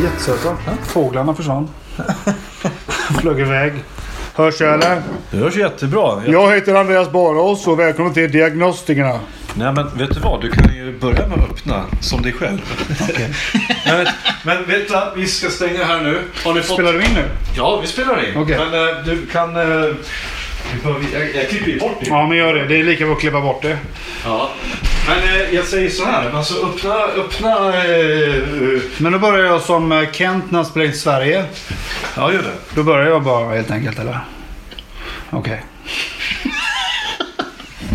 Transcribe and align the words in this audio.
Var 0.00 0.10
jättesöta. 0.10 0.56
Fåglarna 0.86 1.34
försvann. 1.34 1.68
Flög 3.20 3.40
iväg. 3.40 3.72
Hörs 4.34 4.60
jag 4.60 4.74
eller? 4.74 5.02
Det 5.30 5.36
hörs 5.36 5.56
jättebra. 5.56 6.22
Jag... 6.24 6.34
Jag 6.34 6.54
heter 6.54 6.74
Andreas 6.74 7.12
Barås 7.12 7.66
och 7.66 7.78
välkommen 7.78 8.14
till 8.14 8.32
Diagnostikerna. 8.32 9.20
Nej 9.54 9.72
men 9.72 9.98
vet 9.98 10.14
du 10.14 10.20
vad? 10.20 10.40
Du 10.40 10.50
kan 10.50 10.74
ju 10.74 10.98
börja 10.98 11.26
med 11.26 11.38
att 11.38 11.50
öppna 11.50 11.84
som 12.00 12.22
dig 12.22 12.32
själv. 12.32 12.58
men, 13.86 14.06
men 14.44 14.64
vet 14.64 14.88
du, 14.88 14.96
vi 15.16 15.26
ska 15.26 15.50
stänga 15.50 15.84
här 15.84 16.00
nu. 16.02 16.18
Har 16.44 16.54
ni 16.54 16.62
fått... 16.62 16.74
Spelar 16.74 16.92
du 16.92 17.04
in 17.04 17.14
nu? 17.14 17.24
Ja, 17.56 17.80
vi 17.80 17.86
spelar 17.86 18.28
in. 18.28 18.36
Okej. 18.36 18.58
Men 18.58 18.88
eh, 18.88 19.04
du 19.04 19.26
kan... 19.26 19.54
behöver- 19.54 19.96
jag, 21.12 21.34
jag 21.34 21.48
klipper 21.48 21.70
ju 21.70 21.78
bort 21.78 21.96
det. 22.00 22.06
Ja, 22.10 22.26
men 22.26 22.38
gör 22.38 22.54
det. 22.54 22.66
Det 22.66 22.80
är 22.80 22.84
lika 22.84 23.04
bra 23.04 23.14
att 23.14 23.20
klippa 23.20 23.40
bort 23.40 23.62
det. 23.62 23.78
Ja. 24.24 24.50
Men 25.08 25.18
eh, 25.18 25.54
jag 25.54 25.64
säger 25.64 25.90
så 25.90 26.04
här. 26.04 26.30
Alltså 26.30 26.66
öppna... 26.66 26.94
öppna 26.94 27.84
eh, 27.84 28.34
Men 28.98 29.12
då 29.12 29.18
börjar 29.18 29.44
jag 29.46 29.60
som 29.60 29.92
eh, 29.92 30.10
Kent 30.12 30.50
när 30.50 30.58
han 30.58 30.66
spelar 30.66 30.86
in 30.86 30.92
Sverige. 30.94 31.44
ja, 32.16 32.32
gör 32.32 32.42
det. 32.42 32.74
Då 32.74 32.82
börjar 32.82 33.06
jag 33.06 33.22
bara 33.22 33.54
helt 33.54 33.70
enkelt, 33.70 33.98
eller? 33.98 34.18
Okej. 35.30 35.62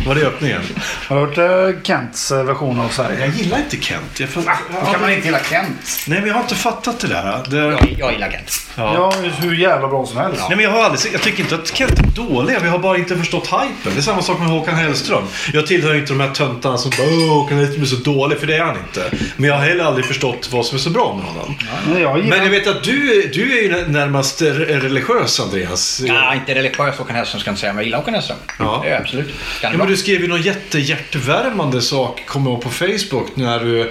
Var 0.05 0.15
det 0.15 0.21
öppningen? 0.27 0.61
Har 1.07 1.15
du 1.15 1.21
hört 1.41 1.75
eh, 1.75 1.81
Kents 1.83 2.31
eh, 2.31 2.43
version 2.43 2.79
av 2.79 2.89
Sverige? 2.89 3.19
Jag 3.19 3.29
gillar 3.35 3.57
inte 3.57 3.77
Kent. 3.77 4.19
Jag, 4.19 4.29
fatt... 4.29 4.45
Då 4.85 4.91
kan 4.91 5.01
man 5.01 5.11
inte 5.11 5.25
gilla 5.27 5.39
Kent. 5.49 6.03
Nej, 6.07 6.19
men 6.19 6.27
jag 6.27 6.35
har 6.35 6.41
inte 6.41 6.55
fattat 6.55 6.99
det 6.99 7.07
där. 7.07 7.43
Det... 7.49 7.57
Jag, 7.57 7.95
jag 7.99 8.11
gillar 8.13 8.31
Kent. 8.31 8.51
Ja, 8.77 9.13
hur 9.39 9.55
jävla 9.55 9.87
bra 9.87 10.05
som 10.05 10.17
helst. 10.17 10.41
Nej, 10.47 10.55
men 10.55 10.65
jag, 10.65 10.71
har 10.71 10.83
aldrig, 10.83 11.13
jag 11.13 11.21
tycker 11.21 11.43
inte 11.43 11.55
att 11.55 11.75
Kent 11.77 11.99
är 11.99 12.03
dåliga. 12.29 12.59
Vi 12.59 12.67
har 12.69 12.79
bara 12.79 12.97
inte 12.97 13.17
förstått 13.17 13.45
hypen. 13.47 13.93
Det 13.93 13.97
är 13.97 14.01
samma 14.01 14.21
sak 14.21 14.39
med 14.39 14.47
Håkan 14.47 14.75
Hellström. 14.75 15.23
Jag 15.53 15.67
tillhör 15.67 15.95
inte 15.95 16.13
de 16.13 16.19
här 16.19 16.29
töntarna 16.31 16.77
som 16.77 16.91
bara 16.97 17.07
"Åh, 17.07 17.33
Håkan 17.33 17.57
Hellström 17.57 17.81
är 17.81 17.87
så 17.87 17.95
dålig, 17.95 18.39
för 18.39 18.47
det 18.47 18.55
är 18.55 18.63
han 18.63 18.75
inte. 18.87 19.11
Men 19.37 19.49
jag 19.49 19.57
har 19.57 19.65
heller 19.65 19.83
aldrig 19.83 20.05
förstått 20.05 20.49
vad 20.51 20.65
som 20.65 20.75
är 20.75 20.79
så 20.79 20.89
bra 20.89 21.15
med 21.15 21.25
honom. 21.25 21.55
Men 21.87 22.01
jag 22.01 22.17
gillar... 22.17 22.29
Men 22.37 22.43
jag 22.45 22.51
vet 22.51 22.67
att 22.67 22.83
du, 22.83 23.21
är- 23.23 23.27
du 23.33 23.57
är 23.57 23.61
ju 23.63 23.87
närmast 23.87 24.41
re- 24.41 24.79
religiös, 24.79 25.39
Andreas. 25.39 26.01
Ja, 26.07 26.35
inte 26.35 26.55
religiös 26.55 26.97
Håkan 26.97 27.15
Hellström 27.15 27.39
ska 27.41 27.47
jag 27.49 27.51
inte 27.53 27.61
säga, 27.61 27.73
men 27.73 27.77
jag 27.77 27.85
gillar 27.85 27.97
Håkan 27.97 28.13
Hellström. 28.13 28.37
Ja. 28.59 28.79
Det 28.83 28.87
gör 28.89 28.95
jag 28.95 29.03
absolut. 29.03 29.33
Kan 29.61 29.71
Ja? 29.71 29.77
Du 29.95 29.99
skrev 30.01 30.21
ju 30.21 30.27
någon 30.27 30.41
jättehjärtevärmande 30.41 31.81
sak, 31.81 32.23
kommer 32.27 32.51
jag 32.51 32.61
på 32.61 32.69
Facebook 32.69 33.27
när 33.35 33.59
du 33.59 33.81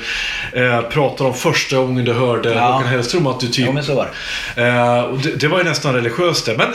eh, 0.52 0.80
pratade 0.80 1.30
om 1.30 1.34
första 1.36 1.76
gången 1.76 2.04
du 2.04 2.12
hörde 2.12 2.54
Ja. 2.54 2.60
Håkan 2.60 2.88
Hellström. 2.88 3.26
Att 3.26 3.40
du 3.40 3.46
typ, 3.48 3.64
Jo, 3.66 3.72
men 3.72 3.84
så 3.84 3.94
var 3.94 4.08
det. 4.54 4.62
eh, 4.66 5.00
och 5.00 5.18
det, 5.18 5.30
det 5.40 5.48
var 5.48 5.58
ju 5.58 5.64
nästan 5.64 5.94
religiöst 5.94 6.46
det. 6.46 6.56
Men 6.56 6.66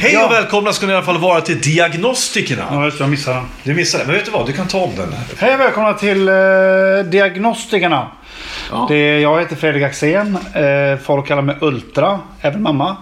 hej 0.00 0.12
Ja. 0.12 0.26
och 0.26 0.32
välkomna 0.32 0.72
ska 0.72 0.86
ni 0.86 0.92
i 0.92 0.96
alla 0.96 1.04
fall 1.04 1.18
vara 1.18 1.40
till 1.40 1.60
Diagnostikerna. 1.60 2.62
Ja, 2.70 2.84
just 2.84 2.98
det. 2.98 3.04
Jag 3.04 3.10
missade 3.10 3.36
den. 3.36 3.46
Du 3.62 3.74
missade 3.74 4.04
det. 4.04 4.06
Men 4.06 4.16
vet 4.16 4.24
du 4.24 4.30
vad? 4.30 4.46
Du 4.46 4.52
kan 4.52 4.68
ta 4.68 4.78
om 4.78 4.90
den. 4.96 5.14
Hej 5.38 5.54
och 5.54 5.60
välkomna 5.60 5.92
till 5.94 6.28
eh, 6.28 6.34
Diagnostikerna. 7.10 8.06
Ja. 8.70 8.86
Det 8.88 8.96
är, 8.96 9.18
jag 9.18 9.40
heter 9.40 9.56
Fredrik 9.56 9.82
Axén. 9.82 10.38
Eh, 10.54 10.98
folk 11.04 11.26
kallar 11.26 11.42
mig 11.42 11.56
Ultra, 11.60 12.20
även 12.40 12.62
mamma. 12.62 12.96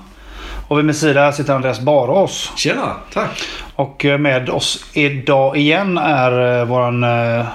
Och 0.73 0.79
vid 0.79 0.85
min 0.85 0.95
sida 0.95 1.33
sitter 1.33 1.55
Andreas 1.55 1.81
Barås. 1.81 2.53
Tjena, 2.57 2.97
tack. 3.13 3.43
Och 3.75 4.05
eh, 4.05 4.19
med 4.19 4.51
oss 4.51 4.85
idag 4.93 5.57
igen 5.57 5.99
är 5.99 6.61
eh, 6.61 6.65
våran 6.65 7.05
eh, 7.05 7.47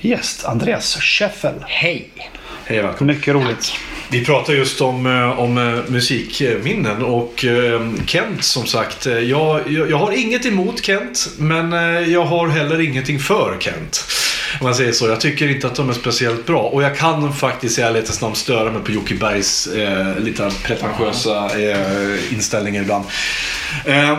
gäst 0.00 0.44
Andreas 0.44 0.96
Scheffel. 1.00 1.54
Hej! 1.66 2.30
Hej 2.70 2.82
välkommen. 2.82 3.16
Mycket 3.16 3.34
roligt. 3.34 3.72
Vi 4.10 4.24
pratar 4.24 4.52
just 4.52 4.80
om, 4.80 5.06
eh, 5.06 5.40
om 5.40 5.58
eh, 5.58 5.78
musikminnen 5.88 7.02
och 7.02 7.44
eh, 7.44 7.90
Kent 8.06 8.44
som 8.44 8.66
sagt. 8.66 9.06
Jag, 9.06 9.60
jag, 9.72 9.90
jag 9.90 9.96
har 9.96 10.12
inget 10.12 10.46
emot 10.46 10.84
Kent 10.84 11.28
men 11.38 11.72
jag 12.12 12.24
har 12.24 12.48
heller 12.48 12.80
ingenting 12.80 13.18
för 13.18 13.56
Kent. 13.60 14.04
Om 14.60 14.64
man 14.66 14.74
säger 14.74 14.92
så. 14.92 15.08
Jag 15.08 15.20
tycker 15.20 15.48
inte 15.48 15.66
att 15.66 15.74
de 15.74 15.88
är 15.88 15.92
speciellt 15.92 16.46
bra. 16.46 16.62
Och 16.62 16.82
jag 16.82 16.96
kan 16.96 17.32
faktiskt 17.32 17.78
i 17.78 17.82
ärlighetens 17.82 18.20
namn 18.20 18.34
störa 18.34 18.72
mig 18.72 18.82
på 18.82 18.92
Jocke 18.92 19.14
Bergs 19.14 19.66
eh, 19.66 20.18
lite 20.18 20.50
pretentiösa 20.64 21.60
eh, 21.60 22.32
inställningar 22.32 22.82
ibland. 22.82 23.04
Eh, 23.84 24.16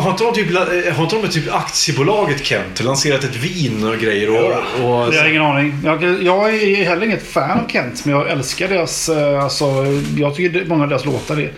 har 0.00 0.10
inte 0.10 0.24
de 0.24 0.34
typ, 0.34 0.50
eh, 0.50 0.94
har 0.94 1.02
inte 1.04 1.16
de 1.16 1.28
typ 1.28 1.54
aktiebolaget 1.54 2.44
Kent 2.44 2.80
lanserat 2.84 3.24
ett 3.24 3.36
vin 3.36 3.84
och 3.84 3.98
grejer? 3.98 4.30
Och, 4.30 4.46
och, 4.46 5.14
Jag 5.14 5.20
har 5.22 5.28
ingen 5.28 5.42
aning. 5.42 5.80
Jag, 5.84 6.22
jag 6.22 6.54
är 6.54 6.84
heller 6.84 7.06
inget 7.06 7.26
fan 7.26 7.60
av 7.60 7.68
Kent, 7.68 8.04
men 8.04 8.14
jag 8.14 8.30
älskar 8.30 8.68
deras... 8.68 9.08
eh, 9.08 9.44
Alltså, 9.44 9.64
jag 10.18 10.34
tycker 10.34 10.64
många 10.64 10.82
av 10.82 10.88
deras 10.88 11.04
låtar 11.04 11.40
är 11.40 11.52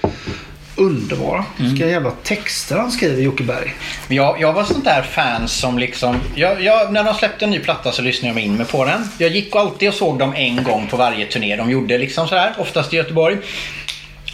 underbara. 0.76 1.44
Vilka 1.56 1.86
jävla 1.86 2.10
texter 2.10 2.76
han 2.76 2.90
skriver, 2.92 3.22
Jocke 3.22 3.42
Berg. 3.44 3.74
Men 4.08 4.16
Jag, 4.16 4.40
jag 4.40 4.52
var 4.52 4.64
sånt 4.64 4.84
där 4.84 5.02
fan 5.02 5.48
som 5.48 5.78
liksom... 5.78 6.16
Jag, 6.34 6.62
jag, 6.62 6.92
när 6.92 7.04
de 7.04 7.14
släppte 7.14 7.44
en 7.44 7.50
ny 7.50 7.58
platta 7.58 7.92
så 7.92 8.02
lyssnade 8.02 8.28
jag 8.28 8.34
mig 8.34 8.44
in 8.44 8.56
mig 8.56 8.66
på 8.66 8.84
den. 8.84 9.08
Jag 9.18 9.30
gick 9.30 9.56
alltid 9.56 9.88
och 9.88 9.94
såg 9.94 10.18
dem 10.18 10.34
en 10.36 10.64
gång 10.64 10.86
på 10.90 10.96
varje 10.96 11.26
turné 11.26 11.56
de 11.56 11.70
gjorde 11.70 11.98
liksom 11.98 12.28
sådär. 12.28 12.54
Oftast 12.58 12.92
i 12.92 12.96
Göteborg. 12.96 13.36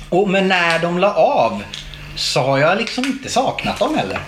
Och, 0.09 0.28
men 0.28 0.49
när 0.49 0.78
de 0.78 0.99
la 0.99 1.15
av 1.15 1.62
så 2.16 2.41
har 2.41 2.58
jag 2.58 2.78
liksom 2.78 3.04
inte 3.04 3.28
saknat 3.28 3.78
dem 3.78 3.94
heller. 3.94 4.20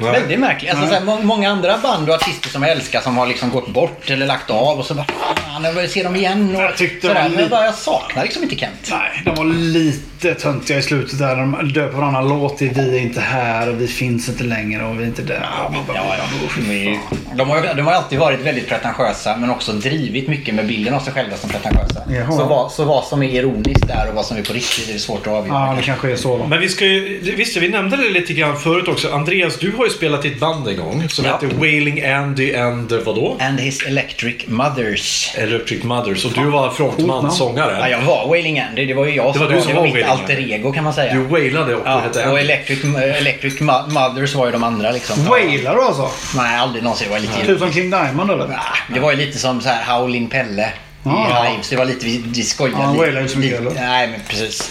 Nej. 0.00 0.20
Väldigt 0.20 0.40
märkligt. 0.40 0.70
Alltså, 0.70 0.86
såhär, 0.86 1.04
må- 1.04 1.22
många 1.22 1.50
andra 1.50 1.78
band 1.78 2.08
och 2.08 2.14
artister 2.14 2.48
som 2.48 2.62
jag 2.62 2.70
älskar 2.72 3.00
som 3.00 3.16
har 3.16 3.26
liksom 3.26 3.50
gått 3.50 3.68
bort 3.68 4.10
eller 4.10 4.26
lagt 4.26 4.50
av 4.50 4.78
och 4.78 4.84
så 4.84 4.94
bara 4.94 5.06
fan, 5.36 5.64
jag 5.64 5.72
vill 5.72 5.90
se 5.90 6.02
dem 6.02 6.16
igen. 6.16 6.56
Och 6.56 6.62
Jag 6.62 6.76
tyckte 6.76 7.06
sådär. 7.06 7.22
Men 7.22 7.32
lite- 7.32 7.48
bara, 7.50 7.64
jag 7.64 7.74
saknar 7.74 8.22
liksom 8.22 8.42
inte 8.42 8.56
Kent. 8.56 8.88
Nej, 8.90 9.22
de 9.24 9.34
var 9.34 9.44
lite 9.44 10.34
töntiga 10.34 10.78
i 10.78 10.82
slutet 10.82 11.18
där. 11.18 11.36
De 11.36 11.72
döper 11.72 11.96
varannan 11.96 12.28
låt 12.28 12.62
i 12.62 12.68
Vi 12.68 12.96
är 12.98 13.00
inte 13.02 13.20
här 13.20 13.68
och 13.68 13.80
Vi 13.80 13.88
finns 13.88 14.28
inte 14.28 14.44
längre 14.44 14.84
och 14.84 14.98
Vi 15.00 15.02
är 15.02 15.06
inte 15.06 15.22
där. 15.22 15.48
Ja, 15.62 15.72
ja. 15.94 16.24
De, 16.56 16.98
de, 17.36 17.50
har, 17.50 17.56
ju- 17.62 17.74
de 17.74 17.82
har 17.86 17.92
alltid 17.92 18.18
varit 18.18 18.40
väldigt 18.40 18.68
pretentiösa 18.68 19.36
men 19.36 19.50
också 19.50 19.72
drivit 19.72 20.28
mycket 20.28 20.54
med 20.54 20.66
bilden 20.66 20.94
av 20.94 21.00
sig 21.00 21.12
själva 21.12 21.36
som 21.36 21.50
pretentiösa. 21.50 22.02
Jaha. 22.10 22.32
Så 22.32 22.44
vad, 22.44 22.72
så 22.72 22.84
vad 22.84 23.04
som 23.04 23.22
är 23.22 23.28
ironiskt 23.28 23.88
där 23.88 24.08
och 24.08 24.14
vad 24.14 24.24
som 24.26 24.36
är 24.36 24.42
på 24.42 24.52
riktigt 24.52 24.94
är 24.94 24.98
svårt 24.98 25.26
att 25.26 25.32
avgöra. 25.32 25.66
Ja, 25.68 25.74
det 25.76 25.82
kanske 25.82 26.12
är 26.12 26.16
så 26.16 26.38
då. 26.38 26.46
Men 26.46 26.60
vi 26.60 26.68
ska 26.68 26.84
ju, 26.86 27.34
visst 27.36 27.56
vi 27.56 27.68
nämnde 27.68 27.96
det 27.96 28.10
lite 28.10 28.32
grann 28.32 28.56
förut 28.58 28.88
också. 28.88 29.12
Andreas, 29.12 29.58
du 29.58 29.72
har 29.76 29.84
ju 29.84 29.89
spelat 29.90 30.24
i 30.24 30.28
ett 30.28 30.40
band 30.40 30.68
en 30.68 30.76
gång 30.76 31.08
som 31.08 31.24
Ja. 31.24 31.32
heter 31.32 31.56
Wailing 31.56 32.04
Andy 32.04 32.54
and 32.54 32.92
eh, 32.92 32.98
vadå? 32.98 33.36
And 33.40 33.60
his 33.60 33.82
electric 33.86 34.36
mothers. 34.46 35.30
Electric 35.38 35.82
Mothers. 35.82 36.24
Och 36.24 36.32
du 36.32 36.44
var 36.44 36.70
frontman, 36.70 37.08
namn. 37.22 37.30
sångare. 37.30 37.76
Ja, 37.80 37.88
jag 37.88 38.00
var 38.02 38.28
Wailing 38.28 38.60
Andy. 38.60 38.86
Det 38.86 38.94
var 38.94 39.06
ju 39.06 39.14
jag 39.14 39.34
Det 39.34 39.38
var 39.38 39.46
som 39.46 39.54
du 39.56 39.60
som 39.62 39.74
var 39.74 39.82
mitt 39.82 39.92
Wailing 39.92 40.10
alter 40.10 40.52
ego 40.52 40.72
kan 40.72 40.84
man 40.84 40.92
säga. 40.94 41.14
Du 41.14 41.20
wailade 41.20 41.74
och 41.74 41.82
ja, 41.84 41.98
hette 41.98 42.18
och 42.22 42.28
Andy. 42.28 42.40
electric, 42.40 42.84
electric 43.18 43.60
Mo- 43.60 43.88
Mothers 43.90 44.34
var 44.34 44.46
ju 44.46 44.52
de 44.52 44.64
andra 44.64 44.90
liksom. 44.90 45.24
Wailar 45.24 45.74
du 45.74 45.82
alltså? 45.82 46.10
Nej, 46.36 46.56
aldrig 46.58 46.82
någonsin. 46.84 47.06
Det 47.08 47.12
var 47.12 47.20
lite... 47.20 47.46
Typ 47.46 47.58
som 47.58 47.72
King 47.72 47.90
Diamond 47.90 48.30
eller? 48.30 48.44
Ah, 48.44 48.76
Det 48.94 49.00
var 49.00 49.10
ju 49.12 49.16
lite 49.18 49.38
som 49.38 49.60
så 49.60 49.68
här 49.68 49.84
Howlin' 49.94 50.28
Pelle. 50.30 50.72
Ah. 51.04 51.46
I 51.46 51.50
Hives. 51.50 51.68
Det 51.68 51.76
var 51.76 51.84
lite, 51.84 52.06
vi, 52.06 52.24
vi 52.26 52.42
skojade 52.42 52.76
Ja, 52.82 52.86
han 52.86 52.96
lite. 53.22 53.28
så 53.28 53.38
mycket, 53.38 53.60
eller? 53.60 53.70
Nej, 53.70 54.08
men 54.08 54.20
precis. 54.28 54.70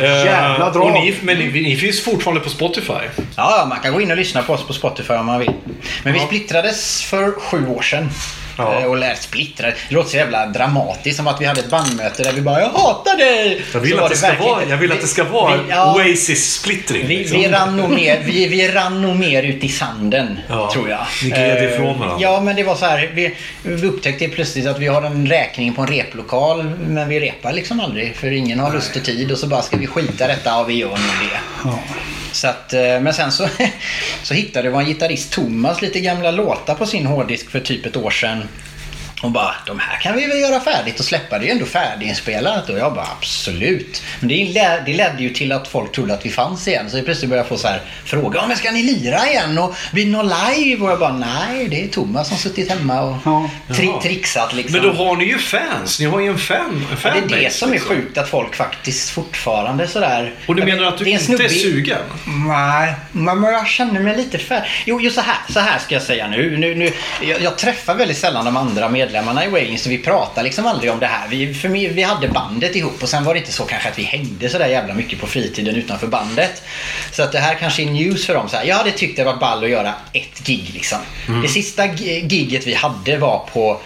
Jävla 0.00 0.66
Eh, 0.66 0.72
drag. 0.72 0.84
och 0.86 0.92
ni, 0.92 1.14
men 1.22 1.38
ni, 1.38 1.46
ni 1.62 1.76
finns 1.76 2.00
fortfarande 2.04 2.40
på 2.40 2.50
Spotify. 2.50 2.92
Ja, 2.92 3.22
ja, 3.36 3.66
man 3.68 3.78
kan 3.80 3.92
gå 3.92 4.00
in 4.00 4.10
och 4.10 4.16
lyssna 4.16 4.42
på 4.42 4.52
oss 4.52 4.66
på 4.66 4.72
Spotify 4.72 5.12
om 5.14 5.26
man 5.26 5.38
vill. 5.38 5.52
Men 6.04 6.12
vi 6.12 6.18
splittrades 6.20 7.02
för 7.02 7.32
sju 7.40 7.66
år 7.68 7.82
sedan. 7.82 8.10
Ja. 8.56 8.80
Eh, 8.80 8.84
Och 8.86 8.96
lät 8.96 9.22
splittrade. 9.22 9.74
Det 9.88 9.94
låter 9.94 10.10
så 10.10 10.16
jävla 10.16 10.46
dramatiskt 10.46 11.16
som 11.16 11.26
att 11.26 11.40
vi 11.40 11.44
hade 11.44 11.60
ett 11.60 11.70
bandmöte 11.70 12.22
där 12.22 12.32
vi 12.32 12.40
bara 12.40 12.60
“Jag 12.60 12.68
hatar 12.68 13.16
dig!” 13.16 13.62
Jag 13.72 13.80
vill, 13.80 14.00
att 14.00 14.10
det, 14.10 14.16
ska 14.16 14.26
verkligen 14.26 14.52
vara, 14.52 14.64
jag 14.64 14.76
vill 14.76 14.92
att 14.92 15.00
det 15.00 15.06
ska 15.06 15.24
vara 15.24 15.56
vi, 15.56 15.62
ja, 15.70 15.94
Oasis-splittring. 15.96 17.06
vi, 17.06 17.16
liksom. 17.16 17.38
vi, 17.40 17.48
rann 17.48 17.76
nog 17.76 17.90
mer, 17.90 18.20
vi, 18.24 18.46
vi 18.48 18.68
rann 18.68 19.02
nog 19.02 19.16
mer 19.16 19.42
ut 19.42 19.64
i 19.64 19.68
sanden, 19.68 20.38
Ja, 20.48 20.70
tror 20.72 20.88
jag. 20.90 21.06
ni 21.24 21.28
gled 21.30 21.56
Eh, 21.56 21.72
ifrån 21.72 21.98
varandra. 21.98 22.18
Ja, 22.20 22.40
men 22.40 22.56
det 22.56 22.62
var 22.62 22.74
så 22.74 22.84
här. 22.86 23.10
Vi, 23.14 23.34
vi 23.62 23.86
upptäckte 23.86 24.28
plötsligt 24.28 24.66
att 24.66 24.78
vi 24.78 24.86
har 24.86 25.02
en 25.02 25.26
räkning 25.26 25.74
på 25.74 25.82
en 25.82 25.88
replokal, 25.88 26.64
men 26.64 27.08
vi 27.08 27.20
repar 27.20 27.52
liksom 27.52 27.80
aldrig. 27.80 28.16
För 28.16 28.32
ingen 28.32 28.58
har 28.58 28.72
lust 28.72 28.96
och 28.96 29.04
tid. 29.04 29.32
Och 29.32 29.38
så 29.38 29.46
bara 29.46 29.62
ska 29.62 29.76
vi 29.76 29.86
skita 29.86 30.26
detta, 30.26 30.50
ja 30.50 30.62
vi 30.62 30.74
gör 30.74 30.88
nog 30.88 30.98
det. 30.98 31.38
Ja. 31.64 31.78
Så 32.36 32.48
att, 32.48 32.72
eh, 32.72 32.80
men 32.80 33.14
sen 33.14 33.32
så, 33.32 33.48
så 34.22 34.34
hittade 34.34 34.70
vår 34.70 34.82
gitarrist 34.82 35.32
Thomas 35.32 35.82
lite 35.82 36.00
gamla 36.00 36.30
låtar 36.30 36.74
på 36.74 36.86
sin 36.86 37.06
hårddisk 37.06 37.50
för 37.50 37.60
typ 37.60 37.86
ett 37.86 37.96
år 37.96 38.10
sedan. 38.10 38.48
Och 39.22 39.30
bara, 39.30 39.54
de 39.66 39.78
här 39.78 40.00
kan 40.00 40.16
vi 40.16 40.26
väl 40.26 40.38
göra 40.40 40.60
färdigt 40.60 40.98
och 40.98 41.04
släppa. 41.04 41.38
Det 41.38 41.44
är 41.44 41.46
ju 41.46 41.52
ändå 41.52 41.66
färdiginspelat. 41.66 42.68
Och 42.68 42.78
jag 42.78 42.94
bara, 42.94 43.08
absolut. 43.18 44.02
Men 44.20 44.28
det, 44.28 44.34
led, 44.44 44.82
det 44.86 44.92
ledde 44.92 45.22
ju 45.22 45.30
till 45.30 45.52
att 45.52 45.68
folk 45.68 45.92
trodde 45.92 46.14
att 46.14 46.26
vi 46.26 46.30
fanns 46.30 46.68
igen. 46.68 46.90
Så 46.90 46.96
jag 46.96 47.04
plötsligt 47.04 47.30
började 47.30 47.48
jag 47.48 47.58
få 47.58 47.62
så 47.62 47.68
här 47.68 47.80
frågor. 48.04 48.36
Ja, 48.36 48.46
men 48.46 48.56
ska 48.56 48.70
ni 48.70 48.82
lira 48.82 49.26
igen? 49.28 49.58
Och 49.58 49.74
blir 49.92 50.04
det 50.04 50.10
någon 50.10 50.28
live? 50.54 50.84
Och 50.84 50.90
jag 50.90 50.98
bara, 50.98 51.12
nej, 51.12 51.68
det 51.68 51.84
är 51.84 51.88
Thomas 51.88 52.28
som 52.28 52.36
suttit 52.36 52.70
hemma 52.70 53.00
och 53.02 53.16
Ja. 53.24 53.50
tri 53.74 53.90
trixat 54.02 54.54
liksom. 54.54 54.80
Men 54.80 54.90
då 54.96 55.04
har 55.04 55.16
ni 55.16 55.24
ju 55.24 55.38
fans. 55.38 56.00
Ni 56.00 56.06
har 56.06 56.20
ju 56.20 56.28
en 56.28 56.38
fan, 56.38 56.86
Ja, 57.04 57.10
det 57.28 57.36
är 57.36 57.40
det 57.42 57.52
som 57.52 57.68
är 57.68 57.72
liksom. 57.72 57.90
sjukt, 57.96 58.18
att 58.18 58.28
folk 58.28 58.54
faktiskt 58.56 59.10
fortfarande 59.10 59.88
sådär... 59.88 60.34
Och 60.46 60.54
du 60.56 60.64
menar 60.64 60.84
att 60.84 60.98
du 60.98 61.04
inte 61.10 61.32
är 61.32 61.36
snubbe- 61.38 61.48
sugen? 61.62 61.98
Nej, 62.48 62.94
men 63.12 63.42
jag 63.44 63.66
känner 63.68 64.00
mig 64.00 64.16
lite 64.16 64.38
färdig. 64.38 64.68
Jo, 64.86 65.00
jo 65.02 65.10
så, 65.10 65.20
här, 65.20 65.36
så 65.52 65.60
här 65.60 65.78
ska 65.78 65.94
jag 65.94 66.02
säga 66.02 66.28
nu. 66.28 66.56
nu, 66.56 66.74
nu 66.74 66.92
jag, 67.22 67.40
jag 67.42 67.58
träffar 67.58 67.94
väldigt 67.94 68.18
sällan 68.18 68.44
de 68.44 68.56
andra 68.56 68.88
medlemmarna 69.06 69.44
i 69.44 69.48
Wailing 69.48 69.78
så 69.78 69.88
vi 69.88 69.98
pratar 69.98 70.42
liksom 70.42 70.66
aldrig 70.66 70.90
om 70.92 70.98
det 71.00 71.06
här. 71.06 71.28
Vi, 71.28 71.54
för 71.54 71.68
mig, 71.68 71.88
vi 71.88 72.02
hade 72.02 72.28
bandet 72.28 72.76
ihop 72.76 73.02
och 73.02 73.08
sen 73.08 73.24
var 73.24 73.34
det 73.34 73.40
inte 73.40 73.52
så 73.52 73.64
kanske 73.64 73.88
att 73.88 73.98
vi 73.98 74.02
hängde 74.02 74.48
så 74.48 74.58
där 74.58 74.66
jävla 74.68 74.94
mycket 74.94 75.20
på 75.20 75.26
fritiden 75.26 75.76
utanför 75.76 76.06
bandet. 76.06 76.62
Så 77.12 77.22
att 77.22 77.32
det 77.32 77.38
här 77.38 77.54
kanske 77.54 77.82
är 77.82 77.86
news 77.86 78.26
för 78.26 78.34
dem. 78.34 78.48
Så 78.48 78.56
här, 78.56 78.64
jag 78.64 78.76
hade 78.76 78.90
tyckt 78.90 79.16
det 79.16 79.24
var 79.24 79.36
ball 79.36 79.64
att 79.64 79.70
göra 79.70 79.94
ett 80.12 80.46
gig 80.46 80.70
liksom. 80.74 80.98
Det 81.42 81.48
sista 81.48 81.86
gi- 81.86 82.26
giget 82.28 82.66
vi 82.66 82.74
hade 82.74 83.18
var 83.18 83.48
på 83.52 83.80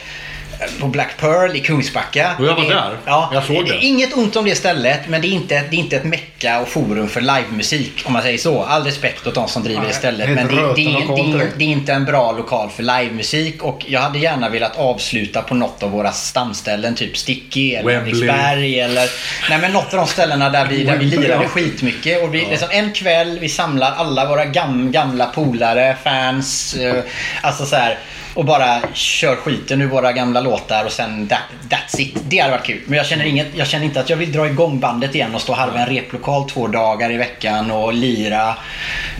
på 0.80 0.86
Black 0.86 1.16
Pearl 1.18 1.56
i 1.56 1.60
Kungsbacka. 1.60 2.34
Och 2.38 2.44
jag 2.46 2.54
var 2.54 2.62
det, 2.62 2.68
där. 2.68 2.96
Ja, 3.04 3.30
Jag 3.34 3.44
såg 3.44 3.66
det. 3.66 3.76
Inget 3.76 4.16
ont 4.16 4.36
om 4.36 4.44
det 4.44 4.54
stället, 4.54 5.08
men 5.08 5.20
det 5.20 5.28
är 5.28 5.32
inte, 5.32 5.62
det 5.70 5.76
är 5.76 5.78
inte 5.78 5.96
ett 5.96 6.04
mecka 6.04 6.60
och 6.60 6.68
forum 6.68 7.08
för 7.08 7.20
livemusik 7.20 8.02
om 8.04 8.12
man 8.12 8.22
säger 8.22 8.38
så. 8.38 8.62
All 8.62 8.84
respekt 8.84 9.26
åt 9.26 9.34
de 9.34 9.48
som 9.48 9.62
driver 9.62 9.80
det 9.80 9.86
Nej, 9.86 9.96
stället. 9.96 10.28
helt 10.28 10.40
Men 10.40 10.56
det, 10.56 10.62
det, 10.74 10.84
är, 10.86 11.16
det, 11.16 11.44
är, 11.44 11.50
det 11.56 11.64
inte 11.64 11.92
en 11.92 12.04
bra 12.04 12.32
lokal 12.32 12.70
för 12.70 12.82
livemusik. 12.82 13.62
Och 13.62 13.84
jag 13.86 14.00
hade 14.00 14.18
gärna 14.18 14.48
velat 14.48 14.76
avsluta 14.76 15.42
på 15.42 15.54
något 15.54 15.82
av 15.82 15.90
våra 15.90 16.12
stamställen. 16.12 16.94
Typ 16.94 17.16
Sticky 17.16 17.74
eller. 17.74 17.94
Henriksberg. 17.94 18.80
Eller, 18.80 19.08
nej, 19.50 19.58
men 19.60 19.72
något 19.72 19.94
av 19.94 19.98
de 19.98 20.06
ställena 20.06 20.50
där 20.50 20.66
vi, 20.66 20.84
där 20.84 20.96
vi 20.96 21.04
lirade 21.04 21.42
ja. 21.42 21.48
skitmycket. 21.48 22.22
Och 22.22 22.34
vi, 22.34 22.46
liksom, 22.50 22.68
en 22.70 22.92
kväll, 22.92 23.38
vi 23.40 23.48
samlar 23.48 23.92
alla 23.92 24.28
våra 24.28 24.44
gam, 24.44 24.92
gamla 24.92 25.26
polare, 25.26 25.96
fans. 26.04 26.74
Eh, 26.74 27.04
alltså 27.42 27.66
så 27.66 27.76
här, 27.76 27.98
och 28.34 28.44
bara 28.44 28.80
kör 28.92 29.36
skiten 29.36 29.82
ur 29.82 29.86
våra 29.86 30.12
gamla 30.12 30.40
låtar 30.40 30.84
och 30.84 30.92
sen 30.92 31.28
that, 31.28 31.38
that's 31.68 32.00
it. 32.00 32.16
Det 32.28 32.38
hade 32.38 32.52
varit 32.52 32.66
kul. 32.66 32.80
Men 32.86 32.96
jag 32.96 33.06
känner, 33.06 33.24
inget, 33.24 33.46
jag 33.54 33.66
känner 33.66 33.84
inte 33.84 34.00
att 34.00 34.10
jag 34.10 34.16
vill 34.16 34.32
dra 34.32 34.46
igång 34.46 34.80
bandet 34.80 35.14
igen 35.14 35.34
och 35.34 35.40
stå 35.40 35.52
och 35.52 35.58
harva 35.58 35.78
en 35.80 35.86
replokal 35.86 36.50
två 36.50 36.66
dagar 36.66 37.12
i 37.12 37.16
veckan 37.16 37.70
och 37.70 37.92
lira 37.94 38.56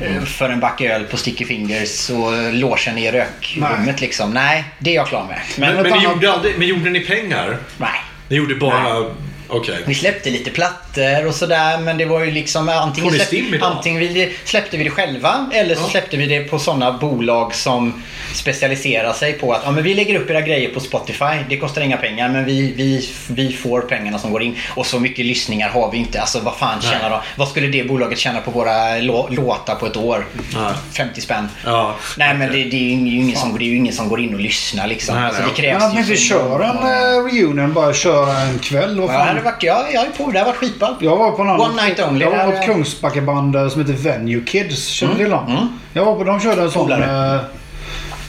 eh, 0.01 0.23
för 0.25 0.51
en 0.51 0.61
back 0.61 0.81
öl 0.81 1.05
på 1.05 1.17
Sticky 1.17 1.45
Fingers 1.45 2.11
och 2.11 2.53
logen 2.53 2.99
i 2.99 3.11
rökrummet 3.13 4.01
liksom. 4.01 4.31
Nej, 4.31 4.65
det 4.79 4.91
är 4.91 4.95
jag 4.95 5.07
klar 5.09 5.27
med. 5.29 5.39
Men, 5.59 5.75
Men, 5.75 5.83
men, 5.83 5.93
annat- 5.93 6.05
gjorde 6.05 6.33
aldrig, 6.33 6.59
men 6.59 6.69
gjorde 6.69 6.91
ni 6.91 7.01
pengar? 7.01 7.57
nej. 7.79 7.91
Ni 8.29 8.37
gjorde 8.37 8.55
bara... 8.55 9.05
Okej. 9.49 9.79
Vi 9.87 9.95
släppte 9.95 10.31
lite 10.31 10.51
plattor 10.95 11.27
och 11.27 11.35
sådär 11.35 11.79
men 11.79 11.99
det 11.99 12.05
var 12.05 12.21
ju 12.21 12.31
liksom 12.31 12.69
antingen, 12.69 13.13
släpp, 13.13 13.63
antingen 13.63 14.01
vi, 14.01 14.37
släppte 14.45 14.77
vi 14.77 14.85
det 14.85 14.91
själva 14.91 15.47
eller 15.53 15.75
så 15.75 15.81
Ja. 15.81 15.89
släppte 15.91 16.17
vi 16.17 16.27
det 16.27 16.41
på 16.41 16.59
sådana 16.59 16.93
bolag 16.93 17.55
som 17.55 18.03
specialiserar 18.35 19.13
sig 19.13 19.33
på 19.33 19.53
att 19.53 19.63
ja, 19.65 19.71
men 19.71 19.85
vi 19.85 19.95
lägger 19.95 20.15
upp 20.21 20.31
era 20.31 20.41
grejer 20.41 20.69
på 20.75 20.81
Spotify. 20.81 21.25
Det 21.49 21.57
kostar 21.57 21.83
inga 21.83 21.97
pengar 21.97 22.29
men 22.29 22.45
vi, 22.45 22.73
vi, 22.77 23.09
vi 23.29 23.53
får 23.53 23.81
pengarna 23.81 24.19
som 24.19 24.33
går 24.33 24.43
in. 24.43 24.57
Och 24.75 24.87
så 24.87 25.01
mycket 25.01 25.27
lyssningar 25.27 25.69
har 25.69 25.91
vi 25.91 25.99
inte. 25.99 26.21
Alltså 26.21 26.41
vad 26.41 26.57
fan 26.57 26.79
Nej. 26.83 26.93
tjänar 26.93 27.11
de? 27.11 27.21
Vad 27.37 27.49
skulle 27.49 27.67
det 27.67 27.85
bolaget 27.85 28.19
tjäna 28.19 28.41
på 28.41 28.51
våra 28.51 28.97
lå, 28.99 29.29
låtar 29.31 29.75
på 29.75 29.87
ett 29.87 29.97
år? 29.97 30.27
Nej. 30.55 30.73
50 30.97 31.21
spänn. 31.21 31.49
Ja. 31.65 31.95
Nej 32.17 32.35
men 32.35 32.53
det, 32.53 32.65
det, 32.65 32.77
är 32.77 32.81
ju 32.81 32.91
ingen 32.91 33.37
som, 33.37 33.59
det 33.59 33.65
är 33.65 33.67
ju 33.67 33.77
ingen 33.77 33.95
som 33.95 34.09
går 34.09 34.21
in 34.21 34.35
och 34.35 34.41
lyssnar 34.41 34.87
liksom. 34.87 35.15
Nej, 35.15 35.25
alltså, 35.25 35.43
det 35.43 35.63
krävs 35.63 35.83
Men 35.83 35.93
ni 35.93 36.01
inte 36.01 36.17
så 36.17 36.23
kör 36.23 36.61
en 36.61 36.77
eh, 36.77 37.25
reunion, 37.35 37.73
bara 37.73 37.95
köra 37.95 38.39
en 38.41 38.59
kväll. 38.59 39.01
Vad 39.01 39.15
Ja, 39.15 39.19
det 39.19 39.25
fan? 39.35 39.45
varit, 39.45 39.63
jag, 39.63 39.87
jag 39.93 40.07
är 40.07 40.11
på. 40.11 40.31
Det 40.31 40.39
har 40.39 40.47
varit 40.47 40.59
skitball. 40.81 40.97
Jag 41.01 41.17
var 41.17 41.31
på 41.31 41.43
annan, 41.43 41.61
One 41.61 41.83
night 41.83 42.01
only. 42.09 42.25
Jag 42.25 42.31
var 42.31 42.45
på 42.45 42.53
ett 42.53 42.65
Kungsbackaband 42.65 43.57
eh, 43.57 43.69
som 43.69 43.81
heter 43.81 43.95
Venue 43.95 44.45
Kids. 44.45 44.87
Känner 44.87 45.15
du 45.15 45.19
till 45.19 45.31
dem? 45.31 45.79
Jag 45.93 46.05
var 46.05 46.15
på, 46.15 46.25
de 46.25 46.41
körde 46.41 46.63
en 46.63 46.71
sån... 46.71 46.83
Polare. 46.83 47.41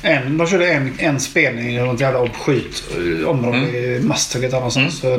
En, 0.03 0.37
de 0.37 0.47
körde 0.47 0.67
en, 0.73 0.93
en 0.97 1.19
spelning 1.19 1.75
i 1.75 1.79
något 1.79 1.99
jävla 1.99 2.19
obskyrt 2.19 2.83
eh, 3.21 3.27
område 3.29 3.57
Mm. 3.57 3.75
i 3.75 3.99
Masthugget 4.03 4.51
någonstans. 4.51 5.01
för 5.01 5.17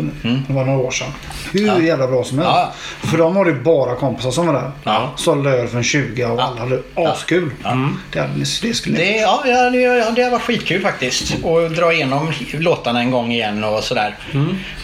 Det 0.48 0.52
var 0.52 0.64
några 0.64 0.78
år 0.78 0.90
sedan. 0.90 1.08
Hur 1.52 1.82
jävla 1.82 2.06
bra 2.06 2.24
som 2.24 2.38
helst. 2.38 2.50
Ja. 2.54 2.72
För 3.10 3.18
de 3.18 3.34
var 3.34 3.44
det 3.44 3.52
bara 3.52 3.94
kompisar 3.94 4.30
som 4.30 4.46
var 4.46 4.54
där. 4.54 4.70
Ja. 4.84 5.12
Sålde 5.16 5.50
öl 5.50 5.68
för 5.68 5.76
en 5.78 5.84
20 5.84 6.24
och 6.24 6.42
alla 6.42 6.60
hade 6.60 6.82
askul. 6.94 7.50
Mm. 7.64 7.96
Det, 8.12 8.18
hade, 8.20 8.32
det 8.62 8.74
skulle. 8.74 8.96
Det, 8.98 9.10
ja, 9.16 9.42
ja, 9.46 9.70
det, 9.70 9.80
ja, 9.80 10.10
det 10.10 10.30
varit 10.30 10.42
skitkul 10.42 10.82
faktiskt. 10.82 11.34
Och 11.42 11.70
dra 11.70 11.92
igenom 11.92 12.32
låtarna 12.52 13.00
en 13.00 13.10
gång 13.10 13.32
igen 13.32 13.64
och 13.64 13.84
sådär. 13.84 14.16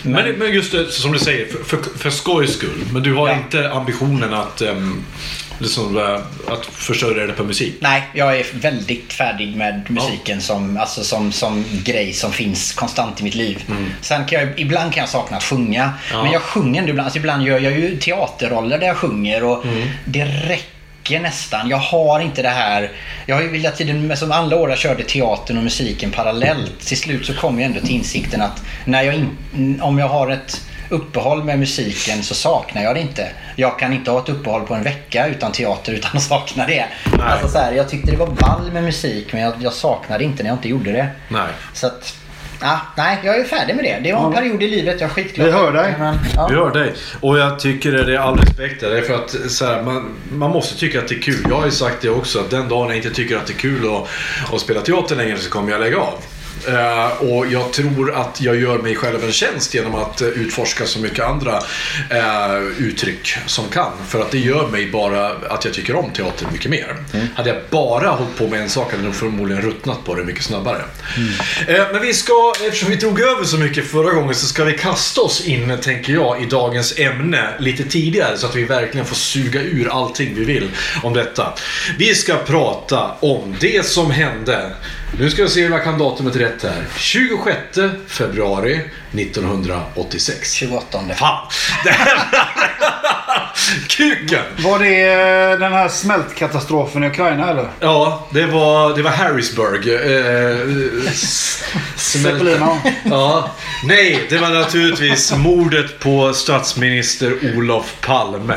Men, 0.03 0.33
men 0.39 0.53
just 0.53 0.73
det, 0.73 0.91
som 0.93 1.13
du 1.13 1.19
säger, 1.19 1.47
för, 1.47 1.65
för, 1.65 1.99
för 1.99 2.11
skojs 2.11 2.53
skull. 2.55 2.85
Men 2.93 3.03
du 3.03 3.15
har 3.15 3.29
Ja. 3.29 3.35
inte 3.35 3.71
ambitionen 3.71 4.35
att, 4.35 4.63
um, 4.63 5.05
liksom, 5.59 6.19
att 6.49 6.67
försörja 6.67 7.27
dig 7.27 7.37
på 7.37 7.45
musik? 7.45 7.75
Nej, 7.81 8.03
jag 8.15 8.39
är 8.39 8.47
väldigt 8.55 9.13
färdig 9.13 9.57
med 9.57 9.91
musiken 9.91 10.41
som, 10.41 10.77
alltså 10.77 11.05
som, 11.05 11.33
som 11.33 11.65
grej 11.85 12.13
som 12.13 12.33
finns 12.33 12.73
konstant 12.73 13.21
i 13.21 13.25
mitt 13.25 13.35
liv. 13.35 13.65
Sen 14.01 14.27
kan 14.27 14.41
jag, 14.41 14.61
ibland 14.61 14.93
kan 14.93 15.01
jag 15.01 15.09
sakna 15.09 15.37
att 15.37 15.45
sjunga. 15.45 15.93
Ja. 16.13 16.23
Men 16.23 16.33
jag 16.33 16.43
sjunger 16.43 16.81
ändå 16.81 16.91
ibland. 16.91 17.07
Alltså 17.07 17.19
ibland 17.19 17.43
gör 17.43 17.59
jag 17.59 17.73
ju 17.73 17.97
teaterroller 17.97 18.79
där 18.79 18.87
jag 18.87 18.97
sjunger 18.97 19.45
och 19.45 19.65
det 20.05 20.25
räcker 20.25 21.21
nästan. 21.21 21.69
Jag 21.69 21.77
har 21.77 22.21
inte 22.21 22.43
det 22.43 22.49
här. 22.49 22.93
Jag 23.27 23.37
har 23.37 23.43
ju 23.43 23.57
hela 23.57 23.71
tiden, 23.71 24.17
som 24.17 24.33
alla 24.33 24.57
år 24.57 24.71
jag 24.71 24.79
körde 24.79 25.03
teatern 25.03 25.59
och 25.59 25.65
musiken 25.65 26.11
parallellt. 26.11 26.81
Till 26.87 26.99
slut 26.99 27.27
så 27.27 27.35
kom 27.35 27.61
jag 27.61 27.67
ändå 27.67 27.81
till 27.81 27.97
insikten 27.97 28.43
att 28.43 28.63
när 28.85 29.03
jag 29.03 29.15
in, 29.15 29.81
om 29.83 29.99
jag 29.99 30.09
har 30.09 30.31
ett 30.31 30.61
uppehåll 30.89 31.45
med 31.45 31.59
musiken 31.59 32.23
så 32.23 32.35
saknar 32.35 32.83
jag 32.83 32.95
det 32.95 33.01
inte. 33.01 33.29
Jag 33.57 33.79
kan 33.79 33.93
inte 33.93 34.11
ha 34.11 34.19
ett 34.23 34.29
uppehåll 34.29 34.63
på 34.67 34.75
en 34.75 34.83
vecka 34.83 35.27
utan 35.27 35.53
teater 35.53 35.93
utan 35.93 36.11
att 36.15 36.23
sakna 36.23 36.67
det. 36.67 36.85
Alltså 37.21 37.49
så 37.49 37.59
här, 37.59 37.73
jag 37.73 37.89
tyckte 37.89 38.11
det 38.11 38.17
var 38.17 38.27
ball 38.27 38.73
med 38.73 38.83
musik 38.85 39.33
men 39.33 39.43
jag, 39.43 39.53
jag 39.61 39.73
saknade 39.73 40.25
inte 40.25 40.43
när 40.43 40.51
jag 40.51 40.57
inte 40.57 40.69
gjorde 40.69 40.93
det. 40.93 41.09
Nej. 41.29 41.49
Så 41.73 41.87
att, 41.87 42.15
ja, 42.61 42.81
nej, 42.97 43.19
jag 43.25 43.37
är 43.41 43.45
färdig 43.45 43.77
med 43.77 43.85
det. 43.85 43.99
Det 44.03 44.13
var 44.13 44.21
en 44.27 44.33
Ja. 44.33 44.39
period 44.39 44.63
i 44.63 44.69
livet 44.69 45.01
jag 45.01 45.11
är 45.11 45.15
skitglad 45.15 45.47
Vi 45.47 45.53
hör 45.53 45.73
dig. 45.73 45.95
Men, 45.99 46.19
ja. 46.35 46.47
Vi 46.49 46.55
hör 46.55 46.71
dig. 46.71 46.95
Och 47.21 47.39
jag 47.39 47.59
tycker 47.59 47.93
det 47.93 48.15
är 48.15 48.19
all 48.19 48.39
respekt 48.39 48.81
där. 48.81 48.91
Det 48.91 48.99
är 48.99 49.03
för 49.03 49.15
att 49.15 49.37
så 49.51 49.67
här, 49.67 49.83
man, 49.83 50.15
man 50.33 50.51
måste 50.51 50.79
tycka 50.79 50.99
att 50.99 51.09
det 51.09 51.15
är 51.15 51.23
kul. 51.23 51.47
Jag 51.49 51.57
har 51.57 51.65
ju 51.65 51.71
sagt 51.71 51.97
det 52.01 52.09
också. 52.11 52.39
Att 52.41 52.51
den 52.51 52.69
dagen 52.69 52.89
jag 52.89 52.97
inte 52.97 53.11
tycker 53.11 53.37
att 53.37 53.47
det 53.47 53.53
är 53.53 53.59
kul 53.59 53.87
att, 53.97 54.55
att 54.55 54.61
spela 54.61 54.81
teater 54.81 55.17
längre 55.17 55.37
så 55.37 55.51
kommer 55.51 55.73
jag 55.73 55.81
lägga 55.81 55.99
av. 55.99 56.15
Eh, 56.67 57.07
och 57.07 57.47
jag 57.47 57.73
tror 57.73 58.15
att 58.15 58.41
jag 58.41 58.57
gör 58.57 58.79
mig 58.79 58.95
själv 58.95 59.25
en 59.25 59.33
tjänst 59.33 59.75
genom 59.75 59.95
att 59.95 60.21
eh, 60.21 60.29
utforska 60.29 60.87
så 60.87 60.99
mycket 60.99 61.25
andra 61.25 61.63
eh, 62.11 62.57
uttryck 62.79 63.37
som 63.47 63.69
kan. 63.69 63.93
För 64.09 64.21
att 64.21 64.31
det 64.31 64.39
gör 64.39 64.67
mig 64.67 64.91
bara 64.91 65.29
att 65.29 65.65
jag 65.65 65.75
tycker 65.75 65.97
om 65.97 66.11
teater 66.11 66.47
mycket 66.53 66.71
mer. 66.71 66.97
Hade 67.35 67.49
jag 67.49 67.59
bara 67.71 68.11
hållit 68.11 68.37
på 68.37 68.49
med 68.49 68.61
en 68.61 68.71
sak 68.71 68.85
hade 68.85 68.97
jag 68.97 69.05
nog 69.05 69.15
förmodligen 69.15 69.63
ruttnat 69.63 70.05
på 70.05 70.15
det 70.15 70.25
mycket 70.25 70.45
snabbare. 70.45 70.83
Eh, 71.67 71.85
men 71.93 72.03
vi 72.03 72.15
ska, 72.15 72.53
eftersom 72.67 72.91
vi 72.91 72.97
drog 72.97 73.21
över 73.21 73.45
så 73.45 73.57
mycket 73.57 73.91
förra 73.91 74.11
gången 74.11 74.35
så 74.35 74.47
ska 74.47 74.65
vi 74.65 74.79
kasta 74.79 75.21
oss 75.21 75.47
in, 75.47 75.79
tänker 75.83 76.13
jag, 76.13 76.43
i 76.43 76.47
dagens 76.47 76.99
ämne 76.99 77.49
lite 77.59 77.85
tidigare 77.85 78.37
så 78.37 78.47
att 78.47 78.57
vi 78.57 78.65
verkligen 78.65 79.07
får 79.07 79.17
suga 79.17 79.61
ur 79.63 79.89
allting 79.89 80.35
vi 80.35 80.45
vill 80.45 80.71
om 81.03 81.13
detta. 81.15 81.55
Vi 81.99 82.15
ska 82.15 82.37
prata 82.37 83.11
om 83.21 83.57
det 83.61 83.87
som 83.87 84.11
hände. 84.11 84.71
Nu 85.17 85.31
ska 85.31 85.43
vi 85.43 85.49
se 85.49 85.67
om 85.67 85.73
jag 85.73 85.85
kan 85.85 85.99
datumet 85.99 86.37
rätt 86.37 86.63
här. 86.63 86.85
26 86.97 87.59
februari 88.07 88.81
1986. 89.13 90.53
28. 90.53 90.99
Fan! 91.17 91.47
Kuken! 93.89 94.43
Var 94.59 94.79
det 94.79 95.03
eh, 95.03 95.59
den 95.59 95.73
här 95.73 95.89
smältkatastrofen 95.89 97.05
i 97.05 97.07
Ukraina 97.07 97.51
eller? 97.51 97.69
Ja, 97.81 98.29
det 98.33 98.47
var, 98.47 98.97
det 98.97 99.03
var 99.03 99.11
Harrisburg. 99.11 99.89
Eh, 99.89 101.13
Zeppelino. 101.97 102.79
Ja. 103.05 103.51
Nej, 103.85 104.27
det 104.29 104.39
var 104.39 104.51
naturligtvis 104.51 105.33
mordet 105.37 105.99
på 105.99 106.33
statsminister 106.35 107.57
Olof 107.57 107.95
Palme. 108.01 108.55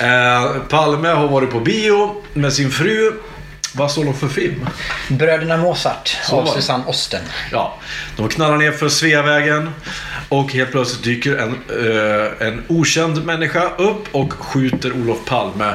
Eh, 0.00 0.50
Palme 0.68 1.08
har 1.08 1.28
varit 1.28 1.50
på 1.50 1.60
bio 1.60 2.22
med 2.34 2.52
sin 2.52 2.70
fru. 2.70 3.12
Vad 3.78 3.90
såg 3.90 4.04
de 4.04 4.14
för 4.14 4.28
film? 4.28 4.68
Bröderna 5.08 5.56
Mozart 5.56 6.16
Så 6.22 6.40
av. 6.40 6.46
Susanne 6.46 6.84
Osten. 6.86 7.20
Ja, 7.52 7.78
de 8.16 8.28
knallar 8.28 8.56
ner 8.56 8.72
för 8.72 8.88
Sveavägen 8.88 9.70
och 10.28 10.52
helt 10.52 10.70
plötsligt 10.70 11.04
dyker 11.04 11.36
en, 11.36 11.50
eh, 11.50 12.46
en 12.48 12.64
okänd 12.68 13.24
människa 13.24 13.68
upp 13.78 14.04
och 14.12 14.32
skjuter 14.32 14.92
Olof 14.92 15.18
Palme. 15.24 15.74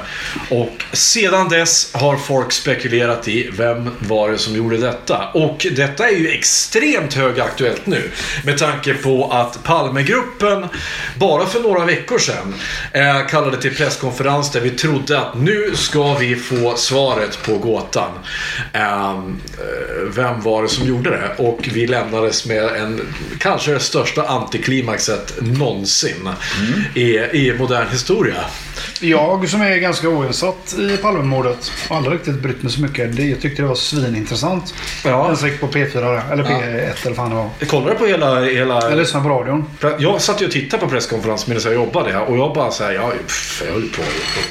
Och 0.49 0.83
sedan 0.91 1.49
dess 1.49 1.93
har 1.93 2.17
folk 2.17 2.51
spekulerat 2.51 3.27
i 3.27 3.49
vem 3.57 3.89
var 3.99 4.31
det 4.31 4.37
som 4.37 4.55
gjorde 4.55 4.77
detta. 4.77 5.27
Och 5.33 5.67
detta 5.71 6.09
är 6.09 6.17
ju 6.17 6.29
extremt 6.29 7.13
högaktuellt 7.13 7.85
nu 7.85 8.11
med 8.43 8.57
tanke 8.57 8.93
på 8.93 9.31
att 9.31 9.63
Palmegruppen 9.63 10.67
bara 11.15 11.45
för 11.45 11.59
några 11.59 11.85
veckor 11.85 12.19
sedan 12.19 12.55
eh, 12.91 13.27
kallade 13.27 13.61
till 13.61 13.75
presskonferens 13.75 14.51
där 14.51 14.61
vi 14.61 14.69
trodde 14.69 15.19
att 15.19 15.35
nu 15.37 15.71
ska 15.75 16.13
vi 16.13 16.35
få 16.35 16.75
svaret 16.75 17.43
på 17.45 17.57
gåtan. 17.57 17.92
Ehm, 17.99 19.41
eh, 19.57 20.13
vem 20.15 20.41
var 20.41 20.63
det 20.63 20.69
som 20.69 20.87
gjorde 20.87 21.09
det? 21.09 21.43
Och 21.43 21.69
vi 21.73 21.87
lämnades 21.87 22.45
med 22.45 22.63
en, 22.63 23.01
kanske 23.39 23.73
det 23.73 23.79
största 23.79 24.27
antiklimaxet 24.27 25.33
någonsin 25.41 26.29
i, 26.93 27.17
i 27.17 27.55
modern 27.59 27.87
historia. 27.91 28.43
Jag 29.01 29.49
som 29.49 29.61
är 29.61 29.77
ganska 29.77 30.09
oinsatt 30.09 30.75
i 30.79 30.97
Palmemordet 30.97 31.71
och 31.89 31.95
aldrig 31.95 32.15
riktigt 32.15 32.41
brytt 32.41 32.63
mig 32.63 32.71
så 32.71 32.81
mycket. 32.81 33.15
Det, 33.15 33.23
jag 33.23 33.41
tyckte 33.41 33.61
det 33.61 33.67
var 33.67 33.75
svinintressant. 33.75 34.73
Ja. 35.05 35.35
Den 35.39 35.49
gick 35.49 35.59
på 35.59 35.67
P4 35.67 35.93
där, 35.93 36.33
eller 36.33 36.43
P1 36.43 36.61
eller 36.61 36.93
vad 37.05 37.15
fan 37.15 37.29
det 37.29 37.35
var. 37.35 37.49
Jag 37.59 37.69
kollade 37.69 37.95
på 37.95 38.05
hela... 38.05 38.45
hela... 38.45 38.89
Jag 38.89 38.97
lyssnade 38.97 39.23
på 39.23 39.29
radion. 39.29 39.65
Jag 39.99 40.21
satt 40.21 40.41
ju 40.41 40.45
och 40.45 40.51
tittade 40.51 40.83
på 40.83 40.89
presskonferensen 40.89 41.49
medan 41.49 41.63
jag 41.71 41.73
jobbade 41.73 42.17
och 42.17 42.37
jag 42.37 42.53
bara 42.53 42.71
såhär, 42.71 42.91
ja, 42.91 43.11
pff, 43.27 43.63
jag 43.65 43.73
höll 43.73 43.89
på. 43.89 44.01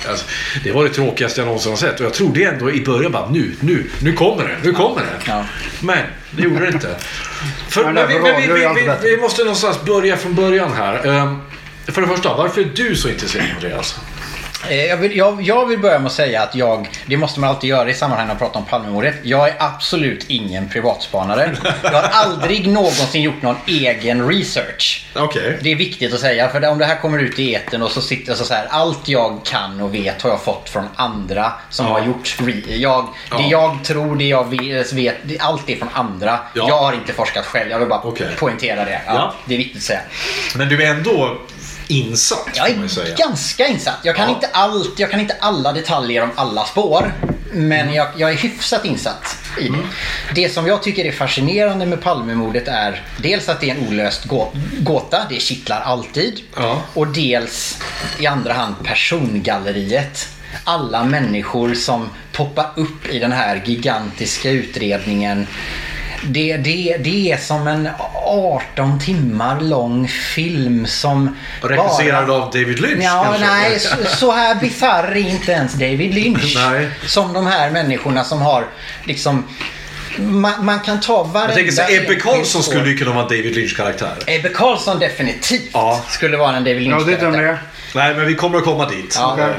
Alltså, 0.09 0.27
det 0.65 0.73
var 0.73 0.85
det 0.85 0.91
tråkigaste 0.91 1.41
jag 1.41 1.47
någonsin 1.47 1.73
har 1.73 1.77
sett 1.77 2.01
och 2.01 2.07
jag 2.07 2.15
trodde 2.15 2.45
ändå 2.45 2.71
i 2.71 2.85
början 2.85 3.13
bara 3.13 3.31
nu, 3.33 3.55
nu, 3.61 3.91
nu 4.03 4.13
kommer 4.13 4.45
det, 4.45 4.57
nu 4.63 4.73
kommer 4.73 5.01
det. 5.01 5.31
Ja. 5.33 5.45
Men 5.81 6.05
det 6.31 6.43
gjorde 6.43 6.61
det 6.61 6.73
inte. 6.73 6.97
För, 7.69 7.93
Men 7.93 8.09
vi, 8.09 8.19
men 8.19 8.37
vi, 8.37 8.47
vi, 8.47 9.11
vi 9.11 9.17
måste 9.17 9.43
någonstans 9.43 9.83
börja 9.85 10.17
från 10.17 10.35
början 10.35 10.73
här. 10.73 11.07
Ehm, 11.07 11.39
för 11.87 12.03
det 12.03 12.09
första, 12.09 12.37
varför 12.37 12.61
är 12.61 12.71
du 12.75 12.97
så 12.97 13.09
intresserad 13.09 13.47
Andreas? 13.55 14.01
Eh, 14.69 14.85
Jag 14.85 14.97
vill, 14.97 15.17
jag, 15.17 15.43
jag 15.43 15.67
vill 15.67 15.79
börja 15.79 15.99
med 15.99 16.07
att 16.07 16.13
säga 16.13 16.43
att 16.43 16.55
jag, 16.55 16.89
det 17.07 17.17
måste 17.17 17.41
man 17.41 17.51
alltid 17.51 17.71
göra 17.71 17.91
i 17.91 17.95
sammanhang 17.95 18.27
när 18.27 18.35
man 18.35 18.39
pratar 18.39 18.61
om 18.61 18.67
Palmemordet. 18.67 19.15
Jag 19.23 19.49
är 19.49 19.55
absolut 19.59 20.25
ingen 20.29 20.69
privatspanare. 20.69 21.57
Jag 21.83 21.91
har 21.91 22.03
aldrig 22.13 22.67
någonsin 22.69 23.23
gjort 23.23 23.43
någon 23.43 23.57
egen 23.67 24.29
research. 24.29 25.07
Okej. 25.15 25.59
Det 25.63 25.73
är 25.73 25.77
viktigt 25.77 26.15
att 26.15 26.21
säga, 26.21 26.49
för 26.49 26.69
om 26.69 26.79
det 26.79 26.85
här 26.85 26.97
kommer 27.01 27.19
ut 27.19 27.39
i 27.39 27.55
etern 27.55 27.83
och 27.83 27.91
så 27.91 28.01
sitter 28.01 28.31
jag 28.31 28.39
så, 28.39 28.45
så 28.45 28.55
här, 28.55 28.67
allt 28.71 29.09
jag 29.09 29.41
kan 29.45 29.81
och 29.81 29.95
vet 29.95 30.23
har 30.23 30.31
jag 30.31 30.43
fått 30.43 30.69
från 30.69 30.89
andra 30.97 31.53
som 31.71 31.87
Ja. 31.87 31.93
har 31.93 32.07
gjort 32.07 32.37
re- 32.39 32.77
jag, 32.77 33.09
Ja. 33.31 33.37
Det 33.37 33.43
jag 33.45 33.85
tror, 33.85 34.17
det 34.17 34.25
jag 34.29 34.51
vet, 34.95 35.17
allt 35.41 35.71
är 35.71 35.77
från 35.77 35.89
andra. 35.93 36.39
Ja. 36.55 36.65
Jag 36.69 36.79
har 36.79 36.93
inte 36.93 37.13
forskat 37.13 37.47
själv, 37.47 37.71
jag 37.71 37.79
vill 37.79 37.89
bara 37.89 38.01
Okej. 38.01 38.27
poängtera 38.39 38.85
det. 38.85 39.01
Det 39.47 39.55
är 39.55 39.59
viktigt 39.59 39.77
att 39.77 39.83
säga. 39.83 40.01
Men 40.57 40.69
du 40.69 40.83
är 40.85 40.91
ändå 40.91 41.39
insatt 41.93 42.49
Jag 42.55 42.71
är 42.71 43.17
ganska 43.17 43.67
insatt. 43.67 43.99
Jag 44.03 44.17
kan, 44.17 44.29
Ja. 44.29 44.35
inte 44.35 44.49
allt, 44.53 44.99
jag 44.99 45.11
kan 45.11 45.21
inte 45.21 45.37
alla 45.41 45.73
detaljer 45.73 46.23
om 46.23 46.31
alla 46.35 46.65
spår. 46.65 47.13
Men 47.55 47.95
jag, 47.95 48.09
jag 48.17 48.31
är 48.31 48.35
hyfsat 48.37 48.85
insatt 48.85 49.37
i 49.61 49.67
Mm. 49.69 49.81
det. 50.35 50.43
Det 50.43 50.49
som 50.49 50.67
jag 50.67 50.83
tycker 50.83 51.05
är 51.05 51.13
fascinerande 51.13 51.87
med 51.87 52.03
Palmemordet 52.03 52.69
är 52.69 53.03
dels 53.17 53.49
att 53.49 53.61
det 53.61 53.71
är 53.71 53.75
en 53.75 53.89
olöst 53.89 54.25
gå- 54.25 54.53
gåta. 54.79 55.27
Det 55.31 55.41
kittlar 55.43 55.81
alltid. 55.81 56.41
Ja. 56.57 56.83
Och 56.95 57.07
dels 57.07 57.79
i 58.19 58.27
andra 58.27 58.53
hand 58.53 58.75
persongalleriet. 58.85 60.29
Alla 60.65 61.05
människor 61.05 61.75
som 61.75 62.09
poppar 62.33 62.67
upp 62.77 63.07
i 63.11 63.19
den 63.19 63.33
här 63.33 63.63
gigantiska 63.65 64.51
utredningen. 64.51 65.47
Det, 66.25 66.57
det, 66.57 66.97
det 67.01 67.33
är 67.33 67.37
som 67.37 67.67
en 67.67 67.89
18 68.27 68.99
timmar 68.99 69.61
lång 69.61 70.09
film 70.09 70.87
som 70.87 71.37
Regisserad 71.63 72.27
bara... 72.27 72.37
av 72.43 72.51
David 72.51 72.81
Lynch 72.81 73.05
Ja, 73.05 73.23
kanske? 73.25 73.47
nej, 73.47 73.81
så, 73.81 73.97
så 74.17 74.33
här 74.33 74.55
bisarr 74.55 75.05
är 75.11 75.17
inte 75.17 75.53
ens 75.53 75.73
David 75.73 76.15
Lynch. 76.15 76.55
Nej. 76.71 76.89
Som 77.07 77.33
de 77.33 77.47
här 77.47 77.71
människorna 77.71 78.25
som 78.25 78.43
har 78.43 78.65
liksom... 79.05 79.45
Man, 80.19 80.65
man 80.65 80.81
kan 80.81 81.01
ta 81.01 81.23
varenda... 81.23 81.49
Jag 81.49 81.55
tänker 81.55 81.73
så 81.73 81.83
Ebbe 82.03 82.15
Carlsson 82.15 82.63
skulle 82.63 82.89
ju 82.91 82.97
kunna 82.97 83.13
vara 83.13 83.25
David 83.25 83.55
Lynch-karaktär. 83.55 84.15
Ebbe 84.27 84.49
Carlsson 84.49 84.99
definitivt 84.99 85.71
Ja. 85.73 86.05
skulle 86.09 86.37
vara 86.37 86.57
en 86.57 86.65
David 86.65 86.83
Lynch 86.83 87.09
inte 87.09 87.27
om 87.27 87.33
det 87.33 87.39
är. 87.39 87.59
Nej, 87.95 88.15
men 88.15 88.27
vi 88.27 88.35
kommer 88.35 88.59
att 88.59 88.65
komma 88.65 88.89
dit. 88.89 89.17
Ja. 89.19 89.33
Okej. 89.33 89.55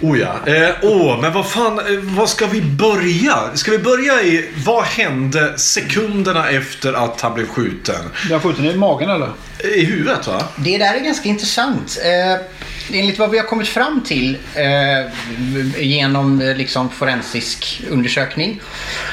Oh 0.00 0.18
ja. 0.18 0.52
Eh, 0.52 0.70
åh, 0.82 1.20
men 1.20 1.32
vad 1.32 1.50
fan, 1.50 1.78
eh, 1.78 1.84
vad 2.00 2.28
ska 2.28 2.46
vi 2.46 2.60
börja? 2.60 3.38
Ska 3.54 3.70
vi 3.70 3.78
börja 3.78 4.22
i, 4.22 4.48
vad 4.66 4.84
hände 4.84 5.58
sekunderna 5.58 6.50
efter 6.50 6.92
att 6.92 7.20
han 7.20 7.34
blev 7.34 7.48
skjuten? 7.48 8.10
Den 8.28 8.40
skjuten 8.40 8.64
i 8.64 8.76
magen 8.76 9.10
eller? 9.10 9.28
I 9.74 9.84
huvudet 9.84 10.26
va? 10.26 10.42
Det 10.56 10.78
där 10.78 10.94
är 10.94 11.00
ganska 11.00 11.28
intressant. 11.28 11.98
Eh, 12.04 12.46
enligt 12.92 13.18
vad 13.18 13.30
vi 13.30 13.38
har 13.38 13.44
kommit 13.46 13.68
fram 13.68 14.00
till 14.04 14.36
eh, 14.54 15.82
genom 15.82 16.40
eh, 16.40 16.56
liksom 16.56 16.90
forensisk 16.90 17.82
undersökning 17.90 18.60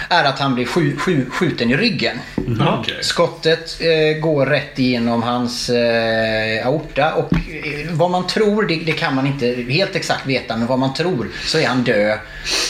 är 0.10 0.24
att 0.24 0.40
han 0.40 0.56
blev 0.56 0.66
skju, 0.66 0.98
skju, 0.98 1.26
skjuten 1.30 1.72
i 1.72 1.78
ryggen. 1.78 2.20
Ja, 2.60 2.78
okej. 2.80 2.98
Skottet 3.02 3.78
eh, 3.82 4.20
går 4.22 4.46
rätt 4.46 4.80
igenom 4.80 5.24
hans 5.24 5.70
eh, 5.70 6.68
aorta 6.68 7.14
och 7.14 7.34
eh, 7.34 7.92
vad 7.92 8.12
man 8.12 8.28
tror, 8.28 8.64
det, 8.64 8.76
det 8.76 8.92
kan 8.92 9.16
man 9.16 9.28
inte 9.28 9.48
helt 9.70 9.96
exakt 9.96 10.26
veta, 10.26 10.58
men 10.58 10.68
vad 10.68 10.80
man 10.80 10.94
tror 10.94 11.28
så 11.46 11.58
är 11.58 11.68
han 11.68 11.84
död. 11.84 12.20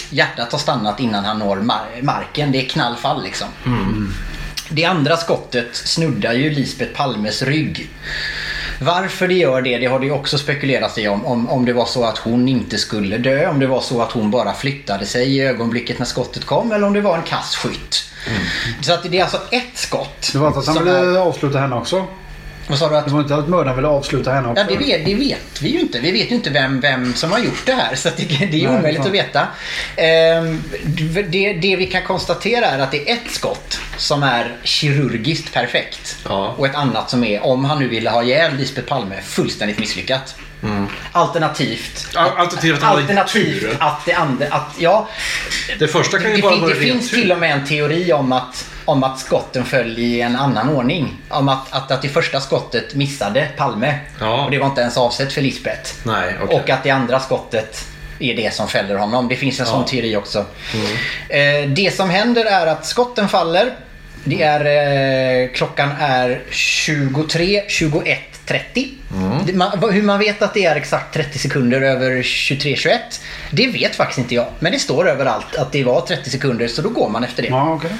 Hjärtat 0.10 0.52
har 0.52 0.60
stannat 0.60 1.00
innan 1.00 1.26
han 1.26 1.40
når 1.40 1.58
mar- 1.58 2.02
marken. 2.02 2.52
Det 2.52 2.58
är 2.66 2.66
knallfall 2.70 3.24
liksom. 3.24 3.48
Det 4.70 4.86
andra 4.86 5.18
skottet 5.18 5.76
snuddar 5.76 6.34
ju 6.34 6.50
Lisbeth 6.50 6.92
Palmes 6.92 7.42
rygg. 7.42 7.90
Varför 8.80 9.28
det 9.28 9.34
gör 9.34 9.62
det, 9.62 9.78
det 9.78 9.86
har 9.86 10.00
det 10.00 10.06
ju 10.06 10.12
också 10.12 10.38
spekulerats 10.38 10.98
i 10.98 11.08
om, 11.08 11.26
om. 11.26 11.50
Om 11.50 11.66
det 11.66 11.74
var 11.74 11.86
så 11.86 12.04
att 12.04 12.18
hon 12.18 12.48
inte 12.48 12.78
skulle 12.78 13.18
dö, 13.18 13.48
om 13.48 13.60
det 13.60 13.68
var 13.68 13.82
så 13.82 14.02
att 14.02 14.12
hon 14.12 14.32
bara 14.32 14.54
flyttade 14.54 15.06
sig 15.06 15.36
i 15.38 15.42
ögonblicket 15.42 16.00
när 16.00 16.06
skottet 16.06 16.46
kom 16.46 16.72
eller 16.72 16.88
om 16.88 16.94
det 16.94 17.02
var 17.02 17.18
en 17.18 17.24
kass 17.24 17.56
skytt. 17.56 18.04
Så 18.82 18.94
att 18.94 19.04
det 19.04 19.20
är 19.20 19.24
alltså 19.24 19.42
ett 19.52 19.78
skott. 19.78 20.30
Det 20.34 20.40
var 20.40 20.48
inte 20.48 20.60
att 20.60 20.68
han 20.68 20.84
ville 20.84 21.20
avsluta 21.20 21.60
henne 21.60 21.76
också. 21.76 22.06
Vad 22.68 22.78
sa 22.78 22.90
du? 22.90 22.98
Att, 22.98 23.06
Det 23.06 23.12
var 23.12 23.22
inte 23.22 23.36
att 23.36 23.48
mördaren 23.50 23.76
ville 23.76 23.88
avsluta 23.88 24.32
henne 24.32 24.48
också. 24.48 24.64
ja, 24.64 24.78
det 24.80 24.86
vet, 24.86 25.06
det 25.06 25.16
vet 25.16 25.62
vi 25.62 25.70
ju 25.70 25.80
inte. 25.80 26.00
Vi 26.00 26.12
vet 26.12 26.32
ju 26.32 26.36
inte 26.36 26.50
vem, 26.50 26.80
vem 26.80 27.14
som 27.14 27.32
har 27.32 27.40
gjort 27.40 27.66
det 27.66 27.72
här. 27.74 27.96
Så 27.96 28.10
det, 28.18 28.24
det 28.28 28.64
är 28.64 28.68
Nej, 28.68 28.68
omöjligt 28.68 28.98
fan. 28.98 29.08
att 29.08 29.14
veta. 29.14 29.48
Ehm, 29.96 30.64
det, 31.30 31.54
det 31.54 31.76
vi 31.76 31.86
kan 31.86 32.04
konstatera 32.04 32.66
är 32.66 32.80
att 32.80 32.92
det 32.92 33.10
är 33.10 33.14
ett 33.14 33.32
skott 33.32 33.80
som 33.98 34.24
är 34.24 34.56
kirurgiskt 34.64 35.54
perfekt. 35.54 36.18
Ja. 36.26 36.56
Och 36.58 36.66
ett 36.66 36.76
annat 36.76 37.10
som 37.10 37.24
är, 37.24 37.46
om 37.46 37.66
han 37.66 37.80
nu 37.80 37.88
ville 37.88 38.10
ha 38.10 38.24
ihjäl 38.24 38.56
Lisbeth 38.58 38.88
Palme, 38.88 39.22
fullständigt 39.22 39.80
misslyckat. 39.80 40.36
Alternativt. 41.12 42.08
Al- 42.16 42.30
alternativt 42.38 42.78
att 42.78 42.84
alternativt 42.84 43.76
att 43.80 44.06
det 44.06 44.14
andra, 44.14 44.46
att 44.50 44.76
ja. 44.78 45.08
Det 45.80 45.88
första 45.88 46.20
kan 46.20 46.30
ju 46.30 46.36
det, 46.36 46.42
bara 46.42 46.52
fin- 46.52 46.62
vara 46.62 46.74
det 46.74 46.80
finns 46.80 47.10
tur. 47.10 47.18
till 47.22 47.32
och 47.32 47.40
med 47.40 47.52
en 47.52 47.66
teori 47.66 48.14
om 48.14 48.32
att, 48.32 48.66
om 48.86 49.04
att 49.04 49.20
skotten 49.20 49.66
föll 49.66 50.00
i 50.00 50.22
en 50.22 50.36
annan 50.36 50.70
ordning. 50.70 51.18
Om 51.30 51.50
att, 51.50 51.74
att, 51.74 51.92
att 51.92 52.02
det 52.02 52.10
första 52.10 52.42
skottet 52.42 52.96
missade 52.96 53.48
Palme. 53.58 54.00
Ja. 54.20 54.46
Och 54.46 54.52
det 54.52 54.58
var 54.58 54.66
inte 54.68 54.82
ens 54.82 54.98
avsett 54.98 55.34
för 55.34 55.42
Lisbeth. 55.42 55.92
Nej, 56.04 56.36
okej. 56.44 56.60
Och 56.60 56.70
att 56.70 56.84
det 56.84 56.90
andra 56.90 57.20
skottet 57.20 57.86
är 58.20 58.36
det 58.36 58.54
som 58.54 58.68
fäller 58.68 58.96
honom. 58.96 59.28
Det 59.28 59.36
finns 59.36 59.60
en 59.60 59.66
sån 59.66 59.86
teori 59.86 60.16
också. 60.16 60.46
Mm. 61.30 61.66
Eh, 61.66 61.70
det 61.70 61.96
som 61.96 62.10
händer 62.10 62.46
är 62.46 62.68
att 62.68 62.86
skotten 62.86 63.30
faller. 63.30 63.74
Det 64.24 64.44
är, 64.44 64.66
eh, 65.44 65.50
klockan 65.54 65.92
är 66.00 66.42
23, 66.50 67.64
21, 67.68 68.35
30. 68.46 68.90
Mm. 69.14 69.58
Man, 69.58 69.94
hur 69.94 70.04
man 70.04 70.20
vet 70.20 70.42
att 70.42 70.54
det 70.54 70.66
är 70.66 70.76
exakt 70.76 71.14
30 71.14 71.40
sekunder 71.40 71.82
över 71.82 72.24
23, 72.24 72.76
21. 72.76 73.22
Det 73.52 73.68
vet 73.68 73.96
faktiskt 73.96 74.20
inte 74.20 74.36
jag. 74.36 74.48
Men 74.60 74.72
det 74.72 74.80
står 74.80 75.10
överallt 75.10 75.56
att 75.56 75.72
det 75.72 75.84
var 75.84 76.02
30 76.02 76.30
sekunder 76.30 76.68
så 76.68 76.82
då 76.82 76.90
går 76.90 77.10
man 77.10 77.24
efter 77.24 77.44
det. 77.44 77.50
Ja, 77.50 77.74
okej. 77.74 77.92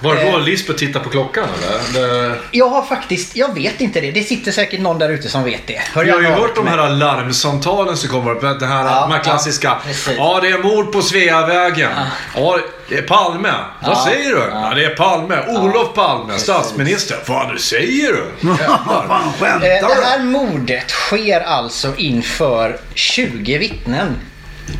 Var 0.00 0.14
det 0.14 0.30
då 0.30 0.36
Eh. 0.38 0.44
Lisbeth 0.44 0.78
tittade 0.78 1.04
på 1.04 1.10
klockan 1.10 1.44
eller? 1.58 2.00
Det... 2.28 2.34
Jag 2.50 2.68
har 2.68 2.82
faktiskt, 2.82 3.36
jag 3.36 3.54
vet 3.54 3.80
inte 3.80 4.00
det. 4.00 4.10
Det 4.10 4.22
sitter 4.22 4.52
säkert 4.52 4.80
någon 4.80 4.98
där 4.98 5.08
ute 5.08 5.28
som 5.28 5.44
vet 5.44 5.66
det. 5.66 5.80
Hör 5.94 6.04
Vi 6.04 6.10
har 6.10 6.20
ju 6.20 6.26
hört 6.26 6.54
de 6.54 6.66
här 6.66 6.88
larmsamtalen 6.90 7.96
som 7.96 8.08
kommer 8.10 8.30
upp. 8.30 8.40
Det 8.60 8.66
här, 8.66 8.84
Ja, 8.84 9.00
de 9.08 9.12
här 9.14 9.22
klassiska. 9.24 9.68
ja, 9.68 9.74
Ja, 9.74 9.86
precis. 9.86 10.16
det 10.42 10.48
är 10.48 10.62
mord 10.62 10.92
på 10.92 11.02
Sveavägen. 11.02 11.90
Ja. 12.36 12.58
det 12.88 12.94
är 12.98 13.02
Palme. 13.02 13.52
Vad 13.82 13.90
Ja, 13.96 14.04
säger 14.04 14.30
du? 14.30 14.40
Ja. 14.52 14.72
det 14.74 14.84
är 14.84 14.94
Palme. 14.96 15.44
Olof 15.48 15.94
Palme, 15.94 16.38
statsminister. 16.38 17.16
Vad 17.26 17.48
nu 17.52 17.58
säger 17.58 18.12
du? 18.12 18.48
Fan, 18.56 19.32
skämtar 19.40 19.54
Eh, 19.54 19.60
Det 19.88 19.94
du? 19.96 20.02
här 20.02 20.18
mordet 20.18 20.90
sker 20.90 21.40
alltså 21.40 21.92
inför 21.96 22.78
20 22.94 23.58
vittnen. 23.58 24.16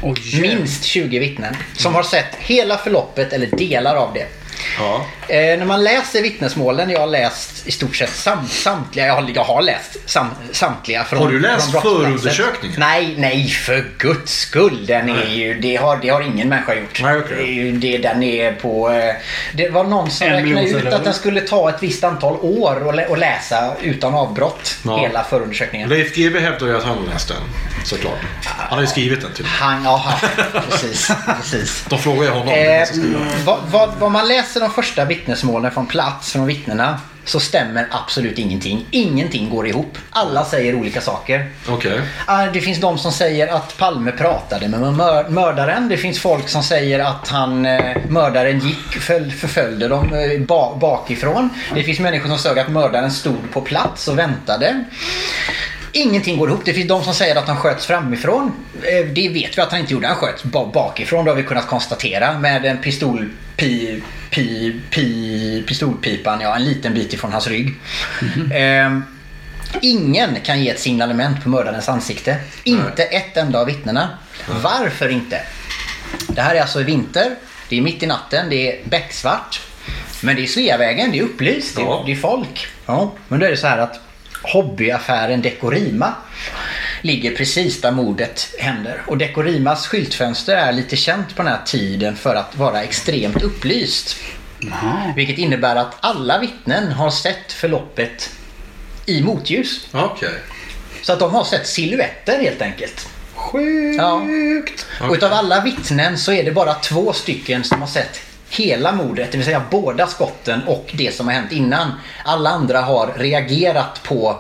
Jävlar. 0.02 0.40
Minst 0.40 0.84
20 0.84 1.18
vittnen. 1.18 1.56
Som 1.76 1.94
har 1.94 2.02
sett 2.02 2.34
hela 2.38 2.76
förloppet 2.78 3.32
eller 3.32 3.46
delar 3.46 3.96
av 3.96 4.14
det. 4.14 4.26
Ja. 4.78 5.06
Eh, 5.28 5.58
när 5.58 5.64
man 5.64 5.84
läser 5.84 6.22
vittnesmålen, 6.22 6.90
jag 6.90 7.00
har 7.00 7.06
läst 7.06 7.66
i 7.66 7.72
stort 7.72 7.96
sett 7.96 8.10
sam, 8.16 8.48
samtliga, 8.48 9.06
jag 9.06 9.14
har, 9.14 9.30
jag 9.34 9.44
har 9.44 9.62
läst 9.62 9.96
sam, 10.10 10.26
samtliga 10.52 11.04
från 11.04 11.18
Har 11.18 11.28
du 11.28 11.40
läst 11.40 11.70
förundersökningen? 11.82 12.80
Nej, 12.80 13.14
nej 13.18 13.48
för 13.48 13.84
guds 13.98 14.32
skull. 14.38 14.86
Den 14.86 15.08
är 15.08 15.26
ju, 15.30 15.54
det, 15.60 15.76
har, 15.76 15.96
det 15.96 16.08
har 16.08 16.20
ingen 16.20 16.48
människa 16.48 16.74
gjort. 16.74 17.00
Nej, 17.02 17.18
okej. 17.18 17.36
det 17.36 17.42
är 17.42 17.52
ju, 17.52 17.72
det, 17.72 17.98
den 17.98 18.22
är 18.22 18.52
på... 18.52 18.90
eh, 18.90 19.14
Det 19.52 19.68
var 19.68 19.84
någon 19.84 20.10
som 20.10 20.26
räknade 20.28 20.68
ut 20.68 20.86
att 20.92 21.04
den 21.04 21.14
skulle 21.14 21.40
ta 21.40 21.68
ett 21.70 21.82
visst 21.82 22.04
antal 22.04 22.36
år 22.40 22.88
att 22.88 22.96
lä- 22.96 23.12
att 23.12 23.18
läsa 23.18 23.74
utan 23.82 24.14
avbrott. 24.14 24.76
Ja. 24.84 24.98
Hela 24.98 25.24
förundersökningen. 25.24 25.88
Leif 25.88 26.14
GW 26.16 26.40
hävdar 26.40 26.66
ju 26.66 26.76
att 26.76 26.84
han 26.84 26.98
har 26.98 27.04
läst 27.12 27.28
den. 27.28 27.36
Såklart. 27.84 28.18
Han 28.44 28.74
har 28.76 28.80
ju 28.80 28.86
skrivit 28.86 29.20
den 29.20 29.32
till 29.32 29.44
Han, 29.44 29.84
ja, 29.84 30.14
precis. 30.70 31.10
precis. 31.40 31.84
De 31.88 31.98
frågar 31.98 32.22
ju 32.22 32.28
honom. 32.30 32.48
Eh, 32.48 32.88
vad, 33.44 33.58
vad, 33.70 33.90
vad 33.98 34.10
man 34.10 34.28
läser 34.28 34.38
de 34.61 34.71
första 34.71 35.04
vittnesmålen 35.04 35.71
från 35.71 35.87
plats, 35.87 36.33
från 36.33 36.47
vittnena, 36.47 37.00
så 37.25 37.40
stämmer 37.40 37.87
absolut 37.90 38.38
ingenting. 38.38 38.87
Ingenting 38.90 39.50
går 39.50 39.66
ihop. 39.66 39.99
Alla 40.11 40.45
säger 40.45 40.75
olika 40.75 41.00
saker. 41.00 41.47
Okej. 41.68 42.00
Ah, 42.26 42.47
Det 42.47 42.61
finns 42.61 42.80
de 42.80 42.99
som 42.99 43.12
säger 43.12 43.49
att 43.49 43.76
Palme 43.78 44.12
pratade 44.12 44.68
med 44.68 44.80
mör- 44.80 45.28
mördaren. 45.28 45.88
Det 45.88 45.97
finns 45.97 46.18
folk 46.18 46.49
som 46.49 46.62
säger 46.62 46.99
att 46.99 47.28
han, 47.28 47.66
eh, 47.66 47.97
mördaren 48.09 48.59
gick, 48.59 48.88
föl- 49.00 49.30
förföljde 49.30 49.88
dem 49.88 50.14
eh, 50.14 50.40
ba- 50.40 50.75
bakifrån. 50.76 51.50
Det 51.75 51.83
finns 51.83 51.99
människor 52.00 52.28
som 52.28 52.38
säger 52.38 52.61
att 52.64 52.68
mördaren 52.71 53.11
stod 53.11 53.50
på 53.52 53.61
plats 53.61 54.09
och 54.09 54.18
väntade. 54.18 54.85
Ingenting 55.92 56.38
går 56.38 56.49
ihop. 56.49 56.61
Det 56.64 56.73
finns 56.75 56.88
de 56.88 57.04
som 57.04 57.14
säger 57.14 57.37
att 57.37 57.49
han 57.49 57.57
sköts 57.57 57.87
framifrån. 57.87 58.52
Eh, 58.83 59.07
Det 59.12 59.28
vet 59.28 59.59
vi 59.59 59.62
att 59.62 59.71
han 59.71 59.80
inte 59.80 59.92
gjorde. 59.92 60.07
Han 60.07 60.16
sköts 60.16 60.45
ba- 60.45 60.71
bakifrån. 60.73 61.25
Det 61.25 61.30
har 61.30 61.37
vi 61.37 61.42
kunnat 61.42 61.66
konstatera 61.66 62.38
med 62.38 62.64
en 62.66 62.78
pistol... 62.78 63.30
Pi, 63.58 64.02
pi, 64.30 64.80
pi, 64.90 65.62
pistolpipan, 65.66 66.40
ja 66.40 66.56
en 66.56 66.64
liten 66.64 66.94
bit 66.94 67.12
ifrån 67.12 67.32
hans 67.32 67.46
rygg. 67.48 67.74
Ehm, 68.54 69.04
Ingen 69.82 70.36
kan 70.44 70.62
ge 70.62 70.70
ett 70.70 70.80
signalement 70.80 71.42
på 71.42 71.48
mördarens 71.48 71.88
ansikte. 71.88 72.36
Inte 72.64 73.02
ett 73.02 73.36
enda 73.36 73.60
av 73.60 73.66
vittnena. 73.66 74.08
Varför 74.62 75.08
inte? 75.08 75.40
Det 76.28 76.40
här 76.42 76.54
är 76.54 76.60
alltså 76.60 76.80
i 76.80 76.84
vinter. 76.84 77.34
Det 77.68 77.78
är 77.78 77.82
mitt 77.82 78.02
i 78.02 78.06
natten. 78.06 78.46
Det 78.50 78.72
är 78.72 78.84
becksvart. 78.88 79.60
Men 80.22 80.36
det 80.36 80.42
är 80.42 80.46
Sveavägen. 80.46 81.10
Det 81.12 81.18
är 81.18 81.22
upplyst. 81.22 81.76
Det 81.76 81.82
är, 81.82 81.86
Ja. 81.86 82.02
det 82.06 82.12
är 82.12 82.16
folk. 82.16 82.66
Ja. 82.86 83.12
Men 83.28 83.40
då 83.40 83.46
är 83.46 83.50
det 83.50 83.56
så 83.56 83.66
här 83.66 83.78
att 83.78 84.00
hobbyaffären 84.52 85.42
Dekorima 85.42 86.14
ligger 87.02 87.36
precis 87.36 87.80
där 87.80 87.90
mordet 87.90 88.54
händer. 88.58 89.02
Och 89.06 89.18
Dekorimas 89.18 89.86
skyltfönster 89.86 90.56
är 90.56 90.72
lite 90.72 90.96
känt 90.96 91.36
på 91.36 91.42
den 91.42 91.52
här 91.52 91.62
tiden 91.66 92.16
för 92.16 92.34
att 92.34 92.56
vara 92.56 92.82
extremt 92.82 93.42
upplyst. 93.42 94.16
Jaha. 94.60 95.12
Vilket 95.16 95.38
innebär 95.38 95.76
att 95.76 95.96
alla 96.00 96.38
vittnen 96.38 96.92
har 96.92 97.10
sett 97.10 97.52
förloppet 97.52 98.30
i 99.06 99.22
motljus. 99.22 99.86
Okej. 99.92 100.34
Så 101.02 101.12
att 101.12 101.18
de 101.18 101.34
har 101.34 101.44
sett 101.44 101.66
silhuetter 101.66 102.42
helt 102.42 102.62
enkelt. 102.62 103.08
Sjukt. 103.34 104.86
Och 105.00 105.14
utav 105.14 105.32
alla 105.32 105.60
vittnen 105.60 106.18
så 106.18 106.32
är 106.32 106.44
det 106.44 106.52
bara 106.52 106.74
två 106.74 107.12
stycken 107.12 107.64
som 107.64 107.80
har 107.80 107.88
sett 107.88 108.20
hela 108.50 108.92
mordet, 108.92 109.32
det 109.32 109.38
vill 109.38 109.44
säga 109.44 109.62
båda 109.70 110.06
skotten 110.06 110.62
och 110.66 110.90
det 110.94 111.14
som 111.14 111.26
har 111.26 111.34
hänt 111.34 111.52
innan. 111.52 111.92
Alla 112.24 112.50
andra 112.50 112.80
har 112.80 113.12
reagerat 113.16 114.00
på 114.02 114.38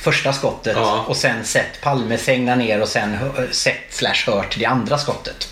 första 0.00 0.32
skottet 0.32 0.76
Ja. 0.76 1.04
och 1.08 1.16
sen 1.16 1.44
sett 1.44 1.80
Palme 1.82 2.18
sänga 2.18 2.54
ner 2.56 2.82
och 2.82 2.88
sen 2.88 3.18
sett 3.50 3.86
slash 3.94 4.24
hört 4.26 4.58
det 4.58 4.66
andra 4.66 4.98
skottet. 4.98 5.48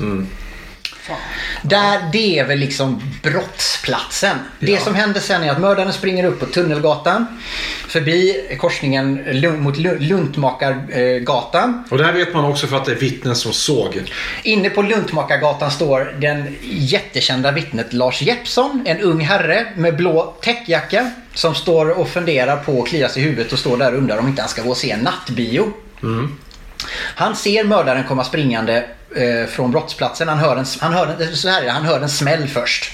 Där, 1.62 2.00
det 2.12 2.38
är 2.38 2.44
väl 2.46 2.58
liksom 2.58 3.02
brottsplatsen. 3.22 4.36
Det 4.58 4.82
som 4.82 4.94
händer 4.94 5.20
sen 5.20 5.42
är 5.44 5.50
att 5.50 5.60
mördaren 5.60 5.92
springer 5.92 6.24
upp 6.24 6.40
på 6.40 6.46
Tunnelgatan. 6.46 7.26
Förbi 7.88 8.46
korsningen 8.60 9.24
Lund- 9.24 9.60
mot 9.60 9.76
Lu- 9.76 9.98
Luntmakargatan. 9.98 11.84
Och 11.90 11.98
det 11.98 12.04
här 12.04 12.12
vet 12.12 12.34
man 12.34 12.44
också 12.44 12.66
för 12.66 12.76
att 12.76 12.84
det 12.84 12.92
är 12.92 12.96
vittnen 12.96 13.36
som 13.36 13.52
såg. 13.52 14.02
Inne 14.42 14.70
på 14.70 14.82
Luntmakargatan 14.82 15.70
står 15.70 16.14
den 16.20 16.56
jättekända 16.62 17.50
vittnet 17.52 17.92
Lars 17.92 18.22
Jeppsson. 18.22 18.82
En 18.86 19.00
ung 19.00 19.20
herre 19.20 19.66
med 19.76 19.96
blå 19.96 20.34
täckjacka. 20.42 21.10
Som 21.34 21.54
står 21.54 21.90
och 21.98 22.08
funderar 22.08 22.56
på 22.56 22.82
att 22.82 22.88
klia 22.88 23.08
sig 23.08 23.22
i 23.22 23.24
huvudet 23.24 23.52
och 23.52 23.58
står 23.58 23.76
där 23.76 23.92
och 23.92 23.98
undrar 23.98 24.18
om 24.18 24.28
inte 24.28 24.42
han 24.42 24.48
ska 24.48 24.62
gå 24.62 24.70
och 24.70 24.76
se 24.76 24.90
en 24.90 25.00
nattbio. 25.00 25.72
Han 27.14 27.36
ser 27.36 27.64
mördaren 27.64 28.04
komma 28.04 28.24
springande 28.24 28.84
eh, 29.16 29.46
från 29.48 29.70
brottsplatsen. 29.70 30.28
Han 30.28 30.38
hör, 30.38 30.56
en, 30.56 30.64
han, 30.80 30.92
hör 30.92 31.06
en, 31.20 31.36
så 31.36 31.48
här, 31.48 31.68
han 31.68 31.84
hör 31.84 32.00
en 32.00 32.08
smäll 32.08 32.48
först. 32.48 32.92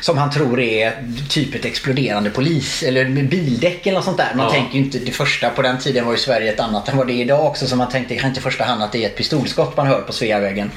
Som 0.00 0.18
han 0.18 0.30
tror 0.30 0.60
är 0.60 0.92
typ 1.28 1.54
ett 1.54 1.64
exploderande 1.64 2.30
polis 2.30 2.82
eller 2.82 3.04
bildäck 3.22 3.86
eller 3.86 3.94
något 3.96 4.04
sånt 4.04 4.16
där. 4.16 4.32
Man 4.34 4.46
Ja. 4.46 4.52
tänker 4.52 4.74
ju 4.78 4.84
inte 4.84 4.98
det 4.98 5.10
första 5.10 5.50
på 5.50 5.62
den 5.62 5.78
tiden 5.78 6.04
var 6.04 6.12
ju 6.12 6.18
Sverige 6.18 6.52
ett 6.52 6.60
annat 6.60 6.88
än 6.88 6.96
vad 6.96 7.06
det 7.06 7.12
är 7.12 7.20
idag 7.22 7.46
också. 7.46 7.66
Så 7.66 7.76
man 7.76 7.88
tänkte 7.88 8.14
inte 8.14 8.40
i 8.40 8.42
första 8.42 8.64
hand 8.64 8.82
att 8.82 8.92
det 8.92 9.04
är 9.04 9.06
ett 9.08 9.16
pistolskott 9.16 9.76
man 9.76 9.86
hör 9.86 10.00
på 10.00 10.12
Sveavägen. 10.12 10.70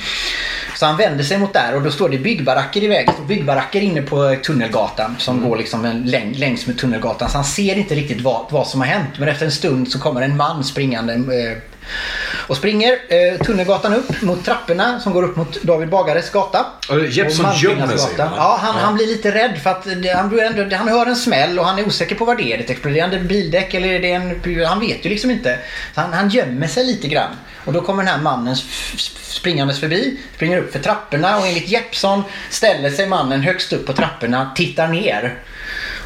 Så 0.76 0.86
han 0.86 0.98
vänder 0.98 1.24
sig 1.24 1.38
mot 1.38 1.54
där 1.54 1.76
och 1.76 1.82
då 1.82 1.92
står 1.92 2.10
det 2.10 2.18
byggbaracker 2.18 2.84
i 2.84 2.88
vägen. 2.88 3.14
Står 3.14 3.26
Byggbaracker 3.26 3.82
inne 3.82 4.02
på 4.02 4.36
Tunnelgatan 4.46 5.16
som 5.20 5.50
går 5.50 5.58
liksom 5.58 5.86
en 5.86 6.02
läng, 6.04 6.34
längs 6.34 6.68
med 6.68 6.78
Tunnelgatan. 6.78 7.30
Så 7.30 7.38
han 7.38 7.46
ser 7.46 7.76
inte 7.78 7.96
riktigt 7.96 8.22
vad, 8.22 8.46
vad 8.50 8.68
som 8.68 8.82
har 8.82 8.88
hänt. 8.88 9.10
Men 9.18 9.28
efter 9.30 9.46
en 9.46 9.52
stund 9.52 9.92
så 9.92 10.00
kommer 10.00 10.22
en 10.22 10.38
man 10.38 10.64
springande 10.64 11.14
eh, 11.14 11.58
och 12.48 12.58
springer 12.58 12.92
eh, 12.92 13.46
Tunnelgatan 13.46 13.94
upp 13.94 14.22
mot 14.22 14.46
trapporna 14.46 15.00
som 15.00 15.14
går 15.14 15.24
upp 15.24 15.36
mot 15.36 15.64
David 15.64 15.90
Bagares 15.90 16.30
gata. 16.30 16.66
Och 16.90 16.96
gömmer 17.80 17.98
sig? 17.98 18.10
Ja, 18.18 18.60
han, 18.62 18.76
Ja. 18.76 18.82
han 18.86 18.96
blir 18.96 19.08
lite 19.08 19.32
rädd 19.32 19.58
för 19.64 19.70
att 19.70 19.84
det- 19.84 20.14
han, 20.16 20.40
ändå, 20.40 20.76
han 20.76 20.88
hör 20.88 21.06
en 21.06 21.16
smäll 21.16 21.60
och 21.60 21.66
han 21.66 21.80
är 21.80 21.88
osäker 21.88 22.16
på 22.16 22.26
vad 22.26 22.38
det 22.38 22.54
är. 22.54 22.60
Ett 22.60 22.70
exploderande 22.70 23.20
bildäck 23.20 23.74
eller 23.74 23.88
är 23.90 24.00
det 24.00 24.12
en... 24.12 24.66
Han 24.68 24.80
vet 24.80 25.06
ju 25.06 25.10
liksom 25.10 25.32
inte. 25.32 25.60
Så 25.96 26.02
han, 26.02 26.14
han 26.14 26.30
gömmer 26.30 26.68
sig 26.68 26.84
lite 26.86 27.08
grann. 27.08 27.32
Och 27.66 27.74
då 27.74 27.82
kommer 27.82 28.04
den 28.04 28.14
här 28.14 28.22
mannen 28.22 28.56
springandes 29.22 29.80
förbi, 29.80 30.20
springer 30.36 30.58
upp 30.58 30.72
för 30.72 30.80
trapporna 30.80 31.38
och 31.38 31.48
enligt 31.48 31.68
Jeppsson 31.70 32.24
ställer 32.50 32.90
sig 32.90 33.08
mannen 33.08 33.42
högst 33.42 33.74
upp 33.74 33.86
på 33.86 33.94
trapporna, 33.94 34.52
tittar 34.56 34.88
ner. 34.88 35.36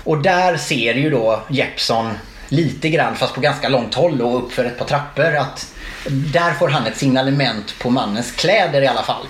Och 0.03 0.17
där 0.17 0.57
ser 0.57 0.93
ju 0.93 1.09
då 1.09 1.43
Jeppsson 1.49 2.09
lite 2.55 2.89
grann, 2.89 3.15
fast 3.15 3.33
på 3.35 3.41
ganska 3.41 3.69
långt 3.69 3.93
håll 3.93 4.21
och 4.21 4.37
upp 4.43 4.51
för 4.53 4.65
ett 4.65 4.77
par 4.77 4.85
trappor, 4.85 5.35
att 5.35 5.73
där 6.09 6.53
får 6.53 6.67
han 6.69 6.85
ett 6.85 6.97
signalement 6.97 7.79
på 7.79 7.89
mannens 7.89 8.31
kläder 8.31 8.81
i 8.81 8.87
alla 8.87 9.03
fall. 9.03 9.25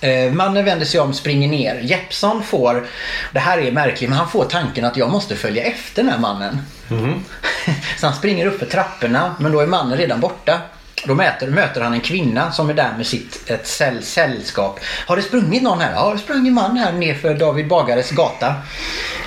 Eh, 0.00 0.32
Mannen 0.32 0.64
vänder 0.64 0.86
sig 0.86 1.00
om, 1.00 1.14
springer 1.14 1.48
ner. 1.48 1.80
Jeppsson 1.80 2.42
får, 2.42 2.86
det 3.32 3.38
här 3.38 3.58
är 3.58 3.72
märkligt, 3.72 4.10
men 4.10 4.18
han 4.18 4.28
får 4.28 4.44
tanken 4.44 4.84
att 4.84 4.96
jag 4.96 5.10
måste 5.10 5.36
följa 5.36 5.62
efter 5.64 6.02
den 6.02 6.12
här 6.12 6.18
mannen. 6.18 6.62
Så 7.98 8.06
han 8.06 8.16
springer 8.16 8.46
upp 8.46 8.58
för 8.58 8.66
trapporna, 8.66 9.34
men 9.40 9.52
då 9.52 9.60
är 9.60 9.66
mannen 9.66 9.98
redan 9.98 10.20
borta. 10.20 10.60
Då 11.06 11.14
möter, 11.14 11.46
möter 11.46 11.80
han 11.80 11.92
en 11.92 12.00
kvinna 12.00 12.52
som 12.52 12.70
är 12.70 12.74
där 12.74 12.92
med 12.96 13.06
sitt 13.06 13.50
ett 13.50 13.66
säll, 13.66 14.02
sällskap. 14.02 14.80
Har 15.06 15.16
det 15.16 15.22
sprungit 15.22 15.62
någon 15.62 15.80
här? 15.80 15.92
Ja, 15.92 16.12
det 16.12 16.18
sprang 16.18 16.46
en 16.46 16.54
man 16.54 16.76
här 16.76 16.92
nerför 16.92 17.34
David 17.34 17.68
Bagares 17.68 18.10
gata. 18.10 18.54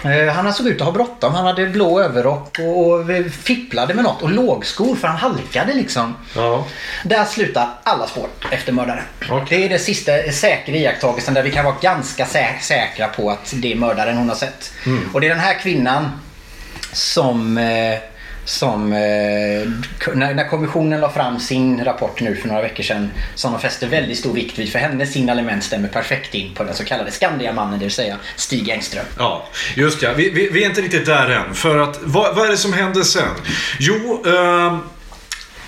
Eh, 0.03 0.33
han 0.33 0.53
såg 0.53 0.67
ut 0.67 0.81
att 0.81 0.85
ha 0.85 0.91
bråttom. 0.91 1.33
Han 1.33 1.45
hade 1.45 1.67
blå 1.67 2.01
överrock 2.01 2.59
och, 2.59 2.87
och 2.87 3.05
fipplade 3.43 3.93
med 3.93 4.03
något 4.03 4.21
och 4.21 4.29
lågskor 4.29 4.95
för 4.95 5.07
han 5.07 5.17
halkade 5.17 5.73
liksom. 5.73 6.15
Ja. 6.35 6.65
Där 7.03 7.25
slutar 7.25 7.69
alla 7.83 8.07
spår 8.07 8.27
efter 8.51 8.71
mördaren. 8.71 9.03
Okej. 9.29 9.59
Det 9.59 9.65
är 9.65 9.69
det 9.69 9.79
sista 9.79 10.11
säkra 10.31 10.75
iakttagelsen 10.75 11.33
där 11.33 11.43
vi 11.43 11.51
kan 11.51 11.65
vara 11.65 11.75
ganska 11.81 12.25
sä- 12.25 12.59
säkra 12.61 13.07
på 13.07 13.31
att 13.31 13.53
det 13.55 13.71
är 13.71 13.75
mördaren 13.75 14.17
hon 14.17 14.29
har 14.29 14.35
sett. 14.35 14.73
Och 15.13 15.21
det 15.21 15.27
är 15.27 15.29
den 15.29 15.39
här 15.39 15.59
kvinnan 15.59 16.11
som 16.93 17.57
eh, 17.57 17.97
som 18.49 18.93
eh, 18.93 18.99
när, 20.13 20.33
när 20.33 20.49
kommissionen 20.49 21.01
la 21.01 21.11
fram 21.11 21.39
sin 21.39 21.83
rapport 21.85 22.21
nu 22.21 22.35
för 22.35 22.47
några 22.47 22.61
veckor 22.61 22.83
sedan 22.83 23.11
som 23.35 23.51
de 23.51 23.61
fäste 23.61 23.87
väldigt 23.87 24.17
stor 24.17 24.33
vikt 24.33 24.59
vid 24.59 24.71
för 24.71 24.79
hennes 24.79 25.13
signalement 25.13 25.63
stämmer 25.63 25.87
perfekt 25.87 26.35
in 26.35 26.53
på 26.53 26.63
den 26.63 26.73
så 26.73 26.83
kallade 26.83 27.11
Skandiamannen, 27.11 27.79
det 27.79 27.85
vill 27.85 27.93
säga 27.93 28.17
Stig 28.35 28.69
Engström. 28.69 29.05
Ja, 29.17 29.47
just 29.75 30.01
ja. 30.01 30.13
Vi, 30.13 30.29
vi, 30.29 30.49
vi 30.49 30.63
är 30.63 30.69
inte 30.69 30.81
riktigt 30.81 31.05
där 31.05 31.29
än. 31.29 31.55
För 31.55 31.77
att, 31.77 31.99
vad, 32.01 32.35
vad 32.35 32.45
är 32.45 32.51
det 32.51 32.57
som 32.57 32.73
händer 32.73 33.01
sen? 33.01 33.35
Jo, 33.79 34.23
eh 34.25 34.77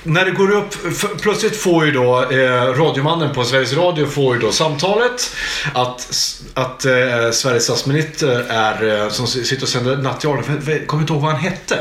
när 0.04 0.26
det 0.26 0.32
går 0.32 0.52
upp, 0.52 0.76
plötsligt 1.22 1.58
får 1.58 1.86
ju 1.86 1.92
då 1.92 2.32
eh, 2.32 2.38
radiomannen 2.74 3.34
på 3.34 3.44
Sveriges 3.44 3.74
Radio 3.74 4.06
får 4.06 4.36
ju 4.36 4.42
då 4.42 4.52
samtalet 4.52 5.36
att, 5.74 6.10
att 6.54 6.86
eh, 6.86 6.92
Sveriges 7.32 7.64
statsminister 7.64 8.46
är, 8.50 9.04
eh, 9.04 9.10
som 9.10 9.28
sitter 9.28 9.64
och 9.64 9.70
sänder 9.70 10.16
jag 10.22 10.88
kommer 10.88 11.02
inte 11.04 11.14
ihåg 11.14 11.22
vad 11.22 11.32
han 11.32 11.42
hette. 11.42 11.78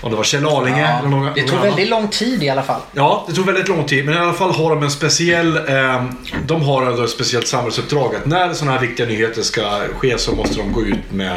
Om 0.00 0.10
det 0.10 0.16
var 0.16 0.24
Kjell 0.24 0.46
Arlinge 0.46 0.98
eller 0.98 1.08
någon, 1.08 1.24
det 1.34 1.40
någon 1.40 1.48
tog 1.50 1.50
annan. 1.58 1.62
väldigt 1.68 1.88
lång 1.88 2.08
tid 2.08 2.42
i 2.42 2.48
alla 2.48 2.62
fall. 2.62 2.80
Ja, 2.92 3.24
det 3.28 3.34
tog 3.34 3.46
väldigt 3.46 3.68
lång 3.68 3.84
tid. 3.86 4.04
Men 4.04 4.14
i 4.14 4.18
alla 4.18 4.32
fall 4.32 4.50
har 4.50 4.70
de 4.70 4.82
en 4.82 4.90
speciell... 4.90 5.56
Eh, 5.56 6.04
de 6.46 6.62
har 6.62 7.04
ett 7.04 7.10
speciellt 7.10 7.48
samhällsuppdrag. 7.48 8.14
Att 8.16 8.26
när 8.26 8.54
sådana 8.54 8.72
här 8.78 8.86
viktiga 8.86 9.06
nyheter 9.06 9.42
ska 9.42 9.80
ske 9.98 10.18
så 10.18 10.32
måste 10.32 10.56
de 10.56 10.72
gå 10.72 10.82
ut 10.82 11.12
med 11.12 11.36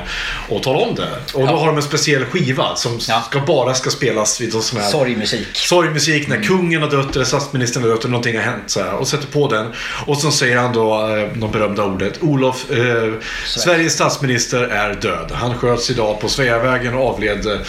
och 0.50 0.64
tala 0.64 0.80
om 0.80 0.96
det. 0.96 1.10
Och 1.34 1.48
då 1.48 1.54
Ja. 1.54 1.58
har 1.60 1.68
de 1.68 1.76
en 1.78 1.84
speciell 1.84 2.26
skiva 2.26 2.76
som 2.76 3.00
Ja. 3.08 3.22
ska 3.30 3.40
bara 3.40 3.74
ska 3.74 3.90
spelas 3.90 4.42
vid 4.42 4.54
sån 4.54 4.80
här... 4.82 4.90
Sorgmusik. 4.90 5.48
Sorgmusik 5.54 6.21
musik 6.30 6.40
när 6.40 6.48
kungen 6.48 6.82
har 6.82 6.90
dött 6.90 7.16
eller 7.16 7.26
statsministern 7.26 7.84
har 7.84 7.90
dött 7.90 8.00
eller 8.00 8.12
någonting 8.12 8.36
har 8.36 8.44
hänt. 8.44 8.64
Så 8.68 8.80
här, 8.84 8.94
och 8.94 9.08
sätter 9.08 9.28
på 9.28 9.48
den. 9.48 9.74
Och 10.06 10.18
så 10.18 10.32
säger 10.32 10.58
han 10.58 10.74
då 10.74 11.16
eh, 11.18 11.28
de 11.36 11.52
berömda 11.52 11.84
ordet. 11.84 12.18
Olof, 12.22 12.72
eh, 12.72 13.14
Sveriges 13.46 13.94
statsminister 13.94 14.64
är 14.64 14.94
död. 14.94 15.32
Han 15.34 15.58
sköts 15.58 15.90
idag 15.90 16.20
på 16.22 16.30
Sveavägen 16.30 16.94
och 16.94 17.10
avled. 17.10 17.46
eh, 17.48 17.60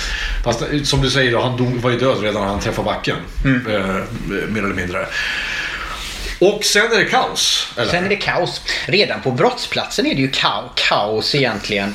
Fast 0.44 0.62
eh, 0.62 0.82
som 0.82 1.00
du 1.02 1.10
säger, 1.10 1.32
då, 1.32 1.42
han 1.42 1.56
dog, 1.56 1.74
var 1.76 1.90
ju 1.90 1.98
död 1.98 2.20
redan 2.22 2.42
när 2.42 2.48
han 2.48 2.60
träffade 2.60 2.84
backen. 2.86 3.16
Eh, 3.44 3.50
mer 4.48 4.62
eller 4.64 4.74
mindre. 4.74 5.06
Och 6.38 6.64
sen 6.64 6.92
är 6.92 6.96
det 6.98 7.04
kaos. 7.04 7.72
Eller? 7.76 7.90
Sen 7.90 8.04
är 8.04 8.08
det 8.08 8.16
kaos. 8.16 8.62
Redan 8.86 9.20
på 9.20 9.30
brottsplatsen 9.30 10.06
är 10.06 10.14
det 10.14 10.20
ju 10.20 10.30
kao- 10.30 10.70
kaos 10.74 11.34
egentligen. 11.34 11.94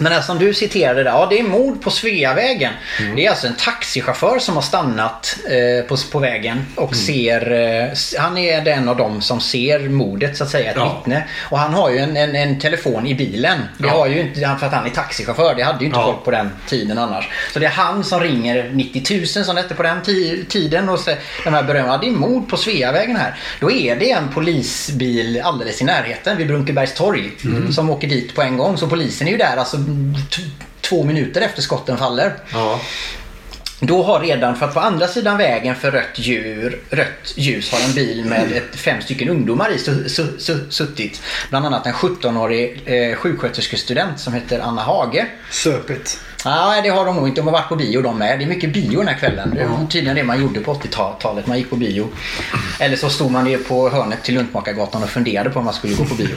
Men 0.00 0.12
det 0.12 0.22
som 0.22 0.38
du 0.38 0.54
citerade 0.54 1.02
där, 1.04 1.10
ja 1.10 1.26
det 1.30 1.38
är 1.38 1.42
mord 1.42 1.82
på 1.82 1.90
Sveavägen. 1.90 2.72
Mm. 3.00 3.16
Det 3.16 3.26
är 3.26 3.30
alltså 3.30 3.46
en 3.46 3.54
taxichaufför 3.54 4.38
som 4.38 4.54
har 4.54 4.62
stannat 4.62 5.36
eh, 5.48 5.86
på, 5.88 5.96
på 6.12 6.18
vägen 6.18 6.66
och 6.74 6.92
Mm. 6.92 7.04
ser, 7.04 7.52
eh, 7.52 8.20
han 8.22 8.38
är 8.38 8.60
den 8.60 8.88
av 8.88 8.96
dem 8.96 9.20
som 9.22 9.40
ser 9.40 9.88
mordet 9.88 10.36
så 10.36 10.44
att 10.44 10.50
säga, 10.50 10.70
ett 10.70 10.76
Ja. 10.76 10.96
vittne. 11.04 11.24
Och 11.50 11.58
han 11.58 11.74
har 11.74 11.90
ju 11.90 11.98
en, 11.98 12.16
en, 12.16 12.36
en 12.36 12.58
telefon 12.60 13.06
i 13.06 13.14
bilen. 13.14 13.58
Det 13.78 13.86
Ja. 13.86 13.90
har 13.94 14.06
ju 14.06 14.20
inte, 14.20 14.40
för 14.60 14.66
att 14.66 14.72
han 14.72 14.86
är 14.86 14.90
taxichaufför, 14.90 15.54
det 15.54 15.62
hade 15.62 15.78
ju 15.80 15.86
inte 15.86 15.98
Ja. 15.98 16.04
folk 16.06 16.24
på 16.24 16.30
den 16.30 16.50
tiden 16.68 16.98
annars. 16.98 17.28
Så 17.52 17.58
det 17.58 17.66
är 17.66 17.70
han 17.70 18.04
som 18.04 18.20
ringer 18.20 18.70
90 18.74 19.16
000 19.18 19.26
som 19.44 19.54
det 19.56 19.62
hette 19.62 19.74
på 19.74 19.82
den 19.82 20.02
ti- 20.02 20.44
tiden 20.48 20.88
och 20.88 20.98
säger 21.00 21.18
de 21.44 21.54
här 21.54 21.62
berömda, 21.62 21.98
det 21.98 22.06
är 22.06 22.10
mord 22.10 22.48
på 22.48 22.56
Sveavägen 22.56 23.16
här. 23.16 23.34
Då 23.60 23.70
är 23.70 23.96
det 23.96 24.10
en 24.10 24.28
polisbil 24.28 25.40
alldeles 25.44 25.80
i 25.82 25.84
närheten 25.84 26.36
vid 26.36 26.46
Brunkebergs 26.46 26.94
torg 26.94 27.30
Mm. 27.44 27.72
som 27.72 27.90
åker 27.90 28.08
dit 28.08 28.34
på 28.34 28.42
en 28.42 28.56
gång. 28.56 28.76
Så 28.78 28.86
polisen 28.88 29.26
är 29.28 29.32
ju 29.32 29.36
där 29.38 29.56
alltså 29.56 29.76
två 30.80 31.04
minuter 31.04 31.40
efter 31.40 31.62
skotten 31.62 31.98
faller. 31.98 32.32
Ja. 32.52 32.80
Då 33.80 34.02
har 34.02 34.20
redan, 34.20 34.56
för 34.56 34.66
att 34.66 34.74
på 34.74 34.80
andra 34.80 35.08
sidan 35.08 35.38
vägen 35.38 35.76
för 35.76 35.90
rött, 35.90 36.18
djur, 36.18 36.80
rött 36.90 37.34
ljus 37.34 37.72
har 37.72 37.88
en 37.88 37.94
bil 37.94 38.24
med 38.24 38.52
ett, 38.52 38.76
fem 38.76 39.02
stycken 39.02 39.28
ungdomar 39.28 39.72
i 39.72 39.78
su, 39.78 40.08
su, 40.08 40.38
su, 40.38 40.70
suttit. 40.70 41.22
Bland 41.50 41.66
annat 41.66 41.86
en 41.86 41.92
17-årig 41.92 42.82
eh, 42.84 43.16
sjuksköterskestudent 43.16 44.20
som 44.20 44.34
heter 44.34 44.60
Anna 44.60 44.82
Hage. 44.82 45.26
Söpigt. 45.50 46.20
Nej, 46.46 46.82
det 46.82 46.88
har 46.88 47.04
de 47.06 47.16
nog 47.16 47.28
inte. 47.28 47.40
De 47.40 47.46
har 47.46 47.52
varit 47.52 47.68
på 47.68 47.76
bio 47.76 48.02
de 48.02 48.18
med. 48.18 48.38
Det 48.38 48.44
är 48.44 48.48
mycket 48.48 48.72
bio 48.72 48.98
den 48.98 49.08
här 49.08 49.18
kvällen. 49.18 49.54
Det 49.54 49.66
var 49.66 49.86
tydligen 49.86 50.16
det 50.16 50.24
man 50.24 50.40
gjorde 50.40 50.60
på 50.60 50.74
80-talet. 50.74 51.46
Man 51.46 51.58
gick 51.58 51.70
på 51.70 51.76
bio. 51.76 52.08
Eller 52.80 52.96
så 52.96 53.10
stod 53.10 53.30
man 53.30 53.44
ner 53.44 53.58
på 53.58 53.88
hörnet 53.88 54.22
till 54.22 54.34
Luntmakargatan 54.34 55.02
och 55.02 55.08
funderade 55.08 55.50
på 55.50 55.58
om 55.58 55.64
man 55.64 55.74
skulle 55.74 55.94
gå 55.94 56.04
på 56.04 56.14
bio. 56.14 56.36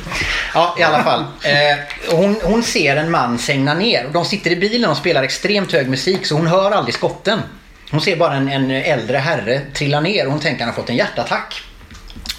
Ja, 0.54 0.76
i 0.80 0.84
alla 0.84 1.04
fall. 1.04 1.20
Eh, 1.44 2.16
hon, 2.16 2.36
hon 2.44 2.64
ser 2.64 2.96
en 2.96 3.12
man 3.12 3.40
segna 3.40 3.74
ner. 3.74 4.10
De 4.14 4.26
sitter 4.26 4.52
i 4.52 4.56
bilen 4.56 4.90
och 4.90 4.98
spelar 4.98 5.24
extremt 5.24 5.72
hög 5.72 5.90
musik 5.90 6.26
så 6.26 6.36
hon 6.36 6.48
hör 6.48 6.72
aldrig 6.72 6.96
skotten. 6.96 7.40
Hon 7.92 8.02
ser 8.02 8.16
bara 8.16 8.36
en, 8.36 8.50
en 8.50 8.72
äldre 8.72 9.18
herre 9.18 9.62
trilla 9.74 10.02
ner 10.02 10.26
och 10.26 10.32
hon 10.32 10.42
tänker 10.42 10.56
att 10.56 10.60
han 10.60 10.70
har 10.70 10.82
fått 10.82 10.90
en 10.90 10.96
hjärtattack. 10.96 11.64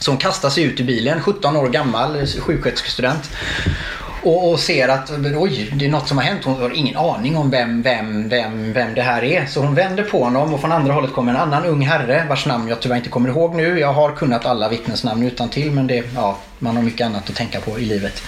Så 0.01 0.11
hon 0.11 0.19
kastar 0.19 0.51
sig 0.51 0.65
ut 0.65 0.81
ur 0.81 0.85
bilen, 0.85 1.23
17 1.23 1.57
år 1.57 1.69
gammal, 1.69 2.27
sjuksköterskestudent. 2.27 3.31
Och, 4.23 4.51
och 4.51 4.61
ser 4.61 4.89
att 4.89 5.11
oj, 5.37 5.71
det 5.73 5.85
är 5.85 5.89
något 5.89 6.09
som 6.09 6.19
har 6.19 6.25
hänt. 6.25 6.45
Hon 6.45 6.61
har 6.61 6.71
ingen 6.71 6.97
aning 6.97 7.37
om 7.37 7.51
vem, 7.51 7.83
vem, 7.83 8.29
vem, 8.29 8.73
vem 8.73 8.95
det 8.95 9.03
här 9.03 9.25
är. 9.25 9.47
Så 9.47 9.61
hon 9.61 9.75
vänder 9.75 10.03
på 10.03 10.25
honom 10.25 10.55
och 10.55 10.61
från 10.61 10.73
andra 10.73 10.93
hållet 10.93 11.13
kommer 11.13 11.33
en 11.33 11.41
annan 11.41 11.65
ung 11.65 11.83
herre 11.83 12.27
vars 12.29 12.47
namn 12.47 12.69
jag 12.69 12.81
tyvärr 12.81 12.97
inte 12.97 13.09
kommer 13.09 13.29
ihåg 13.29 13.55
nu. 13.55 13.81
Jag 13.81 13.93
har 13.93 14.13
kunnat 14.13 14.47
alla 14.47 14.69
vittnens 14.69 15.05
namn 15.05 15.27
utan 15.27 15.49
till 15.49 15.71
men 15.71 15.87
det, 15.87 16.05
ja, 16.15 16.39
man 16.59 16.77
har 16.77 16.83
mycket 16.83 17.07
annat 17.07 17.31
att 17.31 17.37
tänka 17.37 17.61
på 17.61 17.79
i 17.79 17.85
livet. 17.85 18.23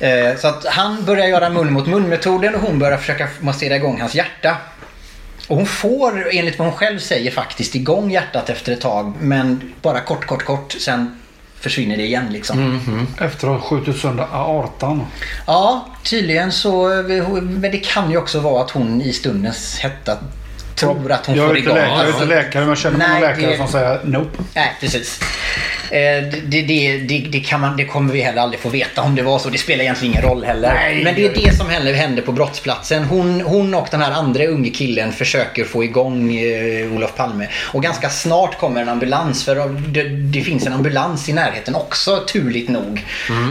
Eh, 0.00 0.36
så 0.38 0.48
att 0.48 0.66
han 0.66 1.04
börjar 1.04 1.26
göra 1.26 1.50
mun 1.50 1.72
mot 1.72 1.86
mun 1.86 2.08
metoden 2.08 2.54
och 2.54 2.60
hon 2.60 2.78
börjar 2.78 2.98
försöka 2.98 3.28
massera 3.40 3.76
igång 3.76 4.00
hans 4.00 4.14
hjärta. 4.14 4.56
Och 5.48 5.56
hon 5.56 5.66
får, 5.66 6.28
enligt 6.32 6.58
vad 6.58 6.68
hon 6.68 6.76
själv 6.76 6.98
säger, 6.98 7.30
faktiskt 7.30 7.74
igång 7.74 8.10
hjärtat 8.10 8.50
efter 8.50 8.72
ett 8.72 8.80
tag. 8.80 9.12
Men 9.20 9.72
bara 9.82 10.00
kort, 10.00 10.26
kort, 10.26 10.44
kort. 10.44 10.72
Sen 10.72 11.20
försvinner 11.64 11.96
det 11.96 12.02
igen 12.02 12.26
liksom. 12.30 12.80
Efter 13.18 13.48
att 13.48 13.60
ha 13.60 13.68
skjutit 13.68 14.00
sönder 14.00 14.26
aortan. 14.32 15.06
Ja, 15.46 15.86
tydligen 16.04 16.52
så. 16.52 16.88
Men 17.42 17.70
det 17.70 17.84
kan 17.84 18.10
ju 18.10 18.16
också 18.16 18.40
vara 18.40 18.62
att 18.62 18.70
hon 18.70 19.02
i 19.02 19.12
stundens 19.12 19.78
hetta 19.78 20.18
tror 20.74 21.12
att 21.12 21.26
hon 21.26 21.36
jag 21.36 21.46
får 21.46 21.58
igång. 21.58 21.76
jag 21.76 22.00
är 22.04 22.08
inte 22.08 22.24
läkare 22.24 22.60
men 22.60 22.68
jag 22.68 22.78
känner 22.78 23.08
många 23.08 23.20
läkare 23.20 23.50
det- 23.50 23.56
som 23.56 23.68
säger 23.68 24.00
nope. 24.04 24.38
Nej, 24.54 24.72
precis. 24.80 25.20
Eh, 25.90 25.98
Det, 26.46 26.62
det, 26.62 26.98
det, 27.30 27.40
kan 27.40 27.60
man, 27.60 27.76
det 27.76 27.84
kommer 27.84 28.12
vi 28.12 28.20
heller 28.20 28.42
aldrig 28.42 28.60
få 28.60 28.68
veta 28.68 29.02
om 29.02 29.14
det 29.14 29.22
var 29.22 29.38
så. 29.38 29.48
Det 29.48 29.58
spelar 29.58 29.82
egentligen 29.84 30.12
ingen 30.14 30.28
roll 30.28 30.44
heller. 30.44 30.74
Nej. 30.74 31.04
Men 31.04 31.14
det 31.14 31.26
är 31.26 31.34
det 31.34 31.56
som 31.56 31.70
händer 31.70 32.22
på 32.22 32.32
brottsplatsen. 32.32 33.04
Hon, 33.04 33.40
hon 33.40 33.74
och 33.74 33.88
den 33.90 34.00
här 34.00 34.12
andra 34.12 34.44
unge 34.46 34.70
killen 34.70 35.12
försöker 35.12 35.64
få 35.64 35.84
igång 35.84 36.36
eh, 36.36 36.92
Olof 36.92 37.16
Palme. 37.16 37.48
Och 37.72 37.82
ganska 37.82 38.10
snart 38.10 38.58
kommer 38.58 38.82
en 38.82 38.88
ambulans. 38.88 39.44
För 39.44 39.68
det, 39.78 40.40
finns 40.42 40.66
en 40.66 40.72
ambulans 40.72 41.28
i 41.28 41.32
närheten 41.32 41.74
också, 41.74 42.24
turligt 42.32 42.68
nog. 42.68 43.04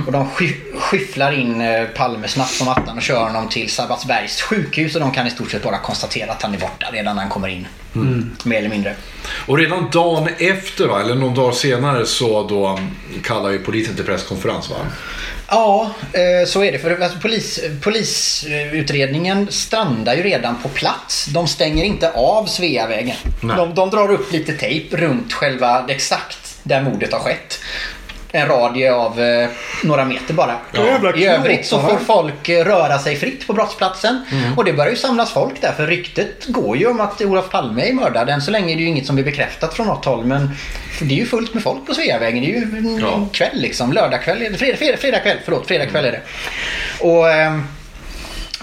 Och 0.06 0.12
de 0.12 0.30
sky, 0.30 0.54
skyfflar 0.80 1.32
in 1.40 1.62
eh, 1.62 1.84
Palme 1.84 2.28
snabbt 2.28 2.52
som 2.54 2.68
attan 2.68 2.98
och 2.98 3.04
kör 3.04 3.24
honom 3.24 3.50
till 3.50 3.70
Sabbatsbergs 3.70 4.42
sjukhus. 4.42 4.96
Och 4.96 5.02
de 5.02 5.12
kan 5.12 5.28
i 5.28 5.30
stort 5.30 5.52
sett 5.52 5.64
bara 5.64 5.78
konstatera 5.78 6.32
att 6.32 6.42
han 6.42 6.54
är 6.54 6.58
borta 6.58 6.90
redan 6.92 7.13
när 7.14 7.22
han 7.22 7.32
kommer 7.32 7.48
in. 7.48 7.68
Mer 8.44 8.58
eller 8.58 8.70
mindre. 8.70 8.96
Och 9.46 9.58
redan 9.58 9.90
dagen 9.92 10.30
efter, 10.38 10.88
va, 10.88 11.02
eller 11.02 11.16
någon 11.16 11.36
dag 11.36 11.56
senare, 11.56 12.06
så 12.06 12.48
då 12.48 12.68
mm, 12.68 12.90
kallar 13.24 13.50
ju 13.50 13.60
polisen 13.60 13.96
till 13.96 14.06
presskonferens. 14.06 14.70
Va? 14.70 14.76
Ja, 15.48 15.92
eh, 16.14 16.48
så 16.48 16.64
är 16.64 16.72
det. 16.72 16.80
För 16.80 17.02
alltså, 17.02 17.20
polis, 17.20 17.60
polisutredningen 17.82 19.48
strandar 19.52 20.14
ju 20.14 20.24
redan 20.24 20.62
på 20.62 20.70
plats. 20.70 21.26
De 21.26 21.48
stänger 21.48 21.84
inte 21.84 22.12
av 22.12 22.46
Sveavägen. 22.46 23.18
De, 23.42 23.76
de 23.76 23.90
drar 23.90 24.12
upp 24.12 24.32
lite 24.32 24.54
tejp 24.54 24.98
runt 24.98 25.34
själva 25.34 25.86
exakt 25.88 26.58
där 26.64 26.82
mordet 26.82 27.14
har 27.14 27.20
skett. 27.20 27.60
En 28.36 28.48
radie 28.48 28.94
av 28.94 29.22
eh, 29.22 29.50
några 29.84 30.06
meter 30.06 30.34
bara. 30.34 30.56
Jävla 30.74 31.16
I 31.16 31.26
övrigt 31.26 31.66
så 31.66 31.80
får 31.80 31.98
folk 31.98 32.50
eh, 32.50 32.66
röra 32.66 33.00
sig 33.00 33.16
fritt 33.16 33.48
på 33.48 33.54
brottsplatsen. 33.54 34.26
Och 34.58 34.66
det 34.66 34.74
börjar 34.74 34.92
ju 34.92 34.98
samlas 34.98 35.34
folk 35.34 35.62
där 35.62 35.72
för 35.72 35.88
ryktet 35.88 36.46
går 36.48 36.78
ju 36.78 36.88
om 36.88 37.00
att 37.02 37.22
Olof 37.22 37.50
Palme 37.50 37.90
är 37.90 37.94
mördad. 37.94 38.30
Än 38.30 38.42
så 38.42 38.52
länge 38.52 38.74
är 38.74 38.76
det 38.76 38.82
ju 38.82 38.88
inget 38.88 39.06
som 39.06 39.18
är 39.18 39.24
bekräftat 39.24 39.74
från 39.74 39.88
något 39.88 40.06
håll. 40.06 40.26
Men 40.26 40.50
det 41.02 41.14
är 41.16 41.20
ju 41.20 41.26
fullt 41.26 41.54
med 41.54 41.64
folk 41.64 41.86
på 41.88 41.94
Sveavägen. 41.94 42.44
Det 42.44 42.50
är 42.50 42.56
ju 42.60 42.78
en 42.78 42.98
Ja. 43.02 43.28
kväll 43.34 43.62
liksom. 43.62 43.94
Lördagkväll. 43.94 44.56
Fredag, 44.58 44.78
fredag, 44.78 44.98
fredag 44.98 45.20
kväll. 45.20 45.38
Förlåt, 45.46 45.68
fredag 45.68 45.86
kväll 45.86 46.06
är 46.06 46.12
det. 46.12 46.22
Och... 47.00 47.30
ehm, 47.32 47.64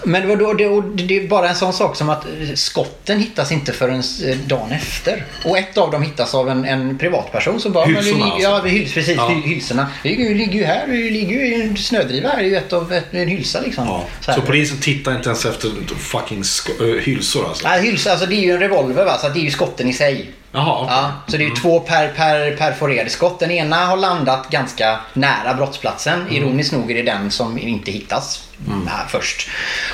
men 0.04 0.28
det, 0.28 0.36
då, 0.36 0.52
det, 0.52 1.02
det 1.04 1.16
är 1.16 1.28
bara 1.28 1.48
en 1.48 1.54
sån 1.54 1.72
sak 1.72 1.96
som 1.96 2.08
att 2.08 2.24
eh, 2.24 2.30
skotten 2.54 3.18
hittas 3.18 3.52
inte 3.52 3.72
förrän 3.72 4.02
eh, 4.26 4.36
dagen 4.46 4.72
efter. 4.72 5.24
Och 5.44 5.58
ett 5.58 5.78
av 5.78 5.90
dem 5.90 6.02
hittas 6.02 6.34
av 6.34 6.48
en, 6.50 6.64
en 6.64 6.98
privatperson 6.98 7.60
som 7.60 7.72
bara... 7.72 7.84
Hylsorna 7.86 8.24
ligger- 8.34 8.48
alltså? 8.48 8.68
Ja, 8.68 8.72
hyls, 8.72 8.94
precis. 8.94 9.16
Ja. 9.16 9.28
hy- 9.28 9.48
Hylsorna. 9.48 9.86
Det 10.02 10.08
ligger 10.08 10.54
ju- 10.58 10.64
här. 10.64 10.86
Det 10.86 11.10
ligger 11.10 11.44
ju 11.44 11.54
en 11.62 11.76
snödriva 11.76 12.28
här. 12.28 12.36
Det 12.36 12.42
är 12.44 12.48
ju 12.48 12.56
ett 12.56 12.72
av 12.72 12.92
ett, 12.92 13.14
en 13.14 13.28
hylsa 13.28 13.60
liksom. 13.60 13.86
Ja. 13.86 14.04
Så. 14.20 14.32
Så 14.32 14.40
polisen 14.40 14.78
tittar 14.78 15.16
inte 15.16 15.28
ens 15.28 15.44
efter 15.44 15.70
fucking 15.98 16.42
sk- 16.42 16.94
äh, 16.96 17.00
hylsor 17.02 17.48
alltså? 17.48 17.64
Ja, 17.64 17.70
hylsa, 17.70 18.10
alltså 18.10 18.26
det 18.26 18.34
är 18.34 18.40
ju 18.42 18.52
en 18.52 18.58
revolver 18.60 19.04
va, 19.04 19.18
så 19.18 19.28
det 19.28 19.40
är 19.40 19.42
ju 19.44 19.50
skotten 19.50 19.88
i 19.88 19.92
sig. 19.92 20.30
Jaha, 20.52 20.78
okej. 20.82 20.94
Ja, 20.96 21.12
så 21.28 21.36
det 21.36 21.44
är 21.44 21.48
ju 21.48 21.54
två 21.54 21.80
per, 21.80 22.08
per, 22.08 22.56
perforerade 22.56 23.10
skott. 23.10 23.38
Den 23.40 23.50
ena 23.50 23.76
har 23.76 23.96
landat 23.96 24.50
ganska 24.50 24.98
nära 25.14 25.54
brottsplatsen. 25.54 26.26
Ironiskt 26.30 26.72
nog 26.72 26.90
är 26.90 26.94
det 26.94 27.02
den 27.02 27.30
som 27.30 27.58
inte 27.58 27.90
hittas 27.90 28.46
här 28.86 29.06
först. 29.08 29.48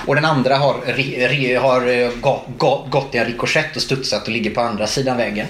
Och 0.07 0.15
den 0.15 0.25
andra 0.25 0.57
har, 0.57 0.75
ri, 0.87 1.29
ri, 1.29 1.55
har 1.55 1.87
eh, 1.89 2.09
gå- 2.21 2.43
gå- 2.59 2.87
gått 2.91 3.15
i 3.15 3.19
en 3.19 3.25
rikoschett 3.25 3.77
och 3.77 3.83
studsat 3.83 4.23
och 4.23 4.29
ligger 4.33 4.51
på 4.51 4.61
andra 4.61 4.87
sidan 4.87 5.17
vägen. 5.17 5.47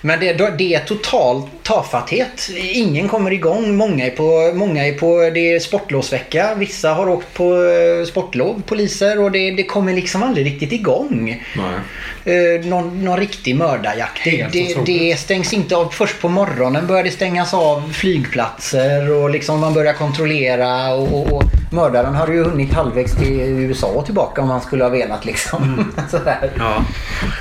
Men 0.00 0.20
det, 0.20 0.32
det 0.58 0.74
är 0.74 0.80
total 0.80 1.42
tafatthet. 1.62 2.50
Ingen 2.56 3.08
kommer 3.08 3.30
igång. 3.30 3.76
Många 3.76 4.06
är 4.06 4.10
på, 4.10 4.52
många 4.54 4.86
är 4.86 4.92
på 4.92 5.30
det 5.34 5.52
är 5.52 5.58
sportlovsvecka. 5.60 6.54
Vissa 6.54 6.94
har 6.94 7.08
åkt 7.08 7.34
på 7.34 7.54
eh, 7.54 8.06
sportlov, 8.06 8.62
poliser. 8.66 9.20
Och 9.20 9.30
det, 9.30 9.50
det 9.50 9.64
kommer 9.64 9.92
liksom 9.92 10.22
aldrig 10.22 10.46
riktigt 10.46 10.72
igång. 10.72 11.44
Nej. 11.56 12.34
Eh, 12.56 12.64
någon, 12.64 13.04
någon 13.04 13.18
riktig 13.18 13.56
mördarjakt. 13.56 14.09
Det, 14.24 14.30
Helt 14.30 14.52
det, 14.52 14.84
det 14.84 15.18
stängs 15.18 15.52
inte 15.52 15.76
av. 15.76 15.88
Först 15.88 16.20
på 16.20 16.28
morgonen 16.28 16.86
börjar 16.86 17.04
det 17.04 17.10
stängas 17.10 17.54
av 17.54 17.92
flygplatser 17.92 19.10
och 19.10 19.30
liksom 19.30 19.60
man 19.60 19.74
börjar 19.74 19.92
kontrollera. 19.92 20.94
Och, 20.94 21.20
och, 21.20 21.32
och 21.32 21.42
mördaren 21.72 22.14
har 22.14 22.28
ju 22.28 22.44
hunnit 22.44 22.72
halvvägs 22.72 23.16
till 23.16 23.40
USA 23.40 23.86
och 23.86 24.04
tillbaka 24.04 24.42
om 24.42 24.50
han 24.50 24.60
skulle 24.60 24.84
ha 24.84 24.90
velat 24.90 25.24
liksom. 25.24 25.84
Sådär. 26.10 26.50
Ja. 26.58 26.84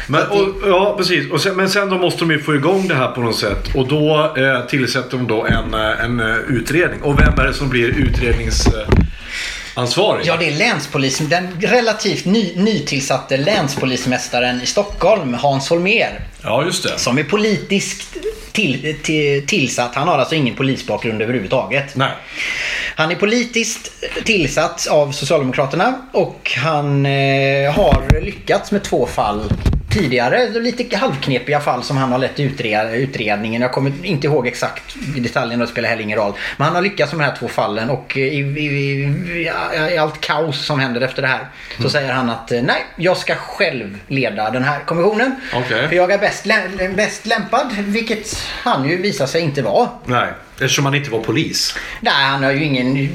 Men, 0.07 0.21
och, 0.27 0.69
ja, 0.69 0.95
precis. 0.97 1.31
Och 1.31 1.41
sen, 1.41 1.55
men 1.55 1.69
sen 1.69 1.89
då 1.89 1.97
måste 1.97 2.19
de 2.19 2.31
ju 2.31 2.39
få 2.39 2.55
igång 2.55 2.87
det 2.87 2.95
här 2.95 3.07
på 3.07 3.21
något 3.21 3.37
sätt. 3.37 3.75
Och 3.75 3.87
då 3.87 4.33
eh, 4.37 4.67
tillsätter 4.67 5.17
de 5.17 5.27
då 5.27 5.45
en, 5.45 5.73
eh, 5.73 6.05
en 6.05 6.19
eh, 6.19 6.35
utredning. 6.35 7.01
Och 7.01 7.19
vem 7.19 7.39
är 7.39 7.43
det 7.43 7.53
som 7.53 7.69
blir 7.69 7.89
utredningsansvarig? 9.69 10.25
Ja, 10.25 10.37
det 10.37 10.47
är 10.47 10.51
länspolisen. 10.51 11.29
Den 11.29 11.61
relativt 11.61 12.25
ny, 12.25 12.53
nytillsatte 12.55 13.37
länspolismästaren 13.37 14.61
i 14.61 14.65
Stockholm, 14.65 15.33
Hans 15.33 15.69
Holmér. 15.69 16.21
ja 16.43 16.63
just 16.63 16.83
det. 16.83 16.99
Som 16.99 17.17
är 17.17 17.23
politiskt 17.23 18.17
till, 18.51 18.95
till, 19.03 19.47
tillsatt. 19.47 19.95
Han 19.95 20.07
har 20.07 20.17
alltså 20.17 20.35
ingen 20.35 20.55
polisbakgrund 20.55 21.21
överhuvudtaget. 21.21 21.95
Nej. 21.95 22.11
Han 22.95 23.11
är 23.11 23.15
politiskt 23.15 23.91
tillsatt 24.25 24.87
av 24.87 25.11
Socialdemokraterna 25.11 25.95
och 26.11 26.51
han 26.57 27.05
eh, 27.05 27.73
har 27.73 28.21
lyckats 28.21 28.71
med 28.71 28.83
två 28.83 29.05
fall 29.05 29.53
tidigare 29.89 30.49
lite 30.49 30.97
halvknepiga 30.97 31.59
fall 31.59 31.83
som 31.83 31.97
han 31.97 32.11
har 32.11 32.19
lett 32.19 32.39
utred, 32.39 32.93
utredningen. 32.93 33.61
Jag 33.61 33.71
kommer 33.71 33.91
inte 34.03 34.27
ihåg 34.27 34.47
exakt 34.47 34.95
i 35.17 35.19
detaljerna, 35.19 35.65
det 35.65 35.71
spelar 35.71 35.89
heller 35.89 36.03
ingen 36.03 36.17
roll. 36.19 36.33
Men 36.57 36.65
han 36.65 36.75
har 36.75 36.81
lyckats 36.81 37.13
med 37.13 37.19
de 37.25 37.29
här 37.31 37.35
två 37.39 37.47
fallen 37.47 37.89
och 37.89 38.17
i, 38.17 38.21
i, 38.21 38.65
i, 39.39 39.51
i 39.93 39.97
allt 39.97 40.21
kaos 40.21 40.65
som 40.65 40.79
händer 40.79 41.01
efter 41.01 41.21
det 41.21 41.27
här 41.27 41.39
så 41.75 41.79
Mm. 41.79 41.89
säger 41.91 42.13
han 42.13 42.29
att 42.29 42.51
eh, 42.51 42.61
nej, 42.61 42.85
jag 42.95 43.17
ska 43.17 43.35
själv 43.35 43.99
leda 44.07 44.49
den 44.49 44.63
här 44.63 44.79
kommissionen. 44.85 45.35
Okej. 45.53 45.87
För 45.87 45.95
jag 45.95 46.11
är 46.11 46.17
bäst 46.95 47.25
lämpad, 47.25 47.71
vilket 47.77 48.37
han 48.63 48.89
ju 48.89 48.97
visar 49.01 49.25
sig 49.25 49.41
inte 49.41 49.61
vara. 49.61 49.89
Nej, 50.05 50.27
eftersom 50.61 50.85
han 50.85 50.95
inte 50.95 51.11
var 51.11 51.19
polis. 51.19 51.75
Nej, 52.01 52.13
han 52.13 52.43
är 52.43 52.51
ju 52.51 52.63
ingen... 52.63 53.09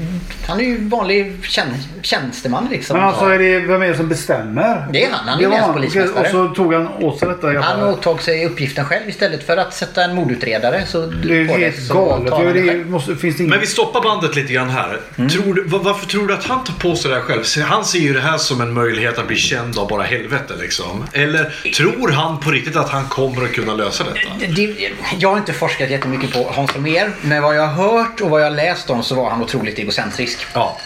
Han 0.47 0.59
är 0.59 0.63
ju 0.63 0.87
vanlig 0.87 1.33
tjän, 1.43 1.67
tjänsteman 2.01 2.67
liksom. 2.71 2.97
Men 2.97 3.07
alltså 3.07 3.25
är 3.25 3.39
det, 3.39 3.59
vem 3.59 3.81
är 3.81 3.87
det 3.87 3.97
som 3.97 4.07
bestämmer? 4.09 4.87
Det 4.93 5.05
är 5.05 5.11
han, 5.11 5.27
han 5.27 5.43
är 5.43 5.49
länspolismästare. 5.49 6.23
Och 6.23 6.31
så 6.31 6.55
tog 6.55 6.73
han 6.73 6.87
åt 6.87 7.19
sig 7.19 7.27
detta. 7.27 7.59
Han 7.61 7.83
åtog 7.83 8.21
sig 8.21 8.45
uppgiften 8.45 8.85
själv 8.85 9.09
istället 9.09 9.45
för 9.45 9.57
att 9.57 9.73
sätta 9.73 10.03
en 10.03 10.15
mordutredare. 10.15 10.85
Så 10.85 11.05
Det 11.05 11.41
är 11.41 11.57
helt 11.57 11.83
så 11.87 11.93
galet. 11.93 12.33
han 12.33 12.53
Det 12.53 12.85
måste, 12.85 13.15
finns 13.15 13.37
det 13.37 13.43
ingen... 13.43 13.49
Men 13.49 13.59
vi 13.59 13.67
stoppar 13.67 14.01
bandet 14.01 14.35
lite 14.35 14.53
grann 14.53 14.69
här. 14.69 14.99
Mm. 15.15 15.29
Tror 15.29 15.63
varför 15.65 16.07
tror 16.07 16.27
du 16.27 16.33
att 16.33 16.43
han 16.43 16.63
tar 16.63 16.73
på 16.73 16.95
sig 16.95 17.09
det 17.11 17.15
här 17.15 17.23
själv? 17.23 17.43
Han 17.65 17.85
ser 17.85 17.99
ju 17.99 18.13
det 18.13 18.21
här 18.21 18.37
som 18.37 18.61
en 18.61 18.73
möjlighet 18.73 19.17
att 19.17 19.27
bli 19.27 19.35
känd 19.35 19.77
av 19.77 19.87
bara 19.87 20.03
helvete 20.03 20.53
liksom. 20.61 21.05
Eller 21.13 21.71
tror 21.75 22.11
han 22.11 22.39
på 22.39 22.51
riktigt 22.51 22.75
att 22.75 22.89
han 22.89 23.05
kommer 23.05 23.43
att 23.43 23.53
kunna 23.53 23.73
lösa 23.73 24.03
detta? 24.03 24.53
Det, 24.55 24.75
jag 25.19 25.29
har 25.29 25.37
inte 25.37 25.53
forskat 25.53 25.89
jättemycket 25.89 26.33
på 26.33 26.51
Hans 26.51 26.71
Holmér, 26.71 27.11
men 27.35 27.43
vad 27.43 27.55
jag 27.55 27.67
har 27.67 27.83
hört 27.89 28.21
och 28.21 28.29
vad 28.29 28.41
jag 28.41 28.45
har 28.45 28.55
läst 28.55 28.89
om 28.89 29.03
så 29.03 29.15
var 29.15 29.29
han 29.29 29.41
otroligt 29.43 29.79
egocentrisk. 29.79 30.45
Ja. 30.53 30.77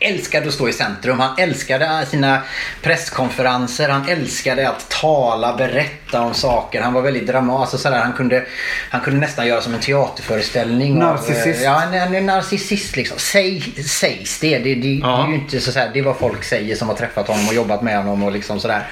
älskade 0.00 0.48
att 0.48 0.54
stå 0.54 0.68
i 0.68 0.72
centrum. 0.72 1.20
Han 1.20 1.38
älskade 1.38 2.06
sina 2.10 2.42
presskonferenser. 2.82 3.88
Han 3.88 4.08
älskade 4.08 4.68
att 4.68 4.88
tala, 4.88 5.56
berätta 5.56 6.20
om 6.20 6.34
saker. 6.34 6.82
Han 6.82 6.92
var 6.92 7.02
väldigt 7.02 7.26
dramatisk. 7.26 7.60
Alltså 7.74 7.78
sådär, 7.78 7.98
han, 7.98 8.12
kunde, 8.12 8.44
han 8.90 9.00
kunde 9.00 9.20
nästan 9.20 9.46
göra 9.46 9.60
som 9.60 9.74
en 9.74 9.80
teaterföreställning. 9.80 11.02
av, 11.02 11.14
Narcissist. 11.14 11.46
eh, 11.60 11.62
ja, 11.64 11.82
en, 11.82 11.94
en, 11.94 12.14
en 12.14 12.26
narcissist 12.26 12.96
liksom. 12.96 13.18
Säg, 13.18 13.60
sägs 13.88 14.38
det. 14.40 14.58
Det, 14.58 14.74
det, 14.74 14.88
Ja. 15.02 15.08
det 15.16 15.22
är 15.24 15.28
ju 15.28 15.34
inte 15.34 15.60
så, 15.60 15.72
såhär, 15.72 15.90
det 15.92 15.98
är 15.98 16.02
vad 16.02 16.16
folk 16.18 16.44
säger 16.44 16.76
som 16.76 16.88
har 16.88 16.96
träffat 16.96 17.28
honom 17.28 17.48
och 17.48 17.54
jobbat 17.54 17.82
med 17.82 17.96
honom 17.96 18.22
och 18.22 18.32
liksom 18.32 18.60
sådär. 18.60 18.86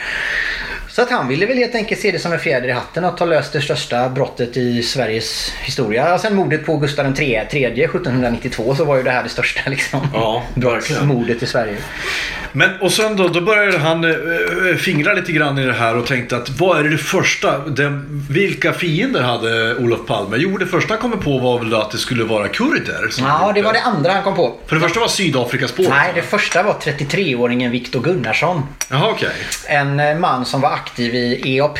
Så 0.92 1.02
att 1.02 1.10
han 1.10 1.28
ville 1.28 1.46
väl 1.46 1.56
helt 1.56 1.74
enkelt 1.74 2.00
se 2.00 2.10
det 2.10 2.18
som 2.18 2.32
en 2.32 2.38
fjäder 2.38 2.68
i 2.68 2.72
hatten 2.72 3.04
att 3.04 3.18
ha 3.18 3.26
löst 3.26 3.52
det 3.52 3.60
största 3.60 4.08
brottet 4.08 4.56
i 4.56 4.82
Sveriges 4.82 5.52
historia. 5.62 6.18
Sen 6.18 6.34
mordet 6.34 6.66
på 6.66 6.76
Gustav 6.76 7.06
III, 7.06 7.42
tredje 7.50 7.84
1792 7.84 8.74
så 8.74 8.84
var 8.84 8.96
ju 8.96 9.02
det 9.02 9.10
här 9.10 9.22
det 9.22 9.28
största 9.28 9.60
liksom. 9.70 10.08
Ja. 10.14 10.42
Mordet 11.02 11.42
i 11.42 11.46
Sverige. 11.46 11.76
Men 12.52 12.70
och 12.80 12.92
sen 12.92 13.16
då, 13.16 13.28
då 13.28 13.40
började 13.40 13.78
han 13.78 14.04
eh, 14.04 14.76
fingra 14.76 15.14
lite 15.14 15.32
grann 15.32 15.58
i 15.58 15.66
det 15.66 15.72
här 15.72 15.96
och 15.96 16.06
tänkte 16.06 16.36
att 16.36 16.48
vad 16.48 16.86
är 16.86 16.90
det 16.90 16.98
första, 16.98 17.58
den, 17.58 18.24
vilka 18.30 18.72
fiender 18.72 19.22
hade 19.22 19.76
Olof 19.76 20.06
Palme? 20.06 20.36
Jo, 20.36 20.58
det 20.58 20.66
första 20.66 20.94
han 20.94 21.10
kom 21.10 21.20
på 21.20 21.38
var 21.38 21.58
väl 21.58 21.74
att 21.74 21.90
det 21.90 21.98
skulle 21.98 22.24
vara 22.24 22.48
kurder. 22.48 23.08
Ja, 23.18 23.52
det 23.54 23.62
var 23.62 23.72
det 23.72 23.80
andra 23.80 24.12
han 24.12 24.22
kom 24.22 24.36
på. 24.36 24.58
För 24.66 24.76
det 24.76 24.82
första 24.82 25.00
var 25.00 25.08
Sydafrikaspåret. 25.08 25.90
Nej, 25.90 26.12
det 26.14 26.22
första 26.22 26.62
var 26.62 26.72
33-åringen 26.72 27.70
Viktor 27.70 28.00
Gunnarsson. 28.00 28.62
Jaha, 28.88 29.10
okej. 29.10 29.30
En 29.66 30.00
eh, 30.00 30.18
man 30.18 30.44
som 30.44 30.60
var 30.60 30.70
aktiv 30.82 31.14
i 31.14 31.56
EAP. 31.56 31.78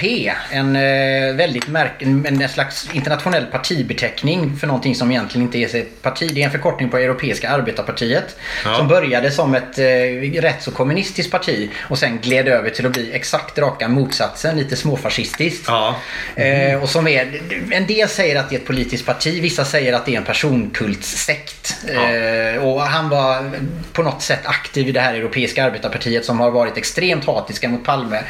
En 0.51 0.77
eh, 0.77 1.35
väldigt 1.35 1.69
märk 1.69 2.03
en, 2.03 2.27
en 2.27 2.49
slags 2.49 2.89
internationell 2.93 3.47
partibeteckning 3.47 4.57
för 4.57 4.67
någonting 4.67 4.95
som 4.95 5.11
egentligen 5.11 5.47
inte 5.47 5.59
är 5.59 5.77
ett 5.77 6.03
parti. 6.03 6.31
Det 6.35 6.43
är 6.43 6.45
en 6.45 6.51
förkortning 6.51 6.89
på 6.89 6.99
Europeiska 6.99 7.51
arbetarpartiet. 7.51 8.37
Ja. 8.65 8.77
Som 8.77 8.89
började 8.89 9.31
som 9.31 9.55
ett 9.55 9.79
eh, 9.79 10.43
rätt 10.43 10.63
så 10.63 10.71
kommunistiskt 10.71 11.33
parti 11.33 11.71
och 11.81 11.99
sen 11.99 12.19
gled 12.23 12.49
över 12.49 12.71
till 12.71 12.87
att 12.87 12.93
bli 12.93 13.13
exakt 13.13 13.59
raka 13.59 13.89
motsatsen, 13.89 14.57
lite 14.57 14.77
småfascistiskt. 14.77 15.65
Ja. 15.69 15.97
Eh, 16.37 16.83
och 16.83 16.89
som 16.89 17.09
är, 17.09 17.41
en 17.71 17.87
del 17.87 18.09
säger 18.09 18.41
att 18.41 18.51
det 18.51 18.57
är 18.57 18.61
ett 18.61 18.67
politiskt 18.67 19.07
parti, 19.07 19.43
vissa 19.43 19.65
säger 19.65 19.93
att 19.93 20.07
det 20.07 20.15
är 20.15 20.19
en 20.19 20.25
personkultssekt. 20.25 21.77
Eh, 21.89 22.65
och 22.65 22.81
han 22.81 23.09
var 23.09 23.51
på 23.93 24.03
något 24.03 24.23
sätt 24.23 24.47
aktiv 24.47 24.89
i 24.89 24.93
det 24.93 25.01
här 25.01 25.15
Europeiska 25.15 25.65
arbetarpartiet 25.65 26.25
som 26.25 26.41
har 26.41 26.51
varit 26.51 26.77
extremt 26.77 27.25
hatiska 27.25 27.69
mot 27.69 27.85
Palme. 27.85 28.23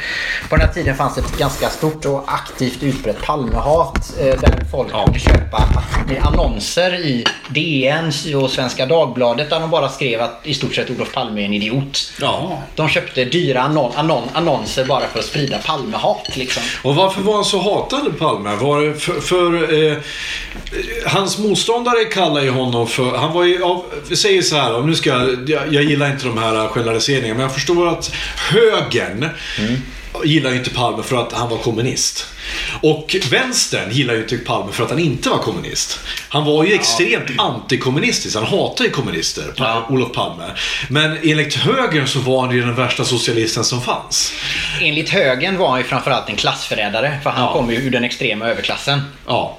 På 0.49 0.55
här 0.63 0.73
tiden 0.73 0.95
fanns 0.95 1.17
ett 1.17 1.37
ganska 1.37 1.69
stort 1.69 2.05
och 2.05 2.23
aktivt 2.27 2.83
utbrett 2.83 3.21
Palmehat 3.21 4.13
eh, 4.19 4.25
där 4.25 4.65
folk 4.71 4.89
Ja. 4.91 5.05
kunde 5.05 5.19
köpa 5.19 5.69
annonser 6.21 6.95
i 6.95 7.25
DN 7.49 8.11
och 8.35 8.49
Svenska 8.49 8.85
Dagbladet 8.85 9.49
där 9.49 9.59
de 9.59 9.69
bara 9.69 9.89
skrev 9.89 10.21
att 10.21 10.41
i 10.43 10.53
stort 10.53 10.75
sett 10.75 10.89
Olof 10.89 11.13
Palme 11.13 11.41
är 11.41 11.45
en 11.45 11.53
idiot. 11.53 12.11
Ja. 12.21 12.61
De 12.75 12.89
köpte 12.89 13.25
dyra 13.25 13.61
annon 13.61 13.91
annon 13.95 14.23
annonser 14.33 14.85
bara 14.85 15.07
för 15.07 15.19
att 15.19 15.25
sprida 15.25 15.57
Palmehat 15.57 16.35
liksom. 16.35 16.63
Och 16.83 16.95
varför 16.95 17.21
var 17.21 17.35
han 17.35 17.45
så 17.45 17.59
hatad 17.59 18.19
Palme? 18.19 18.55
Var 18.55 18.93
för, 18.93 19.21
för 19.21 19.73
eh, 19.91 19.97
hans 21.05 21.37
motståndare 21.37 22.05
kallar 22.05 22.41
ju 22.41 22.49
honom 22.49 22.87
för, 22.87 23.17
han 23.17 23.33
var 23.33 23.43
ju, 23.43 23.59
ja, 23.59 23.85
vi 24.09 24.15
säger 24.15 24.41
så 24.41 24.55
här, 24.55 24.81
nu 24.81 24.95
ska 24.95 25.09
jag, 25.09 25.49
jag, 25.49 25.73
jag 25.73 25.83
gillar 25.83 26.11
inte 26.11 26.25
de 26.25 26.37
här 26.37 26.67
generaliseringarna, 26.67 27.33
men 27.33 27.43
jag 27.43 27.53
förstår 27.53 27.87
att 27.87 28.11
högern 28.37 29.29
gillar 30.25 30.49
ju 30.51 30.55
inte 30.57 30.69
Palme 30.69 31.03
för 31.03 31.15
att 31.15 31.31
han 31.33 31.49
var 31.49 31.57
kommunist. 31.57 32.25
Och 32.81 33.15
vänstern 33.31 33.91
gillar 33.91 34.13
ju 34.13 34.21
inte 34.21 34.37
Palme 34.37 34.71
för 34.71 34.83
att 34.83 34.89
han 34.89 34.99
inte 34.99 35.29
var 35.29 35.37
kommunist. 35.37 35.99
Han 36.29 36.45
var 36.45 36.63
ju 36.63 36.73
extremt 36.73 37.39
antikommunistisk. 37.39 38.35
Han 38.35 38.45
hatar 38.45 38.85
ju 38.85 38.91
kommunister, 38.91 39.53
Ja. 39.57 39.85
Olof 39.89 40.13
Palme. 40.13 40.43
Men 40.89 41.17
enligt 41.23 41.55
högern 41.55 42.07
så 42.07 42.19
var 42.19 42.41
han 42.45 42.55
ju 42.55 42.61
den 42.61 42.75
värsta 42.75 43.05
socialisten 43.05 43.63
som 43.63 43.81
fanns. 43.81 44.33
Enligt 44.81 45.09
högern 45.09 45.57
var 45.57 45.69
han 45.69 45.77
ju 45.79 45.83
framförallt 45.85 46.29
en 46.29 46.35
klassförrädare 46.35 47.19
för 47.23 47.29
han 47.29 47.43
Ja. 47.45 47.53
kom 47.53 47.71
ju 47.71 47.77
ur 47.77 47.91
den 47.91 48.03
extrema 48.03 48.45
överklassen. 48.45 49.01
Ja. 49.27 49.57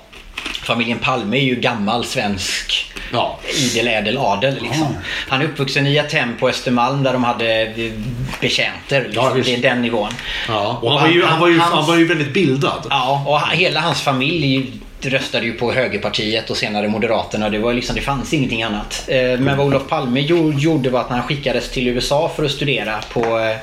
Familjen 0.63 0.99
Palme 0.99 1.37
är 1.37 1.43
ju 1.45 1.55
gammal 1.55 2.05
svensk 2.05 2.91
Ja. 3.13 3.39
idel 3.59 3.89
ädel 3.89 4.19
adel 4.19 4.55
liksom. 4.63 4.97
Han 5.29 5.41
är 5.41 5.45
uppvuxen 5.45 5.87
i 5.87 5.91
hem 6.13 6.37
på 6.41 6.49
Östermalm 6.49 7.03
där 7.03 7.13
de 7.13 7.25
hade 7.25 7.63
eh, 7.63 7.93
betjänter. 8.41 9.05
Liksom. 9.05 9.25
Ja, 9.25 9.43
det 9.45 9.55
är 9.55 9.59
den 9.63 9.83
nivån. 9.83 10.11
Ja, 10.49 10.79
och 10.83 10.93
han 10.93 11.01
var, 11.03 11.09
ju, 11.15 11.25
han, 11.25 11.41
var 11.41 11.49
ju, 11.49 11.59
hans- 11.59 11.73
han 11.75 11.87
var 11.87 11.97
ju 11.97 12.05
väldigt 12.07 12.33
bildad. 12.35 12.87
Ja, 12.91 13.23
och 13.27 13.41
ha- 13.41 13.55
hela 13.55 13.81
hans 13.81 14.03
familj 14.03 14.73
röstade 15.07 15.47
ju 15.47 15.53
på 15.53 15.73
högerpartiet 15.73 16.51
och 16.51 16.57
senare 16.57 16.89
Moderaterna. 16.89 17.51
Det, 17.51 17.59
var 17.59 17.73
liksom, 17.73 17.97
det 17.97 18.03
fanns 18.03 18.33
ingenting 18.33 18.63
annat. 18.63 19.05
Eh, 19.09 19.17
Men 19.23 19.57
vad 19.57 19.67
Olof 19.67 19.89
Palme 19.89 20.21
gjo- 20.21 20.59
gjorde 20.59 20.91
var 20.91 21.01
att 21.01 21.11
när 21.11 21.17
han 21.17 21.27
skickades 21.29 21.71
till 21.71 21.89
USA 21.89 22.31
för 22.37 22.45
att 22.45 22.51
studera 22.51 22.99
på 23.13 23.39
eh, 23.39 23.57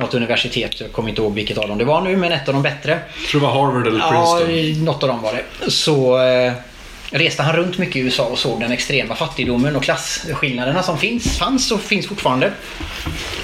något 0.00 0.14
universitet. 0.14 0.80
Jag 0.80 0.92
kommer 0.92 1.08
inte 1.08 1.22
ihåg 1.22 1.34
vilket 1.34 1.58
av 1.58 1.68
dem 1.68 1.78
det 1.78 1.84
var 1.84 2.00
nu, 2.00 2.16
men 2.16 2.32
ett 2.32 2.48
av 2.48 2.54
de 2.54 2.62
bättre. 2.62 2.98
Jag 3.20 3.28
tror 3.30 3.40
det 3.40 3.46
var 3.46 3.54
Harvard 3.54 3.86
eller 3.86 3.98
Ja, 3.98 4.10
Princeton. 4.40 4.54
i 4.54 4.84
något 4.84 5.02
av 5.02 5.08
dem 5.08 5.22
var 5.22 5.32
det. 5.32 5.70
Så 5.70 6.18
eh, 6.26 6.52
reste 7.10 7.42
han 7.42 7.56
runt 7.56 7.78
mycket 7.78 7.96
i 7.96 8.00
USA 8.00 8.24
och 8.24 8.38
såg 8.38 8.60
den 8.60 8.72
extrema 8.72 9.14
fattigdomen 9.14 9.76
och 9.76 9.82
klasskillnaderna 9.82 10.82
som 10.82 10.98
finns, 10.98 11.38
fanns 11.38 11.72
och 11.72 11.80
finns 11.80 12.06
fortfarande. 12.06 12.52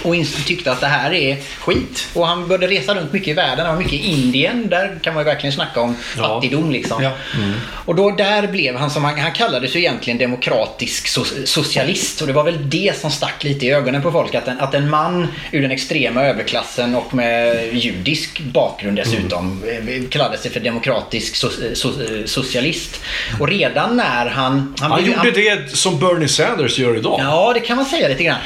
Och 0.02 0.14
tyckte 0.46 0.72
att 0.72 0.80
det 0.80 0.86
här 0.86 1.12
är 1.12 1.36
skit. 1.58 2.08
Och 2.14 2.26
han 2.26 2.48
började 2.48 2.66
resa 2.66 2.94
runt 2.94 3.12
mycket 3.12 3.28
i 3.28 3.32
världen. 3.32 3.66
Han 3.66 3.74
var 3.74 3.82
mycket 3.82 4.00
i 4.00 4.10
Indien. 4.10 4.68
Där 4.68 4.98
kan 5.02 5.14
man 5.14 5.20
ju 5.20 5.24
verkligen 5.24 5.52
snacka 5.52 5.80
om 5.80 5.96
Ja. 6.16 6.22
fattigdom 6.22 6.70
liksom. 6.70 7.02
Ja. 7.02 7.10
Och 7.84 7.94
då 7.94 8.10
där 8.10 8.46
blev 8.46 8.76
han 8.76 8.90
som 8.90 9.04
han, 9.04 9.18
han 9.18 9.32
kallades 9.32 9.76
ju 9.76 9.80
egentligen 9.80 10.18
demokratisk 10.18 11.06
so- 11.06 11.44
socialist. 11.44 12.20
Och 12.20 12.26
det 12.26 12.32
var 12.32 12.44
väl 12.44 12.70
det 12.70 13.00
som 13.00 13.10
stack 13.10 13.44
lite 13.44 13.66
i 13.66 13.70
ögonen 13.70 14.02
på 14.02 14.12
folk. 14.12 14.34
Att 14.34 14.48
en, 14.48 14.60
att 14.60 14.74
en 14.74 14.90
man 14.90 15.28
ur 15.52 15.62
den 15.62 15.70
extrema 15.70 16.24
överklassen 16.24 16.94
och 16.94 17.14
med 17.14 17.68
judisk 17.74 18.40
bakgrund 18.40 18.96
dessutom 18.96 19.62
mm. 19.70 20.08
kallade 20.08 20.38
sig 20.38 20.50
för 20.50 20.60
demokratisk 20.60 21.34
so- 21.34 21.74
so- 21.74 22.26
socialist. 22.26 23.00
Och 23.40 23.48
redan 23.58 23.96
när 23.96 24.26
han... 24.26 24.74
Han 24.80 25.02
blev- 25.02 25.06
gjorde 25.16 25.30
det 25.30 25.76
som 25.76 25.98
Bernie 25.98 26.28
Sanders 26.28 26.78
gör 26.78 26.96
idag. 26.96 27.20
Ja, 27.22 27.52
det 27.54 27.60
kan 27.60 27.76
man 27.76 27.86
säga 27.86 28.08
lite 28.08 28.24
grann. 28.24 28.36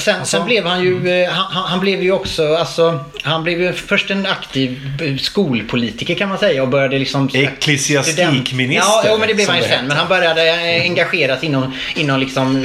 Sen, 0.00 0.14
Alltså? 0.14 0.36
sen 0.36 0.46
blev 0.46 0.66
han 0.66 0.82
ju, 0.82 1.22
eh, 1.24 1.30
han, 1.30 1.44
han- 1.52 1.70
han 1.70 1.80
blev 1.80 2.02
ju 2.02 2.12
också, 2.12 2.54
alltså, 2.56 3.04
han 3.22 3.42
blev 3.44 3.60
ju 3.60 3.72
först 3.72 4.10
en 4.10 4.26
aktiv 4.26 4.80
eh, 5.02 5.16
skolpolitiker 5.16 6.14
kan 6.14 6.28
man 6.28 6.38
säga 6.38 6.62
och 6.62 6.68
började 6.68 6.98
liksom... 6.98 7.28
Ecklesiastikminister, 7.34 8.74
Ja, 8.92 9.04
jo, 9.08 9.18
men 9.18 9.28
det 9.28 9.34
blev 9.34 9.48
han 9.48 9.56
ju 9.58 9.62
sen. 9.64 9.86
Men 9.86 9.96
han 9.96 10.08
började 10.08 10.48
eh, 10.50 10.82
engageras 10.82 11.42
inom, 11.44 11.72
inom 11.94 12.20
liksom 12.20 12.64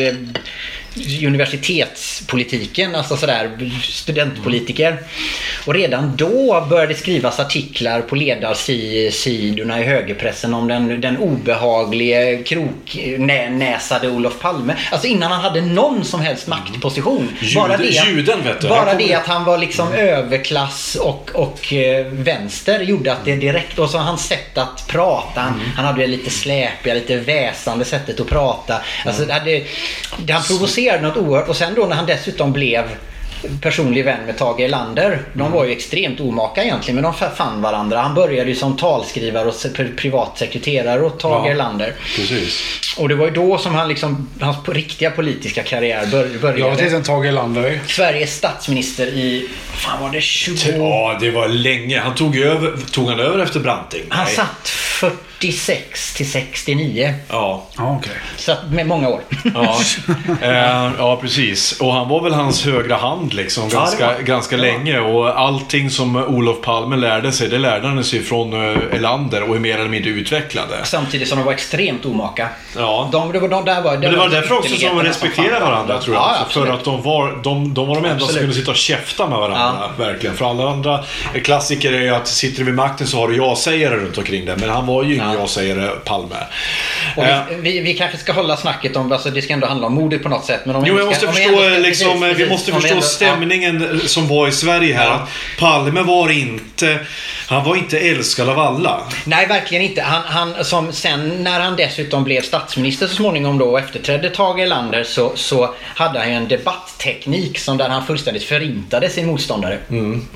universitetspolitiken, 1.25 2.95
alltså 2.95 3.17
sådär 3.17 3.71
studentpolitiker. 3.83 4.97
Och 5.65 5.73
redan 5.73 6.15
då 6.15 6.65
började 6.69 6.93
det 6.93 6.99
skrivas 6.99 7.39
artiklar 7.39 8.01
på 8.01 8.15
ledarsidorna 8.15 9.79
i 9.79 9.83
högerpressen 9.83 10.53
om 10.53 10.67
den, 10.67 11.01
den 11.01 11.17
obehaglige 11.17 12.43
kroknäsade 12.43 14.09
Olof 14.09 14.39
Palme. 14.39 14.75
Alltså 14.91 15.07
innan 15.07 15.31
han 15.31 15.41
hade 15.41 15.61
någon 15.61 16.05
som 16.05 16.21
helst 16.21 16.47
maktposition. 16.47 17.29
Jude- 17.39 17.55
juden, 18.07 18.43
vet 18.43 18.61
du. 18.61 18.67
Bara 18.67 18.79
Han 18.79 18.97
kom- 18.97 19.07
det 19.07 19.13
att 19.13 19.27
han 19.27 19.43
var 19.45 19.57
liksom 19.57 19.93
överklass 19.93 20.95
och, 20.95 21.31
och 21.33 21.73
eh, 21.73 22.05
vänster 22.05 22.79
gjorde 22.79 23.11
att 23.13 23.25
det 23.25 23.35
direkt, 23.35 23.79
och 23.79 23.89
så 23.89 23.97
hans 23.97 24.27
sätt 24.27 24.57
att 24.57 24.87
prata, 24.87 25.41
han, 25.41 25.61
han 25.75 25.85
hade 25.85 26.01
det 26.01 26.07
lite 26.07 26.29
släpiga, 26.29 26.93
lite 26.93 27.17
väsande 27.17 27.85
sättet 27.85 28.19
att 28.19 28.27
prata. 28.27 28.81
Alltså, 29.05 29.25
det 29.25 29.33
hade, 29.33 29.63
det, 30.17 30.33
han 30.33 30.43
provocerade 30.43 30.86
något 31.01 31.17
oerhört 31.17 31.49
och 31.49 31.55
sen 31.55 31.75
då 31.75 31.85
när 31.85 31.95
han 31.95 32.05
dessutom 32.05 32.53
blev 32.53 32.83
personlig 33.61 34.05
vän 34.05 34.19
med 34.25 34.37
Tage 34.37 34.59
Erlander. 34.59 35.19
De 35.33 35.51
var 35.51 35.65
ju 35.65 35.71
extremt 35.71 36.19
omaka 36.19 36.63
egentligen 36.63 36.95
men 36.95 37.03
de 37.03 37.13
fann 37.35 37.61
varandra. 37.61 37.99
Han 38.01 38.13
började 38.15 38.49
ju 38.49 38.55
som 38.55 38.77
talskrivare 38.77 39.47
och 39.47 39.53
se- 39.53 39.69
privatsekreterare 39.97 41.01
åt 41.05 41.19
Tage 41.19 41.45
Ja. 41.47 41.51
Erlander. 41.51 41.93
Precis. 42.15 42.63
Och 42.97 43.09
det 43.09 43.15
var 43.15 43.25
ju 43.25 43.31
då 43.31 43.57
som 43.57 43.75
han 43.75 43.87
liksom, 43.87 44.29
hans 44.41 44.57
riktiga 44.69 45.11
politiska 45.11 45.63
karriär 45.63 46.05
bör, 46.05 46.27
började. 46.41 46.59
Jag 46.59 46.69
vet 46.71 46.81
inte 46.81 46.95
en 46.95 47.03
Tage 47.03 47.25
Erlander. 47.25 47.79
Sveriges 47.87 48.35
statsminister 48.35 49.07
i, 49.07 49.47
fan 49.73 50.01
var 50.01 50.09
det 50.09 50.21
20... 50.21 50.71
Ja, 50.77 51.17
det 51.21 51.31
var 51.31 51.47
länge. 51.47 51.99
Han 51.99 52.15
tog, 52.15 52.37
över, 52.37 52.77
tog 52.91 53.09
han 53.09 53.19
över 53.19 53.39
efter 53.43 53.59
Branting? 53.59 54.03
Han 54.09 54.25
Nej. 54.25 54.35
satt 54.35 54.69
46 55.39 56.13
till 56.13 56.31
69. 56.31 57.13
Ja. 57.29 57.63
Ja, 57.77 57.97
okej. 57.99 58.13
Så 58.37 58.55
med 58.71 58.87
många 58.87 59.09
år. 59.09 59.21
Ja. 59.53 59.79
eh, 60.41 60.91
ja, 60.97 61.17
precis. 61.21 61.81
Och 61.81 61.93
han 61.93 62.09
var 62.09 62.23
väl 62.23 62.33
hans 62.33 62.65
högra 62.65 62.95
hand 62.95 63.33
liksom 63.33 63.69
Ja, 63.71 63.79
ganska, 63.79 64.21
ganska 64.21 64.57
länge. 64.57 64.99
Och 64.99 65.39
allting 65.39 65.89
som 65.89 66.15
Olof 66.15 66.61
Palme 66.61 66.95
lärde 66.95 67.31
sig, 67.31 67.49
det 67.49 67.57
lärde 67.57 67.87
han 67.87 68.03
sig 68.03 68.23
från 68.23 68.53
eh, 68.53 68.95
Erlander 68.95 69.49
och 69.49 69.55
är 69.55 69.59
mer 69.59 69.77
eller 69.77 69.89
mindre 69.89 70.11
utvecklade. 70.11 70.75
Samtidigt 70.83 71.27
som 71.27 71.37
de 71.37 71.43
var 71.43 71.53
extremt 71.53 72.05
omaka. 72.05 72.49
Ja. 72.75 73.09
De, 73.11 73.31
det 73.31 73.39
var, 73.39 73.47
de, 73.47 73.65
där 73.65 73.81
var, 73.81 73.91
Men 73.91 74.01
det 74.01 74.17
var 74.17 74.29
därför 74.29 74.57
också 74.57 74.69
som 74.69 74.79
de 74.79 74.89
som 74.89 75.03
respekterade 75.03 75.65
varandra 75.65 76.01
tror 76.01 76.15
jag. 76.15 76.23
Ja, 76.23 76.45
för 76.49 76.67
att 76.67 76.83
de 76.83 77.01
var 77.01 77.39
de, 77.43 77.73
de, 77.73 77.87
var 77.87 77.95
de 77.95 78.05
enda 78.05 78.19
som 78.19 78.25
Absolut. 78.25 78.41
kunde 78.41 78.55
sitta 78.55 78.71
och 78.71 78.77
käfta 78.77 79.27
med 79.27 79.39
varandra. 79.39 79.89
Verkligen. 79.97 80.35
För 80.35 80.49
alla 80.49 80.69
andra 80.69 81.03
klassiker 81.43 81.93
är 81.93 82.01
ju 82.01 82.09
att 82.09 82.27
sitter 82.27 82.59
du 82.59 82.65
vid 82.65 82.75
makten 82.75 83.07
så 83.07 83.17
har 83.17 83.27
du 83.27 83.37
ja-sägare 83.37 83.95
runt 83.95 84.17
omkring 84.17 84.45
dig. 84.45 84.55
Men 84.59 84.69
han 84.69 84.85
var 84.85 85.03
ju 85.03 85.26
Ja. 85.33 85.39
ja-sägare, 85.39 85.89
Palme. 86.05 86.35
Och 87.15 87.23
Eh, 87.25 87.39
vi, 87.49 87.55
vi, 87.71 87.79
vi 87.79 87.93
kanske 87.93 88.17
ska 88.17 88.31
hålla 88.33 88.57
snacket 88.57 88.95
om, 88.95 89.11
alltså 89.11 89.29
det 89.29 89.41
ska 89.41 89.53
ändå 89.53 89.67
handla 89.67 89.87
om 89.87 89.93
mordet 89.93 90.23
på 90.23 90.29
något 90.29 90.45
sätt. 90.45 90.61
Men 90.65 90.75
om 90.75 90.83
Jo, 90.87 90.93
vi 90.95 90.99
jag 90.99 91.15
ska- 91.15 91.25
måste 91.27 91.41
vi 91.41 91.45
förstå, 91.47 91.59
ska- 91.69 91.77
liksom, 91.77 92.19
precis, 92.21 92.23
vi 92.23 92.33
precis. 92.33 92.49
måste 92.49 92.71
vi 92.71 92.75
förstå 92.79 92.93
ändå- 92.93 93.05
ja. 93.05 93.09
stämningen 93.09 94.01
som 94.05 94.27
var 94.27 94.47
i 94.47 94.51
Sverige 94.51 94.93
här. 94.95 95.05
Ja. 95.05 95.27
Palme 95.59 96.01
var 96.01 96.29
inte, 96.31 96.99
han 97.47 97.63
var 97.63 97.75
inte 97.75 97.99
älskad 97.99 98.49
av 98.49 98.59
alla. 98.59 99.01
Nej, 99.25 99.47
verkligen 99.47 99.83
inte. 99.83 100.01
Han, 100.01 100.21
han, 100.25 100.65
som 100.65 100.91
sen 100.93 101.43
när 101.43 101.59
han 101.59 101.75
dessutom 101.75 102.23
blev 102.23 102.41
statsminister 102.41 103.07
så 103.07 103.15
småningom 103.15 103.57
då 103.57 103.65
och 103.65 103.79
efterträdde 103.79 104.29
Tage 104.29 104.59
Erlander 104.59 105.03
så, 105.03 105.31
så 105.35 105.75
hade 105.83 106.19
han 106.19 106.29
ju 106.29 106.35
en 106.35 106.47
debattteknik 106.47 107.59
som 107.59 107.77
där 107.77 107.89
han 107.89 108.05
fullständigt 108.05 108.43
förintade 108.43 109.09
sin 109.09 109.27
motståndare. 109.27 109.77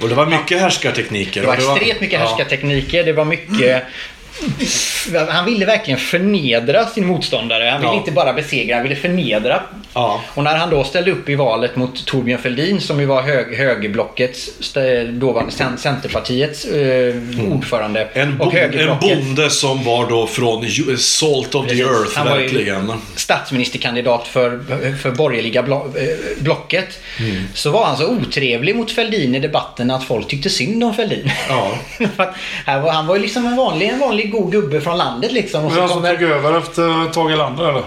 Och 0.01 0.09
det 0.09 0.15
var 0.15 0.25
mycket 0.25 0.61
härskartekniker. 0.61 1.41
Det 1.41 1.47
var 1.47 1.53
extremt 1.53 2.01
mycket 2.01 2.19
ja. 2.19 2.27
härskartekniker. 2.27 3.03
Det 3.03 3.13
var 3.13 3.25
mycket... 3.25 3.83
Han 5.29 5.45
ville 5.45 5.65
verkligen 5.65 5.99
förnedra 5.99 6.85
sin 6.85 7.05
motståndare. 7.07 7.69
Han 7.69 7.81
ville 7.81 7.93
Ja. 7.93 7.97
inte 7.97 8.11
bara 8.11 8.33
besegra, 8.33 8.75
han 8.75 8.83
ville 8.83 8.95
förnedra. 8.95 9.61
Ja. 9.93 10.21
Och 10.33 10.43
när 10.43 10.55
han 10.57 10.69
då 10.69 10.83
ställde 10.83 11.11
upp 11.11 11.29
i 11.29 11.35
valet 11.35 11.75
mot 11.75 12.05
Torbjörn 12.05 12.41
Fälldin 12.41 12.81
som 12.81 12.99
ju 12.99 13.05
var 13.05 13.21
hög, 13.21 13.57
högerblockets, 13.57 14.49
dåvarande 15.13 15.51
cen- 15.51 15.77
Centerpartiets 15.77 16.65
eh, 16.65 17.15
ordförande. 17.51 18.07
En, 18.13 18.41
och 18.41 18.51
bon, 18.51 18.55
en 18.57 18.99
bonde 18.99 19.49
som 19.49 19.83
var 19.83 20.09
då 20.09 20.27
från 20.27 20.65
Salt 20.97 21.55
of 21.55 21.63
the 21.65 21.69
Precis. 21.69 21.85
Earth, 21.85 22.17
Han 22.17 22.27
var 22.27 22.37
ju 22.37 22.41
verkligen. 22.43 22.93
statsministerkandidat 23.15 24.27
för, 24.27 24.59
för 25.01 25.11
borgerliga 25.11 25.63
blo, 25.63 25.75
eh, 25.97 26.43
blocket. 26.43 26.99
Mm. 27.19 27.43
Så 27.53 27.71
var 27.71 27.85
han 27.85 27.97
så 27.97 28.07
otrevlig 28.07 28.75
mot 28.75 28.91
Fälldin 28.91 29.35
i 29.35 29.39
debatten 29.39 29.91
att 29.91 30.03
folk 30.03 30.27
tyckte 30.27 30.49
synd 30.49 30.83
om 30.83 30.93
Fälldin. 30.93 31.31
Ja. 31.49 31.71
Han 32.91 33.07
var 33.07 33.15
ju 33.15 33.21
liksom 33.21 33.45
en 33.45 33.55
vanlig, 33.55 33.87
en 33.89 33.99
vanlig 33.99 34.20
god 34.27 34.51
gubbe 34.51 34.81
från 34.81 34.97
landet 34.97 35.31
liksom. 35.31 35.59
Och 35.65 35.65
Men 35.65 35.75
så 35.75 35.79
han 35.79 35.89
som 35.89 36.01
kommer, 36.01 36.17
tog 36.17 36.29
över 36.29 36.57
efter 36.57 37.13
Tage 37.13 37.31
Erlander 37.31 37.69
eller? 37.69 37.83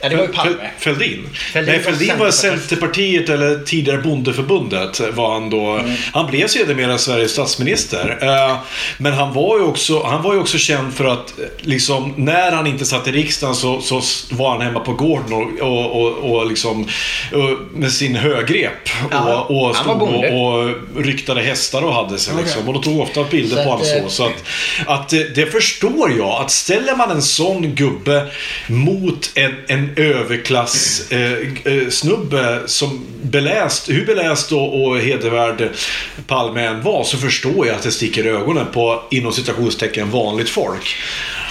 Ja, 0.00 0.08
det 0.08 0.16
var 0.16 0.22
ju 0.22 0.32
Palme. 0.32 0.70
Fälldin? 0.78 1.28
Fälldin 1.52 1.74
Nej, 1.74 1.82
Fälldin 1.82 2.18
var. 2.18 2.30
Centerpartiet 2.30 3.28
eller 3.28 3.58
tidigare 3.64 3.98
Bondeförbundet. 3.98 5.00
Var 5.14 5.32
han, 5.32 5.50
då. 5.50 5.70
Mm. 5.70 5.94
han 6.12 6.26
blev 6.26 6.46
sedermera 6.46 6.98
Sveriges 6.98 7.32
statsminister. 7.32 8.18
Eh, 8.22 8.56
Men 8.98 9.12
han 9.12 9.32
var, 9.32 9.58
ju 9.58 9.64
också, 9.64 10.02
han 10.02 10.22
var 10.22 10.34
ju 10.34 10.40
också 10.40 10.58
känd 10.58 10.94
för 10.94 11.04
att 11.04 11.38
eh, 11.38 11.44
liksom, 11.60 12.14
när 12.16 12.52
han 12.52 12.66
inte 12.66 12.84
satt 12.84 13.08
i 13.08 13.12
riksdagen 13.12 13.54
så, 13.54 13.80
så 13.80 14.02
var 14.30 14.50
han 14.50 14.60
hemma 14.60 14.80
på 14.80 14.92
gården 14.92 15.32
och, 15.32 15.60
och, 15.60 16.02
och, 16.02 16.36
och 16.36 16.46
liksom, 16.46 16.88
och 17.32 17.78
med 17.78 17.92
sin 17.92 18.16
högrep. 18.16 18.88
Ja, 19.10 19.46
och, 19.48 19.68
och 19.68 19.76
stod 19.76 20.02
och, 20.02 20.24
och 20.24 20.74
ryktade 20.96 21.40
hästar 21.40 21.82
och 21.82 21.94
hade 21.94 22.18
sig. 22.18 22.34
Liksom. 22.36 22.68
Och 22.68 22.74
de 22.74 22.82
tog 22.82 23.00
ofta 23.00 23.24
bilder 23.24 23.56
Så 23.56 23.64
på 23.64 23.70
honom 23.70 23.86
eh, 23.96 24.02
så. 24.02 24.10
så 24.10 24.26
att, 24.26 24.44
att 24.86 25.12
eh, 25.12 25.20
det 25.34 25.46
förstår 25.46 26.12
jag. 26.18 26.42
Att 26.42 26.50
ställer 26.50 26.96
man 26.96 27.10
en 27.10 27.22
sån 27.22 27.74
gubbe 27.74 28.26
mot 28.66 29.30
en, 29.34 29.54
en 29.68 29.87
överklass 29.96 31.12
eh, 31.12 31.32
eh, 31.64 31.88
som 32.66 33.06
beläst, 33.22 33.90
hur 33.90 34.06
beläst 34.06 34.52
och, 34.52 34.84
och 34.84 34.98
hedervärd 34.98 35.68
Palme 36.26 36.66
än 36.66 36.82
var 36.82 37.04
så 37.04 37.16
förstår 37.16 37.66
jag 37.66 37.76
att 37.76 37.82
det 37.82 37.90
sticker 37.90 38.26
i 38.26 38.28
ögonen 38.28 38.66
på 38.72 39.02
inom 39.10 39.32
citationstecken 39.32 40.10
vanligt 40.10 40.48
folk. 40.48 40.96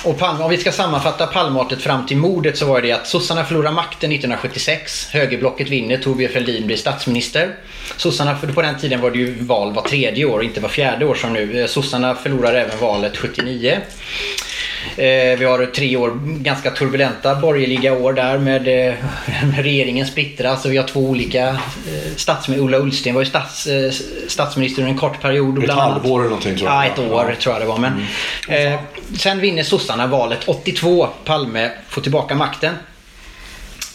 Och 0.04 0.18
Palme, 0.20 0.44
om 0.44 0.50
vi 0.50 0.58
ska 0.58 0.72
sammanfatta 0.72 1.28
Palmeartet 1.28 1.82
fram 1.82 2.06
till 2.06 2.18
mordet 2.18 2.58
så 2.58 2.66
var 2.66 2.82
det 2.82 2.92
att 2.92 3.08
sossarna 3.08 3.46
förlorar 3.46 3.72
makten 3.72 4.12
1976. 4.12 5.08
Högerblocket 5.12 5.70
vinner, 5.70 5.98
Torbjörn 5.98 6.32
Fälldin 6.32 6.68
blir 6.68 6.78
statsminister. 6.78 7.56
Sossarna, 7.98 8.38
för 8.38 8.48
på 8.48 8.62
den 8.62 8.78
tiden 8.78 9.02
var 9.02 9.12
det 9.12 9.18
ju 9.18 9.44
val 9.44 9.74
var 9.74 9.82
tredje 9.82 10.26
år, 10.26 10.44
inte 10.44 10.60
var 10.60 10.70
fjärde 10.70 11.06
år 11.06 11.16
som 11.16 11.34
nu. 11.34 11.62
Eh, 11.62 11.68
sossarna 11.68 12.16
förlorar 12.16 12.54
även 12.54 12.80
valet 12.80 13.18
79. 13.18 13.78
Eh, 14.96 15.40
vi 15.40 15.46
har 15.46 15.66
tre 15.66 15.98
år 15.98 16.12
ganska 16.24 16.72
turbulenta 16.72 17.36
borgerliga 17.36 17.94
år 17.94 18.14
där 18.14 18.38
med, 18.38 18.88
eh, 18.88 18.96
regeringen 19.58 20.08
splittras 20.08 20.66
och 20.66 20.72
vi 20.72 20.78
har 20.78 20.88
två 20.88 21.00
olika 21.00 21.48
eh, 21.48 21.56
statsminister. 22.16 22.66
Ola 22.66 22.78
Ullsten 22.78 23.14
var 23.14 23.22
ju 23.22 23.26
stats, 23.26 23.68
statsminister 24.28 24.82
under 24.82 24.94
en 24.94 25.00
kort 25.00 25.22
period. 25.22 25.64
Ett 25.64 25.70
halvår 25.70 26.20
eller 26.20 26.30
någonting 26.30 26.58
tror 26.58 26.70
jag. 26.70 26.86
Ja, 26.86 26.86
ett 26.86 27.00
år 27.00 27.36
tror 27.40 27.56
jag 27.56 27.62
det 27.62 27.68
var. 27.68 27.78
Men, 27.78 28.06
eh, 28.48 28.80
sen 29.18 29.40
vinner 29.40 29.64
sossarna 29.64 30.08
valet 30.08 30.40
82. 30.46 31.08
Palme 31.26 31.72
får 31.90 32.02
tillbaka 32.02 32.36
makten. 32.36 32.74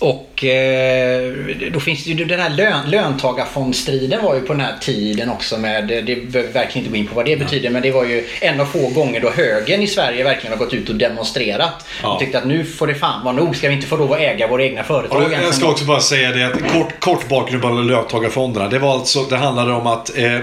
Och 0.02 0.44
eh, 0.44 1.32
då 1.72 1.80
finns 1.80 2.04
det 2.04 2.10
ju 2.10 2.24
den 2.24 2.40
här 2.40 2.50
lön, 2.50 2.90
löntagarfondstriden 2.90 4.24
var 4.24 4.34
ju 4.34 4.40
på 4.40 4.52
den 4.52 4.60
här 4.60 4.74
tiden 4.80 5.30
också 5.30 5.58
med, 5.58 5.88
det 5.88 6.32
behöver 6.32 6.52
verkligen 6.52 6.86
inte 6.86 6.90
gå 6.90 6.96
in 6.96 7.06
på 7.06 7.14
vad 7.14 7.24
det 7.24 7.36
betyder, 7.36 7.70
men 7.70 7.82
det 7.82 7.90
var 7.90 8.04
ju 8.04 8.24
en 8.40 8.60
av 8.60 8.64
få 8.64 8.88
gånger 8.88 9.20
då 9.20 9.30
högern 9.30 9.82
i 9.82 9.86
Sverige 9.86 10.24
verkligen 10.24 10.58
har 10.58 10.64
gått 10.64 10.74
ut 10.74 10.88
och 10.88 10.94
demonstrerat. 10.94 11.86
Ja. 12.02 12.14
Och 12.14 12.20
tyckte 12.20 12.38
att 12.38 12.44
nu 12.44 12.64
får 12.64 12.86
det 12.86 12.94
fan 12.94 13.24
vara 13.24 13.34
nog, 13.34 13.56
ska 13.56 13.68
vi 13.68 13.74
inte 13.74 13.86
få 13.86 13.96
lov 13.96 14.12
att 14.12 14.20
äga 14.20 14.46
våra 14.46 14.64
egna 14.64 14.82
företag? 14.84 15.22
Och 15.22 15.32
jag 15.32 15.54
ska 15.54 15.68
också 15.68 15.84
bara 15.84 16.00
säga 16.00 16.30
det 16.30 16.46
att 16.46 16.72
kort, 16.72 17.00
kort 17.00 17.28
bakgrund 17.28 17.62
på 17.62 17.68
löntagarfonderna. 17.68 18.68
Det 18.68 18.78
var 18.78 18.92
alltså, 18.92 19.22
det 19.22 19.36
handlade 19.36 19.72
om 19.72 19.86
att 19.86 20.18
eh, 20.18 20.38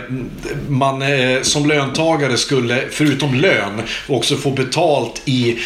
man 0.68 1.02
eh, 1.02 1.42
som 1.42 1.70
löntagare 1.70 2.38
skulle, 2.38 2.82
förutom 2.92 3.34
lön, 3.34 3.82
också 4.08 4.36
få 4.36 4.50
betalt 4.50 5.22
i 5.26 5.58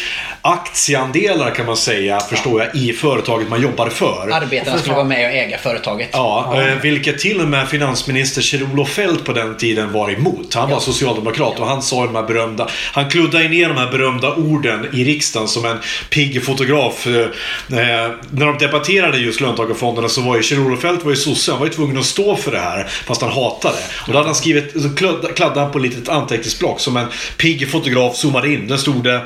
aktieandelar 0.46 1.50
kan 1.50 1.66
man 1.66 1.76
säga, 1.76 2.20
förstår 2.20 2.62
jag, 2.62 2.76
i 2.76 2.92
företaget 2.92 3.48
man 3.48 3.62
jobbar 3.62 3.88
för. 3.88 4.30
Arbetarna 4.32 4.78
skulle 4.78 4.94
vara 4.94 5.04
med 5.04 5.30
och 5.30 5.36
äga 5.36 5.58
företaget. 5.58 6.08
Ja, 6.12 6.62
eh, 6.62 6.80
vilket 6.82 7.18
till 7.18 7.40
och 7.40 7.48
med 7.48 7.68
finansminister 7.68 8.42
Kjell-Olof 8.42 8.88
Feldt 8.88 9.24
på 9.24 9.32
den 9.32 9.56
tiden 9.56 9.92
var 9.92 10.10
emot. 10.10 10.54
Han 10.54 10.70
var 10.70 10.80
socialdemokrat 10.80 11.60
och 11.60 11.66
han 11.66 11.82
sa 11.82 12.06
de 12.06 12.14
här 12.14 12.22
berömda, 12.22 12.68
han 12.92 13.10
kluddade 13.10 13.48
ner 13.48 13.68
de 13.68 13.76
här 13.76 13.90
berömda 13.90 14.34
orden 14.34 14.88
i 14.92 15.04
riksdagen 15.04 15.48
som 15.48 15.64
en 15.64 15.78
pigg 16.10 16.44
fotograf. 16.44 17.06
Eh, 17.06 17.12
eh, 17.12 18.10
när 18.30 18.46
de 18.46 18.58
debatterade 18.58 19.18
just 19.18 19.40
löntagarfonderna 19.40 20.08
så 20.08 20.20
var 20.20 20.36
ju 20.36 20.42
Kjell-Olof 20.42 20.80
Feldt 20.80 21.04
var 21.04 21.10
ju 21.10 21.16
sosse, 21.16 21.50
han 21.50 21.60
var 21.60 21.66
ju 21.66 21.72
tvungen 21.72 21.98
att 21.98 22.04
stå 22.04 22.36
för 22.36 22.52
det 22.52 22.60
här 22.60 22.86
fast 23.06 23.22
han 23.22 23.30
hatade. 23.30 23.78
Och 24.06 24.12
då 24.12 24.18
hade 24.18 24.28
han 24.28 24.34
skrivit, 24.34 24.72
så 24.72 24.88
kladdade 25.34 25.60
han 25.60 25.72
på 25.72 25.78
ett 25.78 25.84
litet 25.84 26.08
anteckningsblock 26.08 26.80
som 26.80 26.96
en 26.96 27.06
pigg 27.36 27.70
fotograf 27.70 28.16
zoomade 28.16 28.52
in. 28.52 28.68
Där 28.68 28.76
stod 28.76 29.04
det 29.04 29.20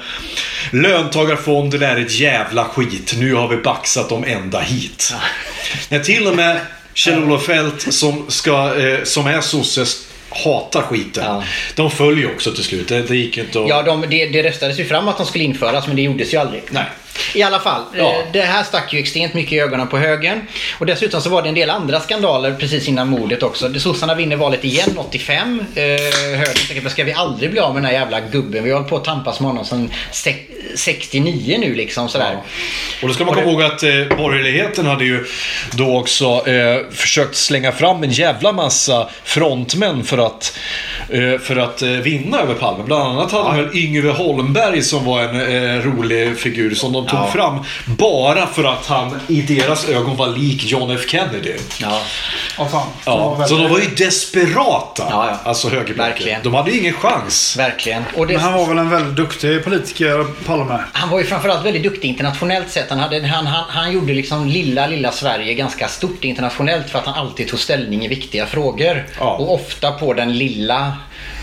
Löntagarfonder 1.12 1.82
är 1.82 1.96
ett 1.96 2.18
jävla 2.20 2.64
skit. 2.64 3.14
Nu 3.18 3.34
har 3.34 3.48
vi 3.48 3.56
baxat 3.56 4.08
dem 4.08 4.24
ända 4.24 4.60
hit. 4.60 5.14
När 5.88 5.98
till 5.98 6.26
och 6.26 6.36
med 6.36 6.60
Kjell-Olof 6.94 7.44
Feldt 7.46 7.94
som, 7.94 8.24
ska, 8.28 8.80
eh, 8.80 9.04
som 9.04 9.26
är 9.26 9.40
sosse 9.40 9.84
hatar 10.44 10.82
skiten. 10.82 11.24
Ja. 11.26 11.42
De 11.74 11.90
följer 11.90 12.30
också 12.34 12.52
till 12.52 12.64
slut. 12.64 12.88
Det, 12.88 13.02
det 13.02 13.16
gick 13.16 13.38
inte 13.38 13.62
att... 13.62 13.68
Ja, 13.68 13.82
de, 13.82 14.00
det, 14.10 14.26
det 14.26 14.42
röstades 14.42 14.78
ju 14.80 14.84
fram 14.84 15.08
att 15.08 15.16
de 15.16 15.26
skulle 15.26 15.44
införas 15.44 15.86
men 15.86 15.96
det 15.96 16.02
gjordes 16.02 16.34
ju 16.34 16.38
aldrig. 16.38 16.62
Nej. 16.70 16.84
I 17.34 17.42
alla 17.42 17.58
fall, 17.58 17.82
Ja. 17.96 18.12
eh, 18.12 18.32
det 18.32 18.40
här 18.40 18.62
stack 18.64 18.92
ju 18.92 18.98
extremt 19.00 19.34
mycket 19.34 19.52
i 19.52 19.58
ögonen 19.60 19.88
på 19.88 19.98
högern. 19.98 20.40
Och 20.78 20.86
dessutom 20.86 21.20
så 21.20 21.30
var 21.30 21.42
det 21.42 21.48
en 21.48 21.54
del 21.54 21.70
andra 21.70 22.00
skandaler 22.00 22.54
precis 22.54 22.88
innan 22.88 23.08
mordet 23.08 23.42
också. 23.42 23.74
Sossarna 23.80 24.14
vinner 24.14 24.36
valet 24.36 24.64
igen 24.64 24.98
85. 24.98 25.60
Eh, 25.74 25.82
högern 25.84 26.54
tänker, 26.54 26.80
"Men 26.82 26.90
ska 26.92 27.04
vi 27.04 27.12
aldrig 27.12 27.50
bli 27.50 27.60
av 27.60 27.74
med 27.74 27.82
den 27.82 27.86
här 27.90 27.98
jävla 28.00 28.20
gubben? 28.20 28.64
Vi 28.64 28.70
har 28.70 28.76
hållit 28.76 28.90
på 28.90 28.96
att 28.96 29.04
tampas 29.04 29.40
med 29.40 29.48
honom 29.50 29.64
sedan 29.64 29.90
69 30.74 31.56
nu 31.60 31.74
liksom 31.74 32.08
sådär. 32.08 32.38
Och 33.02 33.08
då 33.08 33.14
ska 33.14 33.24
man 33.24 33.34
komma 33.34 33.46
ihåg 33.50 33.62
att 33.62 33.82
eh, 33.82 33.90
borgerligheten 34.16 34.86
hade 34.86 35.04
ju 35.04 35.24
då 35.72 35.96
också 35.98 36.48
eh, 36.48 36.78
försökt 36.90 37.36
slänga 37.36 37.72
fram 37.72 38.02
en 38.02 38.10
jävla 38.10 38.52
massa 38.52 39.08
frontmän 39.24 40.04
för 40.04 40.18
att, 40.18 40.58
eh, 41.08 41.38
för 41.40 41.56
att 41.56 41.82
eh, 41.82 41.88
vinna 41.90 42.38
över 42.40 42.54
Palme. 42.54 42.84
Bland 42.84 43.02
annat 43.02 43.32
hade 43.32 43.62
väl 43.62 43.76
Yngve 43.76 44.10
Holmberg 44.10 44.82
som 44.82 45.04
var 45.04 45.22
en 45.22 45.40
eh, 45.40 45.82
rolig 45.82 46.38
figur 46.38 46.74
som 46.74 46.92
de 46.92 47.06
tog 47.06 47.18
Ja. 47.18 47.26
fram 47.32 47.58
bara 47.86 48.46
för 48.46 48.64
att 48.64 48.86
han 48.86 49.20
i 49.28 49.40
deras 49.42 49.88
ögon 49.88 50.16
var 50.16 50.28
lik 50.28 50.64
John 50.66 50.90
F 50.90 51.00
Kennedy. 51.08 51.52
Ja. 51.80 52.00
Ja, 52.58 52.68
fan. 52.68 52.86
Ja, 53.04 53.46
så 53.48 53.54
de 53.56 53.68
var 53.70 53.78
ju 53.78 53.86
desperata. 53.96 55.06
Ja, 55.10 55.26
ja. 55.30 55.38
Alltså 55.44 55.68
högerblocket. 55.68 55.98
Verkligen. 56.12 56.42
De 56.42 56.54
hade 56.54 56.70
ju 56.70 56.78
ingen 56.78 56.94
chans. 56.94 57.56
Verkligen. 57.58 58.02
Och 58.16 58.26
det, 58.26 58.32
Men 58.34 58.42
han 58.42 58.52
var 58.52 58.66
väl 58.66 58.78
en 58.78 58.90
väldigt 58.90 59.16
duktig 59.16 59.64
politiker, 59.64 60.26
Palme. 60.48 60.78
Han 60.92 61.10
var 61.10 61.18
ju 61.18 61.24
framförallt 61.24 61.66
väldigt 61.66 61.82
duktig 61.82 62.08
internationellt 62.08 62.70
sett. 62.70 62.90
Han, 62.90 62.98
hade, 62.98 63.26
han, 63.26 63.46
han, 63.46 63.64
han 63.68 63.92
gjorde 63.92 64.12
liksom 64.12 64.46
lilla, 64.46 64.86
lilla 64.86 65.12
Sverige 65.12 65.54
ganska 65.54 65.88
stort 65.88 66.24
internationellt 66.24 66.90
för 66.90 66.98
att 66.98 67.06
han 67.06 67.14
alltid 67.14 67.48
tog 67.48 67.60
ställning 67.60 68.04
i 68.04 68.08
viktiga 68.08 68.46
frågor. 68.46 69.06
Ja. 69.18 69.36
Och 69.36 69.54
ofta 69.54 69.92
på 69.92 70.12
den 70.14 70.38
lilla 70.38 70.96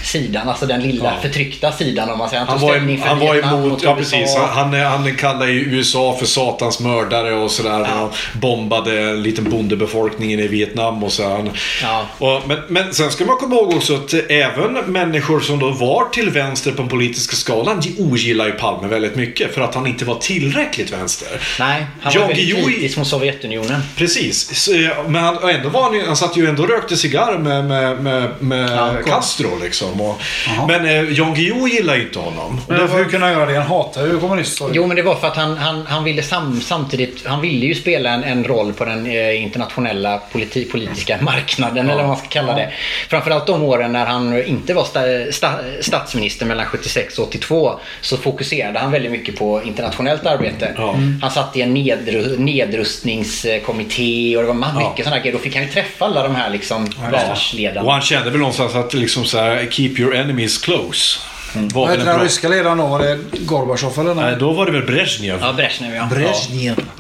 sidan, 0.06 0.50
alltså 0.50 0.66
den 0.66 0.82
lilla 0.82 1.04
Ja. 1.06 1.22
förtryckta 1.22 1.72
sidan 1.72 2.10
om 2.10 2.18
man 2.18 2.30
säger. 2.30 2.46
Han 2.46 2.60
tog 2.60 2.70
var, 2.70 2.98
för 2.98 3.08
han 3.08 3.20
var 3.20 3.36
emot, 3.36 3.72
mot 3.72 3.84
ja 3.84 3.96
precis. 3.96 4.36
Han, 4.36 4.74
han, 4.74 4.82
han 5.04 5.16
kallar 5.16 5.46
ju 5.48 5.60
USA 5.60 6.16
för 6.20 6.26
satans 6.26 6.80
mördare 6.80 7.34
och 7.34 7.52
sådär. 7.52 7.70
när 7.80 7.86
Han 7.86 8.10
bombade 8.34 9.00
en 9.02 9.24
liten 9.24 9.50
bondebefolkningen 9.50 10.40
i 10.40 10.48
Vietnam 10.48 11.04
och 11.04 11.12
så. 11.12 11.30
Han, 11.30 11.50
Ja. 11.84 12.06
och, 12.18 12.48
men, 12.48 12.58
men 12.68 12.94
sen 12.94 13.12
ska 13.12 13.26
man 13.26 13.38
komma 13.38 13.56
ihåg 13.56 13.74
också 13.74 13.96
att 13.96 14.14
även 14.30 14.74
människor 14.74 15.40
som 15.40 15.60
då 15.60 15.70
var 15.72 16.10
till 16.10 16.30
vänster 16.30 16.72
på 16.72 16.78
den 16.82 16.90
politiska 16.90 17.36
skalan 17.36 17.82
ogillar 17.98 18.46
ju 18.46 18.52
Palme 18.52 18.88
väldigt 18.88 19.16
mycket 19.16 19.54
för 19.54 19.62
att 19.62 19.76
han 19.76 19.88
inte 19.88 20.06
var 20.06 20.16
tillräckligt 20.16 20.94
vänster. 20.94 21.28
Nej, 21.60 21.86
han 22.02 22.14
var 22.14 22.28
väldigt 22.28 22.66
kritisk 22.66 22.98
mot 22.98 23.08
Sovjetunionen. 23.08 23.82
Precis, 23.96 24.64
Så, 24.64 24.72
men 25.08 25.24
han, 25.24 25.50
ändå 25.50 25.70
var 25.70 25.84
han, 25.84 26.02
han 26.08 26.16
satt 26.18 26.38
ju 26.38 26.48
ändå 26.50 26.64
och 26.64 26.70
rökte 26.70 26.98
cigarr 26.98 27.38
med, 27.38 27.66
med, 27.66 28.04
med, 28.04 28.30
med 28.40 28.70
Ja, 28.78 28.94
Castro 29.06 29.50
liksom. 29.64 29.95
Och, 30.02 30.22
men 30.68 30.86
eh, 30.86 31.12
Jan 31.12 31.34
Guillou 31.34 31.68
gillar 31.68 31.96
ju 31.96 32.02
inte 32.02 32.20
honom. 32.20 32.62
Men 32.68 32.80
det 32.80 32.88
hur 32.88 33.06
kunde 33.06 33.26
han 33.26 33.36
göra 33.36 33.46
det? 33.46 33.58
Han 33.58 33.68
hatar 33.68 34.08
ju 34.08 34.20
kommunister. 34.20 34.70
Jo, 34.74 34.88
men 34.88 34.96
det 34.96 35.02
var 35.02 35.16
för 35.16 35.28
att 35.28 35.36
han, 35.36 35.58
han, 35.58 35.86
han 35.88 36.04
ville 36.04 36.24
sam, 36.24 36.62
samtidigt, 36.62 37.26
han 37.26 37.42
ville 37.42 37.66
ju 37.66 37.76
spela 37.76 38.10
en, 38.10 38.24
en 38.24 38.44
roll 38.44 38.74
på 38.74 38.86
den 38.86 39.06
eh, 39.06 39.44
internationella 39.44 40.22
politi, 40.32 40.66
politiska 40.66 41.18
marknaden, 41.22 41.90
eller 41.90 42.02
vad 42.02 42.08
man 42.08 42.18
ska 42.18 42.28
kalla 42.28 42.56
det. 42.56 42.72
Framförallt 43.10 43.48
de 43.48 43.64
åren 43.64 43.92
när 43.92 44.06
han 44.06 44.44
inte 44.44 44.74
var 44.74 44.84
sta, 44.84 45.02
sta, 45.32 45.50
statsminister 45.82 46.46
mellan 46.46 46.66
76 46.66 47.20
och 47.20 47.28
82 47.28 47.80
så 48.02 48.18
fokuserade 48.18 48.80
han 48.80 48.92
väldigt 48.92 49.12
mycket 49.12 49.40
på 49.40 49.64
internationellt 49.64 50.26
arbete. 50.26 50.74
Ja. 50.78 50.96
Han 51.22 51.32
satt 51.32 51.56
i 51.56 51.62
en 51.62 51.74
nedru, 51.74 52.38
nedrustningskommitté 52.38 54.38
och 54.38 54.44
det 54.44 54.48
var 54.48 54.90
mycket 54.90 55.06
sådana 55.06 55.22
grejer. 55.22 55.34
Då 55.34 55.40
fick 55.40 55.56
han 55.56 55.64
ju 55.64 55.70
träffa 55.70 56.06
alla 56.06 56.24
de 56.24 56.36
här 56.36 56.50
liksom 56.50 56.88
världsledarna. 57.12 57.88
och 57.88 57.94
han 57.94 58.02
kände 58.02 58.30
väl 58.30 58.40
någonstans 58.40 58.76
att 58.76 58.94
liksom 58.94 59.26
så 59.26 59.38
här, 59.38 59.72
keep 59.88 60.00
your 60.00 60.16
enemies 60.16 60.58
close. 60.58 61.20
Var 61.56 61.88
Vad 61.88 61.92
en 61.92 62.06
den 62.06 62.16
bra... 62.16 62.26
ryska 62.26 62.50
ledaren 62.50 62.78
då? 62.78 62.88
Var 62.88 63.00
det 63.00 63.20
Gorbatjov 63.46 64.00
eller? 64.00 64.16
Nej. 64.16 64.36
då 64.40 64.54
var 64.54 64.66
det 64.66 64.72
väl 64.72 64.86
Brezhnev. 64.86 65.40
Ja, 65.42 65.54
Brezhnev 65.54 65.96
ja. 65.96 66.08
Brezhnev. 66.12 66.76
Ja. 66.78 66.95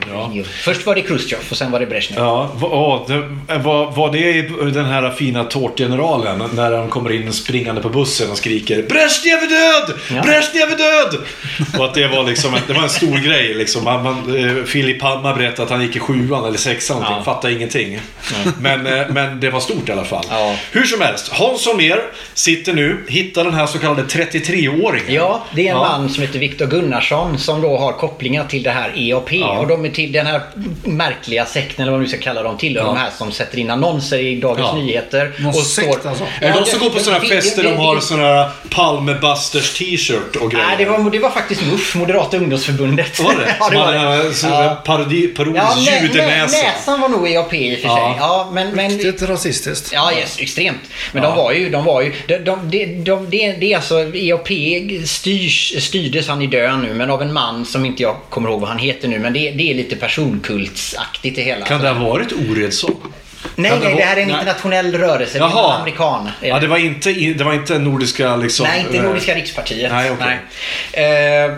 Först 0.63 0.85
var 0.85 0.95
det 0.95 1.01
Khrushchev 1.01 1.39
och 1.51 1.57
sen 1.57 1.71
var 1.71 1.79
det 1.79 1.85
Brezhnev. 1.85 2.19
Ja, 2.19 2.51
ja, 2.61 3.05
det, 3.07 3.57
var, 3.57 3.91
var 3.91 4.11
det 4.11 4.41
den 4.71 4.85
här 4.85 5.09
fina 5.11 5.43
tårtgeneralen 5.43 6.43
när 6.53 6.71
de 6.71 6.89
kommer 6.89 7.11
in 7.11 7.33
springande 7.33 7.81
på 7.81 7.89
bussen 7.89 8.31
och 8.31 8.37
skriker 8.37 8.81
Brezhnev 8.83 9.33
är 9.37 9.49
död! 9.49 9.97
Ja. 10.15 10.21
Brezhnev 10.21 10.71
är 10.71 10.77
död! 10.77 11.19
Och 11.79 11.85
att 11.85 11.93
det 11.93 12.07
var 12.07 12.23
liksom 12.23 12.53
en, 12.53 12.59
det 12.67 12.73
var 12.73 12.83
en 12.83 12.89
stor 12.89 13.17
grej 13.17 13.53
liksom. 13.53 13.83
Man, 13.83 14.03
man, 14.03 14.35
eh, 14.59 14.63
Filip 14.63 15.01
Palma 15.01 15.33
berättade 15.35 15.63
att 15.63 15.69
han 15.69 15.81
gick 15.81 15.95
i 15.95 15.99
sjuan 15.99 16.45
eller 16.45 16.57
sexan 16.57 16.97
Ja. 17.09 17.21
fattade 17.25 17.53
ingenting. 17.53 17.99
Men, 18.59 18.87
eh, 18.87 19.03
men 19.09 19.39
det 19.39 19.49
var 19.49 19.59
stort 19.59 19.89
i 19.89 19.91
alla 19.91 20.03
fall. 20.03 20.25
Ja. 20.29 20.55
Hur 20.71 20.83
som 20.83 21.01
helst, 21.01 21.29
Hans 21.31 21.67
Holmér 21.67 21.99
sitter 22.33 22.73
nu, 22.73 23.05
hittar 23.07 23.43
den 23.43 23.53
här 23.53 23.65
så 23.65 23.79
kallade 23.79 24.03
33-åringen. 24.03 25.13
Ja, 25.13 25.43
det 25.55 25.61
är 25.67 25.71
en 25.71 25.77
Ja. 25.77 25.97
man 25.97 26.09
som 26.09 26.21
heter 26.23 26.39
Viktor 26.39 26.65
Gunnarsson 26.65 27.37
som 27.39 27.61
då 27.61 27.77
har 27.77 27.91
kopplingar 27.91 28.45
till 28.45 28.63
det 28.63 28.71
här 28.71 28.91
EAP. 28.95 29.31
Ja. 29.33 29.59
Och 29.59 29.67
de 29.67 29.85
är 29.85 29.89
till 29.95 30.11
den 30.11 30.25
här 30.25 30.41
märkliga 30.83 31.45
sekten, 31.45 31.81
eller 31.83 31.91
vad 31.91 31.99
man 31.99 32.03
nu 32.03 32.09
ska 32.09 32.17
kalla 32.17 32.43
dem, 32.43 32.57
tillhör 32.57 32.81
Ja. 32.83 32.87
de 32.87 32.97
här 32.97 33.09
som 33.17 33.31
sätter 33.31 33.57
in 33.59 33.69
annonser 33.71 34.17
i 34.19 34.35
Dagens 34.39 34.67
Ja. 34.73 34.75
Nyheter. 34.77 35.31
Någon 35.39 35.53
sekt 35.53 36.05
alltså? 36.05 36.23
Är 36.23 36.29
det 36.41 36.47
Ja, 36.47 36.59
de 36.59 36.65
som 36.65 36.79
det- 36.79 36.85
går 36.85 36.91
på 36.93 36.99
sådana 36.99 37.25
fester 37.25 37.63
de 37.63 37.77
har 37.77 37.99
sådana 37.99 38.23
här 38.27 38.49
Palmebusters 38.69 39.73
t-shirt 39.73 40.35
och 40.35 40.51
grejer? 40.51 40.65
Nej, 40.67 40.75
det 40.77 40.85
var, 40.85 41.09
det 41.11 41.19
var 41.19 41.29
faktiskt 41.29 41.61
MUF, 41.61 41.95
Moderata 41.95 42.37
ungdomsförbundet. 42.37 43.19
Var 43.19 43.33
det? 43.35 43.55
ja, 43.59 43.69
det 43.69 43.77
var 43.77 43.85
Som 43.85 43.97
hade 44.03 44.23
det. 44.23 44.27
en 44.27 44.33
så- 44.33 44.47
Ja. 44.47 44.81
parodi, 44.85 45.27
parodisk 45.27 45.63
Ja, 45.65 45.75
nä, 45.75 45.91
nä, 45.91 46.07
judenäsa. 46.07 46.57
näsan 46.57 47.01
var 47.01 47.09
nog 47.09 47.27
EAP 47.29 47.53
i 47.53 47.75
och 47.75 47.79
för 47.79 47.87
sig. 47.89 47.97
Ja. 47.97 48.15
Ja, 48.19 48.49
men, 48.53 48.71
men, 48.75 48.89
Riktigt 48.91 49.21
rasistiskt. 49.21 49.89
Ja, 49.93 50.11
yes, 50.19 50.39
extremt. 50.39 50.77
Men 51.11 51.23
Ja. 51.23 51.29
de 51.29 51.37
var 51.37 51.51
ju, 51.51 51.69
de 51.69 51.83
var 51.85 52.01
ju, 52.01 52.13
de, 52.27 52.37
de, 52.37 52.69
de, 52.69 52.85
de, 53.03 53.27
det, 53.29 53.51
det 53.51 53.71
är 53.73 53.75
alltså, 53.75 54.15
EAP 54.15 54.49
styrs, 55.05 55.83
styrdes, 55.83 56.27
han 56.27 56.41
är 56.41 56.47
död 56.47 56.79
nu, 56.79 56.93
men 56.93 57.09
av 57.09 57.21
en 57.21 57.33
man 57.33 57.65
som 57.65 57.85
inte 57.85 58.03
jag 58.03 58.15
kommer 58.29 58.49
ihåg 58.49 58.59
vad 58.59 58.69
han 58.69 58.79
heter 58.79 59.07
nu, 59.07 59.19
men 59.19 59.33
det, 59.33 59.51
det 59.51 59.71
är 59.71 59.73
lite 59.73 59.84
personkultsaktigt 59.95 61.35
det 61.35 61.41
hela. 61.41 61.65
Kan 61.65 61.81
det 61.81 61.89
ha 61.89 62.03
varit 62.09 62.31
Oredsson? 62.31 62.95
nej, 63.55 63.71
det 63.71 63.79
nej, 63.85 63.95
det 63.95 64.01
här 64.03 64.17
är 64.17 64.21
en 64.21 64.27
nej. 64.27 64.35
internationell 64.37 64.97
rörelse. 64.97 65.37
Det 65.39 65.43
är 65.45 65.49
en 65.49 65.81
amerikan. 65.81 66.29
är 66.41 66.47
Ja, 66.47 66.59
det 66.59 66.67
var 66.67 66.77
inte, 66.77 67.09
i- 67.09 67.33
det 67.33 67.43
var 67.43 67.53
inte 67.53 67.79
nordiska 67.79 68.35
liksom... 68.35 68.65
Nej, 68.69 68.79
inte 68.81 68.97
eh, 68.97 69.03
Nordiska 69.03 69.35
rikspartiet. 69.35 69.91
Nej, 69.91 70.11
okej. 70.11 70.37
Nej. 70.93 71.45
Eh, 71.45 71.51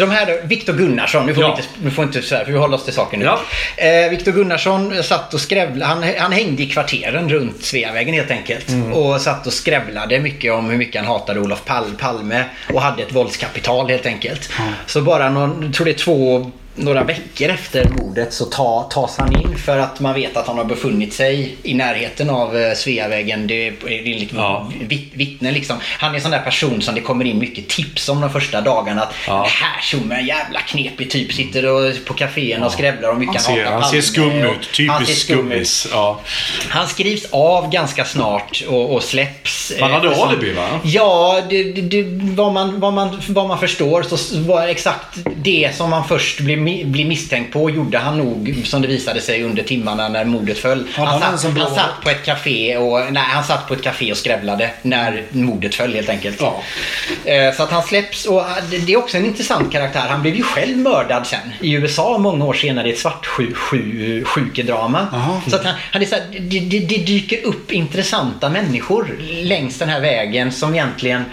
de 0.00 0.10
här 0.10 0.26
då, 0.26 0.38
Viktor 0.46 0.72
Gunnarsson, 0.72 1.26
nu 1.26 1.34
får, 1.34 1.42
Ja. 1.42 1.54
vi 1.56 1.62
inte, 1.62 1.68
nu 1.84 1.90
får 1.90 2.04
inte 2.04 2.22
så 2.22 2.34
här, 2.34 2.44
för 2.44 2.52
vi 2.52 2.58
håller 2.58 2.76
oss 2.76 2.84
till 2.84 2.92
saken 2.94 3.20
nu. 3.20 3.24
Ja. 3.26 3.40
Eh, 3.84 4.10
Viktor 4.10 4.32
Gunnarsson 4.32 5.02
satt 5.02 5.34
och 5.34 5.40
skrävlade, 5.40 5.84
han, 5.84 6.04
han 6.18 6.32
hängde 6.32 6.62
i 6.62 6.66
kvarteren 6.66 7.28
runt 7.28 7.64
Sveavägen 7.64 8.14
helt 8.14 8.30
enkelt. 8.30 8.68
Mm. 8.68 8.92
Och 8.92 9.20
satt 9.20 9.46
och 9.46 9.52
skrävlade 9.52 10.20
mycket 10.20 10.52
om 10.52 10.70
hur 10.70 10.76
mycket 10.78 11.00
han 11.04 11.06
hatade 11.06 11.40
Olof 11.40 11.64
Pal 11.64 11.84
Palme 11.98 12.44
och 12.72 12.82
hade 12.82 13.02
ett 13.02 13.12
våldskapital 13.12 13.88
helt 13.88 14.06
enkelt. 14.06 14.50
Så 14.86 15.00
bara 15.00 15.30
någon, 15.30 15.72
tror 15.72 15.84
det 15.84 15.90
är 15.92 15.98
två 15.98 16.50
några 16.76 17.04
veckor 17.04 17.48
efter 17.48 17.88
mordet 17.88 18.32
så 18.32 18.44
ta, 18.44 18.82
tas 18.82 19.18
han 19.18 19.40
in 19.40 19.58
för 19.58 19.78
att 19.78 20.00
man 20.00 20.14
vet 20.14 20.36
att 20.36 20.46
han 20.46 20.58
har 20.58 20.64
befunnit 20.64 21.14
sig 21.14 21.56
i 21.62 21.74
närheten 21.74 22.30
av 22.30 22.56
eh, 22.56 22.74
Sveavägen. 22.74 23.46
Det 23.46 23.66
är, 23.68 23.74
det 23.86 24.14
är 24.14 24.18
lite 24.18 24.36
Ja. 24.36 24.70
vitt, 24.80 25.10
vittne 25.14 25.52
liksom. 25.52 25.76
Han 25.98 26.10
är 26.10 26.14
en 26.14 26.20
sån 26.22 26.30
där 26.30 26.38
person 26.42 26.82
som 26.82 26.94
det 26.94 27.00
kommer 27.00 27.24
in 27.24 27.38
mycket 27.38 27.68
tips 27.68 28.08
om 28.08 28.20
de 28.20 28.30
första 28.30 28.60
dagarna. 28.60 29.02
Att 29.02 29.14
Ja. 29.26 29.46
här 29.50 29.82
tjomme, 29.82 30.14
en 30.14 30.26
jävla 30.26 30.60
knepig 30.60 31.10
typ. 31.10 31.32
Sitter 31.32 31.66
och, 31.66 31.92
på 32.06 32.14
kaféen 32.14 32.62
och 32.62 32.72
skrävlar 32.72 33.10
om 33.10 33.18
mycket 33.18 33.46
Han 33.46 33.56
ser, 33.56 33.64
han 33.64 33.84
ser 33.84 34.00
skum 34.00 34.30
ut. 34.32 34.72
Typiskt 34.72 35.18
skummis. 35.22 35.88
Ja. 35.92 36.20
Han 36.68 36.88
skrivs 36.88 37.24
av 37.30 37.70
ganska 37.70 38.04
snart 38.04 38.62
och, 38.68 38.94
och 38.94 39.02
släpps. 39.02 39.72
Han 39.80 39.92
hade 39.92 40.08
eh, 40.12 40.20
alibi, 40.22 40.52
va? 40.52 40.68
Ja, 40.84 41.40
det, 41.50 41.72
det, 41.72 42.02
vad, 42.34 42.52
man, 42.52 42.80
vad, 42.80 42.92
man, 42.92 43.20
vad 43.28 43.48
man 43.48 43.58
förstår 43.58 44.02
så 44.02 44.38
var 44.40 44.66
exakt 44.68 45.18
det 45.36 45.70
som 45.76 45.90
man 45.90 46.08
först 46.08 46.40
blev, 46.40 46.63
blev 46.84 47.06
misstänkt 47.06 47.52
på 47.52 47.70
gjorde 47.70 47.98
han 47.98 48.18
nog 48.18 48.62
som 48.64 48.82
det 48.82 48.88
visade 48.88 49.20
sig 49.20 49.42
under 49.42 49.62
timmarna 49.62 50.08
när 50.08 50.24
mordet 50.24 50.58
föll. 50.58 50.86
Han, 50.94 51.22
han 51.22 51.38
satt, 51.38 51.58
han 51.58 51.74
satt 51.74 52.00
på 52.02 52.10
ett 52.10 52.24
café 52.24 52.76
och 52.76 53.12
nej, 53.12 53.22
han 53.26 53.44
satt 53.44 53.68
på 53.68 53.74
ett 53.74 53.82
café 53.82 54.10
och 54.10 54.16
skrävlade 54.18 54.70
när 54.82 55.22
mordet 55.30 55.74
föll 55.74 55.94
helt 55.94 56.08
enkelt. 56.08 56.36
Ja. 56.40 56.62
Eh, 57.24 57.54
Så 57.54 57.62
att 57.62 57.70
han 57.70 57.82
släpps 57.82 58.26
och 58.26 58.40
eh, 58.40 58.46
det- 58.86 58.92
är 58.92 58.96
också 58.98 59.16
en 59.16 59.24
intressant 59.24 59.72
karaktär. 59.72 60.00
Han 60.08 60.22
blev 60.22 60.36
ju 60.36 60.42
själv 60.42 60.76
mördad 60.78 61.26
sen 61.26 61.38
i 61.60 61.72
USA 61.72 62.18
många 62.18 62.44
år 62.44 62.54
senare 62.54 62.88
i 62.88 62.92
ett 62.92 62.98
svartsjukedrama. 62.98 65.08
Jaha. 65.12 65.40
Så 65.50 65.56
att 65.56 65.64
han, 65.64 65.74
han 65.92 66.02
är 66.02 66.06
så 66.06 66.14
här, 66.14 66.24
det, 66.40 66.60
det, 66.60 66.78
det 66.78 66.96
dyker 66.98 67.44
upp 67.44 67.72
intressanta 67.72 68.48
människor 68.50 69.18
längs 69.42 69.78
den 69.78 69.88
här 69.88 70.00
vägen 70.00 70.52
som 70.52 70.74
egentligen 70.74 71.24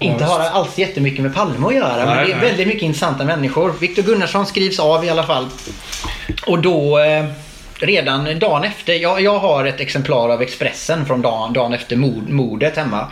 inte 0.00 0.24
har 0.24 0.40
alls 0.40 0.78
jättemycket 0.78 1.22
med 1.22 1.34
Palme 1.34 1.66
att 1.66 1.74
göra. 1.74 1.96
men 1.96 2.16
Nej, 2.16 2.26
det 2.26 2.32
är 2.32 2.36
nej. 2.36 2.48
väldigt 2.48 2.66
mycket 2.66 2.82
intressanta 2.82 3.24
människor. 3.24 3.74
Viktor 3.80 4.02
Gunnarsson 4.02 4.46
skrivs 4.46 4.78
av 4.80 5.04
i 5.04 5.10
alla 5.10 5.22
fall. 5.22 5.46
Och 6.46 6.58
då 6.58 6.98
eh, 6.98 7.24
redan 7.80 8.38
dagen 8.38 8.64
efter. 8.64 8.92
Jag, 8.92 9.20
jag 9.20 9.38
har 9.38 9.64
ett 9.64 9.80
exemplar 9.80 10.28
av 10.28 10.42
Expressen 10.42 11.06
från 11.06 11.22
dagen, 11.22 11.52
dagen 11.52 11.72
efter 11.72 11.96
mord, 11.96 12.28
mordet 12.28 12.76
hemma. 12.76 13.06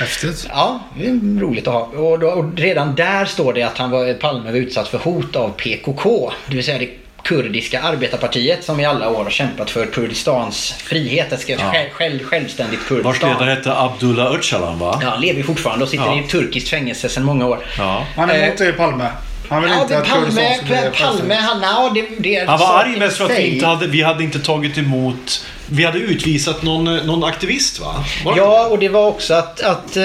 Häftigt. 0.00 0.46
Ja, 0.48 0.80
det 0.98 1.06
är 1.06 1.40
roligt 1.40 1.68
att 1.68 1.74
ha. 1.74 1.80
Och, 1.80 2.18
då, 2.18 2.28
och 2.28 2.44
redan 2.56 2.94
där 2.94 3.24
står 3.24 3.52
det 3.52 3.62
att 3.62 3.78
han 3.78 3.90
var, 3.90 4.14
Palme 4.14 4.50
var 4.50 4.58
utsatt 4.58 4.88
för 4.88 4.98
hot 4.98 5.36
av 5.36 5.48
PKK. 5.50 6.32
Det 6.46 6.54
vill 6.56 6.64
säga 6.64 6.78
det 6.78 6.88
kurdiska 7.24 7.80
arbetarpartiet 7.82 8.64
som 8.64 8.80
i 8.80 8.84
alla 8.84 9.10
år 9.10 9.22
har 9.24 9.30
kämpat 9.30 9.70
för 9.70 9.86
Kurdistans 9.86 10.74
frihet. 10.78 11.32
Ett 11.32 11.48
Ja. 11.48 11.56
själv, 11.72 11.90
själv, 11.92 12.24
självständigt 12.24 12.80
Vars 12.80 12.88
Kurdistan. 12.88 13.30
ledare 13.30 13.50
hette 13.50 13.76
Abdullah 13.76 14.32
Öcalan 14.34 14.78
va? 14.78 14.98
Ja, 15.02 15.08
han 15.10 15.20
lever 15.20 15.42
fortfarande 15.42 15.84
och 15.84 15.90
sitter 15.90 16.04
Ja. 16.06 16.16
i 16.16 16.18
ett 16.18 16.28
turkiskt 16.30 16.68
fängelse 16.70 17.08
sedan 17.08 17.24
många 17.24 17.46
år. 17.46 17.58
Ja. 17.78 18.04
Han 18.16 18.30
är 18.30 18.46
emot 18.46 18.60
Eh, 18.60 18.66
det 18.66 18.72
Palme. 18.72 19.06
Han 19.48 19.62
vill 19.62 19.70
Ja, 19.70 19.82
inte 19.82 19.98
att 19.98 20.08
Palme, 20.08 20.26
Palme, 20.26 20.40
självständigt. 20.68 21.38
han, 21.38 21.60
ja, 21.62 21.90
det, 21.94 22.06
det 22.18 22.48
Han 22.48 22.58
var 22.58 22.78
arg 22.78 22.96
mest 22.98 23.16
för 23.16 23.24
att 23.24 23.30
i 23.30 23.34
vi 23.34 23.48
inte 23.54 23.66
hade, 23.66 23.86
vi 23.86 24.02
hade 24.02 24.24
inte 24.24 24.38
tagit 24.38 24.78
emot... 24.78 25.44
Vi 25.66 25.84
hade 25.84 25.98
utvisat 25.98 26.62
någon, 26.62 26.84
någon 26.96 27.24
aktivist 27.24 27.80
va? 27.80 28.04
Var 28.24 28.32
det 28.34 28.38
Ja, 28.40 28.66
och 28.66 28.78
det 28.78 28.88
var 28.88 29.06
också 29.06 29.34
att, 29.34 29.60
att 29.60 29.96
eh, 29.96 30.02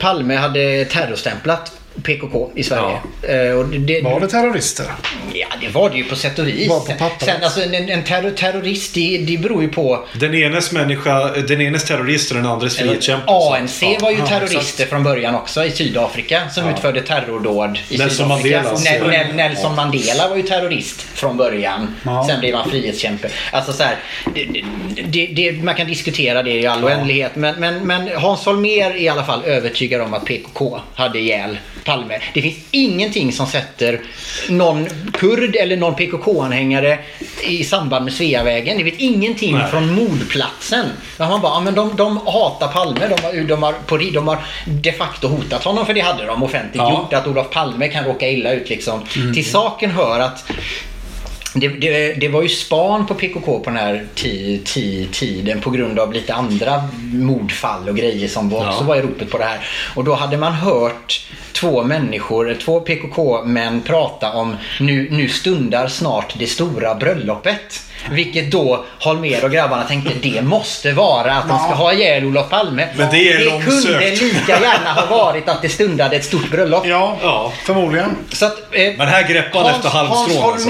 Palme 0.00 0.36
hade 0.36 0.84
terrorstämplat 0.84 1.72
PKK 2.02 2.50
i 2.54 2.62
Sverige. 2.62 2.96
Eh, 3.22 3.58
och 3.58 3.66
det, 3.66 4.02
Var 4.02 4.20
det 4.20 4.28
terrorister? 4.28 4.86
Ja, 5.34 5.46
det 5.60 5.68
var 5.68 5.90
det 5.90 5.96
ju 5.96 6.04
på 6.04 6.16
sätt 6.16 6.38
och 6.38 6.48
vis. 6.48 6.68
Bara 6.68 6.80
på 6.80 6.86
pappret. 6.92 7.24
Sen, 7.24 7.44
alltså, 7.44 7.62
en, 7.62 7.74
en 7.74 8.04
terror, 8.04 8.30
terrorist, 8.30 8.94
det, 8.94 9.18
det 9.18 9.38
beror 9.38 9.62
ju 9.62 9.68
på... 9.68 10.04
Den 10.12 10.34
enes 10.34 10.72
människa, 10.72 11.28
den 11.30 11.60
enes 11.60 11.84
terrorist 11.84 12.30
och 12.30 12.36
den 12.36 12.46
andres 12.46 12.76
frihetskämpe. 12.76 13.24
ANC 13.32 13.82
var 14.00 14.10
ju 14.10 14.16
Ja, 14.18 14.26
terrorister 14.26 14.60
exakt. 14.60 14.90
från 14.90 15.02
början 15.02 15.34
också 15.34 15.64
i 15.64 15.70
Sydafrika 15.70 16.48
som 16.50 16.68
utförde 16.68 17.00
terrordåd 17.02 17.78
i 17.88 17.98
Nelson 17.98 18.10
Sydafrika. 18.42 18.62
Mandela, 18.62 18.72
Nel- 18.72 19.00
så- 19.00 19.06
Nel- 19.10 19.34
Nelson 19.34 19.74
Mandela 19.74 20.28
var 20.28 20.36
ju 20.36 20.42
terrorist 20.42 21.00
från 21.02 21.36
början. 21.36 21.94
Ja. 22.02 22.24
Sen 22.28 22.40
blev 22.40 22.54
han 22.54 22.70
frihetskämpe. 22.70 23.28
Alltså 23.52 23.72
så 23.72 23.82
här, 23.82 23.96
det, 24.34 24.62
det, 25.08 25.26
det, 25.26 25.52
man 25.52 25.74
kan 25.74 25.86
diskutera 25.86 26.42
det 26.42 26.50
i 26.60 26.66
all 26.66 26.84
oändlighet. 26.84 27.36
Men, 27.36 27.60
men, 27.60 27.86
men 27.86 28.08
Hans 28.16 28.46
Holmér 28.46 28.90
är 28.90 28.96
i 28.96 29.08
alla 29.08 29.24
fall 29.24 29.44
övertygad 29.44 30.00
om 30.02 30.14
att 30.14 30.24
PKK 30.24 30.80
hade 30.94 31.18
ihjäl 31.18 31.58
Palme. 31.86 32.18
Det 32.34 32.42
finns 32.42 32.56
ingenting 32.70 33.32
som 33.32 33.46
sätter 33.46 34.00
någon 34.48 34.86
kurd 35.12 35.56
eller 35.56 35.76
någon 35.76 35.94
PKK-anhängare 35.94 36.98
i 37.44 37.64
samband 37.64 38.04
med 38.04 38.14
Sveavägen. 38.14 38.78
Det 38.78 38.84
vet 38.84 38.94
ingenting 38.98 39.54
Nej. 39.58 39.70
från 39.70 39.94
mordplatsen. 39.94 40.86
Där 41.16 41.28
man 41.28 41.40
bara, 41.40 41.52
ja, 41.52 41.60
men 41.60 41.74
de, 41.74 41.96
de 41.96 42.16
hatar 42.16 42.68
Palme. 42.68 43.00
De 43.08 43.22
har, 43.22 43.44
de, 43.48 43.62
har, 43.62 43.72
på, 43.72 43.96
de 43.96 44.28
har 44.28 44.38
de 44.82 44.92
facto 44.92 45.28
hotat 45.28 45.64
honom 45.64 45.86
för 45.86 45.94
det 45.94 46.00
hade 46.00 46.24
de 46.26 46.42
offentligt 46.42 46.76
Ja. 46.76 46.90
gjort. 46.90 47.12
Att 47.12 47.26
Olof 47.26 47.50
Palme 47.50 47.88
kan 47.88 48.04
råka 48.04 48.28
illa 48.28 48.52
ut 48.52 48.68
liksom. 48.68 49.00
Till 49.34 49.50
saken 49.50 49.90
hör 49.90 50.20
att 50.20 50.44
det, 51.60 51.68
det, 51.68 52.12
det 52.14 52.28
var 52.28 52.42
ju 52.42 52.48
span 52.48 53.06
på 53.06 53.14
PKK 53.14 53.58
på 53.58 53.70
den 53.70 53.76
här 53.76 54.04
ti, 54.14 54.60
ti, 54.64 55.08
tiden 55.12 55.60
på 55.60 55.70
grund 55.70 55.98
av 55.98 56.12
lite 56.12 56.34
andra 56.34 56.82
mordfall 57.12 57.88
och 57.88 57.96
grejer 57.96 58.28
som 58.28 58.50
var, 58.50 58.64
Ja. 58.64 58.70
också 58.72 58.84
var 58.84 58.96
i 58.96 59.02
ropet 59.02 59.30
på 59.30 59.38
det 59.38 59.44
här. 59.44 59.68
Och 59.94 60.04
då 60.04 60.14
hade 60.14 60.36
man 60.36 60.52
hört 60.52 61.20
två 61.52 61.82
människor, 61.82 62.56
två 62.64 62.80
PKK-män 62.80 63.82
prata 63.86 64.32
om 64.32 64.56
nu, 64.80 65.08
nu 65.10 65.28
stundar 65.28 65.88
snart 65.88 66.34
det 66.38 66.46
stora 66.46 66.94
bröllopet. 66.94 67.82
Vilket 68.10 68.50
då 68.50 68.84
Holmér 69.00 69.44
och 69.44 69.50
grabbarna 69.50 69.82
tänkte 69.84 70.14
det 70.22 70.42
måste 70.42 70.92
vara 70.92 71.34
att 71.34 71.48
de 71.48 71.58
ska 71.58 71.68
ha 71.74 71.92
ihjäl 71.92 72.24
Olof 72.24 72.48
Palme. 72.50 72.88
Men 72.96 73.10
det 73.10 73.32
är 73.32 73.38
det 73.38 73.64
kunde 73.64 74.10
lika 74.10 74.52
gärna 74.60 74.92
ha 74.92 75.06
varit 75.16 75.48
att 75.48 75.62
det 75.62 75.68
stundade 75.68 76.16
ett 76.16 76.24
stort 76.24 76.50
bröllop. 76.50 76.86
Ja, 76.86 77.16
Ja. 77.22 77.52
förmodligen. 77.64 78.16
Så 78.32 78.46
att, 78.46 78.58
eh, 78.72 78.92
Men 78.98 79.06
här 79.08 79.28
greppar 79.28 79.62
han 79.62 79.70
efter 79.74 79.88
halmstrån, 79.88 80.42
Hans 80.42 80.52
alltså. 80.54 80.68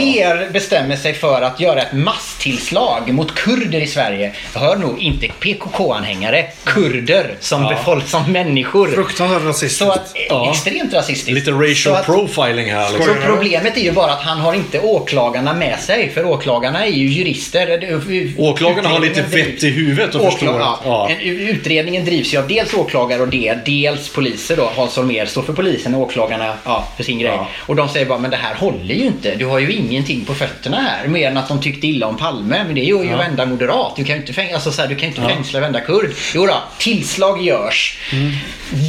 Bestämmer 0.76 0.96
sig 0.96 1.14
för 1.14 1.42
att 1.42 1.60
göra 1.60 1.82
ett 1.82 1.92
masstillslag 1.92 3.12
mot 3.12 3.34
kurder 3.34 3.80
i 3.80 3.86
Sverige. 3.86 4.32
Hör 4.54 4.76
nog 4.76 4.98
inte 4.98 5.26
PKK-anhängare, 5.40 6.44
kurder 6.64 7.34
som 7.40 7.62
Ja. 7.62 7.68
befolk 7.68 8.08
som 8.08 8.32
människor. 8.32 8.88
Fruktansvärt 8.88 9.42
rasistiskt. 9.44 9.78
Så 9.78 9.90
att, 9.90 10.12
Ja. 10.28 10.50
Extremt 10.50 10.92
rasistiskt. 10.94 11.30
Lite 11.30 11.50
Så 11.50 11.60
racial 11.62 11.94
att- 11.96 12.06
profiling 12.06 12.72
här. 12.72 12.86
så 12.86 12.96
Liksom. 12.96 13.14
problemet 13.26 13.76
är 13.76 13.80
ju 13.80 13.92
bara 13.92 14.12
att 14.12 14.22
han 14.22 14.38
har 14.38 14.54
inte 14.54 14.80
åklagarna 14.80 15.54
med 15.54 15.78
sig. 15.80 16.10
För 16.14 16.24
åklagarna 16.26 16.86
är 16.86 16.90
ju 16.90 17.06
jurister. 17.08 18.00
Åklagarna 18.38 18.88
har 18.88 19.00
lite 19.00 19.22
vett 19.22 19.62
i 19.64 19.70
huvudet 19.70 20.14
och 20.14 20.32
förstår. 20.32 20.60
ja. 20.60 20.80
Ja. 20.84 21.08
En, 21.10 21.20
utredningen 21.20 22.04
drivs 22.04 22.34
ju 22.34 22.38
av 22.38 22.48
dels 22.48 22.74
åklagare 22.74 23.22
och 23.22 23.28
det, 23.28 23.58
dels 23.66 24.08
poliser 24.08 24.56
då. 24.56 24.70
Hans 24.76 24.96
Holmér 24.96 25.26
står 25.26 25.42
för 25.42 25.52
polisen 25.52 25.94
och 25.94 26.00
åklagarna 26.00 26.54
ja, 26.64 26.88
för 26.96 27.04
sin 27.04 27.18
grej. 27.18 27.32
Ja. 27.34 27.48
Och 27.56 27.76
de 27.76 27.88
säger 27.88 28.06
bara, 28.06 28.18
men 28.18 28.30
det 28.30 28.36
här 28.36 28.54
håller 28.54 28.94
ju 28.94 29.04
inte. 29.04 29.34
Du 29.34 29.46
har 29.46 29.58
ju 29.58 29.72
ingenting 29.72 30.24
på 30.24 30.34
fötterna 30.34 30.65
här. 30.74 31.06
Mer 31.08 31.28
än 31.30 31.36
att 31.36 31.48
de 31.48 31.60
tyckte 31.62 31.86
illa 31.86 32.06
om 32.06 32.16
Palme. 32.16 32.64
Men 32.64 32.74
det 32.74 32.80
gör 32.80 33.02
ju 33.04 33.10
Ja. 33.10 33.16
varenda 33.16 33.46
moderat. 33.46 33.96
Du 33.96 34.04
kan 34.04 34.14
ju 34.16 34.20
inte, 34.20 34.32
fäng- 34.32 34.54
alltså, 34.54 34.72
så 34.72 34.82
här, 34.82 34.88
du 34.88 34.94
kan 34.96 35.08
inte 35.08 35.20
Ja. 35.20 35.28
fängsla 35.28 35.60
varenda 35.60 35.80
kurd. 35.80 36.10
Jo 36.34 36.46
då, 36.46 36.62
tillslag 36.78 37.42
görs. 37.44 37.98
Mm. 38.12 38.32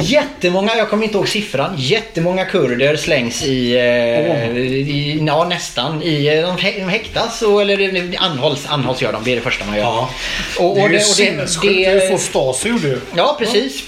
Jättemånga, 0.02 0.76
jag 0.76 0.90
kommer 0.90 1.04
inte 1.04 1.16
ihåg 1.18 1.28
siffran, 1.28 1.74
jättemånga 1.76 2.44
kurder 2.44 2.96
slängs 2.96 3.42
i, 3.44 3.76
eh, 3.76 4.56
i 4.56 5.22
ja 5.26 5.44
nästan, 5.48 6.02
i, 6.02 6.26
eh, 6.26 6.46
de 6.46 6.56
hä- 6.58 6.78
de 6.80 6.88
häktas 6.88 7.42
och, 7.42 7.62
eller 7.62 7.96
eh, 7.96 8.22
anhålls, 8.22 8.66
anhålls 8.68 9.02
gör 9.02 9.12
de. 9.12 9.24
Det 9.24 9.32
är 9.32 9.36
det 9.36 9.42
första 9.42 9.64
man 9.64 9.76
gör. 9.76 9.82
Ja. 9.84 10.10
Och, 10.58 10.74
Det 10.76 10.80
är 10.80 10.84
och 10.84 10.90
ju 10.90 10.96
det, 10.98 11.02
och 11.04 11.08
det, 11.08 11.24
sinnessjukt. 11.24 11.62
Det 11.62 11.84
är 11.84 11.94
ju 11.94 12.10
så 12.10 12.18
Stasi 12.18 12.68
gjorde 12.68 12.88
ju. 12.88 13.00
Ja, 13.16 13.36
precis. 13.38 13.82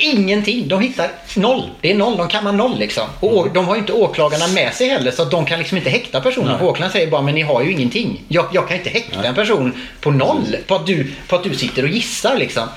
Ingenting. 0.00 0.68
De 0.68 0.80
hittar 0.80 1.10
noll. 1.36 1.62
Det 1.80 1.90
är 1.90 1.94
noll. 1.94 2.16
De 2.16 2.28
kammar 2.28 2.52
noll 2.52 2.78
liksom. 2.78 3.04
Och 3.20 3.40
Mm. 3.42 3.54
de 3.54 3.66
har 3.68 3.74
ju 3.74 3.80
inte 3.80 3.92
åklagarna 3.92 4.46
med 4.48 4.74
sig 4.74 4.88
heller 4.88 5.10
så 5.10 5.24
de 5.24 5.46
kan 5.46 5.58
liksom 5.58 5.76
inte 5.78 5.90
häkta 5.90 6.20
personen. 6.20 6.58
För 6.58 6.66
åklagaren 6.66 6.92
säger 6.92 7.06
bara, 7.06 7.22
men 7.22 7.34
ni 7.34 7.42
har 7.42 7.62
ju 7.62 7.72
ingenting. 7.72 8.20
Jag, 8.28 8.46
jag 8.52 8.68
kan 8.68 8.76
inte 8.76 8.90
häkta 8.90 9.24
en 9.24 9.34
person 9.34 9.72
på 10.00 10.10
noll. 10.10 10.56
På 10.66 10.74
att, 10.74 10.86
du, 10.86 11.06
på 11.28 11.36
att 11.36 11.44
du 11.44 11.54
sitter 11.54 11.82
och 11.82 11.88
gissar 11.88 12.36
liksom. 12.36 12.68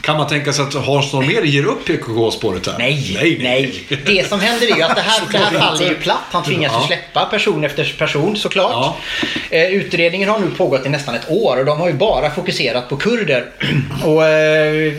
Kan 0.00 0.16
man 0.16 0.26
tänka 0.26 0.52
sig 0.52 0.64
att 0.64 0.74
Hans 0.74 1.12
Holmér 1.12 1.42
ger 1.44 1.64
upp 1.64 1.84
PKK-spåret 1.86 2.66
här? 2.66 2.74
Nej, 2.78 3.18
nej, 3.22 3.38
nej, 3.42 3.98
Det 4.06 4.28
som 4.28 4.40
händer 4.40 4.72
är 4.72 4.76
ju 4.76 4.82
att 4.82 4.96
det 4.96 5.02
här, 5.02 5.20
det 5.32 5.38
här 5.38 5.58
faller 5.60 5.88
ju 5.88 5.94
platt. 5.94 6.18
Han 6.30 6.44
tvingas 6.44 6.72
Ja. 6.74 6.84
släppa 6.86 7.24
person 7.26 7.64
efter 7.64 7.94
person 7.98 8.36
såklart. 8.36 8.72
Ja. 8.72 8.96
Eh, 9.50 9.66
utredningen 9.66 10.28
har 10.28 10.38
nu 10.38 10.50
pågått 10.50 10.86
i 10.86 10.88
nästan 10.88 11.14
ett 11.14 11.30
år 11.30 11.56
och 11.58 11.64
de 11.64 11.80
har 11.80 11.88
ju 11.88 11.94
bara 11.94 12.30
fokuserat 12.30 12.88
på 12.88 12.96
kurder. 12.96 13.44
Och 14.04 14.24
eh, 14.24 14.92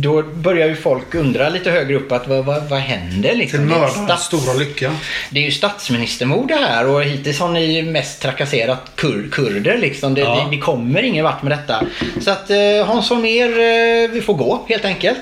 då 0.00 0.22
börjar 0.22 0.68
ju 0.68 0.76
folk 0.76 1.14
undra 1.14 1.48
lite 1.48 1.70
högre 1.70 1.96
upp 1.96 2.12
att 2.12 2.28
vad, 2.28 2.44
vad, 2.44 2.68
vad 2.68 2.78
händer 2.80 3.28
Till 3.28 3.38
liksom? 3.38 3.60
Är, 3.60 3.64
mördarens 3.64 4.04
stats, 4.04 4.24
stora 4.24 4.52
lycka. 4.52 4.92
det 5.30 5.40
är 5.40 5.44
ju 5.44 5.50
statsministermord 5.50 6.48
det 6.48 6.54
här 6.54 6.86
och 6.86 7.02
hittills 7.02 7.38
har 7.40 7.48
ni 7.48 7.82
mest 7.82 8.22
trakasserat 8.22 8.90
kur, 8.94 9.28
kurder 9.32 9.78
liksom. 9.78 10.14
Det, 10.14 10.20
Ja. 10.20 10.34
det, 10.34 10.56
vi 10.56 10.58
kommer 10.58 11.02
ingen 11.02 11.24
vart 11.24 11.42
med 11.42 11.52
detta. 11.52 11.84
Så 12.20 12.30
att 12.30 12.50
eh, 12.50 12.86
Hans 12.86 13.10
Holmér, 13.10 13.48
eh, 13.48 14.10
vi 14.10 14.20
får 14.22 14.34
gå 14.34 14.64
helt 14.68 14.84
enkelt. 14.84 15.18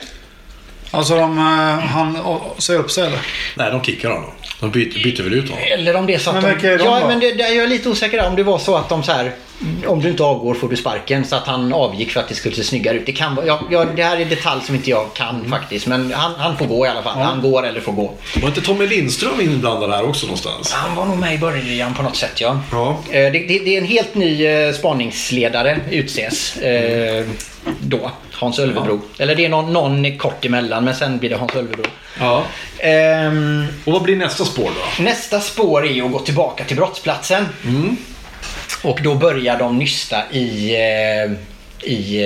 Alltså 0.90 1.16
de, 1.16 1.38
eh, 1.38 1.44
han 1.88 2.18
säger 2.58 2.80
upp 2.80 2.90
sig 2.90 3.06
eller? 3.06 3.18
Nej, 3.54 3.70
de 3.70 3.82
kickar 3.82 4.10
honom. 4.10 4.30
De 4.60 4.70
byter, 4.70 5.02
byter 5.04 5.22
väl 5.22 5.34
ut 5.34 5.48
honom. 5.50 5.64
Eller 5.72 5.96
om 5.96 6.06
det 6.06 6.14
är 6.14 6.18
så 6.18 6.30
att 6.30 6.36
Men 6.36 6.44
de... 6.44 6.50
vilka 6.52 6.72
är 6.72 6.78
de 6.78 6.84
ja, 6.84 7.08
men 7.08 7.20
det, 7.20 7.32
det, 7.32 7.48
jag 7.48 7.64
är 7.64 7.68
lite 7.68 7.88
osäker 7.88 8.26
om 8.26 8.36
det 8.36 8.42
var 8.42 8.58
så 8.58 8.76
att 8.76 8.88
de 8.88 9.02
så 9.02 9.12
här... 9.12 9.32
Om 9.86 10.00
du 10.00 10.08
inte 10.10 10.22
avgår 10.22 10.54
får 10.54 10.68
du 10.68 10.76
sparken. 10.76 11.24
Så 11.24 11.36
att 11.36 11.46
han 11.46 11.72
avgick 11.72 12.10
för 12.10 12.20
att 12.20 12.28
det 12.28 12.34
skulle 12.34 12.54
se 12.56 12.64
snyggare 12.64 12.96
ut. 12.96 13.06
Det, 13.06 13.12
kan 13.12 13.38
ja, 13.46 13.60
ja, 13.70 13.84
det 13.96 14.02
här 14.02 14.16
är 14.20 14.24
detalj 14.24 14.60
som 14.64 14.74
inte 14.74 14.90
jag 14.90 15.14
kan 15.14 15.44
faktiskt. 15.50 15.86
Men 15.86 16.12
han, 16.12 16.32
han 16.38 16.56
får 16.58 16.66
gå 16.66 16.86
i 16.86 16.88
alla 16.88 17.02
fall. 17.02 17.18
Han 17.18 17.40
går 17.40 17.66
eller 17.66 17.80
får 17.80 17.92
gå. 17.92 18.12
Var 18.42 18.48
inte 18.48 18.60
Tommy 18.60 18.86
Lindström 18.86 19.40
inblandad 19.40 19.90
här 19.90 20.08
också 20.08 20.26
någonstans? 20.26 20.72
Han 20.72 20.96
var 20.96 21.04
nog 21.04 21.18
med 21.18 21.34
i 21.34 21.38
början 21.38 21.94
på 21.94 22.02
något 22.02 22.16
sätt 22.16 22.40
ja. 22.40 22.60
Ja. 22.72 22.98
Eh, 23.10 23.12
Det, 23.12 23.30
det, 23.30 23.58
det 23.58 23.74
är 23.74 23.78
en 23.78 23.86
helt 23.86 24.14
ny 24.14 24.46
eh, 24.46 24.72
spaningsledare 24.74 25.80
utses. 25.90 26.56
Eh, 26.56 27.24
då. 27.80 28.10
Hans 28.32 28.58
Ölvebro. 28.58 29.00
Eller 29.18 29.34
det 29.34 29.44
är 29.44 29.48
någon, 29.48 29.72
någon 29.72 30.18
kort 30.18 30.44
emellan 30.44 30.84
men 30.84 30.94
sen 30.94 31.18
blir 31.18 31.30
det 31.30 31.36
Hans 31.36 31.54
Ölvebro. 31.54 31.84
Ja. 32.20 32.42
Ehm, 32.78 33.66
Och 33.84 33.92
vad 33.92 34.02
blir 34.02 34.16
nästa 34.16 34.44
spår 34.44 34.70
då? 34.98 35.02
Nästa 35.02 35.40
spår 35.40 35.86
är 35.86 36.02
att 36.04 36.12
gå 36.12 36.18
tillbaka 36.18 36.64
till 36.64 36.76
brottsplatsen. 36.76 37.46
Mm. 37.64 37.96
Och 38.82 38.98
då 39.02 39.14
börjar 39.14 39.58
de 39.58 39.78
nysta 39.78 40.16
i... 40.32 40.74
eh, 40.74 41.32
i 41.82 42.16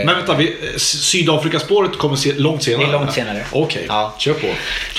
eh, 0.00 0.06
Men 0.06 0.16
vänta, 0.16 0.34
vi, 0.34 0.56
Sydafrikaspåret 0.78 1.98
kommer 1.98 2.16
se, 2.16 2.32
långt 2.36 2.62
senare? 2.62 2.84
Det 2.86 2.88
är 2.88 2.92
långt 2.92 3.12
senare. 3.12 3.42
Okej, 3.52 3.84
Ja. 3.88 4.14
kör 4.18 4.32
på. 4.34 4.46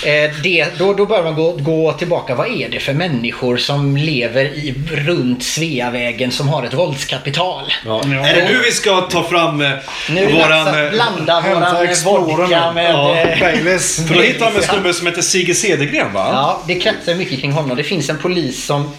eh, 0.08 0.32
det, 0.44 0.68
då, 0.78 0.94
då 0.94 1.06
börjar 1.06 1.24
man 1.24 1.36
gå, 1.36 1.52
gå 1.52 1.94
tillbaka. 1.94 2.36
Vad 2.36 2.48
är 2.62 2.70
det 2.70 2.80
för 2.80 2.94
människor 2.94 3.58
som 3.58 3.98
lever 3.98 4.46
i, 4.46 4.76
runt 4.92 5.44
Sveavägen 5.44 6.32
som 6.32 6.48
har 6.50 6.64
ett 6.64 6.74
våldskapital? 6.74 7.64
Ja. 7.86 8.02
Ja. 8.06 8.28
Är 8.28 8.36
det 8.36 8.44
nu 8.50 8.62
vi 8.66 8.72
ska 8.72 9.02
ta 9.02 9.24
fram 9.24 9.62
eh, 9.62 9.72
Nu 10.10 10.26
våran... 10.26 10.84
eh, 10.86 10.90
blanda 10.92 11.42
våran 11.42 11.64
eh, 11.86 12.04
vodka 12.06 12.68
nu. 12.68 12.74
med... 12.74 12.92
Ja. 12.92 13.16
eh, 13.18 13.40
Baileys. 13.40 14.08
För 14.08 14.16
då 14.16 14.22
hittar 14.22 14.46
de 14.52 14.58
en 14.58 14.64
snubbe 14.64 14.94
som 14.94 15.08
heter 15.08 15.22
Sigge 15.22 15.54
Cedergren 15.56 16.14
va? 16.14 16.30
Ja, 16.34 16.62
det 16.68 16.76
kretsar 16.76 17.16
mycket 17.16 17.40
kring 17.42 17.52
honom. 17.52 17.78
Det 17.78 17.84
finns 17.84 18.10
en 18.10 18.18
polis 18.18 18.66
som, 18.66 18.92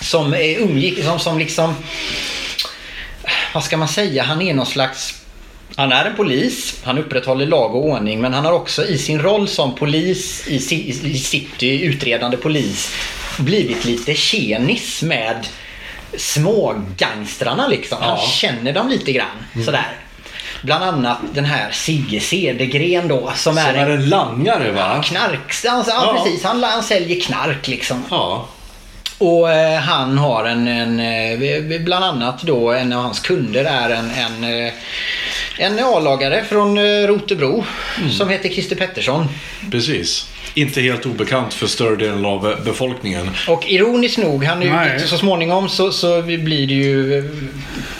som 0.00 0.34
är 0.34 0.58
umgick, 0.58 1.04
som, 1.04 1.18
som 1.18 1.38
liksom... 1.38 1.74
Vad 3.54 3.64
ska 3.64 3.76
man 3.76 3.88
säga? 3.88 4.22
Han 4.22 4.42
är 4.42 4.54
någon 4.54 4.66
slags... 4.66 5.14
Han 5.76 5.92
är 5.92 6.04
en 6.04 6.16
polis, 6.16 6.80
han 6.84 6.98
upprätthåller 6.98 7.46
lag 7.46 7.74
och 7.74 7.84
ordning 7.86 8.20
men 8.20 8.34
han 8.34 8.44
har 8.44 8.52
också 8.52 8.86
i 8.86 8.98
sin 8.98 9.20
roll 9.20 9.48
som 9.48 9.74
polis 9.74 10.48
i, 10.48 10.54
i 11.12 11.18
city, 11.18 11.82
utredande 11.84 12.36
polis, 12.36 12.92
blivit 13.38 13.84
lite 13.84 14.14
tjenis 14.14 15.02
med 15.02 15.46
smågangstrarna 16.16 17.68
liksom. 17.68 17.98
Han 18.00 18.08
Ja. 18.20 18.26
känner 18.26 18.72
dem 18.72 18.88
lite 18.88 19.12
grann 19.12 19.64
sådär. 19.64 19.96
Bland 20.62 20.84
annat 20.84 21.18
den 21.34 21.44
här 21.44 21.70
Sigge 21.72 22.20
Cedergren 22.20 23.08
då 23.08 23.20
som, 23.20 23.54
Som 23.54 23.58
är 23.58 23.74
är 23.74 23.86
en 23.86 23.92
en 23.92 24.08
langare 24.08 24.72
va? 24.72 25.02
knark... 25.04 25.64
Alltså, 25.68 25.90
ja, 25.92 26.12
Ja. 26.16 26.22
precis. 26.24 26.44
Han, 26.44 26.62
han 26.62 26.82
säljer 26.82 27.20
knark 27.20 27.68
liksom. 27.68 28.02
Ja. 28.10 28.48
Och 29.18 29.50
eh, 29.50 29.78
han 29.80 30.18
har 30.18 30.44
en, 30.44 30.68
en 30.68 31.00
eh, 31.00 31.80
bland 31.80 32.04
annat 32.04 32.42
då 32.42 32.72
en 32.72 32.92
av 32.92 33.02
hans 33.02 33.20
kunder 33.20 33.64
är 33.64 33.90
en, 33.90 34.10
en, 34.10 34.44
eh, 34.44 34.72
en 35.58 35.78
A-lagare 35.78 36.44
från 36.44 36.78
eh, 36.78 36.82
Rotebro 37.06 37.64
som 38.10 38.28
heter 38.28 38.48
Christer 38.48 38.76
Pettersson. 38.76 39.26
Precis. 39.70 40.28
Inte 40.54 40.80
helt 40.80 41.06
obekant 41.06 41.54
för 41.54 41.66
större 41.66 41.96
delen 41.96 42.24
av 42.26 42.50
eh, 42.50 42.64
befolkningen. 42.64 43.30
Och 43.48 43.64
ironiskt 43.70 44.18
nog, 44.18 44.44
han 44.44 44.62
är 44.62 44.98
ju, 44.98 45.06
så 45.06 45.18
småningom 45.18 45.68
så, 45.68 45.92
så 45.92 46.22
blir 46.22 46.66
det 46.66 46.74
ju... 46.74 47.18
eh, 47.18 47.24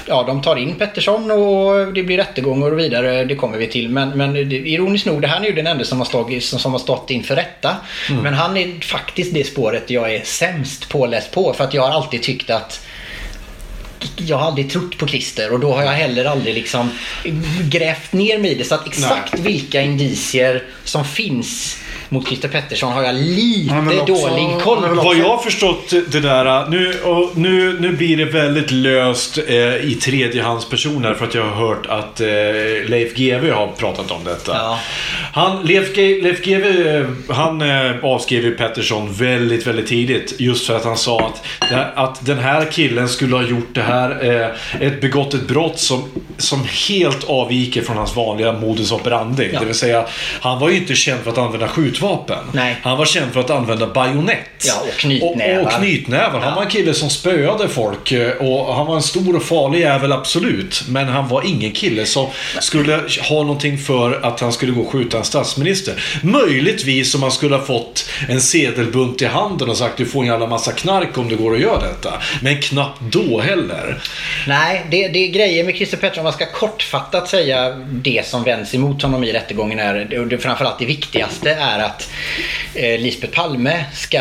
Ja, 0.08 0.22
de 0.26 0.42
tar 0.42 0.56
in 0.56 0.74
Pettersson 0.74 1.30
och 1.30 1.92
det 1.92 2.02
blir 2.02 2.16
rättegångar 2.16 2.72
och 2.72 2.78
vidare. 2.78 3.24
Det 3.24 3.34
kommer 3.34 3.58
vi 3.58 3.66
till. 3.66 3.88
Men, 3.88 4.08
men 4.08 4.36
ironiskt 4.52 5.06
nog, 5.06 5.22
det 5.22 5.28
här 5.28 5.40
är 5.40 5.44
ju 5.44 5.52
den 5.52 5.66
enda 5.66 5.84
som 5.84 5.98
har, 5.98 6.04
stått, 6.04 6.42
som, 6.42 6.58
som 6.58 6.72
har 6.72 6.78
stått 6.78 7.10
inför 7.10 7.36
rätta. 7.36 7.76
Men 8.22 8.34
han 8.34 8.56
är 8.56 8.84
faktiskt 8.84 9.34
det 9.34 9.44
spåret 9.46 9.90
jag 9.90 10.14
är 10.14 10.20
sämst 10.24 10.88
påläst 10.88 11.30
på. 11.30 11.52
För 11.52 11.64
att 11.64 11.74
jag 11.74 11.82
har 11.82 11.90
alltid 11.90 12.22
tyckt 12.22 12.50
att 12.50 12.86
jag 14.16 14.36
har 14.36 14.46
aldrig 14.46 14.70
trott 14.70 14.98
på 14.98 15.06
Christer 15.06 15.52
och 15.52 15.60
då 15.60 15.74
har 15.74 15.82
jag 15.82 15.92
heller 15.92 16.24
aldrig 16.24 16.54
liksom 16.54 16.90
grävt 17.70 18.12
ner 18.12 18.38
mig 18.38 18.50
i 18.50 18.54
det. 18.54 18.64
Så 18.64 18.74
att 18.74 18.86
exakt 18.86 19.38
vilka 19.38 19.82
indicier 19.82 20.62
som 20.84 21.04
finns 21.04 21.78
mot 22.08 22.26
Christer 22.26 22.48
Pettersson 22.48 22.92
har 22.92 23.02
jag 23.02 23.14
lite 23.14 23.74
väl 23.74 23.98
också- 24.00 24.28
dålig 24.28 24.60
koll 24.62 24.82
på. 24.82 24.94
Vad 24.94 25.16
jag 25.16 25.28
har 25.28 25.38
förstått 25.38 25.90
det 26.08 26.20
där, 26.20 26.68
nu, 26.70 27.00
och 27.00 27.38
nu, 27.38 27.80
nu 27.80 27.92
blir 27.92 28.16
det 28.16 28.24
väldigt 28.24 28.70
löst 28.70 29.38
eh, 29.48 29.54
i 29.76 29.98
tredjehandspersoner 30.02 31.14
för 31.14 31.26
att 31.26 31.34
jag 31.34 31.44
har 31.44 31.68
hört 31.68 31.86
att 31.86 32.20
eh, 32.20 32.26
Leif 32.86 33.14
GW 33.14 33.50
har 33.50 33.66
pratat 33.76 34.10
om 34.10 34.24
detta. 34.24 34.52
Ja. 34.54 34.78
Han, 35.32 35.66
Leif, 35.66 35.96
Leif 35.96 36.42
GW, 36.44 36.88
eh, 36.98 37.06
han 37.28 37.62
eh, 37.62 37.92
avskrev 38.02 38.44
ju 38.44 38.54
Pettersson 38.56 39.12
väldigt, 39.12 39.66
väldigt 39.66 39.86
tidigt. 39.86 40.34
Just 40.40 40.66
för 40.66 40.76
att 40.76 40.84
han 40.84 40.96
sa 40.96 41.20
att, 41.20 41.42
att 41.94 42.26
den 42.26 42.38
här 42.38 42.66
killen 42.72 43.08
skulle 43.08 43.36
ha 43.36 43.42
gjort 43.42 43.68
det 43.72 43.82
här, 43.82 44.40
eh, 44.80 44.86
ett 44.86 45.00
begått 45.00 45.34
ett 45.34 45.48
brott 45.48 45.78
som, 45.78 46.04
som 46.38 46.64
helt 46.88 47.24
avviker 47.24 47.82
från 47.82 47.96
hans 47.96 48.16
vanliga 48.16 48.52
modus 48.52 48.92
operandi. 48.92 49.50
Ja. 49.52 49.60
Det 49.60 49.66
vill 49.66 49.74
säga, 49.74 50.06
han 50.40 50.58
var 50.58 50.68
ju 50.68 50.76
inte 50.76 50.94
känd 50.94 51.20
för 51.20 51.30
att 51.30 51.38
använda 51.38 51.68
skjutvapen. 52.00 52.38
Nej. 52.52 52.76
Han 52.82 52.98
var 52.98 53.04
känd 53.04 53.32
för 53.32 53.40
att 53.40 53.50
använda 53.50 53.86
bajonett. 53.86 54.64
Ja, 54.66 54.72
och 54.80 54.92
knytnävar. 54.98 55.60
Och, 55.60 55.66
och 55.66 55.72
knytnävar. 55.72 56.40
Han 56.40 56.48
Ja. 56.48 56.54
var 56.54 56.62
en 56.62 56.68
kille 56.68 56.94
som 56.94 57.10
spöade 57.10 57.68
folk 57.68 58.12
eh, 58.12 58.30
och 58.30 58.74
han 58.74 58.86
var 58.86 58.94
en 58.96 59.02
stor 59.02 59.36
och 59.36 59.42
farlig 59.42 59.80
jävel, 59.80 60.12
absolut. 60.12 60.84
Men 60.88 61.08
han 61.08 61.28
var 61.28 61.42
ingen 61.46 61.72
kille 61.72 62.06
som 62.06 62.26
skulle 62.60 63.00
ha 63.28 63.42
någonting 63.42 63.78
för 63.78 64.20
att 64.26 64.40
han 64.40 64.52
skulle 64.52 64.72
gå 64.72 64.80
och 64.80 64.90
skjuta 64.92 65.18
en 65.18 65.24
statsminister. 65.24 65.94
Möjligtvis 66.22 67.14
om 67.14 67.22
han 67.22 67.32
skulle 67.32 67.56
ha 67.56 67.62
fått 67.64 68.08
en 68.28 68.40
sedelbunt 68.40 69.22
i 69.22 69.26
handen 69.26 69.68
och 69.70 69.76
sagt 69.76 69.96
du 69.96 70.06
får 70.06 70.20
en 70.20 70.26
jävla 70.26 70.46
massa 70.46 70.72
knark 70.72 71.18
om 71.18 71.28
du 71.28 71.36
går 71.36 71.50
och 71.50 71.58
gör 71.60 71.80
detta. 71.80 72.14
Men 72.42 72.60
knappt 72.62 73.00
då 73.00 73.40
heller. 73.40 73.98
Nej, 74.46 74.86
det, 74.90 75.08
det 75.08 75.18
är 75.18 75.28
grejer 75.28 75.64
med 75.64 75.74
Christer 75.76 75.96
Pettersson. 75.96 76.24
Man 76.24 76.32
ska 76.32 76.46
kortfattat 76.46 77.28
säga 77.28 77.70
det 77.88 78.26
som 78.26 78.42
vänds 78.44 78.74
emot 78.74 79.02
honom 79.02 79.24
i 79.24 79.32
rättegången. 79.32 79.78
Är, 79.78 80.18
och 80.20 80.26
det, 80.26 80.38
framförallt 80.38 80.78
det 80.78 80.84
viktigaste 80.86 81.50
är 81.50 81.78
att 81.86 82.08
eh, 82.74 83.00
Lisbeth 83.00 83.32
Palme 83.34 83.84
ska 83.94 84.20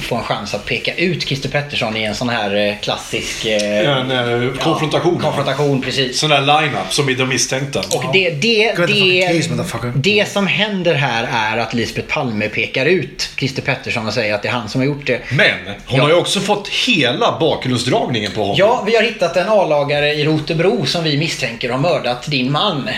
få 0.00 0.16
en 0.16 0.22
chans 0.22 0.54
att 0.54 0.66
peka 0.66 0.94
ut 0.94 1.22
Christer 1.28 1.48
Pettersson 1.48 1.96
i 1.96 2.02
en 2.02 2.14
sån 2.14 2.28
här 2.28 2.56
eh, 2.56 2.74
klassisk... 2.82 3.46
Eh, 3.46 3.98
En 4.00 4.10
eh, 4.10 4.50
konfrontation. 4.58 5.18
konfrontation, 5.20 5.82
precis. 5.82 6.18
Sån 6.18 6.30
där 6.30 6.40
line-up 6.40 6.92
som 6.92 7.08
i 7.10 7.14
De 7.14 7.28
misstänkta. 7.28 7.78
Och 7.78 8.04
det, 8.12 8.30
det, 8.30 8.72
fucking 8.76 9.08
det, 9.20 9.26
case, 9.38 9.50
motherfucker. 9.50 9.92
det 9.94 10.28
som 10.32 10.46
händer 10.46 10.94
här 10.94 11.28
är 11.32 11.58
att 11.60 11.74
Lisbeth 11.74 12.08
Palme 12.14 12.48
pekar 12.48 12.86
ut 12.86 13.30
Christer 13.38 13.62
Pettersson 13.62 14.06
och 14.06 14.12
säger 14.14 14.34
att 14.34 14.42
det 14.42 14.48
är 14.48 14.52
han 14.52 14.68
som 14.68 14.80
har 14.80 14.86
gjort 14.86 15.06
det. 15.06 15.20
Men 15.30 15.50
hon 15.86 15.96
Ja. 15.96 16.02
har 16.02 16.08
ju 16.10 16.16
också 16.16 16.40
fått 16.40 16.68
hela 16.68 17.36
bakgrundsdragningen 17.40 18.32
på 18.32 18.40
honom. 18.40 18.56
Ja, 18.58 18.82
vi 18.86 18.96
har 18.96 19.02
hittat 19.02 19.36
en 19.36 19.48
A-lagare 19.48 20.12
i 20.14 20.24
Rotebro 20.24 20.86
som 20.86 21.04
vi 21.04 21.16
misstänker 21.18 21.70
har 21.70 21.78
mördat 21.78 22.30
din 22.30 22.52
man. 22.52 22.88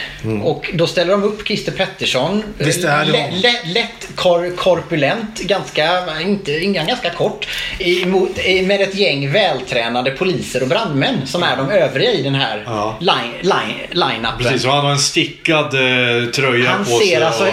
Och 0.42 0.70
då 0.74 0.86
ställer 0.86 1.10
de 1.12 1.22
upp 1.24 1.46
Christer 1.46 1.72
Pettersson. 1.72 2.42
Visst 2.58 2.84
är 2.84 3.04
det 3.04 3.12
lä- 3.42 3.60
lätt 3.64 4.05
kor 4.14 4.56
korpulent, 4.56 5.40
ganska, 5.40 6.20
inte, 6.20 6.58
ganska 6.60 7.10
kort. 7.10 7.46
Emot, 7.78 8.30
eh, 8.36 8.66
med 8.66 8.80
ett 8.80 8.94
gäng 8.94 9.32
vältränade 9.32 10.10
poliser 10.10 10.62
och 10.62 10.68
brandmän 10.68 11.26
som 11.26 11.42
är 11.42 11.56
de 11.56 11.70
övriga 11.70 12.12
i 12.12 12.22
den 12.22 12.34
här 12.34 12.62
Ja. 12.66 12.96
line, 13.00 13.32
line, 13.42 13.76
line-upen. 13.90 14.38
Precis, 14.38 14.64
och 14.66 14.72
han 14.72 14.84
har 14.84 14.92
en 14.92 14.98
stickad 14.98 15.64
eh, 15.74 16.26
tröja 16.30 16.70
Han 16.70 16.84
på 16.84 16.90
ser 16.90 17.06
sig. 17.06 17.14
alltså, 17.16 17.46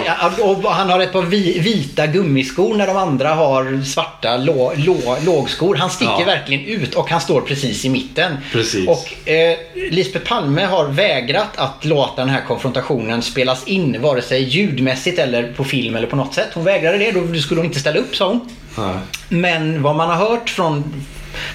och- 0.44 0.64
och 0.64 0.70
han 0.72 0.90
har 0.90 1.00
ett 1.00 1.12
par 1.12 1.22
vi, 1.22 1.58
vita 1.58 2.06
gummiskor 2.06 2.74
när 2.76 2.86
de 2.86 2.96
andra 2.96 3.28
har 3.34 3.84
svarta 3.84 4.36
lå, 4.36 4.72
lå, 4.76 5.16
lågskor. 5.26 5.74
Han 5.74 5.90
sticker 5.90 6.12
Ja. 6.18 6.24
verkligen 6.26 6.64
ut 6.66 6.94
och 6.94 7.10
han 7.10 7.20
står 7.20 7.40
precis 7.40 7.84
i 7.84 7.88
mitten. 7.88 8.36
Precis. 8.52 8.88
Och 8.88 9.28
eh, 9.28 9.56
Lisbeth 9.90 10.24
Palme 10.28 10.64
har 10.64 10.84
vägrat 10.88 11.48
att 11.56 11.84
låta 11.84 12.16
den 12.16 12.28
här 12.28 12.40
konfrontationen 12.48 13.22
spelas 13.22 13.64
in, 13.66 14.02
vare 14.02 14.22
sig 14.22 14.42
ljudmässigt 14.42 15.18
eller 15.18 15.42
på 15.52 15.64
film 15.64 15.96
eller 15.96 16.06
på 16.06 16.16
något 16.16 16.34
sätt. 16.34 16.43
Hon 16.54 16.64
vägrade 16.64 16.98
det, 16.98 17.10
då 17.12 17.34
skulle 17.34 17.60
hon 17.60 17.66
inte 17.66 17.80
ställa 17.80 17.98
upp 17.98 18.16
sa 18.16 18.28
hon. 18.28 18.48
Nej. 18.78 18.94
Men 19.28 19.82
vad 19.82 19.96
man 19.96 20.08
har 20.08 20.16
hört 20.16 20.50
från 20.50 21.04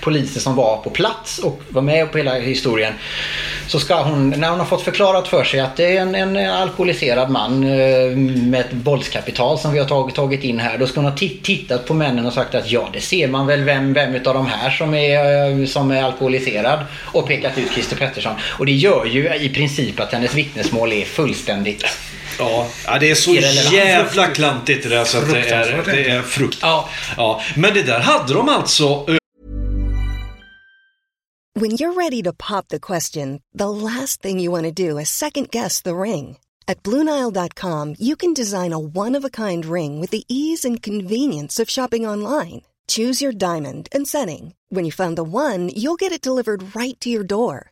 poliser 0.01 0.39
som 0.39 0.55
var 0.55 0.77
på 0.77 0.89
plats 0.89 1.39
och 1.39 1.61
var 1.69 1.81
med 1.81 2.11
på 2.11 2.17
hela 2.17 2.33
historien. 2.33 2.93
Så 3.67 3.79
ska 3.79 4.01
hon, 4.01 4.29
när 4.29 4.49
hon 4.49 4.59
har 4.59 4.65
fått 4.65 4.81
förklarat 4.81 5.27
för 5.27 5.43
sig 5.43 5.59
att 5.59 5.77
det 5.77 5.97
är 5.97 6.01
en, 6.01 6.15
en 6.15 6.51
alkoholiserad 6.51 7.29
man 7.29 7.63
eh, 7.63 8.17
med 8.17 8.59
ett 8.59 8.69
våldskapital 8.71 9.59
som 9.59 9.71
vi 9.71 9.79
har 9.79 9.85
tagit, 9.85 10.15
tagit 10.15 10.43
in 10.43 10.59
här. 10.59 10.77
Då 10.77 10.87
ska 10.87 10.99
hon 11.01 11.09
ha 11.09 11.17
ti- 11.17 11.41
tittat 11.43 11.85
på 11.85 11.93
männen 11.93 12.25
och 12.25 12.33
sagt 12.33 12.55
att 12.55 12.71
ja, 12.71 12.89
det 12.93 13.01
ser 13.01 13.27
man 13.27 13.47
väl 13.47 13.63
vem, 13.63 13.93
vem 13.93 14.15
utav 14.15 14.33
de 14.33 14.47
här 14.47 14.69
som 14.69 14.93
är, 14.93 15.49
eh, 15.59 15.65
som 15.65 15.91
är 15.91 16.03
alkoholiserad. 16.03 16.79
Och 16.95 17.27
pekat 17.27 17.57
ut 17.57 17.71
Christer 17.73 17.95
Pettersson. 17.95 18.33
Och 18.41 18.65
det 18.65 18.71
gör 18.71 19.05
ju 19.05 19.35
i 19.35 19.49
princip 19.49 19.99
att 19.99 20.13
hennes 20.13 20.35
vittnesmål 20.35 20.93
är 20.93 21.05
fullständigt 21.05 21.85
Ja, 22.39 22.67
ja, 22.85 22.99
det 22.99 23.09
är 23.11 23.15
så 23.15 23.31
Irrelevant. 23.31 23.73
jävla 23.75 24.27
klantigt 24.27 24.83
det 24.83 24.89
där 24.89 25.05
så 25.05 25.17
att 25.17 25.29
det 25.29 25.49
är, 25.49 25.83
det 25.85 26.09
är 26.09 26.21
frukt. 26.21 26.57
Ja. 26.61 26.89
Ja, 27.17 27.41
men 27.55 27.73
det 27.73 27.83
där 27.83 27.99
hade 27.99 28.33
de 28.33 28.49
alltså 28.49 29.05
When 31.59 31.71
you're 31.71 31.93
ready 31.95 32.21
to 32.23 32.31
pop 32.33 32.67
the 32.69 32.79
question, 32.79 33.41
the 33.57 33.69
last 33.69 34.21
thing 34.21 34.39
you 34.39 34.51
want 34.51 34.65
to 34.65 34.71
do 34.71 34.97
is 34.99 35.09
second 35.09 35.49
guess 35.51 35.81
the 35.81 35.95
ring. 35.95 36.37
At 36.67 36.83
Bluenile.com, 36.83 37.95
you 37.99 38.15
can 38.15 38.33
design 38.33 38.71
a 38.73 38.79
one 38.79 39.15
of 39.17 39.25
a 39.25 39.29
kind 39.29 39.65
ring 39.65 39.99
with 39.99 40.11
the 40.11 40.23
ease 40.29 40.63
and 40.63 40.81
convenience 40.83 41.59
of 41.59 41.69
shopping 41.69 42.05
online. 42.07 42.61
Choose 42.87 43.21
your 43.25 43.33
diamond 43.33 43.89
and 43.91 44.07
setting. 44.07 44.53
When 44.69 44.85
you 44.85 44.91
find 44.91 45.17
the 45.17 45.23
one, 45.23 45.69
you'll 45.75 45.97
get 45.99 46.11
it 46.11 46.21
delivered 46.21 46.75
right 46.75 46.97
to 47.01 47.09
your 47.09 47.23
door. 47.25 47.71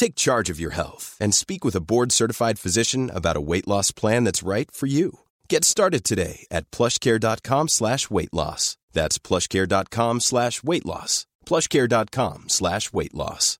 Take 0.00 0.14
charge 0.14 0.48
of 0.48 0.58
your 0.58 0.70
health 0.72 1.14
and 1.20 1.34
speak 1.34 1.62
with 1.62 1.76
a 1.76 1.86
board-certified 1.90 2.58
physician 2.58 3.10
about 3.10 3.36
a 3.36 3.46
weight 3.50 3.68
loss 3.68 3.92
plan 3.92 4.24
that's 4.24 4.42
right 4.42 4.70
for 4.70 4.86
you. 4.86 5.18
Get 5.50 5.62
started 5.62 6.04
today 6.04 6.46
at 6.50 6.70
plushcare.com 6.70 7.68
slash 7.68 8.08
weight 8.08 8.32
loss. 8.32 8.78
That's 8.94 9.18
plushcare.com 9.18 10.20
slash 10.20 10.62
weight 10.62 10.86
loss. 10.86 11.26
plushcare.com 11.44 12.44
slash 12.48 12.92
weight 12.94 13.12
loss. 13.14 13.58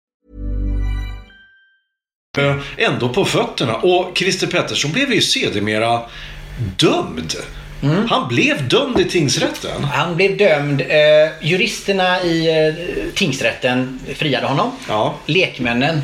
ändå 2.76 3.08
på 3.08 3.24
fötterna. 3.24 3.74
Och 3.74 4.18
Christer 4.18 4.46
Pettersson 4.46 4.92
blev 4.92 5.12
ju 5.12 5.20
sedermera 5.20 6.02
dömd. 6.76 7.36
Han 8.08 8.28
blev 8.28 8.68
dömd 8.68 9.00
i 9.00 9.04
tingsrätten. 9.04 9.84
Han 9.84 10.16
blev 10.16 10.36
dömd. 10.36 10.80
Eh, 10.80 10.88
juristerna 11.42 12.22
i 12.22 12.48
eh, 12.48 13.14
tingsrätten 13.14 14.00
friade 14.14 14.46
honom. 14.46 14.72
Ja. 14.88 15.14
Lekmännen 15.26 16.02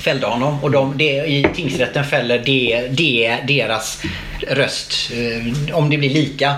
fällde 0.00 0.26
honom 0.26 0.64
och 0.64 0.70
de, 0.70 0.94
det, 0.98 1.04
i 1.04 1.46
tingsrätten 1.54 2.04
fäller 2.04 2.38
det, 2.38 2.88
det 2.90 3.36
deras 3.48 4.02
röst. 4.48 5.10
Eh, 5.68 5.76
om 5.76 5.90
det 5.90 5.98
blir 5.98 6.10
lika, 6.10 6.54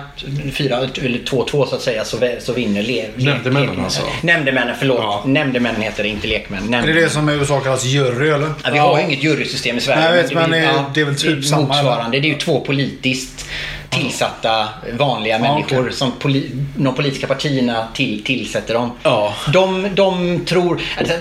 4 0.52 0.76
eller 0.76 0.88
2-2 1.18 1.66
så 1.66 1.74
att 1.74 1.82
säga, 1.82 2.04
så, 2.04 2.16
så 2.38 2.52
vinner 2.52 2.82
le, 2.82 2.92
le, 3.16 3.24
Nämndemännen 3.30 3.60
lekmännen. 3.62 3.84
alltså? 3.84 4.02
Nämndemännen, 4.22 4.74
förlåt. 4.78 4.98
Ja. 5.00 5.22
Nämndemännen 5.26 5.82
heter 5.82 6.02
det, 6.02 6.08
inte 6.08 6.26
lekmän. 6.26 6.74
Är 6.74 6.86
det 6.86 6.92
det 6.92 7.08
som 7.08 7.30
i 7.30 7.32
USA 7.32 7.60
kallas 7.60 7.84
jury 7.84 8.28
eller? 8.28 8.48
Ja, 8.64 8.70
vi 8.72 8.78
har 8.78 8.98
ju 8.98 9.04
inget 9.04 9.22
jurysystem 9.24 9.78
i 9.78 9.80
Sverige. 9.80 10.00
Nej, 10.00 10.16
jag 10.16 10.22
vet, 10.22 10.34
men 10.34 10.50
det, 10.50 10.56
det- 10.60 10.84
det 10.94 11.00
är 11.00 11.04
väl 11.04 11.16
typ 11.16 11.44
samma, 11.44 11.62
Motsvarande. 11.66 12.20
Det 12.20 12.26
är 12.26 12.32
ju 12.32 12.38
två 12.38 12.60
politiskt 12.60 13.46
tillsatta 13.92 14.68
vanliga 14.92 15.38
människor 15.38 15.80
okej. 15.80 15.92
som 15.92 16.12
poli, 16.12 16.50
de 16.76 16.94
politiska 16.94 17.26
partierna 17.26 17.88
till, 17.94 18.24
tillsätter 18.24 18.74
dem. 18.74 18.90
Ja. 19.02 19.34
De, 19.52 19.88
de 19.94 20.40
tror... 20.44 20.80
Alltså, 20.98 21.14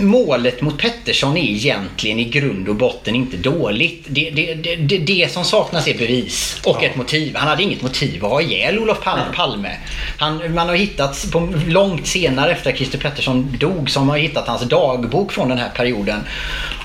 målet 0.00 0.60
mot 0.60 0.78
Pettersson 0.78 1.36
är 1.36 1.42
egentligen 1.42 2.18
i 2.18 2.24
grund 2.24 2.68
och 2.68 2.74
botten 2.74 3.14
inte 3.14 3.36
dåligt. 3.36 4.04
Det, 4.08 4.30
det, 4.30 4.54
det, 4.54 4.76
det, 4.76 4.98
det 4.98 5.32
som 5.32 5.44
saknas 5.44 5.88
är 5.88 5.98
bevis 5.98 6.60
och 6.64 6.84
ett 6.84 6.96
motiv. 6.96 7.36
Han 7.36 7.48
hade 7.48 7.62
inget 7.62 7.82
motiv 7.82 8.24
att 8.24 8.30
ha 8.30 8.40
ihjäl 8.40 8.78
Olof 8.78 8.98
Pal- 9.02 9.34
Palme. 9.34 9.76
Han, 10.18 10.54
man 10.54 10.68
har 10.68 10.76
hittat, 10.76 11.30
på, 11.32 11.52
långt 11.66 12.06
senare 12.06 12.52
efter 12.52 12.70
att 12.70 12.76
Christer 12.76 12.98
Pettersson 12.98 13.56
dog, 13.60 13.90
så 13.90 14.00
har 14.00 14.18
hittat 14.18 14.48
hans 14.48 14.62
dagbok 14.62 15.32
från 15.32 15.48
den 15.48 15.58
här 15.58 15.70
perioden. 15.70 16.20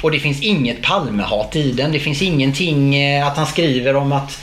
Och 0.02 0.12
det 0.12 0.20
finns 0.20 0.42
inget 0.42 0.82
Palmehat 0.82 1.56
i 1.56 1.72
den. 1.72 1.92
Det 1.92 2.00
finns 2.00 2.22
ingenting 2.22 2.96
eh, 2.96 3.28
att 3.28 3.38
han 3.38 3.48
skriver 3.48 3.96
om 3.96 4.12
att, 4.12 4.40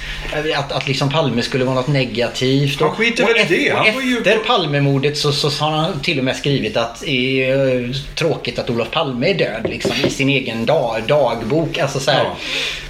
att, 0.56 0.72
att 0.72 0.88
liksom 0.88 1.10
Palme 1.10 1.42
skulle 1.42 1.64
vara 1.64 1.74
något 1.74 1.88
negativt. 1.88 2.80
Han 2.80 2.90
skiter 2.90 3.26
väl 3.26 3.36
i 3.36 3.40
efter- 3.40 3.54
det. 3.56 3.70
Han 3.76 3.94
var 3.94 4.02
ju- 4.02 4.18
efter 4.18 4.36
Palmemordet 4.36 5.18
så, 5.18 5.32
så 5.32 5.48
har 5.64 5.70
han 5.70 6.00
till 6.00 6.18
och 6.18 6.24
med 6.24 6.36
skrivit 6.36 6.76
att 6.76 7.00
det 7.00 7.50
är 7.50 7.84
eh, 7.84 7.90
tråkigt 8.14 8.58
att 8.58 8.70
Olof 8.70 8.90
Palme 8.90 9.30
är 9.30 9.34
död 9.34 9.66
liksom, 9.68 9.92
i 10.06 10.10
sin 10.10 10.28
egen 10.28 10.66
dag, 10.66 11.02
dagbok. 11.08 11.78
Alltså 11.78 12.00
så 12.00 12.10
här, 12.10 12.24
Ja. 12.24 12.36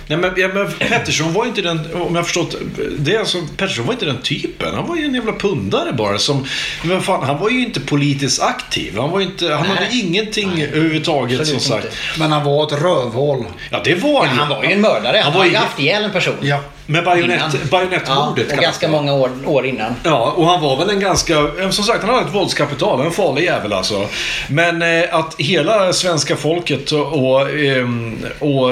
Nej, 0.06 0.18
men, 0.18 0.32
ja, 0.36 0.48
men 0.54 0.72
Pettersson 0.72 1.32
var 1.32 1.46
inte 1.46 1.62
den, 1.62 1.80
om 1.94 2.14
jag 2.14 2.24
förstått 2.24 2.56
det, 2.98 3.14
är 3.14 3.18
alltså, 3.18 3.38
Pettersson 3.56 3.86
var 3.86 3.92
inte 3.92 4.04
den 4.04 4.22
typen. 4.22 4.74
Han 4.74 4.86
var 4.88 4.96
ju 4.96 5.04
en 5.04 5.14
jävla 5.14 5.32
pundare 5.32 5.92
bara. 5.92 6.18
Som, 6.18 6.46
men 6.82 7.02
fan, 7.02 7.22
han 7.26 7.38
var 7.38 7.50
ju 7.50 7.60
inte 7.64 7.80
politiskt 7.80 8.42
aktiv. 8.42 8.96
Han, 8.98 9.10
var 9.10 9.20
inte, 9.20 9.48
han 9.54 9.66
hade 9.66 9.88
ingenting 9.92 10.62
överhuvudtaget 10.62 11.40
Absolut 11.40 11.62
som 11.62 11.72
sagt. 11.72 11.84
inte. 11.84 11.96
Men 12.18 12.32
han 12.32 12.44
var 12.44 12.66
ett 12.66 12.72
rövhål. 12.82 13.44
Ja, 13.70 13.80
det 13.84 13.94
var 13.94 14.26
han 14.26 14.34
ju. 14.36 14.40
Han 14.40 14.48
var 14.48 14.64
ju 14.64 14.72
en 14.72 14.80
mördare. 14.80 15.16
Han, 15.16 15.32
Han 15.32 15.40
var 15.40 15.46
ju 15.46 15.56
haft 15.56 15.80
ihjäl 15.80 16.04
en 16.04 16.10
person. 16.12 16.34
Ja. 16.40 16.60
Med 16.93 17.05
bajonett, 17.05 17.70
bajonettmordet 17.70 18.47
Ja, 18.49 18.57
och 18.57 18.62
ganska 18.62 18.86
det. 18.86 18.93
många 18.93 19.14
år, 19.14 19.30
år 19.47 19.66
innan. 19.66 19.95
Ja, 20.05 20.34
och 20.36 20.47
han 20.47 20.61
var 20.62 20.76
väl 20.76 20.90
en 20.90 21.01
ganska, 21.01 21.34
eh, 21.34 21.70
som 21.70 21.84
sagt, 21.84 22.05
han 22.05 22.14
hade 22.14 22.26
ett 22.28 22.34
våldskapital, 22.34 23.01
en 23.07 23.11
farlig 23.12 23.45
jävel 23.45 23.72
alltså. 23.72 24.07
Men 24.49 24.82
eh, 24.82 25.14
att 25.14 25.34
hela 25.38 25.93
svenska 25.93 26.36
folket 26.36 26.93
och, 26.93 27.07
och, 27.12 27.51
ehm, 27.51 28.18
och 28.38 28.70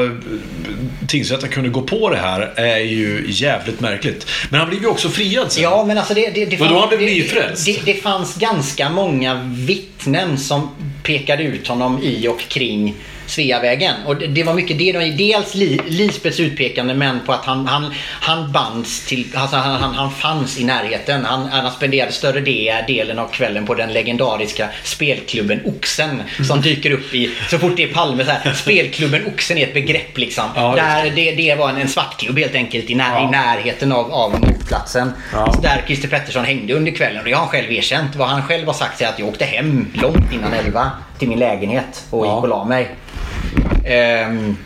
tingsrätten 1.09 1.49
kunde 1.49 1.68
gå 1.68 1.83
på 1.83 2.11
det 2.11 2.16
här 2.16 2.53
är 2.57 2.79
ju 2.79 3.25
jävligt 3.29 3.81
märkligt. 3.81 4.27
Men 4.51 4.61
han 4.61 4.68
blev 4.68 4.83
ju 4.83 4.89
också 4.89 5.09
friad 5.09 5.53
sen. 5.53 5.62
Ja, 5.62 5.85
men 5.85 5.99
alltså 5.99 6.14
det... 6.14 6.31
det, 6.31 6.45
det 6.45 6.57
Vadå, 6.57 6.79
han 6.79 6.89
blev 6.89 7.01
det, 7.01 7.07
nyfrälst? 7.07 7.66
det, 7.66 7.81
det 7.85 7.95
fanns 7.95 8.37
ganska 8.37 8.89
många 8.89 9.41
vittnen 9.45 10.39
som 10.39 10.68
pekade 11.03 11.43
ut 11.43 11.68
honom 11.68 12.03
i 12.03 12.29
och 12.29 12.41
kring 12.41 12.95
Sveavägen. 13.31 13.95
Och 14.07 14.16
det, 14.16 14.43
var 14.43 14.55
mycket 14.55 14.78
det. 14.78 14.93
de- 14.93 15.11
Dels 15.11 15.55
Li, 15.55 15.81
Lisbeths 15.89 16.41
utpekande 16.41 16.95
men 16.95 17.20
på 17.26 17.33
att 17.33 17.45
han, 17.45 17.66
han, 17.66 17.95
han 18.20 18.53
bands 18.53 19.07
till... 19.07 19.24
Alltså 19.35 19.57
han, 19.57 19.81
han, 19.83 19.95
han 19.95 20.11
fanns 20.11 20.59
i 20.59 20.64
närheten. 20.64 21.24
Han, 21.24 21.47
han 21.49 21.72
spenderade 21.72 22.12
större 22.12 22.41
del, 22.41 22.85
delen 22.87 23.18
av 23.18 23.28
kvällen 23.28 23.66
på 23.66 23.74
den 23.74 23.93
legendariska 23.93 24.68
spelklubben 24.85 25.61
Oxen. 25.64 26.22
Som 26.47 26.61
dyker 26.61 26.91
upp 26.91 27.14
i... 27.14 27.31
Så 27.51 27.59
fort 27.59 27.72
det 27.76 27.83
är 27.83 27.95
Palme 27.95 28.24
så 28.24 28.31
här. 28.31 28.53
Spelklubben 28.55 29.26
Oxen 29.26 29.59
är 29.59 29.62
ett 29.66 29.74
begrepp 29.74 30.18
liksom. 30.18 30.45
Ja, 30.55 30.74
Där 30.76 31.11
det, 31.11 31.31
det 31.33 31.55
var 31.55 31.68
en, 31.70 31.76
en 31.76 31.89
svartklubb 31.89 32.39
helt 32.39 32.55
enkelt 32.55 32.91
i, 32.91 32.95
när, 32.95 33.14
Ja. 33.14 33.28
i 33.28 33.31
närheten 33.31 33.93
av, 33.93 34.12
av 34.12 34.31
mordplatsen. 34.41 35.12
Ja. 35.33 35.55
Där 35.62 35.83
Christer 35.87 36.09
Pettersson 36.09 36.45
hängde 36.45 36.74
under 36.74 36.93
kvällen. 36.93 37.18
Och 37.18 37.24
det 37.24 37.33
har 37.33 37.39
han 37.41 37.49
själv 37.49 37.72
erkänt. 37.72 38.16
Vad 38.16 38.28
han 38.28 38.43
själv 38.43 38.66
har 38.66 38.74
sagt 38.74 39.01
är 39.01 39.09
att 39.09 39.18
jag 39.18 39.28
åkte 39.28 39.45
hem 39.45 39.87
långt 39.95 40.33
innan 40.33 40.53
11 40.53 40.91
till 41.18 41.28
min 41.28 41.39
lägenhet 41.39 42.05
och 42.11 42.26
Ja. 42.26 42.35
gick 42.35 42.43
och 42.43 42.49
la 42.49 42.64
mig. 42.64 42.89
Ehm, 43.85 44.57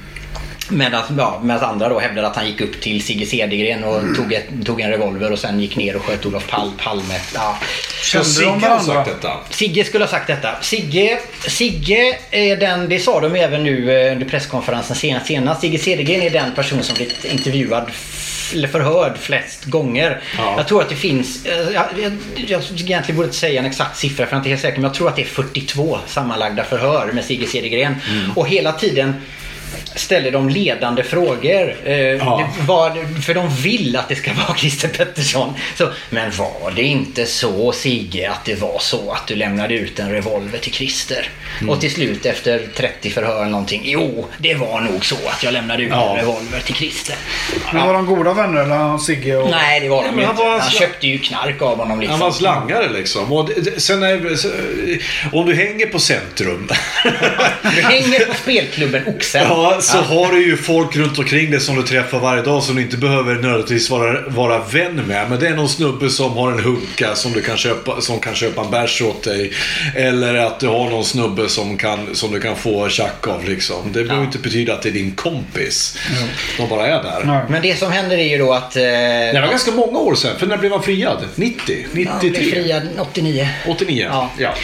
Medan 0.68 1.02
ja, 1.18 1.58
andra 1.60 1.88
då 1.88 1.98
hävdade 1.98 2.26
att 2.26 2.36
han 2.36 2.46
gick 2.46 2.60
upp 2.60 2.80
till 2.80 3.04
Sigge 3.04 3.26
Cedergren 3.26 3.84
och 3.84 4.16
tog, 4.16 4.32
ett, 4.32 4.44
tog 4.64 4.80
en 4.80 4.90
revolver 4.90 5.32
och 5.32 5.38
sen 5.38 5.60
gick 5.60 5.76
ner 5.76 5.96
och 5.96 6.02
sköt 6.02 6.26
Olof 6.26 6.46
Pal, 6.48 6.70
Palme. 6.78 7.14
Ja. 7.34 7.58
Så 8.02 8.04
Kände 8.04 8.28
de 8.28 8.30
Sigge 8.34 8.50
har 8.50 8.60
varandra? 8.60 8.94
sagt 8.94 9.10
detta. 9.22 9.40
Sigge 9.50 9.84
skulle 9.84 10.04
ha 10.04 10.10
sagt 10.10 10.26
detta. 10.26 10.62
Sigge, 10.62 11.18
Sigge 11.48 12.18
är 12.30 12.56
den, 12.56 12.88
det 12.88 12.98
sa 12.98 13.20
de 13.20 13.34
även 13.34 13.64
nu 13.64 13.92
eh, 14.06 14.12
under 14.12 14.26
presskonferensen 14.28 14.96
senast. 14.96 15.26
senast. 15.26 15.60
Sigge 15.60 15.78
Cedergren 15.78 16.22
är 16.22 16.30
den 16.30 16.54
person 16.54 16.82
som 16.82 16.94
blivit 16.96 17.24
intervjuad 17.24 17.90
eller 18.52 18.68
förhörd 18.68 19.18
flest 19.18 19.64
gånger. 19.64 20.20
Ja. 20.38 20.54
Jag 20.56 20.68
tror 20.68 20.82
att 20.82 20.88
det 20.88 20.96
finns, 20.96 21.46
eh, 21.46 21.70
jag, 21.74 21.86
jag, 22.02 22.12
jag 22.46 22.62
egentligen 22.62 23.16
borde 23.16 23.26
inte 23.26 23.38
säga 23.38 23.60
en 23.60 23.66
exakt 23.66 23.98
siffra 23.98 24.26
för 24.26 24.32
jag 24.32 24.32
är 24.32 24.36
inte 24.36 24.48
helt 24.48 24.62
säker 24.62 24.76
men 24.76 24.84
jag 24.84 24.94
tror 24.94 25.08
att 25.08 25.16
det 25.16 25.22
är 25.22 25.26
42 25.26 25.98
sammanlagda 26.06 26.64
förhör 26.64 27.12
med 27.12 27.24
Sigge 27.24 27.46
Cedergren. 27.46 27.96
Mm. 28.10 28.30
Och 28.30 28.48
hela 28.48 28.72
tiden 28.72 29.14
ställer 29.94 30.30
de 30.30 30.48
ledande 30.48 31.02
frågor. 31.02 31.76
Eh, 31.84 31.94
Ja. 31.96 32.48
var, 32.66 33.20
för 33.22 33.34
de 33.34 33.48
vill 33.56 33.96
att 33.96 34.08
det 34.08 34.16
ska 34.16 34.32
vara 34.32 34.54
Christer 34.56 34.88
Pettersson. 34.88 35.54
Så, 35.78 35.92
men 36.10 36.30
var 36.30 36.72
det 36.76 36.82
inte 36.82 37.26
så 37.26 37.72
Sigge 37.72 38.30
att 38.30 38.44
det 38.44 38.54
var 38.54 38.78
så 38.78 39.12
att 39.12 39.26
du 39.26 39.34
lämnade 39.34 39.74
ut 39.74 39.98
en 39.98 40.10
revolver 40.12 40.58
till 40.58 40.72
Christer? 40.72 41.28
Mm. 41.60 41.70
Och 41.70 41.80
till 41.80 41.90
slut 41.90 42.26
efter 42.26 42.66
30 42.76 43.10
förhör 43.10 43.36
eller 43.40 43.50
någonting. 43.50 43.82
Jo, 43.84 44.26
det 44.38 44.54
var 44.54 44.80
nog 44.80 45.04
så 45.06 45.16
att 45.26 45.42
jag 45.42 45.52
lämnade 45.52 45.82
ut 45.82 45.88
Ja. 45.92 46.10
en 46.10 46.16
revolver 46.16 46.60
till 46.60 46.74
Christer. 46.74 47.16
Men 47.72 47.86
var 47.86 47.94
de 47.94 48.06
goda 48.06 48.32
vänner 48.32 48.60
eller 48.62 48.76
han 48.76 49.00
Sigge 49.00 49.36
och... 49.36 49.50
Nej, 49.50 49.80
det 49.80 49.88
var 49.88 50.02
de 50.02 50.08
han 50.08 50.20
inte. 50.20 50.34
var 50.42 50.50
Han 50.50 50.60
sla- 50.60 50.78
köpte 50.78 51.06
ju 51.06 51.18
knark 51.18 51.62
av 51.62 51.78
honom 51.78 52.00
liksom. 52.00 52.20
Han 52.20 52.28
var 52.30 52.36
slangare 52.36 52.88
liksom. 52.92 53.32
Och 53.32 53.50
sen 53.76 54.02
är, 54.02 54.38
om 55.32 55.46
du 55.46 55.54
hänger 55.54 55.86
på 55.86 55.98
centrum. 55.98 56.68
Du 57.62 57.82
hänger 57.82 58.24
på 58.26 58.34
spelklubben 58.34 59.02
Oxen. 59.06 59.46
Ja, 59.48 59.63
så 59.80 59.98
har 59.98 60.32
du 60.32 60.46
ju 60.46 60.56
folk 60.56 60.96
runt 60.96 61.18
omkring 61.18 61.50
dig 61.50 61.60
som 61.60 61.76
du 61.76 61.82
träffar 61.82 62.18
varje 62.18 62.42
dag 62.42 62.62
som 62.62 62.76
du 62.76 62.82
inte 62.82 62.96
behöver 62.96 63.34
nödvändigtvis 63.34 63.90
vara, 63.90 64.28
vara 64.28 64.58
vän 64.58 65.02
med. 65.06 65.30
Men 65.30 65.40
det 65.40 65.48
är 65.48 65.56
någon 65.56 65.68
snubbe 65.68 66.10
som 66.10 66.32
har 66.36 66.52
en 66.52 66.58
hunka 66.58 67.14
som, 67.14 67.32
du 67.32 67.42
kan 67.42 67.56
köpa, 67.56 68.00
som 68.00 68.20
kan 68.20 68.34
köpa 68.34 68.60
en 68.60 68.70
bärs 68.70 69.02
åt 69.02 69.22
dig. 69.22 69.52
Eller 69.94 70.34
att 70.34 70.60
du 70.60 70.68
har 70.68 70.90
någon 70.90 71.04
snubbe 71.04 71.48
som, 71.48 71.76
kan, 71.76 72.14
som 72.14 72.32
du 72.32 72.40
kan 72.40 72.56
få 72.56 72.88
tjack 72.88 73.28
av 73.28 73.44
liksom. 73.48 73.92
Det 73.92 74.04
behöver 74.04 74.24
inte 74.24 74.38
betyda 74.38 74.74
att 74.74 74.82
det 74.82 74.88
är 74.88 74.92
din 74.92 75.14
kompis. 75.14 75.98
De 76.56 76.68
bara 76.68 76.86
är 76.86 77.02
där. 77.02 77.22
Nej. 77.24 77.44
Men 77.48 77.62
det 77.62 77.78
som 77.78 77.92
händer 77.92 78.18
är 78.18 78.28
ju 78.28 78.38
då 78.38 78.52
att... 78.52 78.76
Eh, 78.76 78.82
Det 78.82 79.40
var 79.40 79.48
ganska 79.48 79.70
många 79.72 79.98
år 79.98 80.14
sedan. 80.14 80.38
För 80.38 80.46
när 80.46 80.56
blev 80.56 80.72
han 80.72 80.82
friad? 80.82 81.24
90? 81.34 81.76
han 81.84 81.92
blev 81.92 82.32
93? 82.32 82.50
friad 82.50 82.82
89. 82.98 83.48
89? 83.68 84.08
Ja. 84.10 84.30
ja. 84.38 84.54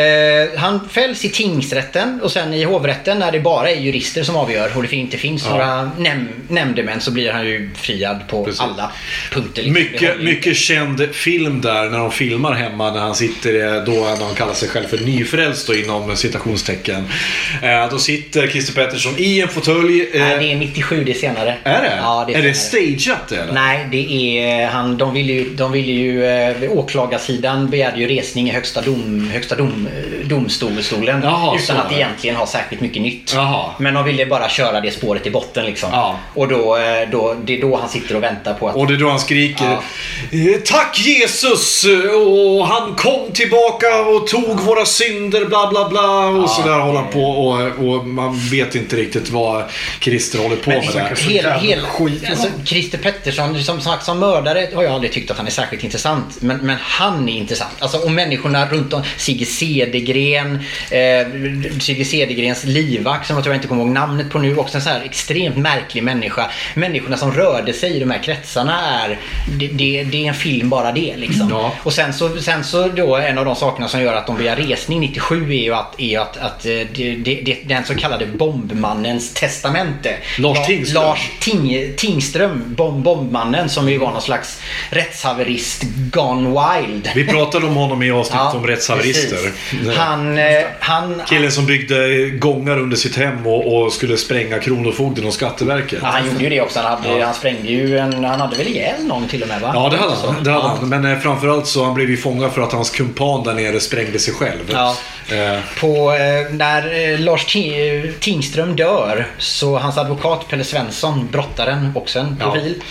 Eh, 0.00 0.58
han 0.58 0.88
fälls 0.88 1.24
i 1.24 1.28
tingsrätten 1.28 2.20
och 2.22 2.32
sen 2.32 2.54
i 2.54 2.64
hovrätten 2.64 3.18
när 3.18 3.32
det 3.32 3.40
bara 3.40 3.70
är 3.70 3.76
jurister 3.76 4.22
som 4.22 4.36
avgör 4.36 4.45
och 4.76 4.82
det 4.82 4.92
inte 4.96 5.16
finns 5.16 5.44
Ja. 5.44 5.50
några 5.50 5.90
näm 5.98 6.28
nämndemän 6.48 7.00
så 7.00 7.10
blir 7.10 7.32
han 7.32 7.46
ju 7.46 7.70
friad 7.74 8.18
på 8.28 8.44
Precis. 8.44 8.60
alla 8.60 8.92
punkter. 9.32 9.62
liksom. 9.62 9.72
Mycket, 9.82 10.20
mycket 10.20 10.56
känd 10.56 11.08
film 11.14 11.60
där 11.60 11.90
när 11.90 11.98
de 11.98 12.10
filmar 12.10 12.52
hemma 12.52 12.90
när 12.92 13.00
han 13.00 13.14
sitter, 13.14 13.86
då 13.86 13.92
när 13.92 14.24
han 14.26 14.34
kallar 14.34 14.54
sig 14.54 14.68
själv 14.68 14.86
för 14.86 14.98
nyfrälst 14.98 15.66
då, 15.66 15.74
inom 15.74 16.16
citationstecken. 16.16 17.04
Eh, 17.62 17.90
då 17.90 17.98
sitter 17.98 18.46
Christer 18.46 18.72
Pettersson 18.74 19.14
i 19.18 19.40
en 19.40 19.48
fåtölj. 19.48 20.00
Eh, 20.12 20.20
Nej, 20.20 20.38
det 20.38 20.52
är 20.52 20.56
97 20.56 21.04
det 21.04 21.12
är 21.12 21.14
senare. 21.14 21.56
är 21.62 21.82
det? 21.82 21.96
Ja, 22.02 22.24
det 22.28 22.34
är, 22.34 22.38
är 22.38 22.42
det 22.42 22.54
stageat 22.54 23.28
det 23.28 23.36
eller? 23.36 23.52
Nej, 23.52 23.86
det 23.90 24.38
är 24.42 24.66
han. 24.66 24.96
De 24.96 25.14
ville 25.14 25.32
ju, 25.32 25.54
de 25.54 25.72
ville 25.72 25.92
ju 25.92 26.26
eh, 26.26 26.56
åklagarsidan 26.72 27.70
begärde 27.70 27.98
ju 28.00 28.08
resning 28.08 28.48
i 28.48 28.52
högsta, 28.52 28.80
dom, 28.80 29.30
högsta 29.32 29.54
dom, 29.56 29.88
eh, 29.96 30.28
domstolen 30.28 31.20
Jaha, 31.22 31.58
utan 31.62 31.76
att 31.76 31.92
egentligen 31.92 32.36
ha 32.36 32.46
särskilt 32.46 32.80
mycket 32.82 33.02
nytt. 33.02 33.32
Jaha. 33.34 33.70
Men 33.78 33.94
de 33.94 34.04
ville 34.04 34.25
bara 34.26 34.48
köra 34.48 34.80
det 34.80 34.90
spåret 34.90 35.26
i 35.26 35.30
botten 35.30 35.64
liksom. 35.64 35.88
Ja. 35.92 36.18
Och 36.34 36.48
då, 36.48 36.76
eh, 36.76 37.08
då, 37.12 37.34
det 37.44 37.56
är 37.58 37.60
då 37.60 37.76
han 37.76 37.88
sitter 37.88 38.16
och 38.16 38.22
väntar 38.22 38.54
på 38.54 38.68
att 38.68 38.76
Och 38.76 38.86
det 38.86 38.94
är 38.94 38.98
då 38.98 39.08
han 39.08 39.20
skriker 39.20 39.64
Ja. 39.64 40.38
eh, 40.38 40.60
Tack 40.64 40.98
Jesus! 40.98 41.84
Och 42.26 42.66
han 42.66 42.94
kom 42.94 43.32
tillbaka 43.32 44.00
och 44.02 44.26
tog 44.26 44.60
våra 44.60 44.84
synder 44.84 45.44
bla 45.44 45.66
bla 45.70 45.88
bla. 45.88 46.26
Och 46.28 46.42
Ja, 46.42 46.48
så 46.48 46.68
där 46.68 46.78
håller 46.78 47.00
han 47.00 47.12
på 47.12 47.24
och, 47.24 47.88
och 47.88 48.06
man 48.06 48.38
vet 48.50 48.74
inte 48.74 48.96
riktigt 48.96 49.30
vad 49.30 49.64
Christer 50.00 50.38
håller 50.38 50.56
på 50.56 50.70
Men 50.70 50.78
med 50.78 50.94
där. 50.94 51.16
hel, 51.16 51.44
hel, 51.60 51.80
alltså, 52.30 52.48
Christer 52.64 52.98
Pettersson, 52.98 53.62
som 53.64 53.80
sagt 53.80 54.04
som 54.04 54.18
mördare 54.18 54.68
har 54.74 54.82
jag 54.82 54.92
aldrig 54.92 55.12
tyckt 55.12 55.30
att 55.30 55.36
han 55.36 55.46
är 55.46 55.50
särskilt 55.50 55.84
intressant. 55.84 56.36
Men, 56.40 56.56
men 56.56 56.76
han 56.80 57.28
är 57.28 57.32
intressant. 57.36 57.70
Alltså, 57.78 57.98
och 57.98 58.10
människorna 58.10 58.66
runt 58.68 58.92
om. 58.92 59.02
Sigge 59.16 59.46
Cedergren, 59.46 60.58
eh, 60.90 61.80
Sigge 61.80 62.04
Cedergrens 62.04 62.64
livvakt 62.64 63.26
som 63.26 63.36
jag 63.36 63.44
tror 63.44 63.54
jag 63.54 63.58
inte 63.58 63.68
kommer 63.68 63.82
ihåg 63.82 63.90
namnet 63.92 64.15
på 64.24 64.38
nu. 64.38 64.56
Också 64.56 64.76
en 64.76 64.82
så 64.82 64.90
här 64.90 65.02
extremt 65.04 65.56
märklig 65.56 66.02
människa. 66.02 66.50
Människorna 66.74 67.16
som 67.16 67.32
rörde 67.32 67.72
sig 67.72 67.96
i 67.96 68.00
de 68.00 68.10
här 68.10 68.22
kretsarna 68.22 68.80
är, 68.80 69.18
det, 69.58 69.66
det, 69.66 70.04
det 70.04 70.24
är 70.24 70.28
en 70.28 70.34
film 70.34 70.68
bara 70.68 70.92
det 70.92 71.16
liksom. 71.16 71.48
Ja. 71.50 71.72
Och 71.82 71.92
sen 71.92 72.12
så, 72.12 72.40
sen 72.40 72.64
så 72.64 72.88
då 72.88 73.16
en 73.16 73.38
av 73.38 73.44
de 73.44 73.56
sakerna 73.56 73.88
som 73.88 74.00
gör 74.00 74.14
att 74.14 74.26
de 74.26 74.36
begär 74.36 74.56
resning 74.56 75.00
97 75.00 75.52
är 75.52 75.62
ju 75.62 75.74
att, 75.74 76.00
är 76.00 76.06
ju 76.06 76.16
att, 76.16 76.36
att 76.36 76.66
eh, 76.66 76.70
det, 76.94 77.40
det, 77.44 77.58
den 77.64 77.84
så 77.84 77.94
kallade 77.94 78.26
bombmannens 78.26 79.34
testamente. 79.34 80.16
Lars 80.38 80.58
La- 80.58 80.64
Tingström. 80.64 81.02
Lars 81.02 81.30
Ting, 81.40 81.92
Tingström, 81.96 82.74
bomb, 82.74 83.02
bombmannen 83.04 83.68
som 83.68 83.88
ju 83.88 83.98
var 83.98 84.12
någon 84.12 84.22
slags 84.22 84.60
rättshaverist 84.90 85.82
gone 86.12 86.48
wild. 86.48 87.10
Vi 87.14 87.26
pratade 87.26 87.66
om 87.66 87.74
honom 87.74 88.02
i 88.02 88.10
avsnittet 88.10 88.54
om 88.54 88.66
rättshaverister. 88.66 89.52
Han, 89.96 90.38
eh, 90.38 90.44
han, 90.80 91.22
Killen 91.28 91.52
som 91.52 91.66
byggde 91.66 92.30
gångar 92.30 92.78
under 92.78 92.96
sitt 92.96 93.16
hem 93.16 93.46
och, 93.46 93.76
och 93.82 93.92
skulle 93.92 94.05
spränga 94.14 94.36
spränga 94.46 94.58
Kronofogden 94.62 95.26
och 95.26 95.32
Skatteverket. 95.34 95.98
Ja, 96.02 96.08
han 96.08 96.26
gjorde 96.26 96.44
ju 96.44 96.50
det 96.50 96.60
också. 96.60 96.80
Han, 96.80 97.02
hade, 97.02 97.24
han 97.24 97.34
sprängde 97.34 97.68
ju 97.68 97.98
en... 97.98 98.24
Han 98.24 98.40
hade 98.40 98.56
väl 98.56 98.68
ihjäl 98.68 99.04
någon 99.04 99.28
till 99.28 99.42
och 99.42 99.48
med 99.48 99.60
va? 99.60 99.70
Ja, 99.74 99.88
det 99.88 99.96
hade 99.96 100.12
han. 100.12 100.44
Det 100.44 100.50
hade 100.50 100.64
ja. 100.66 100.76
han. 100.80 100.88
Men 100.88 101.04
eh, 101.04 101.18
framförallt 101.18 101.66
så 101.66 101.84
han 101.84 101.94
blev 101.94 102.10
ju 102.10 102.16
fångad 102.16 102.52
för 102.52 102.62
att 102.62 102.72
hans 102.72 102.90
kumpan 102.90 103.44
där 103.44 103.54
nere 103.54 103.80
sprängde 103.80 104.18
sig 104.18 104.34
själv. 104.34 104.70
Ja. 104.72 104.96
Eh, 105.28 105.58
På, 105.80 106.12
eh, 106.12 106.54
när 106.54 107.12
eh, 107.12 107.18
Lars 107.20 107.56
eh, 107.56 108.10
Tingström 108.20 108.76
dör 108.76 109.26
så 109.38 109.78
hans 109.78 109.98
advokat 109.98 110.48
Pelle 110.48 110.64
Svensson, 110.64 111.28
brottaren, 111.32 111.92
också 111.94 112.18
en 112.18 112.36
Ja. 112.40 112.50
profil, 112.50 112.82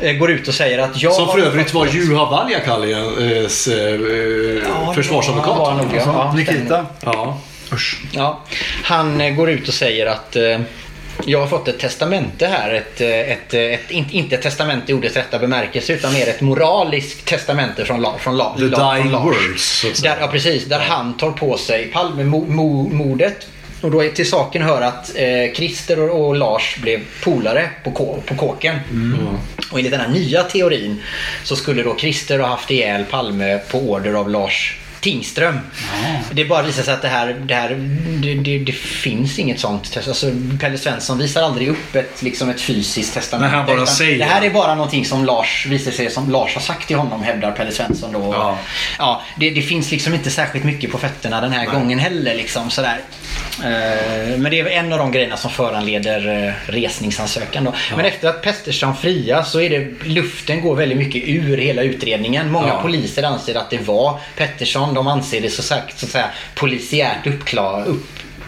eh, 0.00 0.12
går 0.12 0.30
ut 0.30 0.48
och 0.48 0.54
säger 0.54 0.78
att 0.78 1.02
jag... 1.02 1.12
som 1.12 1.28
för 1.28 1.38
övrigt 1.38 1.74
var 1.74 1.86
Juha 1.86 2.24
Valjakallis 2.30 3.68
eh, 3.68 3.78
eh, 3.78 4.62
Ja, 4.86 4.92
försvarsadvokat. 4.94 5.48
han 5.50 5.58
var 5.58 5.74
nog, 5.74 5.86
ja. 5.96 6.02
Ja, 6.06 6.32
Nikita. 6.36 6.86
Ja. 7.00 7.38
Usch. 7.72 8.02
Ja, 8.12 8.40
han 8.82 9.20
eh, 9.20 9.34
går 9.34 9.50
ut 9.50 9.68
och 9.68 9.74
säger 9.74 10.06
att 10.06 10.36
eh, 10.36 10.60
jag 11.24 11.40
har 11.40 11.46
fått 11.46 11.68
ett 11.68 11.78
testamente 11.78 12.46
här. 12.46 12.74
Ett, 12.74 13.00
eh, 13.00 13.08
ett, 13.08 13.54
ett, 13.54 13.90
inte, 13.90 14.34
ett 14.34 14.42
testamente 14.42 14.92
i 14.92 14.94
ordets 14.94 15.16
rätta 15.16 15.38
bemärkelse 15.38 15.92
utan 15.92 16.12
mer 16.12 16.28
ett 16.28 16.40
moraliskt 16.40 17.24
testamente 17.24 17.84
från, 17.84 18.02
La, 18.02 18.18
från, 18.18 18.36
La, 18.36 18.56
The 18.58 18.64
La, 18.64 18.94
dying 18.94 19.10
Lars. 19.10 19.24
words, 19.24 19.80
så 19.80 19.88
att 19.88 19.96
säga. 19.96 20.14
Där, 20.14 20.20
ja, 20.20 20.26
precis. 20.26 20.64
Där 20.64 20.80
han 20.80 21.16
tar 21.16 21.30
på 21.30 21.56
sig 21.56 21.86
Palmemordet. 21.86 23.46
Och 23.80 23.90
då 23.90 24.04
är 24.04 24.10
till 24.10 24.30
saken 24.30 24.62
hör 24.62 24.82
att 24.82 25.12
eh, 25.16 25.54
Christer 25.54 26.00
och, 26.00 26.26
och 26.26 26.36
Lars 26.36 26.76
blev 26.82 27.00
polare 27.24 27.70
på, 27.84 27.90
kå, 27.90 28.22
på 28.26 28.34
kåken. 28.34 28.76
Mm. 28.90 29.16
Och 29.70 29.78
enligt 29.78 29.92
den 29.92 30.00
här 30.00 30.08
nya 30.08 30.42
teorin 30.42 31.02
så 31.44 31.56
skulle 31.56 31.82
då 31.82 31.96
Christer 31.96 32.38
ha 32.38 32.48
haft 32.48 32.70
ihjäl 32.70 33.04
Palme 33.04 33.58
på 33.70 33.78
order 33.78 34.12
av 34.12 34.30
Lars 34.30 34.76
Tingström. 35.06 35.58
Det 36.32 36.44
bara 36.44 36.62
visar 36.62 36.82
sig 36.82 36.94
att 36.94 37.02
det 37.02 37.08
här, 37.08 37.26
det, 37.44 37.54
här 37.54 37.68
det, 38.22 38.34
det, 38.34 38.58
det 38.58 38.72
finns 38.72 39.38
inget 39.38 39.60
sånt. 39.60 39.92
test- 39.92 40.08
Alltså, 40.08 40.26
Pelle 40.60 40.78
Svensson 40.78 41.18
visar 41.18 41.42
aldrig 41.42 41.68
upp 41.68 41.94
ett, 41.96 42.22
liksom 42.22 42.48
ett 42.50 42.60
fysiskt 42.60 43.14
testamente. 43.14 43.56
Nej, 43.56 43.64
han 43.66 43.76
bara 43.76 43.86
säger. 43.86 44.18
Det 44.18 44.24
här 44.24 44.42
är 44.42 44.50
bara 44.50 44.74
någonting 44.74 45.04
som 45.04 45.24
Lars 45.24 45.66
visar 45.66 45.90
sig 45.90 46.10
som 46.10 46.30
Lars 46.30 46.54
har 46.54 46.60
sagt 46.62 46.86
till 46.88 46.96
honom, 46.96 47.22
hävdar 47.22 47.52
Pelle 47.52 47.72
Svensson 47.72 48.12
då. 48.12 48.32
Ja. 48.34 48.58
Ja, 48.98 49.22
det, 49.36 49.50
det 49.50 49.62
finns 49.62 49.90
liksom 49.90 50.14
inte 50.14 50.30
särskilt 50.30 50.64
mycket 50.64 50.92
på 50.92 50.98
fötterna 50.98 51.40
den 51.40 51.52
här 51.52 51.66
gången 51.66 51.98
heller. 51.98 52.34
Liksom, 52.34 52.70
sådär. 52.70 53.00
Eh, 53.64 54.38
men 54.38 54.50
det 54.50 54.60
är 54.60 54.66
en 54.66 54.92
av 54.92 54.98
de 54.98 55.12
grejerna 55.12 55.36
som 55.36 55.50
föranleder 55.50 56.46
eh, 56.46 56.72
resningsansökan. 56.72 57.64
Då. 57.64 57.74
Men 57.96 58.04
efter 58.06 58.28
att 58.28 58.42
Pettersson 58.42 58.96
fria 58.96 59.44
så 59.44 59.60
är 59.60 59.70
det, 59.70 60.04
luften 60.04 60.60
går 60.60 60.76
väldigt 60.76 60.98
mycket 60.98 61.22
ur 61.28 61.56
hela 61.58 61.82
utredningen. 61.82 62.50
Många 62.50 62.68
Ja. 62.68 62.82
poliser 62.82 63.22
anser 63.22 63.54
att 63.54 63.70
det 63.70 63.78
var 63.86 64.20
Pettersson. 64.36 64.94
De 64.94 65.06
anser 65.06 65.40
det 65.40 65.50
så, 65.50 65.62
sagt, 65.62 65.98
så 65.98 66.06
att 66.06 66.12
säga, 66.12 66.30
polisiärt 66.54 67.26
uppklar, 67.26 67.84
upp, 67.86 68.06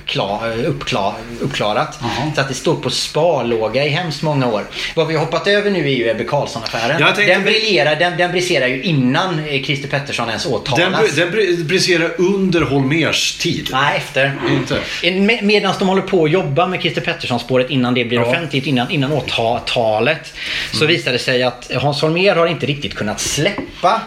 klar, 0.08 0.64
uppklar, 0.66 1.14
uppklarat. 1.40 1.98
Så 2.34 2.40
att 2.40 2.48
det 2.48 2.54
står 2.54 2.74
på 2.76 2.90
sparlåga 2.90 3.84
i 3.84 3.88
hemskt 3.88 4.22
många 4.22 4.46
år. 4.46 4.64
Vad 4.94 5.06
vi 5.06 5.14
har 5.14 5.20
hoppat 5.24 5.46
över 5.46 5.70
nu 5.70 5.78
är 5.90 5.94
ju 5.94 6.08
Ebbe 6.10 6.24
Carlsson-affären. 6.24 7.14
Den, 7.26 7.42
briljerar, 7.42 7.96
den, 7.96 8.16
den 8.18 8.32
briserar 8.32 8.66
ju 8.66 8.82
innan 8.82 9.38
eh, 9.48 9.62
Christer 9.62 9.88
Pettersson 9.88 10.28
ens 10.28 10.44
Den, 10.44 10.52
åtalas. 10.52 11.14
den 11.16 11.30
br- 11.32 11.64
briserar 11.64 12.10
under 12.18 12.60
Holmers 12.60 13.38
tid. 13.38 13.68
Nej, 13.72 13.96
efter. 13.96 14.34
Inte? 14.50 14.80
Med, 15.20 15.42
Medan 15.42 15.74
de 15.78 15.88
håller 15.88 16.02
på 16.02 16.24
att 16.24 16.30
jobba 16.30 16.66
med 16.66 16.80
Christer 16.80 17.00
Pettersson-spåret 17.00 17.70
innan 17.70 17.94
det 17.94 18.04
blir 18.04 18.18
Ja. 18.18 18.26
offentligt, 18.26 18.66
innan, 18.66 18.90
innan 18.90 19.12
åtalet. 19.12 20.32
Så 20.72 20.86
visar 20.86 21.12
det 21.12 21.18
sig 21.18 21.42
att 21.42 21.70
Hans 21.76 22.02
Holmér 22.02 22.36
har 22.36 22.46
inte 22.46 22.66
riktigt 22.66 22.94
kunnat 22.94 23.20
släppa 23.20 24.02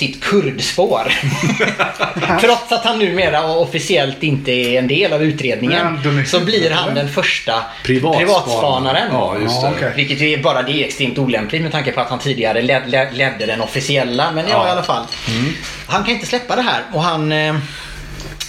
sitt 0.00 0.20
kurdspår. 0.24 1.12
Trots 2.40 2.72
att 2.72 2.84
han 2.84 2.98
numera 2.98 3.44
officiellt 3.56 4.22
inte 4.22 4.52
är 4.52 4.78
en 4.78 4.88
del 4.88 5.12
av 5.12 5.22
utredningen. 5.22 6.00
Så 6.26 6.40
blir 6.40 6.70
han 6.70 6.94
den 6.94 7.08
första 7.08 7.62
Privatspanaren. 7.84 8.26
privatspanaren. 8.26 9.08
Ja, 9.12 9.36
just 9.42 9.62
det. 9.80 9.92
Vilket 9.96 10.20
ju 10.20 10.32
är 10.32 10.38
bara 10.42 10.62
det 10.62 10.72
är 10.72 10.84
extremt 10.84 11.18
olämpligt 11.18 11.62
med 11.62 11.72
tanke 11.72 11.92
på 11.92 12.00
att 12.00 12.10
han 12.10 12.18
tidigare 12.18 12.62
led, 12.62 12.82
led, 12.90 13.08
ledde 13.12 13.46
den 13.46 13.60
officiella. 13.60 14.32
Men 14.32 14.44
ja, 14.48 14.52
Ja. 14.52 14.68
i 14.68 14.70
alla 14.70 14.82
fall. 14.82 15.04
Han 15.86 16.04
kan 16.04 16.14
inte 16.14 16.26
släppa 16.26 16.56
det 16.56 16.62
här 16.62 16.82
och 16.92 17.02
han 17.02 17.32
eh, 17.32 17.54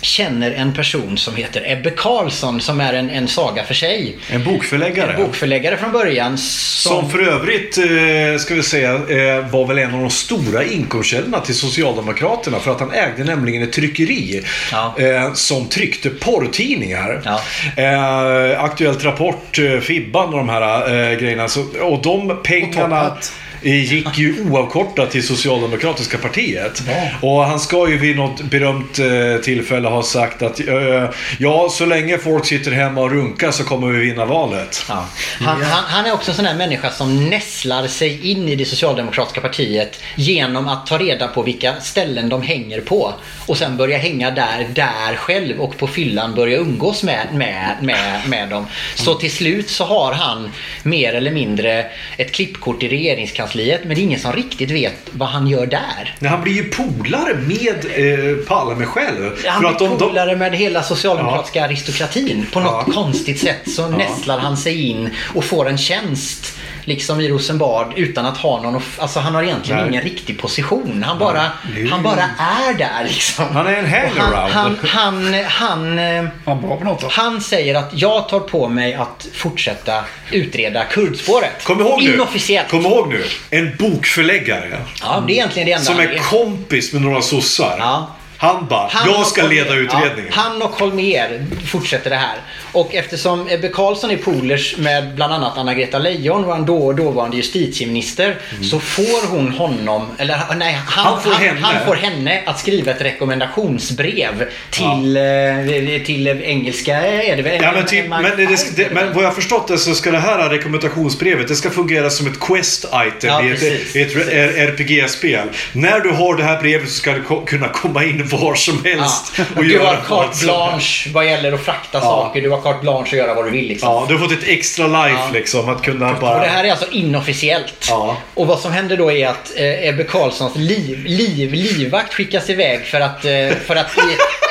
känner 0.01 0.51
en 0.51 0.73
person 0.73 1.17
som 1.17 1.35
heter 1.35 1.63
Ebbe 1.71 1.89
Carlsson 1.89 2.61
som 2.61 2.81
är 2.81 2.93
en, 2.93 3.09
en 3.09 3.27
saga 3.27 3.63
för 3.63 3.73
sig. 3.73 4.17
En 4.29 4.43
bokförläggare. 4.43 5.13
En 5.13 5.25
bokförläggare 5.25 5.77
från 5.77 5.91
början 5.91 6.37
som... 6.37 6.91
Som 6.91 7.09
för 7.11 7.19
övrigt, 7.19 7.77
eh, 7.77 8.39
ska 8.39 8.53
vi 8.55 8.63
säga, 8.63 8.93
eh, 8.93 9.49
var 9.51 9.67
väl 9.67 9.77
en 9.77 9.93
av 9.93 9.99
de 10.01 10.09
stora 10.09 10.63
inkomstkällorna 10.63 11.39
till 11.39 11.55
Socialdemokraterna. 11.55 12.59
För 12.59 12.71
att 12.71 12.79
han 12.79 12.91
ägde 12.91 13.23
nämligen 13.23 13.63
ett 13.63 13.73
tryckeri 13.73 14.41
Ja. 14.71 14.95
eh, 14.99 15.33
som 15.33 15.67
tryckte 15.69 16.09
porrtidningar. 16.09 17.21
Ja. 17.25 17.41
Eh, 17.83 18.63
Aktuellt 18.63 19.03
Rapport, 19.03 19.59
eh, 19.59 19.79
Fibban 19.79 20.29
och 20.29 20.37
de 20.37 20.49
här 20.49 21.11
eh, 21.11 21.17
grejerna. 21.19 21.47
Så, 21.47 21.61
och 21.81 22.01
de 22.01 22.39
pengarna... 22.43 23.03
Topphat. 23.09 23.33
Gick 23.61 24.17
ju 24.17 24.49
oavkortat 24.49 25.11
till 25.11 25.27
Socialdemokratiska 25.27 26.17
partiet. 26.17 26.83
Och 27.21 27.45
han 27.45 27.59
ska 27.59 27.89
ju 27.89 27.97
vid 27.97 28.15
något 28.15 28.41
berömt 28.41 28.99
eh, 28.99 29.41
tillfälle 29.43 29.87
ha 29.87 30.03
sagt 30.03 30.41
att 30.41 30.59
eh, 30.59 31.09
ja, 31.37 31.69
så 31.71 31.85
länge 31.85 32.17
folk 32.17 32.45
sitter 32.45 32.71
hemma 32.71 33.01
och 33.01 33.11
runkar 33.11 33.51
så 33.51 33.63
kommer 33.63 33.87
vi 33.87 33.99
vinna 33.99 34.25
valet. 34.25 34.85
Ja. 34.89 35.05
Han, 35.39 35.61
han, 35.61 35.83
han 35.87 36.05
är 36.05 36.13
också 36.13 36.31
en 36.31 36.35
sån 36.35 36.45
här 36.45 36.55
människa 36.55 36.89
som 36.89 37.29
nästlar 37.29 37.87
sig 37.87 38.31
in 38.31 38.49
i 38.49 38.55
det 38.55 38.65
socialdemokratiska 38.65 39.41
partiet 39.41 40.03
genom 40.15 40.67
att 40.67 40.87
ta 40.87 40.97
reda 40.97 41.27
på 41.27 41.43
vilka 41.43 41.81
ställen 41.81 42.29
de 42.29 42.41
hänger 42.41 42.81
på. 42.81 43.13
Och 43.45 43.57
sen 43.57 43.77
börja 43.77 43.97
hänga 43.97 44.31
där, 44.31 44.67
där 44.73 45.15
själv 45.15 45.59
och 45.59 45.77
på 45.77 45.87
fyllan 45.87 46.35
börja 46.35 46.57
umgås 46.57 47.03
med, 47.03 47.27
med, 47.33 47.75
med, 47.81 48.29
med 48.29 48.49
dem. 48.49 48.65
Så 48.95 49.15
till 49.15 49.31
slut 49.31 49.69
så 49.69 49.85
har 49.85 50.13
han 50.13 50.51
mer 50.83 51.13
eller 51.13 51.31
mindre 51.31 51.85
ett 52.17 52.31
klippkort 52.31 52.83
i 52.83 52.87
regeringskansliet 52.87 53.50
men 53.55 53.95
det 53.95 54.01
är 54.01 54.03
ingen 54.03 54.19
som 54.19 54.33
riktigt 54.33 54.71
vet 54.71 54.95
vad 55.11 55.29
han 55.29 55.47
gör 55.47 55.65
där. 55.65 56.15
Nej, 56.19 56.31
han 56.31 56.41
blir 56.43 56.53
ju 56.53 56.69
polare 56.69 57.33
med 57.35 57.85
eh, 57.95 58.45
Palme 58.47 58.85
själv. 58.85 59.31
Han 59.45 59.59
blir 59.61 59.71
de, 59.79 59.89
de, 59.89 59.97
polare 59.97 60.35
med 60.35 60.55
hela 60.55 60.83
socialdemokratiska 60.83 61.65
aristokratin. 61.65 62.45
På 62.53 62.59
något 62.59 62.83
Ja. 62.87 62.93
konstigt 62.93 63.39
sätt 63.39 63.71
så 63.75 63.87
nästlar 63.87 64.39
han 64.39 64.57
sig 64.57 64.89
in 64.89 65.09
och 65.35 65.43
får 65.43 65.69
en 65.69 65.77
tjänst 65.77 66.57
liksom 66.83 67.21
i 67.21 67.29
Rosenbad 67.29 67.93
utan 67.95 68.25
att 68.25 68.37
ha 68.37 68.61
någon... 68.61 68.81
Alltså 68.97 69.19
han 69.19 69.35
har 69.35 69.43
egentligen 69.43 69.79
Nej. 69.79 69.89
ingen 69.89 70.03
riktig 70.03 70.39
position. 70.39 71.03
Han 71.07 71.19
bara, 71.19 71.51
han 71.91 72.03
bara 72.03 72.23
är 72.39 72.73
där 72.77 73.03
liksom. 73.07 73.45
Han 73.53 73.67
är 73.67 73.73
en 73.73 73.89
hangaround. 73.89 74.53
Han, 74.53 74.77
han, 74.83 75.33
han, 75.33 75.43
han, 75.43 75.99
eh, 75.99 76.25
Var 76.43 76.55
bra 76.55 76.77
på 76.77 76.83
något 76.83 77.01
då. 77.01 77.07
han 77.11 77.41
säger 77.41 77.75
att 77.75 77.89
jag 77.93 78.29
tar 78.29 78.39
på 78.39 78.67
mig 78.67 78.93
att 78.93 79.27
fortsätta 79.33 80.03
utreda 80.31 80.83
kurdspåret. 80.83 81.63
Kom 81.63 81.79
ihåg 81.81 82.03
nu. 82.03 82.13
Inofficiellt. 82.13 82.69
Kom 82.69 82.85
ihåg 82.85 83.07
nu. 83.09 83.23
En 83.49 83.75
bokförläggare. 83.79 84.77
Ja, 85.01 85.23
det 85.27 85.33
är 85.33 85.35
egentligen 85.35 85.65
det 85.65 85.71
enda 85.73 85.85
Som 85.85 85.95
han 85.95 86.07
är 86.07 86.17
kompis 86.17 86.93
med 86.93 87.01
några 87.01 87.21
sossar. 87.21 87.75
Ja. 87.79 88.15
Han 88.41 88.67
bara, 88.67 88.87
Han 88.91 89.11
jag 89.11 89.27
ska 89.27 89.43
leda 89.43 89.75
utredningen. 89.75 90.31
Ja, 90.35 90.41
han 90.41 90.61
och 90.61 90.79
Holmér 90.79 91.45
fortsätter 91.65 92.09
det 92.09 92.15
här. 92.15 92.37
Och 92.71 92.95
eftersom 92.95 93.47
Ebbe 93.49 93.67
Carlsson 93.67 94.11
är 94.11 94.17
polers 94.17 94.77
med 94.77 95.15
bland 95.15 95.33
annat 95.33 95.57
Anna-Greta 95.57 95.99
Leijon, 95.99 96.43
vår 96.43 96.57
då, 96.57 96.93
dåvarande 96.93 97.37
justitieminister, 97.37 98.37
så 98.71 98.79
får 98.79 99.27
hon 99.29 99.51
honom, 99.51 100.07
eller 100.17 100.39
nej, 100.55 100.79
han, 100.85 101.05
Han 101.05 101.21
får 101.21 101.31
henne. 101.31 101.59
han 101.61 101.85
får 101.85 101.95
henne 101.95 102.41
att 102.45 102.59
skriva 102.59 102.91
ett 102.91 103.01
rekommendationsbrev 103.01 104.49
till, 104.69 105.17
eh, 105.17 106.03
till 106.05 106.27
engelska, 106.27 107.01
är 107.01 107.35
det 107.37 107.41
väl? 107.41 107.59
Ja, 107.63 107.71
men, 107.71 107.85
typ, 107.85 108.09
men, 108.09 108.23
det, 108.23 108.75
det, 108.75 108.91
men 108.91 109.13
vad 109.13 109.23
jag 109.23 109.35
förstått 109.35 109.67
det 109.67 109.77
så 109.77 109.95
ska 109.95 110.11
det 110.11 110.19
här 110.19 110.49
rekommendationsbrevet 110.49 111.47
det 111.47 111.55
ska 111.55 111.69
fungera 111.69 112.09
som 112.09 112.27
ett 112.27 112.39
quest-item 112.39 113.29
Ja, 113.29 113.43
i 113.43 113.51
ett, 113.51 113.95
ett 113.95 114.15
RPG-spel. 114.57 115.47
När 115.73 115.99
du 115.99 116.09
har 116.09 116.35
det 116.35 116.43
här 116.43 116.61
brevet 116.61 116.89
så 116.89 116.95
ska 116.95 117.13
du 117.13 117.23
kunna 117.45 117.67
komma 117.67 118.03
in 118.03 118.27
var 118.31 118.55
som 118.55 118.85
helst 118.85 119.31
Ja. 119.37 119.43
och 119.55 119.63
Du 119.63 119.73
göra 119.73 119.87
har 119.87 119.95
vad 119.95 120.23
carte 120.25 120.37
som- 120.37 120.45
blanche 120.47 121.09
vad 121.13 121.25
gäller 121.25 121.51
att 121.53 121.61
frakta 121.65 122.01
saker. 122.01 122.41
Du 122.41 122.49
har 122.49 122.61
carte 122.61 122.79
blanche 122.81 123.01
att 123.05 123.11
göra 123.13 123.33
vad 123.33 123.45
du 123.45 123.51
vill. 123.51 123.67
Liksom. 123.67 123.89
Ja, 123.89 124.05
du 124.07 124.13
har 124.17 124.21
fått 124.27 124.31
ett 124.37 124.47
extra 124.47 124.87
life 124.87 125.19
Ja. 125.21 125.29
liksom. 125.33 125.69
Att 125.69 125.81
kunna 125.81 126.13
bara... 126.13 126.35
Och 126.35 126.41
det 126.41 126.47
här 126.47 126.63
är 126.63 126.71
alltså 126.71 126.91
inofficiellt. 126.91 127.85
Ja. 127.89 128.17
Och 128.33 128.47
vad 128.47 128.59
som 128.59 128.71
händer 128.71 128.97
då 128.97 129.11
är 129.11 129.27
att 129.27 129.51
eh, 129.55 129.87
Ebbe 129.87 130.03
Carlssons 130.03 130.55
liv, 130.55 131.05
liv, 131.05 131.53
livvakt 131.53 132.13
skickas 132.13 132.49
iväg 132.49 132.85
för 132.85 133.01
att, 133.01 133.25
eh, 133.25 133.31
för 133.67 133.75
att, 133.75 133.91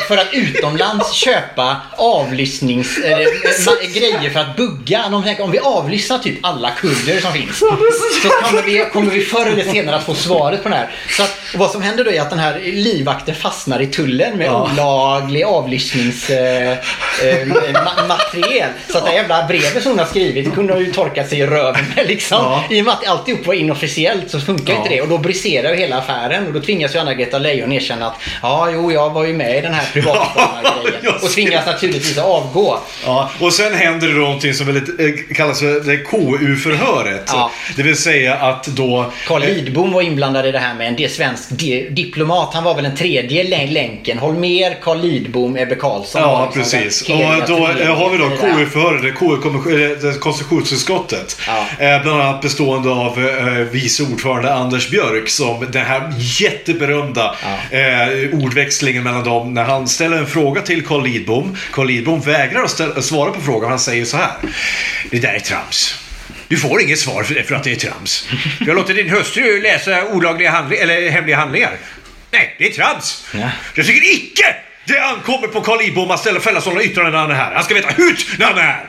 för 0.09 0.17
att 0.17 0.27
utomlands 0.33 1.13
köpa 1.13 1.77
avlyssnings... 1.97 2.99
Eh, 2.99 3.19
ma- 3.67 3.93
grejer 3.95 4.31
för 4.31 4.41
att 4.41 4.57
bugga. 4.57 5.09
De 5.11 5.23
tänker, 5.25 5.45
om 5.45 5.51
vi 5.51 5.59
avlyssnar 5.59 6.19
typ 6.19 6.39
alla 6.43 6.71
kurder 6.71 7.21
som 7.21 7.33
finns 7.33 7.59
så 8.23 8.29
kommer 8.29 8.63
vi, 8.63 8.85
kommer 8.93 9.11
vi 9.13 9.21
förr 9.21 9.47
eller 9.47 9.65
senare 9.73 9.97
att 9.97 10.05
få 10.07 10.15
svaret 10.15 10.63
på 10.63 10.69
det 10.69 10.75
här. 10.75 10.91
Så 11.17 11.23
att, 11.23 11.37
vad 11.55 11.71
som 11.71 11.83
händer 11.83 12.05
då 12.05 12.11
är 12.13 12.21
att 12.21 12.31
den 12.31 12.39
här 12.39 12.59
livvakten 12.65 13.35
fastnar 13.35 13.70
i 13.79 13.87
tullen 13.87 14.39
med 14.39 14.53
olaglig 14.53 15.43
avlyssnings... 15.45 16.31
Eh, 16.31 16.73
eh, 17.23 17.47
materiel. 18.09 18.69
Så 18.89 18.99
att 18.99 19.07
det 19.07 19.15
jävla 19.15 19.47
brevet 19.47 19.83
som 19.83 19.93
hon 19.93 19.99
har 19.99 20.07
skrivit 20.07 20.45
det 20.45 20.51
kunde 20.51 20.73
hon 20.73 20.85
ju 20.85 20.93
torkat 20.93 21.29
sig 21.29 21.39
i 21.39 21.47
röven 21.47 21.85
med 21.97 22.07
liksom. 22.09 22.39
Ja. 22.39 22.65
I 22.71 22.81
och 22.81 22.85
med 22.85 22.95
att 22.95 23.07
alltihop 23.07 23.47
var 23.47 23.55
inofficiellt 23.55 24.31
så 24.31 24.41
funkar 24.41 24.77
inte 24.77 24.89
det. 24.89 25.01
Och 25.01 25.09
då 25.09 25.19
briserar 25.19 25.71
ju 25.71 25.77
hela 25.77 25.99
affären. 25.99 26.47
Och 26.47 26.53
då 26.53 26.61
tvingas 26.61 26.95
ju 26.95 26.99
Anna-Greta 26.99 27.39
Leijon 27.39 27.73
erkänna 27.73 28.07
att 28.07 28.17
ja, 28.43 28.69
jo, 28.73 28.93
jag 28.93 29.11
var 29.11 29.25
ju 29.25 29.33
med 29.33 29.59
i 29.59 29.61
den 29.61 29.75
här 29.75 29.85
privatspanargrejen. 29.93 31.01
Ja, 31.03 31.13
och 31.23 31.31
tvingas 31.31 31.67
naturligtvis 31.67 32.19
att 32.19 32.25
avgå. 32.25 32.79
Ja, 33.05 33.31
och 33.41 33.53
sen 33.53 33.75
händer 33.75 34.09
det 34.09 34.15
någonting 34.15 34.55
som 34.55 34.67
väldigt, 34.67 35.01
eh, 35.01 35.35
kallas 35.37 35.61
för 35.61 36.05
KU-förhöret. 36.05 37.25
Ja. 37.27 37.51
Det 37.77 37.83
vill 37.83 37.97
säga 37.97 38.35
att 38.35 38.67
då... 38.67 39.13
Carl 39.27 39.41
Lidbom 39.41 39.93
var 39.93 40.03
inblandad 40.03 40.47
i 40.47 40.53
det 40.53 40.59
här 40.59 40.75
med 40.75 41.03
en 41.03 41.09
svensk 41.09 41.51
di- 41.51 41.89
diplomat. 41.91 42.55
Han 42.55 42.65
var 42.65 42.75
väl 42.75 42.85
den 42.85 42.97
tredje 42.97 43.43
länken. 43.51 44.19
Holmér, 44.19 44.77
Carl 44.83 45.01
Lidbom, 45.01 45.57
Ebbe 45.57 45.75
Carlsson. 45.75 46.23
var 46.23 46.29
Ja, 46.29 46.53
liksom 46.55 46.81
precis. 46.81 47.09
heliga 47.09 47.29
Och 47.37 47.49
då 47.49 47.57
har 47.95 48.11
vi 48.11 48.19
då. 48.19 48.29
KU-förhöret, 48.29 49.15
KU-kommission- 49.15 50.09
eh, 50.09 50.15
konstitutionsutskottet. 50.15 51.37
Ja. 51.47 51.67
Eh, 51.87 52.03
Bland 52.03 52.21
annat 52.23 52.41
bestående 52.43 52.91
av 52.91 53.29
eh, 53.29 53.45
vice 53.55 54.03
ordförande 54.03 54.55
Anders 54.55 54.91
Björk 54.91 55.29
som 55.29 55.67
den 55.71 55.85
här 55.87 56.13
jätteberömda 56.19 57.35
eh, 57.71 58.39
ordväxlingen 58.45 59.03
mellan 59.03 59.25
dem 59.25 59.55
när 59.55 59.65
han 59.65 59.89
ställer 59.89 60.17
en 60.17 60.27
fråga 60.27 60.61
till 60.63 60.87
Carl 60.87 61.03
Lidbom. 61.05 61.57
Carl 61.73 61.87
Lidbom 61.87 62.21
vägrar 62.21 62.63
att 62.65 62.71
ställa, 62.71 63.03
svara 63.03 63.31
på 63.31 63.41
frågan. 63.41 63.71
Han 63.71 63.79
säger 63.79 64.05
så 64.05 64.17
här. 64.17 64.31
Det 65.11 65.19
där 65.19 65.33
är 65.35 65.39
trams. 65.41 65.95
Du 66.49 66.57
får 66.57 66.83
inget 66.83 66.99
svar 66.99 67.23
för, 67.23 67.35
för 67.43 67.55
att 67.55 67.65
det 67.65 67.71
är 67.73 67.77
trams. 67.77 68.29
Jag 68.67 68.77
låter 68.77 68.95
din 68.95 69.11
hustru 69.11 69.63
läsa 69.63 70.05
olagliga 70.07 70.51
handlingar, 70.51 70.83
eller 70.83 71.11
hemliga 71.11 71.37
handlingar. 71.37 71.71
Nej, 72.31 72.55
det 72.59 72.67
är 72.67 72.73
trams. 72.73 73.27
Ja. 73.35 73.51
Jag 73.75 73.87
tycker 73.87 74.15
icke 74.15 74.57
det 74.93 75.05
ankommer 75.05 75.49
på 75.49 75.61
Carl 75.61 75.79
Lidbom 75.79 76.11
att 76.11 76.21
ställa 76.21 76.41
fälla 76.41 76.61
sådana 76.61 76.83
yttranden 76.83 77.13
när 77.13 77.21
han 77.21 77.31
är 77.31 77.35
här. 77.35 77.55
Han 77.55 77.65
ska 77.65 77.75
veta 77.75 77.89
hut 77.89 78.27
när 78.39 78.47
han 78.47 78.59
är 78.59 78.63
här. 78.63 78.87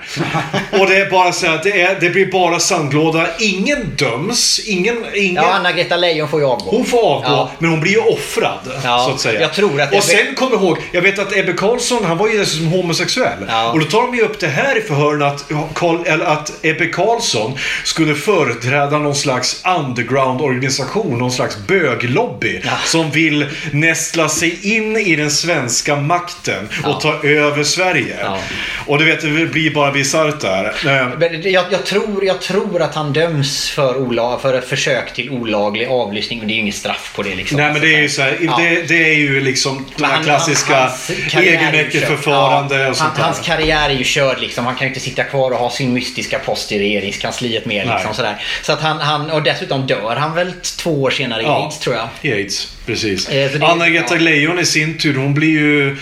Och 0.81 0.87
det 0.89 0.95
är 0.97 1.09
bara 1.09 1.31
så 1.31 1.47
att 1.47 1.63
det, 1.63 1.81
är, 1.81 1.97
det 1.99 2.09
blir 2.09 2.31
bara 2.31 2.59
sandlåda. 2.59 3.27
Ingen 3.39 3.95
döms. 3.95 4.59
Ingen, 4.67 5.05
ingen, 5.15 5.43
Ja, 5.43 5.51
Anna-Greta 5.53 5.97
Leijon 5.97 6.29
får 6.29 6.39
ju 6.39 6.45
avgå. 6.45 6.71
hon 6.71 6.85
får 6.85 6.97
avgå, 7.15 7.23
Ja. 7.29 7.51
men 7.59 7.69
hon 7.69 7.79
blir 7.81 7.91
ju 7.91 7.97
offrad. 7.99 8.59
Ja, 8.83 9.05
så 9.07 9.11
att 9.15 9.19
säga. 9.19 9.41
jag 9.41 9.53
tror 9.53 9.81
att 9.81 9.89
och 9.91 9.97
Ebbe- 9.97 10.01
sen 10.01 10.35
kom 10.35 10.49
jag 10.51 10.61
ihåg, 10.61 10.77
jag 10.91 11.01
vet 11.01 11.19
att 11.19 11.35
Ebbe 11.37 11.53
Carlsson, 11.53 12.05
han 12.05 12.17
var 12.17 12.27
ju 12.29 12.37
dessutom 12.37 12.67
homosexuell. 12.67 13.45
Ja. 13.47 13.71
Och 13.71 13.79
då 13.79 13.85
tar 13.85 14.01
de 14.01 14.15
ju 14.15 14.21
upp 14.21 14.39
det 14.39 14.47
här 14.47 14.77
i 14.77 14.81
förhören 14.81 15.21
att, 15.21 15.45
Carl, 15.73 16.05
eller 16.05 16.25
att 16.25 16.51
Ebbe 16.61 16.85
Carlsson 16.87 17.57
skulle 17.83 18.15
företräda 18.15 18.97
någon 18.97 19.15
slags 19.15 19.61
underground-organisation, 19.65 21.17
någon 21.19 21.31
slags 21.31 21.57
böglobby. 21.67 22.61
Ja. 22.63 22.71
Som 22.85 23.11
vill 23.11 23.45
nästla 23.71 24.29
sig 24.29 24.75
in 24.75 24.97
i 24.97 25.15
den 25.15 25.31
svenska 25.31 25.90
makten 25.95 26.69
och 26.83 27.01
ta 27.01 27.23
över 27.23 27.63
Sverige. 27.63 28.15
Ja. 28.21 28.37
Och 28.85 28.97
du 28.99 29.05
vet, 29.05 29.21
det 29.21 29.45
blir 29.45 29.73
bara 29.73 29.91
bisarrt 29.91 30.39
där. 30.39 30.65
Eh, 30.85 31.51
Jag, 31.51 31.65
jag, 31.71 31.85
tror, 31.85 32.25
jag 32.25 32.41
tror 32.41 32.81
att 32.81 32.95
han 32.95 33.13
döms 33.13 33.69
för, 33.69 33.97
ola, 33.97 34.39
för 34.39 34.53
ett 34.53 34.69
försök 34.69 35.13
till 35.13 35.29
olaglig 35.29 35.87
avlyssning. 35.87 36.39
Men 36.39 36.47
det 36.47 36.53
är 36.53 36.55
ju 36.55 36.61
inget 36.61 36.75
straff 36.75 37.11
på 37.15 37.21
det. 37.23 37.35
Liksom. 37.35 37.57
Nej 37.57 37.71
men 37.71 37.81
det 37.81 37.95
är 37.95 38.01
ju 38.01 38.09
så 38.09 38.21
här, 38.21 38.37
Ja. 38.41 38.57
det, 38.57 38.87
det 38.87 39.09
är 39.09 39.13
ju 39.15 39.41
liksom 39.41 39.85
den 39.95 40.05
här 40.05 40.13
han- 40.15 40.23
klassiska 40.23 40.73
han- 40.73 40.81
hans 40.81 41.11
karriär 41.29 41.47
är 41.47 41.51
ju 41.51 41.57
egenmäktigt 41.57 42.07
körd. 42.07 42.17
förfarande 42.17 42.79
Ja, 42.79 42.89
och 42.89 42.95
sånt 42.95 43.11
han. 43.15 43.25
Hans 43.25 43.39
karriär 43.39 43.89
är 43.89 43.93
ju 43.93 44.03
körd 44.03 44.39
liksom. 44.39 44.65
Han 44.65 44.75
kan 44.75 44.81
ju 44.81 44.87
inte 44.87 44.99
sitta 44.99 45.23
kvar 45.23 45.51
och 45.51 45.57
ha 45.57 45.69
sin 45.69 45.93
mystiska 45.93 46.39
post 46.39 46.71
i 46.71 46.79
regeringskansliet 46.79 47.65
mer. 47.65 47.85
Liksom, 47.85 48.13
sådär. 48.13 48.35
Så 48.61 48.73
att 48.73 48.81
han, 48.81 48.97
han, 48.99 49.29
och 49.31 49.43
dessutom 49.43 49.87
dör 49.87 50.15
han 50.15 50.35
väl 50.35 50.53
två 50.77 51.01
år 51.01 51.11
senare 51.11 51.41
i 51.41 51.45
aids 51.45 51.79
tror 51.79 51.95
jag. 51.95 52.07
I 52.21 52.33
aids, 52.33 52.67
precis. 52.91 53.29
Eh, 53.29 53.51
Anna-Greta 53.69 54.15
ja. 54.15 54.21
Leijon 54.21 54.59
i 54.59 54.65
sin 54.65 54.97
tur, 54.97 55.15
hon 55.15 55.33
blir 55.33 55.49
ju... 55.49 55.95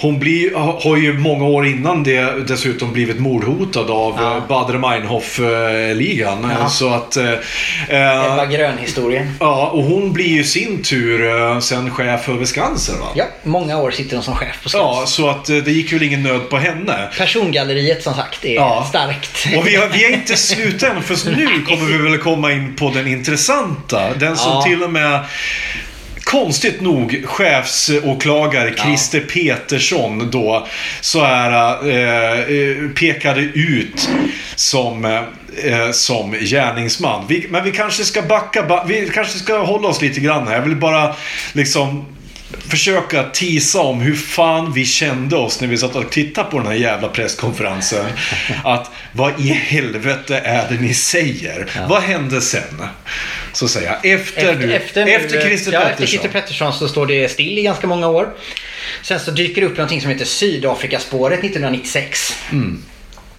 Hon 0.00 0.18
blir, 0.18 0.54
har 0.84 0.96
ju 0.96 1.12
många 1.18 1.44
år 1.44 1.66
innan 1.66 2.02
det 2.02 2.46
dessutom 2.48 2.92
blivit 2.92 3.18
mordhotad 3.20 3.90
av 3.90 4.14
Ja. 4.18 4.22
ja. 4.34 4.44
Bader 4.48 4.78
Meinhof-ligan. 4.78 6.50
Ja. 6.60 6.68
Så 6.68 6.88
att... 6.94 7.16
eh, 7.16 7.32
Ebba 7.88 8.42
Eh, 8.44 8.50
Grön-historien. 8.50 9.36
ja, 9.40 9.66
och 9.66 9.82
hon 9.82 10.12
blir 10.12 10.26
ju 10.28 10.40
i 10.40 10.44
sin 10.44 10.82
tur 10.82 11.28
eh, 11.40 11.58
sen 11.60 11.90
chef 11.90 12.28
över 12.28 12.44
Skansen 12.44 12.98
va? 13.00 13.06
Ja, 13.14 13.24
många 13.42 13.78
år 13.78 13.90
sitter 13.90 14.16
hon 14.16 14.24
som 14.24 14.34
chef 14.34 14.62
på 14.62 14.68
Skansen. 14.68 15.00
Ja, 15.00 15.06
så 15.06 15.28
att 15.30 15.48
eh, 15.48 15.56
det 15.56 15.72
gick 15.72 15.92
väl 15.92 16.02
ingen 16.02 16.22
nöd 16.22 16.50
på 16.50 16.56
henne. 16.58 17.08
Persongalleriet 17.18 18.02
som 18.02 18.14
sagt 18.14 18.44
är 18.44 18.54
Ja. 18.54 18.86
starkt. 18.88 19.46
Och 19.56 19.66
vi 19.66 19.76
har, 19.76 19.88
vi 19.88 20.04
är 20.04 20.10
inte 20.12 20.36
slut 20.46 20.82
än, 20.82 21.02
för 21.02 21.30
nu 21.30 21.62
kommer 21.68 21.86
vi 21.86 21.98
väl 22.10 22.18
komma 22.18 22.52
in 22.52 22.76
på 22.76 22.90
den 22.94 23.06
intressanta. 23.06 24.14
Den 24.14 24.36
som 24.36 24.62
till 24.64 24.82
och 24.82 24.90
med 24.92 25.20
Konstigt 26.26 26.80
nog, 26.80 27.24
chefsåklagare 27.24 28.74
Christer 28.74 29.20
Petersson 29.20 30.30
då 30.30 30.66
så 31.00 31.24
här, 31.24 31.88
eh, 31.88 32.40
eh, 32.40 32.88
pekade 32.88 33.40
ut 33.40 34.08
som, 34.54 35.04
eh, 35.04 35.90
som 35.92 36.32
gärningsman. 36.32 37.24
Vi, 37.28 37.46
men 37.50 37.64
vi 37.64 37.72
kanske 37.72 38.04
ska 38.04 38.22
backa, 38.22 38.62
ba, 38.62 38.84
vi 38.84 39.10
kanske 39.14 39.38
ska 39.38 39.58
hålla 39.58 39.88
oss 39.88 40.02
lite 40.02 40.20
grann 40.20 40.48
här. 40.48 40.54
Jag 40.54 40.62
vill 40.62 40.76
bara 40.76 41.14
liksom 41.52 42.04
försöka 42.68 43.24
tisa 43.24 43.80
om 43.80 44.00
hur 44.00 44.14
fan 44.14 44.72
vi 44.72 44.84
kände 44.84 45.36
oss 45.36 45.60
när 45.60 45.68
vi 45.68 45.78
satt 45.78 45.96
och 45.96 46.10
tittade 46.10 46.50
på 46.50 46.58
den 46.58 46.66
här 46.66 46.74
jävla 46.74 47.08
presskonferensen. 47.08 48.06
Att 48.64 48.90
vad 49.12 49.40
i 49.40 49.48
helvete 49.48 50.38
är 50.38 50.68
det 50.68 50.80
ni 50.80 50.94
säger? 50.94 51.70
Vad 51.88 52.02
hände 52.02 52.40
sen? 52.40 52.82
Så 53.52 53.64
att 53.64 53.70
säga. 53.70 53.96
Efter, 54.02 54.54
nu, 54.54 54.74
efter, 54.74 55.04
nu, 55.04 55.40
Christer 55.40 55.72
ja, 55.72 55.80
Pettersson. 55.80 55.90
Efter 55.90 56.06
Christer 56.06 56.28
Pettersson 56.28 56.72
så 56.72 56.88
står 56.88 57.06
det 57.06 57.28
still 57.28 57.58
i 57.58 57.62
ganska 57.62 57.86
många 57.86 58.08
år. 58.08 58.34
Sen 59.02 59.20
så 59.20 59.30
dyker 59.30 59.60
det 59.60 59.66
upp 59.66 59.76
någonting 59.76 60.00
som 60.00 60.10
heter 60.10 60.24
Sydafrikaspåret 60.24 61.38
1996. 61.38 62.34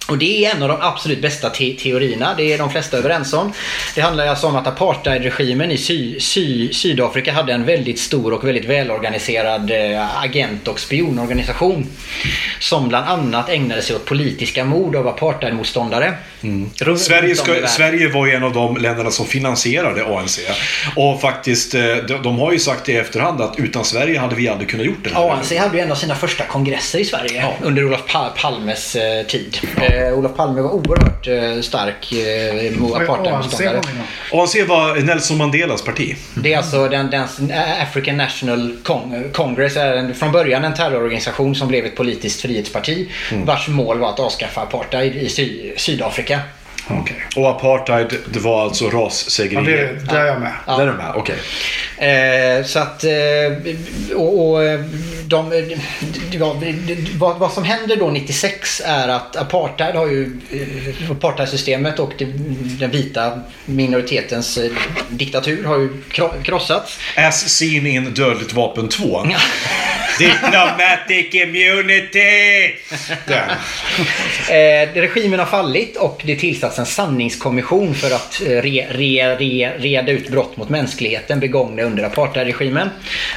Och 0.08 0.18
det 0.18 0.44
är 0.44 0.54
en 0.54 0.62
av 0.62 0.68
de 0.68 0.78
absolut 0.80 1.22
bästa 1.22 1.50
te- 1.50 1.74
teorierna. 1.78 2.34
Det 2.36 2.52
är 2.52 2.58
de 2.58 2.70
flesta 2.70 2.96
överens 2.96 3.32
om. 3.32 3.52
Det 3.94 4.00
handlar 4.00 4.26
alltså 4.26 4.46
om 4.46 4.56
att 4.56 4.66
apartheidregimen 4.66 5.70
i 5.70 5.76
Sy- 5.78 6.20
Sy- 6.20 6.72
Sydafrika 6.72 7.32
hade 7.32 7.52
en 7.52 7.64
väldigt 7.64 7.98
stor 7.98 8.32
och 8.32 8.44
väldigt 8.48 8.64
välorganiserad 8.64 9.70
eh, 9.70 10.22
agent 10.22 10.68
och 10.68 10.80
spionorganisation. 10.80 11.86
Som 12.60 12.88
bland 12.88 13.06
annat 13.08 13.48
ägnade 13.48 13.82
sig 13.82 13.96
åt 13.96 14.04
politiska 14.04 14.64
mord 14.64 14.96
av 14.96 15.08
apartheidmotståndare. 15.08 16.12
Mm. 16.42 16.70
Sverige, 16.98 17.36
ska. 17.36 17.66
Sverige 17.66 18.08
var 18.12 18.26
en 18.28 18.44
av 18.44 18.52
de 18.52 18.76
länderna 18.76 19.10
som 19.10 19.26
finansierade 19.26 20.04
ANC. 20.06 20.40
Och 20.96 21.20
faktiskt, 21.20 21.74
eh, 21.74 21.80
de, 22.08 22.22
de 22.22 22.38
har 22.38 22.52
ju 22.52 22.58
sagt 22.58 22.88
i 22.88 22.96
efterhand 22.96 23.40
att 23.40 23.54
utan 23.58 23.84
Sverige 23.84 24.18
hade 24.18 24.34
vi 24.34 24.48
aldrig 24.48 24.68
kunnat 24.70 24.86
gjort 24.86 25.04
det 25.04 25.10
här. 25.14 25.30
ANC 25.30 25.52
hade 25.58 25.76
ju 25.76 25.82
en 25.82 25.90
av 25.92 25.96
sina 25.96 26.14
första 26.14 26.44
kongresser 26.44 26.98
i 26.98 27.04
Sverige 27.04 27.40
Ja. 27.42 27.54
under 27.66 27.84
Olof 27.84 28.00
Pa- 28.06 28.30
Palmes 28.36 28.96
eh, 28.96 29.26
tid. 29.26 29.58
Eh, 29.98 30.18
Olof 30.18 30.36
Palme 30.36 30.60
var 30.62 30.70
oerhört 30.70 31.26
eh, 31.28 31.60
stark 31.62 32.12
eh, 32.12 32.18
mo- 32.72 32.96
apartheidmotståndare. 33.02 33.80
ANC 34.32 34.54
var 34.68 34.96
Nelson 35.00 35.36
Mandelas 35.38 35.82
parti. 35.82 36.16
Det 36.34 36.52
är 36.52 36.56
alltså 36.56 36.88
den, 36.88 37.10
den 37.10 37.24
African 37.82 38.16
National 38.16 38.76
Cong- 38.84 39.32
Congress 39.32 39.76
är 39.76 39.96
en, 39.96 40.14
från 40.14 40.32
början 40.32 40.64
en 40.64 40.74
terrororganisation 40.74 41.54
som 41.54 41.68
blev 41.68 41.84
ett 41.86 41.96
politiskt 41.96 42.40
frihetsparti 42.40 43.08
vars 43.44 43.68
mål 43.68 43.98
var 43.98 44.08
att 44.10 44.20
avskaffa 44.20 44.60
apartheid 44.60 45.16
i 45.16 45.28
Sy- 45.28 45.72
Sydafrika. 45.76 46.40
Okej. 46.90 47.16
Och 47.36 47.50
apartheid, 47.50 48.14
det 48.32 48.38
var 48.38 48.62
alltså 48.64 48.84
Ja, 48.84 48.90
rassegregering. 48.98 49.66
det, 49.66 50.12
där 50.12 50.20
är 50.20 50.26
jag 50.26 50.40
med. 50.40 50.52
Där 50.66 50.80
är 50.80 50.86
du 50.86 50.92
med? 50.92 51.12
Okej. 51.16 51.36
Eh, 51.98 52.64
så 52.64 52.78
att, 52.78 53.04
eh, 53.04 53.12
och, 54.16 54.50
och 54.50 54.64
eh, 54.64 54.80
de, 55.26 55.48
var- 56.38 56.86
det- 56.86 56.96
vad, 57.18 57.38
vad 57.38 57.52
som 57.52 57.64
händer 57.64 57.96
då 57.96 58.10
96 58.10 58.82
är 58.84 59.08
att 59.08 59.36
apartheid 59.36 59.94
har 59.94 60.06
ju, 60.06 60.40
eh, 60.52 61.10
apartheidsystemet 61.10 61.98
och 61.98 62.12
det, 62.18 62.24
den 62.78 62.90
vita 62.90 63.40
minoritetens 63.64 64.58
eh, 64.58 64.70
diktatur 65.08 65.64
har 65.64 65.78
ju 65.78 65.88
kro- 66.12 66.42
krossats. 66.44 66.98
As 67.16 67.48
seen 67.48 67.86
in 67.86 68.14
Dödligt 68.14 68.52
vapen 68.52 68.88
2. 68.88 69.26
Diplomatic 70.18 71.34
immunity! 71.34 72.74
Eh, 74.50 74.88
regimen 74.94 75.38
har 75.38 75.46
fallit 75.46 75.96
och 75.96 76.22
det 76.24 76.36
tillsatts 76.36 76.78
en 76.78 76.86
sanningskommission 76.86 77.94
för 77.94 78.14
att 78.14 78.42
eh, 78.46 78.46
re, 78.46 78.86
re, 78.90 79.36
re, 79.36 79.72
reda 79.78 80.12
ut 80.12 80.28
brott 80.28 80.56
mot 80.56 80.68
mänskligheten 80.68 81.40
begångna 81.40 81.82
under 81.82 82.04
apartheidregimen. 82.04 82.90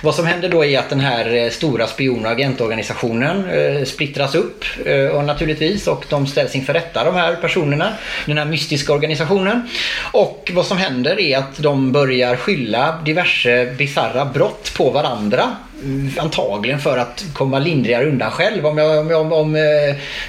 Vad 0.04 0.16
som 0.16 0.26
händer 0.26 0.50
då 0.50 0.66
är 0.66 0.80
att 0.80 0.90
den 0.90 1.00
här 1.00 1.36
eh, 1.36 1.50
stora 1.50 1.88
spion 1.88 2.26
och 2.26 2.32
agentorganisationen 2.32 3.50
eh, 3.50 3.84
splittras 3.86 4.36
upp 4.36 4.66
eh, 4.86 5.06
och 5.06 5.24
naturligtvis 5.26 5.88
och 5.88 6.06
de 6.10 6.28
ställs 6.28 6.56
inför 6.56 6.74
rätta 6.74 7.04
de 7.04 7.16
här 7.16 7.36
personerna, 7.36 7.94
den 8.26 8.38
här 8.38 8.46
mystiska 8.46 8.94
organisationen. 8.94 9.70
Och 10.12 10.52
vad 10.54 10.66
som 10.66 10.78
händer 10.78 11.20
är 11.20 11.38
att 11.38 11.58
de 11.58 11.92
börjar 11.92 12.36
skylla 12.36 13.02
diverse 13.06 13.74
bizarra 13.78 14.26
brott 14.26 14.74
på 14.78 14.90
varandra. 14.90 15.56
Mm, 15.84 16.12
Antagligen 16.18 16.80
för 16.80 16.98
att 16.98 17.26
komma 17.34 17.60
lindrigare 17.60 18.06
undan 18.06 18.32
själv. 18.32 18.66
Om, 18.66 18.78
jag, 18.78 19.00
om, 19.00 19.10
jag, 19.10 19.32
om, 19.32 19.56
eh, 19.56 19.62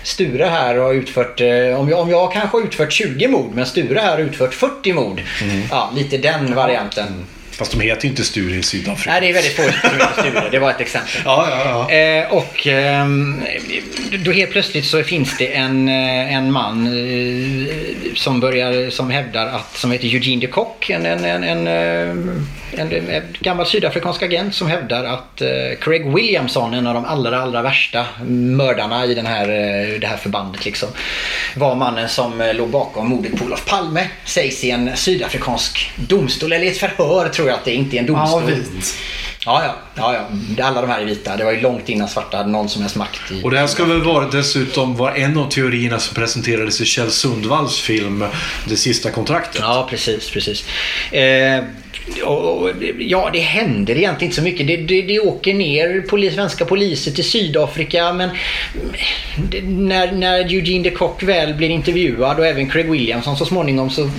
Sture 0.02 0.44
här 0.44 0.76
har 0.76 0.92
utfört, 0.92 1.40
eh, 1.40 1.80
om 1.80 1.88
jag, 1.88 2.00
om 2.00 2.10
jag 2.10 2.32
kanske 2.32 2.56
har 2.56 2.64
utfört 2.64 2.92
20 2.92 3.28
mord 3.28 3.54
men 3.54 3.66
Sture 3.66 4.00
här 4.00 4.10
har 4.10 4.18
utfört 4.18 4.54
40 4.54 4.92
mord. 4.92 5.22
Ja, 5.70 5.92
lite 5.96 6.18
den 6.18 6.54
varianten. 6.54 7.26
Fast 7.50 7.72
de 7.72 7.80
heter 7.80 8.04
ju 8.04 8.10
inte 8.10 8.24
Sture 8.24 8.56
i 8.56 8.62
Sydafrika. 8.62 9.10
Nej, 9.10 9.20
det 9.20 9.28
är 9.28 9.32
väldigt 9.32 9.56
få 9.56 9.62
som 9.62 9.98
heter 9.98 10.22
Sture. 10.22 10.48
Det 10.50 10.58
var 10.58 10.70
ett 10.70 10.80
exempel. 10.80 11.10
Ja, 11.24 11.46
ja, 11.50 11.88
ja. 11.90 11.96
Eh, 11.96 12.32
och 12.32 12.66
ehm, 12.66 13.42
då 14.24 14.32
helt 14.32 14.50
plötsligt 14.50 14.84
så 14.84 15.02
finns 15.02 15.36
det 15.38 15.54
en, 15.56 15.88
en 15.88 16.52
man 16.52 16.86
eh, 16.86 17.66
som 18.14 18.40
börjar, 18.40 18.90
som 18.90 19.10
hävdar 19.10 19.46
att, 19.46 19.76
som 19.76 19.92
heter 19.92 20.06
Eugene 20.06 20.40
de 20.40 20.46
Kock, 20.46 20.90
en, 20.90 21.06
en, 21.06 21.24
en, 21.24 21.44
en, 21.44 22.46
en, 22.78 22.92
en 22.92 23.22
gammal 23.40 23.66
sydafrikansk 23.66 24.22
agent 24.22 24.54
som 24.54 24.68
hävdar 24.68 25.04
att 25.04 25.40
eh, 25.40 25.48
Craig 25.80 26.14
Williamson, 26.14 26.74
en 26.74 26.86
av 26.86 26.94
de 26.94 27.04
allra, 27.04 27.42
allra 27.42 27.62
värsta 27.62 28.06
mördarna 28.26 29.06
i 29.06 29.14
den 29.14 29.26
här, 29.26 29.48
eh, 29.48 30.00
det 30.00 30.06
här 30.06 30.16
förbandet, 30.16 30.64
liksom, 30.64 30.88
var 31.56 31.74
mannen 31.74 32.08
som 32.08 32.40
eh, 32.40 32.54
låg 32.54 32.68
bakom 32.68 33.08
mordet 33.08 33.38
på 33.38 33.44
Olof 33.44 33.66
Palme. 33.66 34.08
Sägs 34.24 34.64
i 34.64 34.70
en 34.70 34.96
sydafrikansk 34.96 35.92
domstol, 35.96 36.52
eller 36.52 36.66
i 36.66 36.68
ett 36.68 36.78
förhör 36.78 37.28
tror 37.28 37.48
jag 37.48 37.54
att 37.54 37.64
det 37.64 37.70
är, 37.70 37.76
inte 37.76 37.96
är 37.96 37.98
en 37.98 38.06
domstol. 38.06 38.42
var 38.42 38.50
vit. 38.50 38.96
Ja, 39.46 39.62
ja, 39.64 39.74
ja, 39.94 40.28
ja. 40.56 40.64
Alla 40.64 40.80
de 40.80 40.90
här 40.90 41.00
är 41.00 41.04
vita. 41.04 41.36
Det 41.36 41.44
var 41.44 41.52
ju 41.52 41.60
långt 41.60 41.88
innan 41.88 42.08
svarta 42.08 42.36
hade 42.36 42.48
någon 42.48 42.68
som 42.68 42.82
helst 42.82 42.96
makt 42.96 43.32
i... 43.32 43.42
Och 43.44 43.50
det 43.50 43.58
här 43.58 43.66
ska 43.66 43.84
väl 43.84 44.02
vara 44.02 44.26
dessutom 44.26 44.96
vara 44.96 45.16
en 45.16 45.38
av 45.38 45.48
teorierna 45.48 45.98
som 45.98 46.14
presenterades 46.14 46.80
i 46.80 46.84
Kjell 46.84 47.10
Sundvalls 47.10 47.80
film 47.80 48.24
Det 48.68 48.76
sista 48.76 49.10
kontraktet. 49.10 49.60
Ja, 49.60 49.86
precis, 49.90 50.30
precis. 50.30 50.64
Eh, 51.12 51.64
och, 52.24 52.62
och, 52.62 52.70
ja, 52.98 53.30
det 53.32 53.40
händer 53.40 53.96
egentligen 53.96 54.28
inte 54.28 54.36
så 54.36 54.42
mycket. 54.42 54.66
Det, 54.66 54.76
det, 54.76 55.02
det 55.02 55.20
åker 55.20 55.54
ner 55.54 56.00
polis, 56.00 56.34
svenska 56.34 56.64
poliser 56.64 57.10
till 57.10 57.24
Sydafrika 57.24 58.12
men 58.12 58.30
det, 59.50 59.62
när, 59.62 60.12
när 60.12 60.40
Eugene 60.40 60.82
de 60.82 60.90
Kock 60.90 61.22
väl 61.22 61.54
blir 61.54 61.70
intervjuad 61.70 62.38
och 62.38 62.46
även 62.46 62.70
Craig 62.70 62.90
Williamson 62.90 63.36
så 63.36 63.44
småningom 63.44 63.90
så 63.90 64.10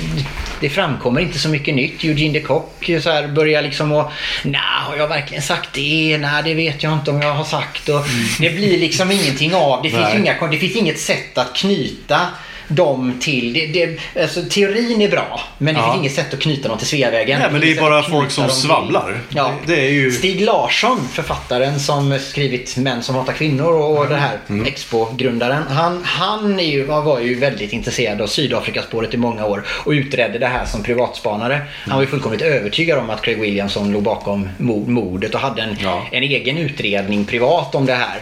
det 0.60 0.70
framkommer 0.70 1.22
inte 1.22 1.40
så 1.40 1.50
mycket 1.50 1.76
nytt. 1.76 2.04
Eugene 2.04 2.34
de 2.34 2.40
Kock 2.40 2.90
så 3.02 3.10
här 3.10 3.28
börjar 3.28 3.62
liksom 3.62 3.92
och 3.92 4.12
Nej, 4.44 4.62
har 4.62 4.98
jag 4.98 5.08
verkligen 5.08 5.44
sagt 5.44 5.70
det? 5.74 6.18
Nej, 6.18 6.44
det 6.44 6.54
vet 6.54 6.84
jag 6.84 6.94
inte 6.94 7.12
om 7.12 7.22
jag 7.22 7.34
har 7.34 7.44
sagt. 7.44 7.90
Och 7.90 8.02
Det 8.40 8.50
blir 8.50 8.78
liksom 8.78 9.12
ingenting 9.12 9.56
av. 9.56 9.84
Det 9.84 9.90
finns, 9.90 10.16
inga, 10.16 10.48
det 10.48 10.58
finns 10.58 10.76
inget 10.76 11.00
sätt 11.00 11.38
att 11.38 11.56
knyta 11.56 12.20
dem 12.68 13.18
till... 13.22 13.54
Det, 13.54 13.66
det, 13.68 14.00
alltså, 14.22 14.42
teorin 14.50 15.02
är 15.02 15.10
bra, 15.10 15.42
men 15.58 15.74
det 15.76 15.80
Ja. 15.82 15.86
finns 15.94 16.00
inget 16.02 16.16
sätt 16.16 16.34
att 16.34 16.40
knyta 16.40 16.68
dem 16.70 16.78
till 16.78 16.88
Sveavägen. 16.88 17.40
Nej, 17.40 17.50
men 17.52 17.62
det 17.62 17.72
är 17.72 17.82
bara 17.82 18.04
folk 18.04 18.32
som 18.32 18.50
svamlar. 18.50 19.20
Ja. 19.30 19.52
Det- 19.66 19.76
det 19.76 19.82
är 19.88 19.92
ju- 19.92 20.12
Stig 20.12 20.42
Larsson, 20.42 21.08
författaren 21.12 21.80
som 21.80 22.20
skrivit 22.20 22.78
Män 22.78 23.04
som 23.04 23.16
hatar 23.16 23.34
kvinnor 23.34 23.74
och 23.74 24.08
det 24.10 24.16
här 24.16 24.38
Mm. 24.50 24.66
Expo-grundaren. 24.66 25.64
Han, 25.70 26.04
han 26.06 26.60
är 26.60 26.64
ju, 26.72 26.84
var 26.86 27.20
ju 27.20 27.36
väldigt 27.40 27.74
intresserad 27.74 28.22
av 28.22 28.28
Sydafrikaspåret 28.28 29.14
i 29.14 29.18
många 29.18 29.46
år 29.46 29.64
och 29.68 29.92
utredde 29.92 30.40
det 30.40 30.48
här 30.48 30.66
som 30.66 30.84
privatspanare. 30.84 31.62
Han 31.88 31.96
var 31.96 32.02
ju 32.02 32.08
fullkomligt 32.10 32.42
övertygad 32.42 33.00
om 33.00 33.10
att 33.10 33.22
Craig 33.22 33.40
Williamson 33.42 33.92
låg 33.92 34.04
bakom 34.04 34.50
mo- 34.58 34.88
mordet 34.90 35.34
och 35.36 35.40
hade 35.40 35.62
en, 35.62 35.78
Ja. 35.84 36.04
en 36.12 36.24
egen 36.24 36.58
utredning 36.58 37.26
privat 37.26 37.76
om 37.76 37.86
det 37.86 37.94
här. 37.94 38.18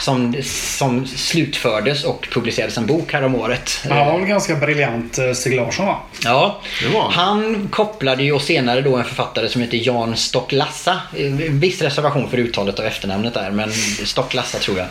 Som, 0.00 0.34
som 0.78 1.06
slutfördes 1.06 2.04
och 2.04 2.28
publicerades 2.32 2.78
en 2.78 2.86
bok 2.86 3.12
här 3.12 3.22
om 3.24 3.34
året. 3.34 3.80
Han 3.88 4.06
var 4.06 4.18
väl 4.18 4.28
ganska 4.28 4.56
briljant, 4.56 5.18
eh, 5.18 5.32
Stig 5.32 5.56
Larsson 5.56 5.86
va? 5.86 5.98
Ja, 6.24 6.60
han. 7.10 7.68
kopplade 7.72 8.22
ju 8.22 8.32
och 8.32 8.42
senare 8.42 8.80
då 8.80 8.96
en 8.96 9.04
författare 9.04 9.48
som 9.48 9.60
heter 9.62 9.80
Jan 9.86 10.16
Stocklassa. 10.16 11.00
Viss 11.50 11.82
reservation 11.82 12.30
för 12.30 12.38
uttalet 12.38 12.78
av 12.78 12.84
efternamnet 12.86 13.34
där, 13.34 13.50
men 13.50 13.72
Stocklassa 14.04 14.58
tror 14.58 14.78
jag. 14.78 14.86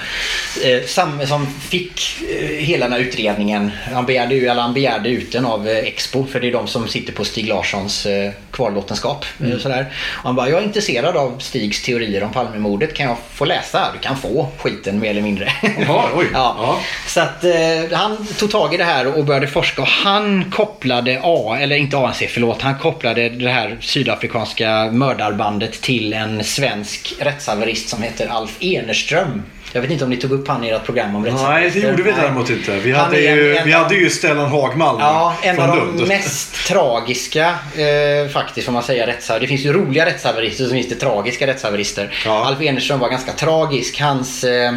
Eh, 0.75 0.85
Sam, 0.85 1.27
som 1.27 1.47
fick 1.47 2.01
eh, 2.39 2.47
hela 2.47 2.85
den 2.85 2.93
här 2.93 2.99
utredningen. 2.99 3.71
Han 3.93 4.05
begärde, 4.05 4.35
ju, 4.35 4.47
eller 4.47 4.61
han 4.61 4.73
begärde 4.73 5.09
ut 5.09 5.31
den 5.31 5.45
av 5.45 5.67
Expo, 5.67 6.25
för 6.27 6.39
det 6.39 6.47
är 6.47 6.51
de 6.51 6.67
som 6.67 6.87
sitter 6.87 7.13
på 7.13 7.25
Stig 7.25 7.47
Larssons 7.47 8.07
kvarlåtenskap. 8.51 9.25
eh, 9.43 9.57
Sådär. 9.57 9.85
Och 10.13 10.23
han 10.23 10.35
bara, 10.35 10.49
jag 10.49 10.59
är 10.59 10.63
intresserad 10.63 11.17
av 11.17 11.39
Stigs 11.39 11.81
teorier 11.83 12.23
om 12.23 12.31
Palmemordet. 12.31 12.93
Kan 12.93 13.05
jag 13.07 13.17
få 13.33 13.45
läsa? 13.45 13.89
Du 13.93 13.99
kan 13.99 14.17
få 14.17 14.49
skiten 14.71 14.99
mer 14.99 15.09
eller 15.09 15.21
mindre. 15.21 15.51
Jaha, 15.79 16.09
oj. 16.15 16.25
Ja. 16.33 16.55
Ja. 16.57 16.79
Så 17.07 17.19
att 17.21 17.43
eh, 17.43 17.51
han 17.97 18.27
tog 18.27 18.51
tag 18.51 18.73
i 18.73 18.77
det 18.77 18.83
här 18.83 19.17
och 19.17 19.25
började 19.25 19.47
forska 19.47 19.81
och 19.81 19.87
han 19.87 20.51
kopplade 20.51 21.19
A, 21.23 21.57
eller 21.61 21.75
inte 21.75 21.97
ANC, 21.97 22.23
förlåt. 22.29 22.61
Han 22.61 22.79
kopplade 22.79 23.29
det 23.29 23.49
här 23.49 23.77
sydafrikanska 23.81 24.89
mördarbandet 24.91 25.81
till 25.81 26.13
en 26.13 26.43
svensk 26.43 27.13
rättshaverist 27.19 27.89
som 27.89 28.01
heter 28.01 28.27
Alf 28.27 28.57
Enerström. 28.59 29.43
Jag 29.73 29.81
vet 29.81 29.91
inte 29.91 30.03
om 30.03 30.09
ni 30.09 30.17
tog 30.17 30.31
upp 30.31 30.47
han 30.47 30.63
i 30.63 30.69
ert 30.69 30.85
program 30.85 31.15
om 31.15 31.21
Nej, 31.23 31.69
det 31.73 31.79
gjorde 31.79 32.03
vi 32.03 32.11
däremot 32.11 32.49
inte. 32.49 32.71
Vi 32.79 32.91
Han 32.91 33.05
hade 33.05 33.17
en- 33.27 33.35
ju, 33.35 33.55
en 33.55 33.65
vi 33.65 33.71
hade 33.71 33.95
ju 33.95 34.09
Stellan 34.09 34.49
Hagmalm 34.49 34.99
Ja, 34.99 35.35
en 35.43 35.55
från 35.55 35.69
av 35.69 35.75
Lund. 35.77 35.99
de 35.99 36.05
mest 36.07 36.67
tragiska 36.67 37.55
eh, 37.75 38.31
faktiskt 38.33 38.65
får 38.65 38.73
man 38.73 38.83
säga 38.83 39.07
rättshaverister. 39.07 39.39
Det 39.39 39.47
finns 39.47 39.65
ju 39.65 39.73
roliga 39.73 40.05
rättshaverister 40.05 40.63
som 40.63 40.73
finns 40.73 40.89
det 40.89 40.95
tragiska 40.95 41.47
rättshaverister. 41.47 42.13
Ja. 42.25 42.45
Alf 42.45 42.61
Enerström 42.61 42.99
var 42.99 43.09
ganska 43.09 43.31
tragisk. 43.31 44.01
Hans, 44.01 44.43
eh, 44.43 44.73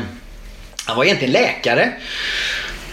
han 0.84 0.96
var 0.96 1.04
egentligen 1.04 1.32
läkare. 1.32 1.92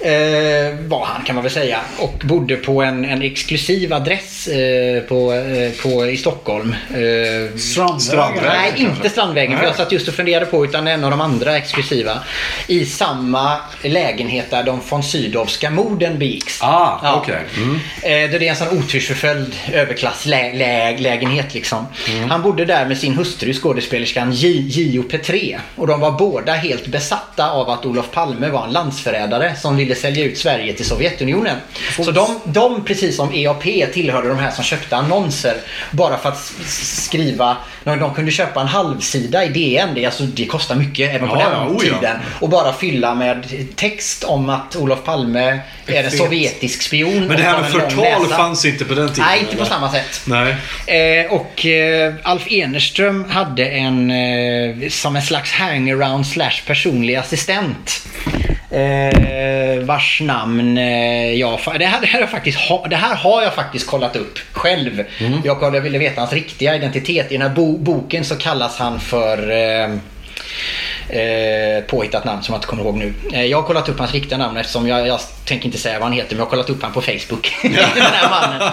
Eh, 0.04 0.76
var 0.88 1.06
han 1.06 1.24
kan 1.26 1.36
man 1.36 1.44
väl 1.44 1.52
säga. 1.52 1.80
Och 1.98 2.14
bodde 2.24 2.56
på 2.56 2.82
en, 2.84 3.06
en 3.06 3.22
exklusiv 3.22 3.94
adress 3.94 4.48
eh, 4.48 5.02
på, 5.04 5.34
eh, 5.34 5.72
på, 5.72 6.06
i 6.06 6.18
Stockholm. 6.18 6.76
Eh, 6.90 7.58
Strandvägen. 7.58 8.00
Strandvägen. 8.00 8.44
Nej, 8.48 8.74
inte 8.78 9.10
Strandvägen. 9.10 9.58
För 9.58 9.66
jag 9.66 9.76
satt 9.76 9.92
just 9.92 10.08
och 10.08 10.14
funderade 10.14 10.46
på 10.46 10.66
utan 10.66 10.88
en 10.88 11.04
av 11.04 11.12
de 11.12 11.22
andra 11.22 11.58
exklusiva. 11.58 12.20
I 12.68 12.86
samma 12.86 13.58
lägenhet 13.84 14.50
där 14.50 14.64
de 14.64 14.80
von 14.90 15.04
Sydowska 15.04 15.70
morden 15.70 16.20
begicks. 16.20 16.60
Ah, 16.62 17.16
okej. 17.18 17.40
Mm. 17.58 17.76
Eh, 17.76 18.40
Det 18.40 18.48
är 18.48 18.50
en 18.50 18.56
sån 18.56 18.78
otursförföljd 18.78 19.56
överklasslägenhet 19.74 21.54
liksom. 21.54 21.86
Mm. 22.10 22.30
Han 22.30 22.42
bodde 22.42 22.66
där 22.66 22.86
med 22.86 22.98
sin 22.98 23.14
hustru 23.14 23.54
skådespelerskan 23.54 24.32
J.O. 24.32 25.04
Petré. 25.04 25.60
Och 25.76 25.88
de 25.88 26.00
var 26.00 26.12
båda 26.12 26.54
helt 26.54 26.88
besatta 26.88 27.52
av 27.52 27.70
att 27.70 27.86
Olof 27.86 28.12
Palme 28.12 28.50
var 28.50 28.66
en 28.66 28.72
landsförrädare 28.72 29.56
som 29.56 29.78
ville 29.78 29.91
sälja 29.96 30.26
ut 30.26 30.38
Sverige 30.38 30.74
till 30.74 30.86
Sovjetunionen. 30.86 31.58
Så 31.96 32.12
de, 32.12 32.40
de, 32.44 32.86
precis 32.86 33.16
som 33.16 33.34
EAP, 33.34 33.64
tillhörde 33.94 34.28
de 34.28 34.38
här 34.38 34.52
som 34.52 34.64
köpte 34.64 34.96
annonser 34.96 35.56
bara 35.92 36.18
för 36.18 36.30
att 36.30 36.52
skriva. 36.68 37.58
De, 37.84 38.00
de 38.00 38.14
kunde 38.14 38.32
köpa 38.32 38.62
en 38.62 38.68
halvsida 38.68 39.46
i 39.46 39.50
DN. 39.50 39.90
Det, 39.96 40.06
alltså, 40.06 40.24
det 40.24 40.46
kostar 40.46 40.76
mycket 40.76 41.16
även 41.16 41.30
på 41.30 41.36
Ja, 41.36 41.50
den 41.50 41.54
ja, 41.54 41.70
ja. 41.74 41.80
tiden. 41.80 42.18
Och 42.40 42.50
bara 42.50 42.74
fylla 42.74 43.16
med 43.16 43.46
text 43.76 44.24
om 44.24 44.50
att 44.50 44.76
Olof 44.76 45.04
Palme 45.04 45.60
är 45.88 46.04
en 46.04 46.12
sovjetisk 46.12 46.82
spion. 46.82 47.28
Men 47.28 47.38
det 47.38 47.44
här 47.44 47.62
med 47.62 47.72
förtal 47.72 48.28
fanns 48.28 48.66
inte 48.66 48.86
på 48.86 48.94
den 48.94 49.10
tiden? 49.10 49.26
Nej, 49.28 49.40
inte 49.40 49.52
på 49.52 49.62
eller? 49.62 49.72
samma 49.72 49.92
sätt. 49.92 50.22
Nej. 50.26 50.56
Eh, 50.88 51.32
och 51.32 51.66
eh, 51.66 52.14
Alf 52.24 52.48
Enerström 52.50 53.26
hade 53.30 53.66
en 53.66 54.12
eh, 54.12 54.90
som 54.90 55.16
en 55.16 55.22
slags 55.22 55.52
hangaround 55.52 56.28
slash 56.28 56.62
personlig 56.66 57.16
assistent. 57.16 58.08
Eh, 58.72 59.80
vars 59.80 60.22
namn 60.22 60.78
eh, 60.78 61.34
jag... 61.34 61.60
Det 61.80 61.86
här, 61.86 62.02
det, 62.02 62.06
här 62.06 62.14
har 62.14 62.20
jag 62.20 62.30
faktiskt 62.30 62.60
ha, 62.60 62.88
det 62.90 62.96
här 62.96 63.16
har 63.16 63.42
jag 63.42 63.54
faktiskt 63.54 63.88
kollat 63.88 64.16
upp 64.16 64.40
själv. 64.52 65.04
Jag, 65.44 65.60
kollade, 65.60 65.78
jag 65.78 65.82
ville 65.82 65.98
veta 65.98 66.22
hans 66.22 66.34
riktiga 66.34 66.76
identitet. 66.76 67.32
I 67.32 67.38
den 67.38 67.48
här 67.48 67.56
bo, 67.56 67.78
boken 67.78 68.26
så 68.26 68.36
kallas 68.36 68.78
han 68.78 69.00
för... 69.00 69.52
Eh, 69.52 69.96
Eh, 71.10 71.84
påhittat 71.84 72.26
namn 72.26 72.44
som 72.44 72.54
jag 72.54 72.58
inte 72.58 72.68
kommer 72.68 72.84
ihåg 72.84 72.98
nu. 72.98 73.14
Eh, 73.34 73.46
jag 73.46 73.58
har 73.62 73.68
kollat 73.68 73.90
upp 73.90 74.00
hans 74.00 74.12
riktiga 74.14 74.38
namn 74.38 74.58
eftersom 74.58 74.88
jag, 74.88 75.08
jag 75.08 75.20
tänker 75.46 75.66
inte 75.66 75.78
säga 75.78 76.00
vad 76.00 76.08
han 76.08 76.14
heter 76.14 76.30
men 76.30 76.38
jag 76.38 76.46
har 76.46 76.50
kollat 76.50 76.70
upp 76.70 76.82
honom 76.82 76.94
på 76.94 77.02
Facebook. 77.02 77.56
Den 77.64 77.74
här 77.74 78.30
mannen. 78.30 78.72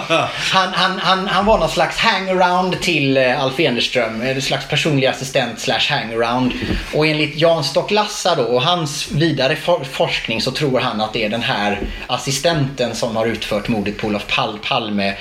Han, 0.51 0.73
han, 0.73 0.99
han, 0.99 1.27
han 1.27 1.45
var 1.45 1.57
någon 1.57 1.69
slags 1.69 1.97
hangaround 1.97 2.81
till 2.81 3.17
eh, 3.17 3.43
Alf 3.43 3.59
Enerström. 3.59 4.21
Eh, 4.21 4.29
en 4.29 4.41
slags 4.41 4.67
personlig 4.67 5.07
assistent 5.07 5.59
slash 5.59 5.89
hangaround. 5.89 6.53
Och 6.93 7.07
enligt 7.07 7.37
Jan 7.37 7.63
Stock-Lassa 7.63 8.35
då 8.35 8.43
och 8.43 8.61
hans 8.61 9.11
vidare 9.11 9.55
for, 9.55 9.83
forskning 9.83 10.41
så 10.41 10.51
tror 10.51 10.79
han 10.79 11.01
att 11.01 11.13
det 11.13 11.25
är 11.25 11.29
den 11.29 11.41
här 11.41 11.79
assistenten 12.07 12.95
som 12.95 13.15
har 13.15 13.25
utfört 13.25 13.67
mordet 13.67 13.97
på 13.97 14.07
Olof 14.07 14.27
Pal 14.27 14.59
Palme 14.67 15.15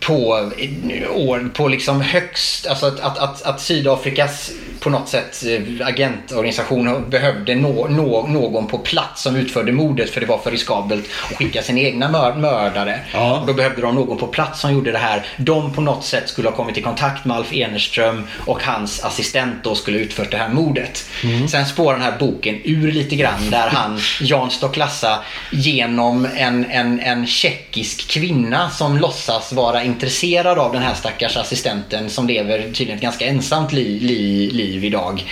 på 0.00 0.50
eh, 0.58 1.10
år, 1.10 1.50
på 1.54 1.68
liksom 1.68 2.00
högst, 2.00 2.66
alltså 2.66 2.86
att, 2.86 3.00
att, 3.00 3.18
att, 3.18 3.42
att 3.42 3.60
Sydafrikas 3.60 4.50
på 4.80 4.90
något 4.90 5.08
sätt 5.08 5.42
agent 5.80 6.32
agentorganisation 6.34 7.10
behövde 7.10 7.54
nå, 7.54 7.88
nå, 7.88 8.26
någon 8.26 8.66
på 8.66 8.78
plats 8.78 9.22
som 9.22 9.36
utförde 9.36 9.72
mordet 9.72 10.10
för 10.10 10.20
det 10.20 10.26
var 10.26 10.38
för 10.38 10.50
riskabelt 10.50 11.04
att 11.30 11.36
skicka 11.36 11.62
sina 11.62 11.80
egna 11.80 12.08
mör, 12.08 12.34
mördare. 12.34 13.00
Ja. 13.12 13.40
Och 13.40 13.46
då 13.46 13.52
behövde 13.52 13.82
de 13.82 13.94
någon 13.94 14.18
på 14.18 14.26
plats 14.26 14.60
som 14.60 14.72
gjorde 14.72 14.92
det 14.92 14.98
här. 14.98 15.26
De 15.36 15.72
på 15.72 15.80
något 15.80 16.04
sätt 16.04 16.28
skulle 16.28 16.48
ha 16.48 16.56
kommit 16.56 16.78
i 16.78 16.82
kontakt 16.82 17.24
med 17.24 17.36
Alf 17.36 17.52
Enerström 17.52 18.26
och 18.46 18.62
hans 18.62 19.04
assistent 19.04 19.64
då 19.64 19.74
skulle 19.74 19.98
ha 19.98 20.04
utfört 20.04 20.30
det 20.30 20.36
här 20.36 20.48
mordet. 20.48 21.04
Sen 21.50 21.66
spårar 21.66 21.92
den 21.92 22.02
här 22.02 22.18
boken 22.18 22.60
ur 22.64 22.92
lite 22.92 23.16
grann 23.16 23.50
där 23.50 23.68
han, 23.68 24.00
Jan 24.20 24.50
Stocklassa, 24.50 25.18
genom 25.52 26.28
en, 26.36 26.64
en, 26.70 27.00
en 27.00 27.26
tjeckisk 27.26 28.08
kvinna 28.10 28.70
som 28.70 28.98
låtsas 28.98 29.52
vara 29.52 29.82
intresserad 29.82 30.58
av 30.58 30.72
den 30.72 30.82
här 30.82 30.94
stackars 30.94 31.36
assistenten 31.36 32.10
som 32.10 32.26
lever 32.26 32.58
tydligen 32.62 32.96
ett 32.96 33.02
ganska 33.02 33.26
ensamt 33.26 33.72
li, 33.72 34.00
li, 34.00 34.50
liv 34.50 34.84
idag. 34.84 35.24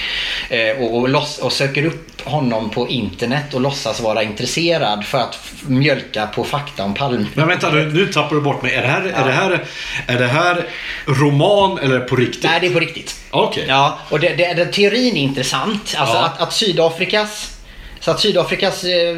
Eh, 0.51 0.83
och, 0.83 0.92
och, 0.95 1.09
loss, 1.09 1.39
och 1.39 1.53
söker 1.53 1.85
upp 1.85 2.21
honom 2.25 2.71
på 2.71 2.89
internet 2.89 3.55
och 3.55 3.61
låtsas 3.61 4.01
vara 4.01 4.23
intresserad 4.23 5.05
för 5.05 5.19
att 5.19 5.39
mjölka 5.67 6.27
på 6.27 6.45
fakta 6.45 6.85
om 6.85 6.95
Palme. 6.95 7.27
Men 7.35 7.49
vänta 7.49 7.71
nu, 7.71 7.93
nu 7.93 8.07
tappar 8.07 8.37
du 8.37 8.43
bort 8.43 8.63
mig. 8.63 8.75
Är 8.75 8.83
det 8.83 8.89
här, 8.89 9.03
är 9.03 9.25
det 9.27 9.33
här, 9.33 9.65
är 10.07 10.19
det 10.19 10.27
här 10.27 10.67
roman 11.07 11.79
eller 11.79 12.01
på 12.01 12.17
riktigt? 12.17 12.43
Nej, 12.45 12.61
det 12.61 12.67
är 12.67 12.73
på 12.73 12.81
riktigt. 12.81 13.15
Okej. 13.31 13.65
Ja, 13.69 13.99
och 14.09 14.21
det, 14.21 14.29
det, 14.29 14.55
det, 14.55 14.67
teorin 14.67 15.17
är 15.17 15.21
intressant. 15.21 15.95
Alltså 15.99 16.17
Ja. 16.17 16.25
att, 16.25 16.41
att 16.41 16.53
Sydafrikas 16.53 17.51
Så 18.05 18.11
att 18.11 18.21
Sydafrikas 18.21 18.85
eh, 18.85 19.11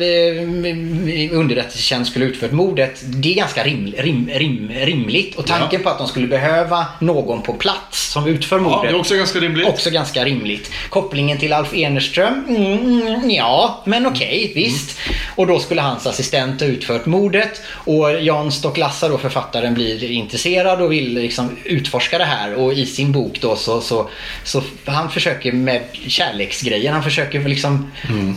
underrättelsetjänst 1.32 2.11
skulle 2.11 2.24
utfört 2.24 2.53
mordet, 2.53 3.03
det 3.05 3.32
är 3.32 3.35
ganska 3.35 3.64
rim, 3.64 3.95
rim, 3.99 4.30
rim, 4.35 4.70
rimligt. 4.74 5.35
Och 5.35 5.47
tanken 5.47 5.82
på 5.82 5.89
att 5.89 5.99
de 5.99 6.07
skulle 6.07 6.26
behöva 6.26 6.87
någon 6.99 7.43
på 7.43 7.53
plats 7.53 8.11
som 8.12 8.26
utför 8.26 8.57
Ja, 8.57 8.62
mordet. 8.62 8.82
det 8.82 8.97
är 8.97 9.01
också 9.01 9.16
ganska 9.16 9.39
rimligt. 9.39 9.68
Också 9.68 9.91
ganska 9.91 10.24
rimligt. 10.24 10.70
Kopplingen 10.89 11.39
till 11.39 11.53
Alf 11.53 11.74
Enerström? 11.74 12.45
Mm, 12.49 13.07
mm, 13.07 13.30
ja, 13.30 13.82
men 13.87 14.07
okej, 14.07 14.53
visst. 14.55 14.99
Och 15.37 15.47
då 15.47 15.59
skulle 15.59 15.80
hans 15.80 16.07
assistent 16.07 16.61
ha 16.61 16.68
utfört 16.68 17.07
mordet. 17.07 17.62
Och 17.68 18.20
Jan 18.20 18.53
Stocklassa, 18.53 19.09
då 19.09 19.18
författaren, 19.18 19.74
blir 19.74 20.11
intresserad 20.11 20.80
och 20.82 20.93
vill 20.93 21.14
liksom 21.14 21.57
utforska 21.64 22.18
det 22.18 22.24
här. 22.24 22.55
Och 22.55 22.72
i 22.72 22.87
sin 22.87 23.12
bok 23.12 23.39
då 23.41 23.57
så, 23.57 23.80
så, 23.80 24.09
så 24.45 24.62
han 24.85 25.11
försöker 25.11 25.53
med 25.53 25.82
kärleksgrejen. 26.07 26.95
Han 26.95 27.03
försöker 27.03 27.49
liksom, 27.49 27.93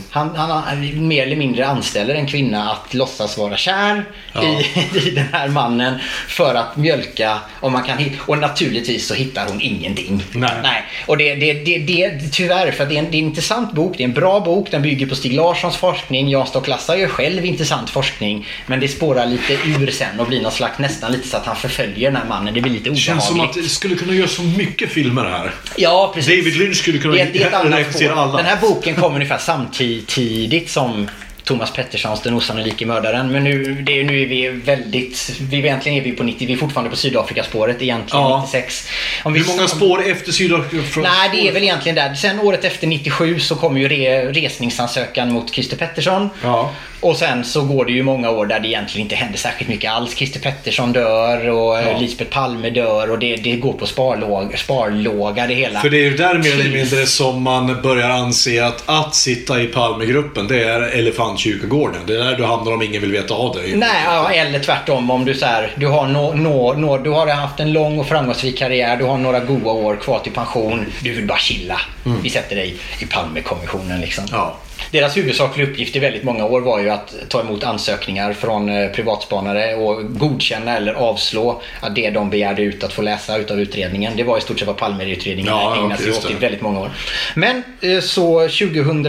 han, 0.09 0.29
han, 0.35 0.36
han 0.37 1.07
mer 1.07 1.23
eller 1.23 1.35
mindre 1.35 1.67
anställer 1.67 2.15
en 2.15 2.27
kvinna 2.27 2.71
att 2.71 2.93
låtsas 2.93 3.37
vara 3.37 3.57
kär 3.57 4.05
i, 4.35 4.79
i 5.07 5.11
den 5.11 5.25
här 5.31 5.47
mannen 5.47 5.99
för 6.27 6.55
att 6.55 6.77
mjölka 6.77 7.39
om 7.59 7.71
man 7.73 7.83
kan. 7.83 7.97
Och 8.19 8.37
naturligtvis 8.37 9.07
så 9.07 9.13
hittar 9.13 9.47
hon 9.47 9.61
ingenting. 9.61 10.23
Nej. 10.33 10.49
Nej. 10.63 10.83
Och 11.05 11.17
det, 11.17 11.35
det, 11.35 11.53
det, 11.53 11.77
det, 11.77 12.19
tyvärr, 12.31 12.71
för 12.71 12.85
det 12.85 12.95
är, 12.95 12.99
en, 12.99 13.11
det 13.11 13.17
är 13.17 13.19
en 13.19 13.27
intressant 13.27 13.73
bok. 13.73 13.93
Det 13.97 14.03
är 14.03 14.07
en 14.07 14.13
bra 14.13 14.39
bok. 14.39 14.71
Den 14.71 14.81
bygger 14.81 15.07
på 15.07 15.15
Stig 15.15 15.33
Larssons 15.33 15.77
forskning. 15.77 16.29
Jan 16.29 16.47
Stocklassa 16.47 16.97
gör 16.97 17.07
själv 17.07 17.45
intressant 17.45 17.89
forskning. 17.89 18.47
Men 18.65 18.79
det 18.79 18.87
spårar 18.87 19.25
lite 19.25 19.53
ur 19.53 19.91
sen 19.91 20.19
och 20.19 20.27
blir 20.27 20.41
någon 20.41 20.51
slags, 20.51 20.79
nästan 20.79 21.11
lite 21.11 21.27
så 21.27 21.37
att 21.37 21.45
han 21.45 21.55
förföljer 21.55 22.11
den 22.11 22.21
här 22.21 22.29
mannen. 22.29 22.53
Det 22.53 22.61
blir 22.61 22.71
lite 22.71 22.89
obehagligt. 22.89 23.05
känns 23.05 23.27
som 23.27 23.39
att 23.39 23.53
det 23.53 23.63
skulle 23.63 23.95
kunna 23.95 24.13
göra 24.13 24.27
så 24.27 24.43
mycket 24.43 24.89
filmer 24.89 25.25
här. 25.25 25.53
Ja, 25.77 26.11
precis. 26.15 26.37
David 26.37 26.55
Lynch 26.55 26.77
skulle 26.77 26.97
kunna 26.97 27.13
det, 27.13 27.29
det 27.33 27.43
är 27.43 27.47
ett 27.47 27.53
annat 27.53 27.79
regissera 27.79 28.15
alla. 28.15 28.37
Den 28.37 28.45
här 28.45 28.57
boken 28.61 28.95
kom 28.95 29.15
ungefär 29.15 29.37
samtidigt 29.37 30.07
tidigt 30.27 30.69
som 30.69 31.07
Thomas 31.47 31.71
Petterssons 31.73 32.21
Den 32.21 32.33
osannolike 32.33 32.85
mördaren. 32.85 33.31
Men 33.31 33.43
nu, 33.43 33.73
det 33.73 34.03
nu 34.03 34.21
är 34.21 34.27
vi 34.27 34.49
väldigt... 34.49 35.31
Vi, 35.39 35.57
egentligen 35.57 35.97
är 35.97 36.01
vi 36.01 36.11
på 36.11 36.23
90, 36.23 36.47
vi 36.47 36.53
är 36.53 36.57
fortfarande 36.57 36.89
på 36.89 36.95
Sydafrikaspåret 36.95 37.81
egentligen, 37.81 38.23
Ja. 38.23 38.41
96. 38.41 38.87
Om 39.23 39.33
vi 39.33 39.39
Hur 39.39 39.47
många 39.47 39.67
spår 39.67 40.05
efter 40.05 40.31
Sydafrika? 40.31 41.09
Nej, 41.09 41.29
det 41.33 41.47
är 41.47 41.51
väl 41.53 41.63
egentligen 41.63 41.95
där. 41.95 42.13
Sen 42.13 42.39
året 42.39 42.63
efter 42.63 42.87
97 42.87 43.39
så 43.39 43.55
kommer 43.55 43.79
ju 43.79 43.87
re, 43.87 44.31
resningsansökan 44.31 45.31
mot 45.31 45.53
Christer 45.53 45.77
Pettersson. 45.77 46.29
Ja. 46.43 46.71
Och 46.99 47.17
sen 47.17 47.45
så 47.45 47.61
går 47.61 47.85
det 47.85 47.91
ju 47.91 48.03
många 48.03 48.29
år 48.29 48.45
där 48.45 48.59
det 48.59 48.67
egentligen 48.67 49.05
inte 49.05 49.15
händer 49.15 49.37
särskilt 49.37 49.69
mycket 49.69 49.91
alls. 49.91 50.15
Christer 50.15 50.39
Pettersson 50.39 50.93
dör 50.93 51.49
och 51.49 51.77
Ja. 51.77 51.97
Lisbeth 51.99 52.31
Palme 52.31 52.69
dör 52.69 53.11
och 53.11 53.19
det, 53.19 53.35
det 53.35 53.55
går 53.55 53.73
på 53.73 53.85
sparlåga, 53.85 54.57
sparlåga 54.57 55.47
det 55.47 55.53
hela. 55.53 55.79
För 55.79 55.89
det 55.89 55.97
är 55.97 56.03
ju 56.03 56.17
där 56.17 56.37
mer 56.37 56.53
eller 56.53 56.77
mindre 56.77 57.05
som 57.05 57.43
man 57.43 57.81
börjar 57.81 58.09
anse 58.09 58.65
att 58.65 58.83
att 58.85 59.15
sitta 59.15 59.61
i 59.61 59.65
Palmegruppen, 59.65 60.47
det 60.47 60.63
är 60.63 60.97
elefantkyrkogården. 61.37 62.01
Det 62.05 62.13
är 62.13 62.23
där 62.23 62.35
du 62.35 62.43
hamnar 62.45 62.71
om 62.71 62.81
ingen 62.81 63.01
vill 63.01 63.11
veta 63.11 63.33
av 63.33 63.55
dig. 63.55 63.75
Nej, 63.75 64.03
ja, 64.05 64.31
eller 64.31 64.59
tvärtom 64.59 65.11
om 65.11 65.25
du 65.25 65.33
så 65.33 65.45
här, 65.45 65.73
du 65.75 65.87
har, 65.87 66.07
nå, 66.07 66.33
nå, 66.33 66.73
nå, 66.73 66.97
du 66.97 67.09
har 67.09 67.27
haft 67.27 67.59
en 67.59 67.73
lång 67.73 67.99
och 67.99 68.07
framgångsrik 68.07 68.57
karriär, 68.57 68.97
du 68.97 69.05
har 69.05 69.17
några 69.17 69.39
goda 69.39 69.71
år 69.71 69.95
kvar 69.95 70.19
till 70.19 70.31
pension, 70.31 70.85
du 71.03 71.13
vill 71.13 71.27
bara 71.27 71.37
chilla. 71.37 71.81
Vi 72.23 72.29
sätter 72.29 72.55
dig 72.55 72.75
i 72.99 73.05
Palmekommissionen 73.05 74.01
liksom. 74.01 74.25
Ja. 74.31 74.57
Deras 74.91 75.17
huvudsakliga 75.17 75.67
uppgift 75.67 75.95
i 75.95 75.99
väldigt 75.99 76.23
många 76.23 76.45
år 76.45 76.61
var 76.61 76.79
ju 76.79 76.89
att 76.89 77.15
ta 77.29 77.41
emot 77.41 77.63
ansökningar 77.63 78.33
från 78.33 78.69
eh, 78.69 78.89
privatspanare 78.89 79.75
och 79.75 80.19
godkänna 80.19 80.77
eller 80.77 80.93
avslå 80.93 81.61
att 81.79 81.95
det 81.95 82.09
de 82.09 82.29
begärde 82.29 82.61
ut 82.61 82.83
att 82.83 82.93
få 82.93 83.01
läsa 83.01 83.37
utav 83.37 83.59
utredningen. 83.59 84.13
Det 84.17 84.23
var 84.23 84.37
i 84.37 84.41
stort 84.41 84.59
sett 84.59 84.67
vad 84.67 84.77
Palmeutredningen 84.77 85.53
Ja, 85.53 85.75
ägnade 85.77 86.01
sig 86.01 86.11
åt 86.11 86.31
i 86.31 86.33
väldigt 86.33 86.61
många 86.61 86.79
år. 86.79 86.91
Men 87.35 87.63
eh, 87.81 87.99
så 87.99 88.39
2000 88.39 89.03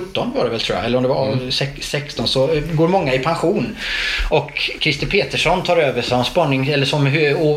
17 0.00 0.32
var 0.36 0.44
det 0.44 0.50
väl 0.50 0.60
tror 0.60 0.76
jag, 0.78 0.86
eller 0.86 0.96
om 0.96 1.02
det 1.02 1.08
var 1.08 1.32
Mm. 1.32 1.52
sex- 1.52 1.88
16 1.90 2.28
så 2.28 2.60
går 2.72 2.88
många 2.88 3.14
i 3.14 3.18
pension. 3.18 3.76
Och 4.30 4.70
Christer 4.80 5.06
Petersson 5.06 5.62
tar 5.62 5.76
över 5.76 6.02
som 6.02 6.24
spaning 6.24 6.68
eller 6.68 6.86
som 6.86 7.06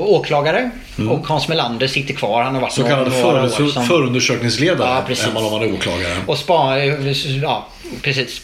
åklagare. 0.06 0.70
Och 1.10 1.28
Hans 1.28 1.48
Melander 1.48 1.88
sitter 1.88 2.14
kvar. 2.14 2.44
Han 2.44 2.54
har 2.56 2.62
varit 2.62 2.78
Mm. 2.78 2.90
Så 2.90 2.96
kallad 2.96 3.14
för, 3.54 3.68
som- 3.68 3.86
förundersökningsledare 3.86 4.90
Ja, 4.90 5.04
precis. 5.08 5.28
är 5.28 5.32
man 5.34 5.46
om 5.46 5.52
man 5.52 5.62
är 5.62 5.74
åklagare. 5.74 6.14
och 6.26 6.38
spa, 6.38 6.78
ja, 7.42 7.68
precis. 8.02 8.42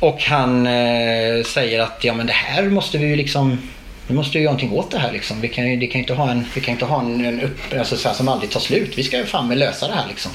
Och 0.00 0.22
han 0.22 0.66
eh, 0.66 1.42
säger 1.44 1.80
att 1.80 1.98
ja 2.04 2.14
men 2.14 2.26
det 2.26 2.32
här 2.32 2.62
måste 2.62 2.98
vi 2.98 3.06
ju 3.06 3.16
liksom 3.16 3.58
vi 4.06 4.14
måste 4.14 4.38
ju 4.38 4.44
göra 4.44 4.52
någonting 4.52 4.78
åt 4.78 4.90
det 4.90 4.98
här 4.98 5.12
liksom. 5.12 5.40
Vi 5.40 5.48
kan 5.48 5.64
det 5.80 5.86
kan 5.86 6.00
inte 6.00 6.14
ha 6.14 6.30
en, 6.30 6.44
vi 6.54 6.60
kan 6.60 6.66
ju 6.66 6.72
inte 6.72 6.84
ha 6.84 7.00
en, 7.00 7.24
en 7.24 7.40
upp, 7.40 7.58
alltså, 7.78 7.96
som 8.14 8.28
aldrig 8.28 8.50
tar 8.50 8.60
slut. 8.60 8.92
Vi 8.98 9.02
ska 9.02 9.16
ju 9.16 9.24
fan 9.26 9.48
med 9.48 9.58
lösa 9.58 9.88
det 9.88 9.94
här 9.94 10.04
liksom. 10.08 10.32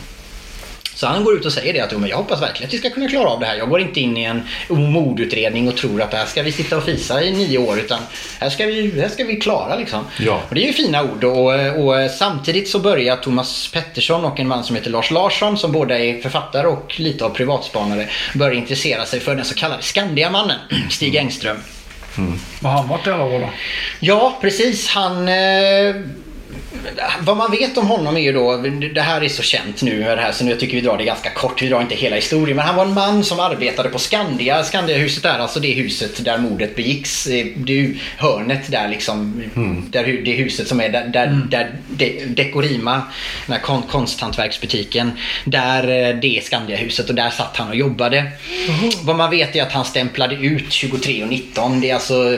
Så 0.98 1.07
han 1.07 1.24
går 1.24 1.36
ut 1.36 1.45
och 1.45 1.53
säger 1.53 1.74
det 1.74 1.80
att 1.80 1.91
"Jo, 1.91 1.99
men 1.99 2.10
jag 2.10 2.18
hoppas 2.18 2.41
verkligen 2.41 2.68
att 2.68 2.74
vi 2.74 2.78
ska 2.78 2.90
kunna 2.90 3.07
klara 3.07 3.30
av 3.30 3.40
det 3.40 3.45
här. 3.45 3.56
Jag 3.56 3.69
går 3.69 3.82
inte 3.82 3.99
in 3.99 4.18
i 4.18 4.24
en 4.24 4.48
mordutredning 4.69 5.68
och 5.68 5.78
tror 5.78 6.02
att 6.02 6.11
det 6.11 6.18
här 6.18 6.26
ska 6.26 6.44
vi 6.44 6.52
sitta 6.52 6.78
och 6.78 6.84
fisa 6.84 7.24
i 7.24 7.32
nio 7.32 7.57
år 7.57 7.80
utan 7.80 7.99
här 8.40 8.49
ska 8.49 8.65
vi, 8.65 9.02
här 9.02 9.10
ska 9.10 9.24
vi 9.24 9.36
klara 9.36 9.76
liksom. 9.76 10.06
Ja. 10.19 10.41
Och 10.49 10.56
det 10.56 10.64
är 10.64 10.68
ju 10.68 10.74
fina 10.74 11.03
ord 11.03 11.24
och, 11.24 11.53
och 11.53 12.11
samtidigt 12.18 12.69
så 12.69 12.80
börjar 12.80 13.15
Thomas 13.15 13.68
Pettersson 13.74 14.26
och 14.26 14.40
en 14.40 14.48
man 14.48 14.64
som 14.64 14.76
heter 14.76 14.90
Lars 14.90 15.11
Larsson 15.11 15.57
som 15.57 15.72
båda 15.72 15.99
är 15.99 16.22
författare 16.22 16.68
och 16.68 16.99
lite 16.99 17.26
av 17.26 17.30
privatspanare 17.30 18.10
börja 18.34 18.57
intressera 18.57 19.06
sig 19.06 19.19
för 19.19 19.36
den 19.36 19.45
så 19.45 19.56
kallade 19.56 19.84
Skandiamannen 19.84 20.60
Stig 20.90 21.15
Engström. 21.15 21.57
Vad 22.60 22.72
har 22.72 22.80
han 22.80 22.90
varit 22.90 23.07
i 23.07 23.10
alla 23.10 23.24
år 23.24 23.40
då? 23.40 23.49
Ja, 23.99 24.38
precis. 24.41 24.88
Han... 24.88 25.28
Eh, 25.28 25.95
vad 27.20 27.38
man 27.38 27.52
vet 27.52 27.78
om 27.78 27.88
honom 27.88 28.18
är 28.18 28.22
ju 28.22 28.32
då, 28.34 28.58
det 28.94 29.02
här 29.02 29.22
är 29.24 29.30
så 29.30 29.42
känt 29.42 29.82
nu 29.82 30.00
med 30.00 30.18
det 30.18 30.22
här 30.22 30.32
så 30.32 30.44
nu 30.46 30.56
tycker 30.56 30.76
vi 30.76 30.82
drar 30.82 30.98
det 30.98 31.04
ganska 31.04 31.30
kort, 31.30 31.62
vi 31.62 31.68
drar 31.68 31.82
inte 31.82 31.96
hela 31.96 32.16
historien. 32.16 32.56
Men 32.58 32.66
han 32.66 32.76
var 32.76 32.86
en 32.86 32.94
man 32.94 33.24
som 33.24 33.40
arbetade 33.40 33.90
på 33.90 34.00
Skandia. 34.00 34.64
Skandiahuset 34.64 35.26
är 35.26 35.40
alltså 35.40 35.60
det 35.60 35.72
huset 35.74 36.26
där 36.26 36.38
mordet 36.38 36.76
begicks. 36.76 37.28
Eh, 37.28 37.46
Det 37.56 37.80
är 37.80 37.94
hörnet 38.18 38.72
där 38.72 38.88
liksom. 38.90 39.44
Där, 39.90 40.04
hu- 40.04 40.24
det 40.26 40.32
huset 40.32 40.68
som 40.68 40.80
är 40.82 40.90
där, 40.90 41.08
där, 41.08 41.42
där 41.50 41.72
De- 41.90 42.26
Dekorima, 42.26 43.02
den 43.46 43.54
här 43.56 43.62
kon, 43.62 43.82
konsthantverksbutiken. 43.82 45.12
Där 45.46 45.84
eh, 45.84 46.16
det 46.20 46.38
är 46.38 46.42
Skandiahuset 46.42 47.10
och 47.10 47.16
där 47.16 47.30
satt 47.30 47.58
han 47.58 47.70
och 47.70 47.76
jobbade. 47.76 48.32
Vad 49.02 49.16
man 49.16 49.30
vet 49.30 49.56
är 49.56 49.62
att 49.64 49.72
han 49.72 49.86
stämplade 49.86 50.36
ut 50.36 50.70
23.19. 50.70 51.82
Det 51.82 51.90
är 51.90 51.94
alltså 51.94 52.38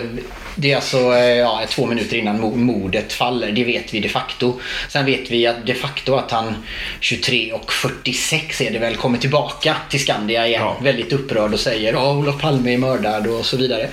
det 0.59 0.71
är 0.71 0.75
alltså 0.75 0.97
eh, 0.97 1.25
ja, 1.37 1.61
två 1.69 1.85
minuter 1.85 2.17
innan 2.17 2.41
mo- 2.41 2.55
mordet 2.55 3.13
faller. 3.13 3.51
Det 3.51 3.63
vet 3.63 3.93
vi 3.93 3.99
de 3.99 4.09
facto. 4.09 4.59
Sen 4.89 5.05
vet 5.05 5.31
vi 5.31 5.47
att 5.47 5.65
de 5.65 5.73
facto 5.73 6.15
att 6.15 6.31
han 6.31 6.55
23 6.99 7.51
och 7.53 7.73
46 7.73 8.61
är 8.61 8.71
det 8.71 8.79
väl 8.79 8.95
kommer 8.95 9.17
tillbaka 9.17 9.75
till 9.89 9.99
Skandia 9.99 10.47
igen. 10.47 10.61
Ja. 10.61 10.77
Väldigt 10.83 11.13
upprörd 11.13 11.53
och 11.53 11.59
säger 11.59 11.93
att 11.93 12.15
Olof 12.17 12.41
Palme 12.41 12.73
är 12.73 12.77
mördad 12.77 13.27
och 13.27 13.45
så 13.45 13.57
vidare. 13.57 13.89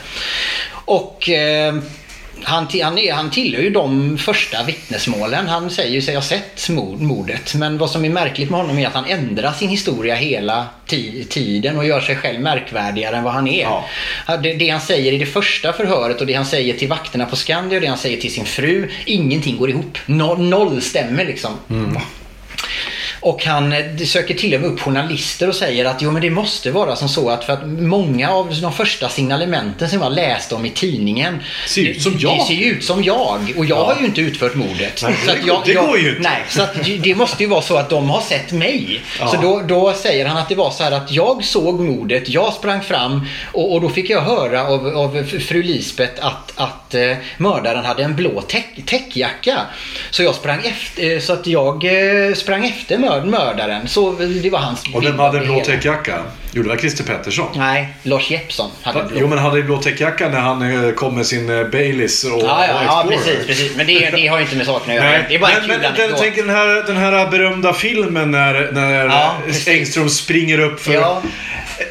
Och 0.72 1.28
eh, 1.28 1.74
han, 2.42 2.66
han, 2.82 2.98
han 3.12 3.30
tillhör 3.30 3.62
ju 3.62 3.70
de 3.70 4.18
första 4.18 4.62
vittnesmålen. 4.62 5.48
Han 5.48 5.70
säger 5.70 6.00
sig 6.00 6.14
ha 6.14 6.22
sett 6.22 6.68
mord, 6.68 7.00
mordet. 7.00 7.54
Men 7.54 7.78
vad 7.78 7.90
som 7.90 8.04
är 8.04 8.08
märkligt 8.08 8.50
med 8.50 8.60
honom 8.60 8.78
är 8.78 8.86
att 8.86 8.94
han 8.94 9.04
ändrar 9.04 9.52
sin 9.52 9.68
historia 9.68 10.14
hela 10.14 10.66
ti, 10.86 11.26
tiden 11.30 11.78
och 11.78 11.86
gör 11.86 12.00
sig 12.00 12.16
själv 12.16 12.40
märkvärdigare 12.40 13.16
än 13.16 13.24
vad 13.24 13.32
han 13.32 13.48
är. 13.48 13.62
Ja. 13.62 13.84
Det, 14.42 14.52
det 14.52 14.68
han 14.68 14.80
säger 14.80 15.12
i 15.12 15.18
det 15.18 15.26
första 15.26 15.72
förhöret 15.72 16.20
och 16.20 16.26
det 16.26 16.34
han 16.34 16.46
säger 16.46 16.74
till 16.74 16.88
vakterna 16.88 17.26
på 17.26 17.36
Skandia 17.36 17.76
och 17.76 17.82
det 17.82 17.88
han 17.88 17.98
säger 17.98 18.20
till 18.20 18.32
sin 18.32 18.44
fru. 18.44 18.90
Ingenting 19.04 19.56
går 19.56 19.70
ihop. 19.70 19.98
Noll, 20.06 20.40
noll 20.40 20.82
stämmer 20.82 21.24
liksom. 21.24 21.50
Och 23.20 23.44
han 23.44 23.72
eh, 23.72 23.96
söker 24.06 24.34
till 24.34 24.54
och 24.54 24.60
med 24.60 24.70
upp 24.70 24.80
journalister 24.80 25.48
och 25.48 25.54
säger 25.54 25.84
att 25.84 26.02
jo 26.02 26.10
men 26.10 26.22
det 26.22 26.30
måste 26.30 26.70
vara 26.70 26.96
som 26.96 27.08
så 27.08 27.30
att 27.30 27.44
för 27.44 27.52
att 27.52 27.66
många 27.68 28.30
av 28.30 28.54
de 28.62 28.72
första 28.72 29.08
signalementen 29.08 29.88
som 29.90 30.00
jag 30.02 30.12
läste 30.12 30.54
om 30.54 30.66
i 30.66 30.70
tidningen 30.70 31.38
Ser 31.66 31.82
ut 31.82 32.02
som 32.02 32.16
jag. 32.18 32.38
Det 32.38 32.44
ser 32.44 32.54
ju 32.54 32.64
ut 32.64 32.84
som 32.84 33.04
jag 33.04 33.52
och 33.56 33.64
jag 33.66 33.84
har 33.84 33.96
ju 34.00 34.06
inte 34.06 34.20
utfört 34.20 34.54
mordet. 34.54 35.00
Nej, 35.02 35.14
så 35.26 35.26
det 35.32 35.38
att 35.40 35.46
jag, 35.46 35.62
det 35.64 35.74
går 35.74 35.98
ju 35.98 36.08
inte. 36.08 36.20
Nej, 36.22 36.42
så 36.48 36.62
att 36.62 36.74
det- 37.02 37.14
måste 37.14 37.42
ju 37.42 37.48
vara 37.48 37.62
så 37.62 37.76
att 37.76 37.90
de 37.90 38.10
har 38.10 38.20
sett 38.20 38.52
mig. 38.52 39.00
Ja. 39.20 39.28
Så 39.28 39.36
då, 39.40 39.62
då 39.68 39.92
säger 39.92 40.26
han 40.26 40.36
att 40.36 40.48
det 40.48 40.54
var 40.54 40.70
så 40.70 40.82
här 40.84 40.92
att 40.92 41.12
jag 41.12 41.44
såg 41.44 41.80
mordet, 41.80 42.28
jag 42.28 42.52
sprang 42.52 42.82
fram 42.82 43.26
och, 43.52 43.72
och 43.74 43.80
då 43.80 43.88
fick 43.88 44.10
jag 44.10 44.20
höra 44.20 44.66
av, 44.66 44.86
av 44.96 45.24
fru 45.24 45.62
Lisbeth 45.62 46.26
att, 46.26 46.52
att 46.56 46.94
eh, 46.94 47.16
mördaren 47.36 47.84
hade 47.84 48.02
en 48.02 48.16
blå 48.16 48.40
täck- 48.48 48.82
täckjacka. 48.86 49.60
Så 50.10 50.22
jag 50.22 50.34
sprang 50.34 50.58
efter, 50.64 51.10
eh, 51.14 51.20
så 51.20 51.32
att 51.32 51.46
jag 51.46 51.84
eh, 51.84 52.34
sprang 52.34 52.66
efter 52.66 52.98
mör, 53.06 53.24
mördaren. 53.24 53.88
Så 53.88 54.12
det 54.42 54.50
var 54.50 54.58
hans 54.58 54.84
Och 54.94 55.04
vem 55.04 55.18
hade 55.18 55.40
blå 55.40 55.60
täckjacka? 55.60 56.22
Jo, 56.52 56.62
det 56.62 56.68
var 56.68 56.76
Christer 56.76 57.04
Pettersson. 57.04 57.46
Nej, 57.54 57.88
Lars 58.02 58.30
Jeppsson 58.30 58.70
hade 58.82 59.04
blå. 59.04 59.18
Jo, 59.20 59.26
men 59.26 59.38
hade 59.38 59.62
blå 59.62 59.78
täckjacka 59.82 60.28
när 60.28 60.40
han 60.40 60.86
eh, 60.86 60.92
kom 60.92 61.14
med 61.14 61.26
sin 61.26 61.50
eh, 61.50 61.64
Baileys 61.66 62.24
och, 62.24 62.42
Ja, 62.42 62.66
ja, 62.68 62.82
ja 62.84 63.06
precis, 63.08 63.46
precis. 63.46 63.76
Men 63.76 63.86
det, 63.86 64.10
det 64.10 64.26
har 64.26 64.38
ju 64.38 64.44
inte 64.44 64.56
med 64.56 64.66
saken 64.66 64.90
att 64.90 64.96
göra. 64.96 65.22
Det 65.28 65.34
är 65.34 65.38
bara 65.38 65.50
en 65.50 65.66
men, 65.66 65.80
kul 65.80 66.14
men 66.36 66.46
den, 66.46 66.56
här, 66.56 66.86
den 66.86 66.96
här 66.96 67.30
berömda 67.30 67.72
filmen 67.72 68.30
när, 68.30 68.72
när 68.72 69.06
Ja. 69.06 69.36
Engström 69.66 70.08
springer 70.08 70.58
upp 70.58 70.80
för... 70.80 70.92
Ja. 70.92 71.22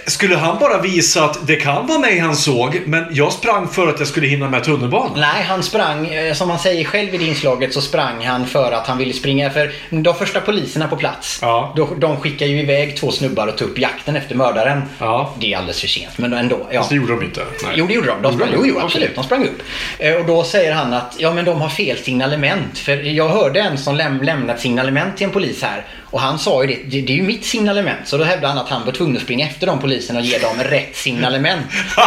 Skulle 0.07 0.35
han 0.35 0.59
bara 0.59 0.81
visa 0.81 1.25
att 1.25 1.47
det 1.47 1.55
kan 1.55 1.87
vara 1.87 1.99
mig 1.99 2.19
han 2.19 2.35
såg, 2.35 2.81
men 2.85 3.05
jag 3.11 3.33
sprang 3.33 3.67
för 3.67 3.87
att 3.87 3.99
jag 3.99 4.07
skulle 4.07 4.27
hinna 4.27 4.49
med 4.49 4.63
tunnelbanan? 4.63 5.19
Nej, 5.19 5.43
han 5.43 5.63
sprang, 5.63 6.07
eh, 6.07 6.33
som 6.33 6.49
han 6.49 6.59
säger 6.59 6.85
själv 6.85 7.15
i 7.15 7.17
det 7.17 7.25
inslaget, 7.25 7.73
så 7.73 7.81
sprang 7.81 8.25
han 8.25 8.47
för 8.47 8.71
att 8.71 8.87
han 8.87 8.97
ville 8.97 9.13
springa. 9.13 9.49
För 9.49 9.71
de 9.89 10.15
första 10.15 10.41
poliserna 10.41 10.87
på 10.87 10.95
plats. 11.05 11.39
Ja. 11.41 11.73
Då, 11.75 11.89
de 11.97 12.17
skickar 12.21 12.45
ju 12.45 12.59
iväg 12.59 12.97
två 12.97 13.11
snubbar 13.11 13.47
och 13.47 13.57
tar 13.57 13.65
upp 13.65 13.79
jakten 13.79 14.15
efter 14.15 14.35
mördaren. 14.35 14.81
Ja. 14.99 15.33
Det 15.39 15.53
är 15.53 15.57
alldeles 15.57 15.81
för 15.81 15.87
sent, 15.87 16.17
men 16.17 16.33
ändå. 16.33 16.67
Ja. 16.71 16.79
Fast 16.79 16.89
det 16.89 16.95
gjorde 16.95 17.13
de 17.15 17.23
inte. 17.23 17.41
Nej. 17.63 17.73
Jo, 17.75 17.85
det 17.87 17.93
gjorde 17.93 18.07
de. 18.07 18.21
de 18.21 18.33
sprang, 18.33 18.49
jo, 18.53 18.65
jo, 18.65 18.79
absolut. 18.79 19.15
De 19.15 19.23
sprang 19.23 19.43
upp. 19.45 19.61
Eh, 19.99 20.13
Och 20.13 20.25
då 20.25 20.43
säger 20.43 20.71
han 20.73 20.93
att 20.93 21.15
ja, 21.19 21.33
men 21.33 21.45
de 21.45 21.61
har 21.61 21.69
fel 21.69 21.97
signalement. 21.97 22.77
För 22.77 22.91
jag 22.97 23.29
hörde 23.29 23.59
en 23.59 23.77
som 23.77 23.95
läm 23.95 24.21
lämnat 24.21 24.59
signalement 24.59 25.17
till 25.17 25.25
en 25.25 25.31
polis 25.31 25.61
här. 25.63 25.85
Och 26.15 26.21
han 26.21 26.39
sa 26.39 26.63
ju 26.63 26.67
det, 26.67 26.79
det, 26.85 27.01
det 27.01 27.13
är 27.13 27.17
ju 27.17 27.23
mitt 27.23 27.45
signalement. 27.45 27.99
Så 28.05 28.17
då 28.17 28.23
hävdade 28.23 28.47
han 28.47 28.57
att 28.57 28.69
han 28.69 28.85
var 28.85 28.91
tvungen 28.91 29.15
att 29.17 29.23
springa 29.23 29.47
efter 29.47 29.67
de 29.67 29.79
poliserna 29.79 30.19
och 30.19 30.25
ge 30.25 30.37
dem 30.37 30.57
rätt 30.63 30.95
signalement. 30.95 31.65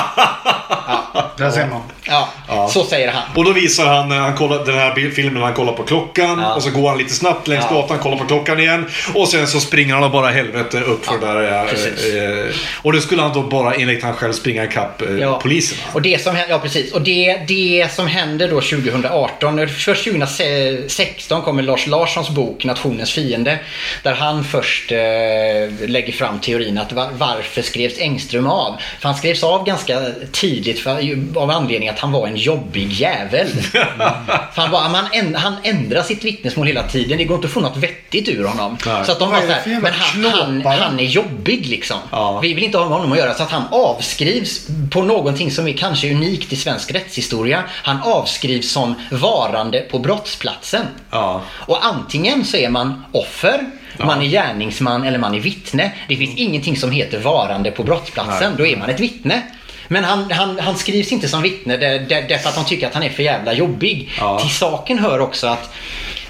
Ja, 1.15 1.33
Där 1.39 1.51
ser 1.51 1.67
man. 1.67 1.81
ja, 2.07 2.29
Ja. 2.49 2.69
så 2.69 2.85
säger 2.85 3.13
han. 3.13 3.23
Och 3.37 3.45
då 3.45 3.53
visar 3.53 3.87
han, 3.87 4.09
när 4.09 4.19
han 4.19 4.37
kollar, 4.37 4.65
den 4.65 4.75
här 4.79 5.11
filmen 5.11 5.43
han 5.43 5.55
kollar 5.55 5.73
på 5.73 5.83
klockan. 5.83 6.39
Ja. 6.39 6.55
Och 6.55 6.63
så 6.63 6.71
går 6.71 6.89
han 6.89 6.99
lite 6.99 7.15
snabbt 7.15 7.49
längs 7.49 7.65
Ja. 7.71 7.77
gatan, 7.77 7.99
kollar 7.99 8.17
på 8.17 8.25
klockan 8.25 8.61
igen. 8.61 8.87
Och 9.15 9.29
sen 9.29 9.47
så 9.47 9.61
springer 9.61 9.95
han 9.95 10.11
bara 10.13 10.29
helvete 10.31 10.81
upp 10.81 11.07
för 11.07 11.15
Ja, 11.23 11.27
där. 11.33 11.63
eh, 11.65 11.71
precis. 11.71 12.15
Eh, 12.15 12.55
och 12.83 12.93
då 12.93 13.01
skulle 13.01 13.23
han 13.23 13.33
då 13.33 13.43
bara 13.43 13.75
enligt 13.75 14.03
han 14.03 14.15
själv 14.15 14.33
springa 14.33 14.65
ikapp 14.65 15.03
eh, 15.03 15.09
Ja. 15.17 15.41
poliserna. 15.41 15.83
Och 15.93 16.03
det 16.03 16.23
som, 16.23 16.37
ja, 16.49 16.59
precis. 16.59 16.93
Och 16.93 17.03
det, 17.03 17.41
det 17.49 17.89
som 17.95 18.07
händer 18.07 18.49
då 18.49 18.61
2018, 18.61 19.69
först 19.69 20.05
2016 20.05 21.43
kommer 21.43 21.63
Lars 21.63 21.87
Larssons 21.87 22.31
bok 22.31 22.65
Nationens 22.65 23.13
fiende. 23.13 23.59
Där 24.03 24.15
han 24.15 24.45
först 24.45 24.93
eh, 24.93 25.89
lägger 25.89 26.13
fram 26.13 26.39
teorin 26.39 26.79
att 26.79 26.93
var, 26.93 27.09
varför 27.13 27.63
skrevs 27.63 27.99
Engström 27.99 28.47
av? 28.47 28.77
För 29.01 29.09
han 29.09 29.19
skrevs 29.19 29.45
av 29.45 29.65
ganska 29.65 30.01
tidigt 30.33 30.81
för, 30.81 31.19
av 31.39 31.51
anledning 31.51 31.89
att 31.89 31.99
han 31.99 32.13
var 32.13 32.27
en 32.27 32.37
jobbig 32.37 32.93
jävel. 32.93 33.49
för 34.55 34.63
han, 34.63 34.71
bara, 34.71 34.89
man, 34.89 35.05
änd, 35.13 35.37
han 35.37 35.55
ändrar 35.63 36.03
sitt 36.03 36.25
vittnesmål 36.25 36.67
hela 36.67 36.83
tiden. 36.83 37.19
Det 37.19 37.25
går 37.25 37.35
inte 37.35 37.47
att 37.47 37.53
få 37.53 37.61
något 37.61 37.77
vettigt 37.77 38.29
ur 38.29 38.45
honom. 38.45 38.77
Nej. 38.87 39.05
Så 39.05 39.13
att 39.13 39.19
de 39.19 39.31
var 39.31 39.39
är 39.39 39.47
det 39.47 39.55
så 39.55 39.61
för 39.63 39.71
här, 39.71 39.73
jävla 39.73 39.91
men 40.23 40.33
han, 40.33 40.63
han, 40.63 40.79
han 40.79 41.01
är 41.01 41.05
jobbig 41.05 41.67
liksom. 41.67 41.99
Ja. 42.11 42.41
Vi 42.41 42.55
vill 42.55 42.65
inte 42.65 42.79
ha 42.79 42.85
med 42.85 42.99
honom 42.99 43.13
att 43.13 43.19
göra 43.19 43.35
så 43.35 43.43
att 43.43 43.51
han 43.51 43.63
avskrivs 43.71 44.67
på 44.91 45.03
någonting 45.03 45.51
som 45.51 45.69
är 45.69 45.73
kanske 45.73 46.11
unikt 46.11 46.53
i 46.53 46.57
svensk 46.57 46.95
rättshistoria. 46.95 47.65
Han 47.71 48.03
avskrivs 48.03 48.73
som 48.73 48.95
varande 49.11 49.81
på 49.81 49.99
brottsplatsen. 49.99 50.87
Ja. 51.11 51.43
Och 51.51 51.87
antingen 51.87 52.45
så 52.45 52.57
är 52.57 52.69
man 52.69 53.05
offer, 53.13 53.71
man 53.97 54.23
är 54.23 54.27
gärningsman 54.27 55.05
eller 55.05 55.19
man 55.19 55.35
är 55.35 55.41
vittne. 55.41 55.93
Det 56.09 56.17
finns 56.17 56.37
ingenting 56.37 56.77
som 56.77 56.91
heter 56.91 57.19
varande 57.19 57.71
på 57.71 57.83
brottsplatsen. 57.83 58.49
Nej. 58.49 58.59
Då 58.59 58.67
är 58.67 58.77
man 58.77 58.91
ett 58.91 59.01
vittne. 59.01 59.43
Men 59.89 60.05
han, 60.05 60.31
han, 60.31 60.59
han 60.59 60.77
skrivs 60.77 61.13
inte 61.13 61.29
som 61.29 61.43
vittne 61.43 61.77
där- 61.77 61.99
där- 61.99 62.25
därför 62.29 62.49
att 62.49 62.57
han 62.57 62.65
tycker 62.65 62.87
att 62.87 62.95
han 62.95 63.03
är 63.03 63.11
för 63.11 63.23
jävla 63.23 63.53
jobbig. 63.53 64.11
Ja. 64.19 64.39
Till 64.39 64.51
saken 64.51 64.99
hör 64.99 65.19
också 65.21 65.47
att 65.47 65.75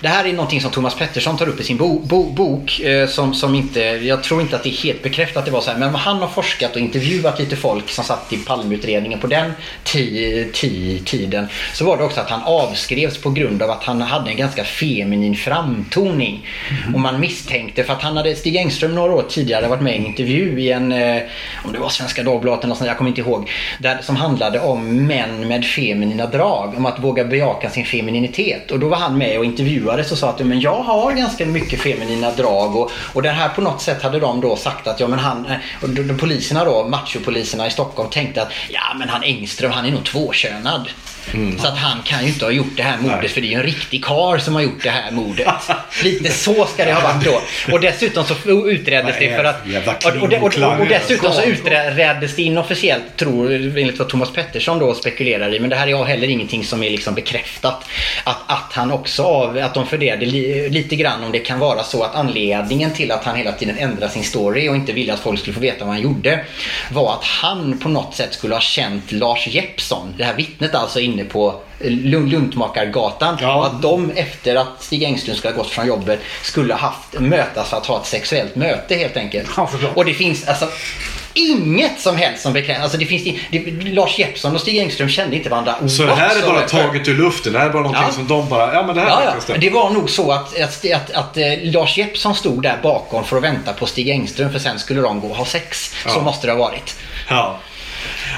det 0.01 0.09
här 0.09 0.25
är 0.25 0.33
någonting 0.33 0.61
som 0.61 0.71
Thomas 0.71 0.95
Pettersson 0.95 1.37
tar 1.37 1.49
upp 1.49 1.61
i 1.61 1.65
sin 1.65 1.77
bo, 1.77 1.99
bo, 1.99 2.31
bok. 2.33 2.81
Eh, 2.81 3.09
som, 3.09 3.35
som 3.35 3.55
inte, 3.55 3.81
jag 3.81 4.23
tror 4.23 4.41
inte 4.41 4.57
att 4.57 4.63
det 4.63 4.69
är 4.69 4.83
helt 4.83 5.03
bekräftat 5.03 5.37
att 5.37 5.45
det 5.45 5.51
var 5.51 5.61
så 5.61 5.71
här. 5.71 5.79
Men 5.79 5.95
han 5.95 6.17
har 6.17 6.29
forskat 6.29 6.73
och 6.73 6.81
intervjuat 6.81 7.39
lite 7.39 7.57
folk 7.57 7.89
som 7.89 8.05
satt 8.05 8.33
i 8.33 8.37
Palmeutredningen 8.37 9.21
på 9.21 9.27
den 9.27 9.53
ti, 9.85 10.51
ti, 10.55 11.03
tiden. 11.05 11.47
Så 11.75 11.85
var 11.85 11.97
det 11.97 12.05
också 12.05 12.21
att 12.21 12.31
han 12.31 12.43
avskrevs 12.43 13.19
på 13.19 13.31
grund 13.31 13.63
av 13.63 13.71
att 13.71 13.85
han 13.85 14.01
hade 14.01 14.31
en 14.31 14.37
ganska 14.37 14.65
feminin 14.65 15.37
framtoning. 15.37 16.47
Och 16.95 17.01
man 17.01 17.21
misstänkte, 17.21 17.85
för 17.85 17.93
att 17.93 18.03
han 18.03 18.17
hade, 18.17 18.35
Stig 18.35 18.57
Engström 18.57 18.95
några 18.95 19.13
år 19.13 19.25
tidigare 19.29 19.69
varit 19.69 19.83
med 19.83 19.95
i 19.95 19.99
en 19.99 20.07
intervju 20.07 20.61
i 20.61 20.73
en, 20.73 20.93
eh, 20.93 21.23
om 21.65 21.73
det 21.73 21.79
var 21.79 21.89
Svenska 21.89 22.23
Dagbladet 22.23 22.65
eller 22.65 22.69
något 22.69 22.79
sånt, 22.79 22.89
jag 22.89 22.99
kommer 22.99 23.11
inte 23.11 23.21
ihåg. 23.21 23.51
Där, 23.79 23.99
som 24.03 24.17
handlade 24.17 24.61
om 24.61 25.07
män 25.07 25.49
med 25.49 25.65
feminina 25.65 26.27
drag, 26.27 26.75
om 26.77 26.87
att 26.87 26.99
våga 26.99 27.25
bejaka 27.25 27.71
sin 27.71 27.85
femininitet. 27.85 28.71
Och 28.71 28.79
då 28.79 28.89
var 28.89 28.97
han 28.97 29.19
med 29.19 29.39
och 29.39 29.45
intervjuades 29.89 30.13
och 30.13 30.19
sa 30.19 30.31
att 30.31 30.47
men 30.47 30.61
jag 30.61 30.83
har 30.83 31.13
ganska 31.13 31.47
mycket 31.47 31.81
feminina 31.81 32.31
drag. 32.31 32.77
Och, 32.77 32.91
och 33.15 33.23
det 33.23 33.31
här 33.31 33.49
på 33.49 33.61
något 33.61 33.83
sätt 33.83 34.03
hade 34.03 34.21
de 34.21 34.41
då 34.41 34.57
sagt 34.57 34.87
att 34.87 35.01
ja 35.01 35.09
men 35.09 35.19
han, 35.19 35.47
eh, 35.47 35.57
och 35.83 36.19
poliserna 36.19 36.65
då, 36.65 36.89
machopoliserna 36.89 37.67
i 37.67 37.71
Stockholm 37.71 38.11
tänkte 38.11 38.43
att 38.43 38.53
ja 38.69 38.95
men 38.99 39.09
han 39.09 39.23
Engström 39.23 39.73
han 39.73 39.87
är 39.87 39.91
nog 39.91 40.05
tvåkönad. 40.05 40.89
Så 41.59 41.67
att 41.67 41.79
han 41.79 42.03
kan 42.03 42.23
ju 42.23 42.29
inte 42.29 42.45
ha 42.45 42.53
gjort 42.53 42.77
det 42.77 42.83
här 42.83 42.99
mordet 42.99 43.19
Nej. 43.21 43.29
för 43.29 43.41
det 43.41 43.47
är 43.47 43.51
ju 43.51 43.57
en 43.57 43.63
riktig 43.63 44.05
kar 44.05 44.39
som 44.39 44.55
har 44.55 44.63
gjort 44.63 44.83
det 44.83 44.91
här 44.91 45.11
mordet. 45.11 45.49
Lite 46.03 46.33
så 46.33 46.67
ska 46.67 46.85
det 46.85 46.93
ha 46.93 47.01
varit 47.01 47.25
då. 47.25 47.41
Och 47.73 47.81
dessutom 47.81 48.25
så 48.25 48.35
utreddes 48.69 49.13
Vad 49.13 49.21
det 49.21 49.37
för 49.37 49.45
att... 49.45 50.05
Och, 50.05 50.23
och, 50.23 50.33
och, 50.33 50.81
och, 50.81 50.87
dessutom 50.89 51.33
så 51.33 51.43
utreddes 51.43 52.37
det 52.37 52.43
inofficiellt, 52.43 53.17
tror, 53.17 53.53
enligt 53.53 53.99
vad 53.99 54.09
Thomas 54.09 54.33
Pettersson 54.33 54.79
då 54.79 54.95
spekulerar 54.95 55.55
i, 55.55 55.61
men 55.61 55.71
det 55.71 55.77
här 55.77 55.89
är 55.89 56.05
heller 56.05 56.29
ingenting 56.29 56.65
som 56.65 56.83
är 56.83 56.91
liksom 56.91 57.15
bekräftat. 57.15 57.85
Att, 58.25 58.39
att 58.47 58.73
han 58.73 58.93
också 58.93 59.23
av, 59.23 59.59
att 59.59 59.75
de 59.75 59.87
funderade 59.87 60.27
li, 60.27 60.69
lite 60.71 60.97
grann 60.97 61.25
om 61.25 61.33
det 61.33 61.39
kan 61.39 61.59
vara 61.59 61.83
så 61.83 62.03
att 62.03 62.15
anledningen 62.15 62.91
till 62.93 63.11
att 63.11 63.25
han 63.25 63.37
hela 63.37 63.53
tiden 63.53 63.79
ändrade 63.79 64.13
sin 64.13 64.25
story 64.25 64.69
och 64.69 64.77
inte 64.77 64.93
ville 64.93 65.13
att 65.13 65.21
folk 65.21 65.41
skulle 65.41 65.55
få 65.55 65.61
veta 65.61 65.85
vad 65.85 65.95
han 65.95 66.03
gjorde 66.03 66.45
var 66.91 67.13
att 67.13 67.25
han 67.25 67.79
på 67.79 67.89
något 67.89 68.15
sätt 68.15 68.35
skulle 68.35 68.55
ha 68.55 68.61
känt 68.61 69.13
Lars 69.13 69.47
Jeppsson, 69.47 70.15
det 70.19 70.25
här 70.25 70.35
vittnet 70.35 70.75
alltså 70.75 71.01
inne 71.19 71.25
på 71.25 71.55
Lund- 71.81 72.29
Luntmakargatan. 72.31 73.37
Ja. 73.41 73.67
Att 73.67 73.83
de 73.83 74.11
efter 74.11 74.57
att 74.57 74.69
Stig 74.83 75.03
Engström 75.03 75.37
skulle 75.37 75.55
ha 75.55 75.63
gått 75.63 75.71
från 75.71 75.87
jobbet 75.87 76.21
skulle 76.43 76.75
ha 76.75 76.81
haft 76.81 77.21
mötas 77.21 77.69
för 77.69 77.77
att 77.77 77.87
ha 77.87 78.01
ett 78.01 78.07
sexuellt 78.07 78.57
möte 78.57 78.95
helt 78.95 79.17
enkelt. 79.17 79.49
Ja, 79.57 79.71
och 79.95 80.05
det 80.05 80.15
finns 80.15 80.49
alltså 80.49 80.69
inget 81.35 82.01
som 82.01 82.17
helst 82.17 82.43
som 82.43 82.53
bekräftar. 82.53 82.83
Alltså 82.83 82.99
det 82.99 83.07
finns, 83.07 83.23
i- 83.27 83.41
det, 83.51 83.59
Lars 83.93 84.19
Jeppsson 84.19 84.55
och 84.55 84.61
Stig 84.61 84.79
Engström 84.79 85.09
kände 85.09 85.37
inte 85.37 85.49
varandra 85.49 85.89
Så 85.89 86.03
det 86.03 86.15
här 86.15 86.43
är 86.43 86.47
bara 86.47 86.61
taget 86.61 87.09
ur 87.09 87.15
luften. 87.15 87.53
Det 87.53 87.59
här 87.59 87.67
är 87.67 87.71
bara 87.73 87.83
någonting 87.83 88.05
Ja. 88.07 88.13
som 88.13 88.29
de 88.29 88.49
bara, 88.49 88.75
ja 88.75 88.83
men 88.87 88.95
det 88.97 89.01
här 89.01 89.09
Ja, 89.09 89.35
ja. 89.49 89.55
Det 89.57 89.71
var 89.71 89.91
nog 89.91 90.11
så 90.11 90.33
att, 90.33 90.61
att, 90.61 90.85
att, 90.95 91.11
att 91.11 91.37
eh, 91.37 91.45
Lars 91.63 91.99
Jeppsson 91.99 92.35
stod 92.35 92.63
där 92.63 92.79
bakom 92.83 93.25
för 93.25 93.37
att 93.37 93.43
vänta 93.43 93.73
på 93.73 93.87
Stig 93.87 94.09
Engström 94.09 94.53
för 94.53 94.59
sen 94.59 94.79
skulle 94.79 95.01
de 95.01 95.21
gå 95.21 95.29
och 95.29 95.37
ha 95.37 95.45
sex. 95.45 95.95
Så 96.07 96.21
måste 96.21 96.47
det 96.47 96.53
ha 96.53 96.59
varit. 96.59 96.97
Ja. 97.29 97.59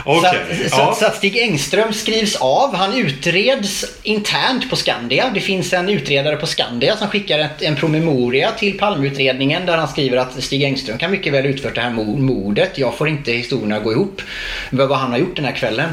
Så, 0.04 0.10
Okej. 0.18 0.30
att, 0.64 0.70
så, 0.70 0.76
Ja. 0.78 0.96
så 0.98 1.06
att 1.06 1.16
Stig 1.16 1.36
Engström 1.38 1.92
skrivs 1.92 2.36
av. 2.36 2.74
Han 2.74 2.94
utreds 2.94 3.84
internt 4.02 4.70
på 4.70 4.76
Skandia. 4.76 5.30
Det 5.34 5.40
finns 5.40 5.72
en 5.72 5.88
utredare 5.88 6.36
på 6.36 6.46
Skandia 6.46 6.96
som 6.96 7.08
skickar 7.08 7.38
ett, 7.38 7.62
en 7.62 7.76
promemoria 7.76 8.50
till 8.52 8.78
Palmeutredningen 8.78 9.66
där 9.66 9.76
han 9.76 9.88
skriver 9.88 10.16
att 10.16 10.42
Stig 10.44 10.62
Engström 10.62 10.98
kan 10.98 11.10
mycket 11.10 11.32
väl 11.32 11.46
utfört 11.46 11.74
det 11.74 11.80
här 11.80 11.90
mo- 11.90 12.18
mordet. 12.20 12.78
Jag 12.78 12.94
får 12.94 13.08
inte 13.08 13.32
historierna 13.32 13.76
att 13.76 13.82
gå 13.84 13.92
ihop 13.92 14.22
med 14.70 14.88
vad 14.88 14.98
han 14.98 15.10
har 15.10 15.18
gjort 15.18 15.36
den 15.36 15.44
här 15.44 15.52
kvällen. 15.52 15.88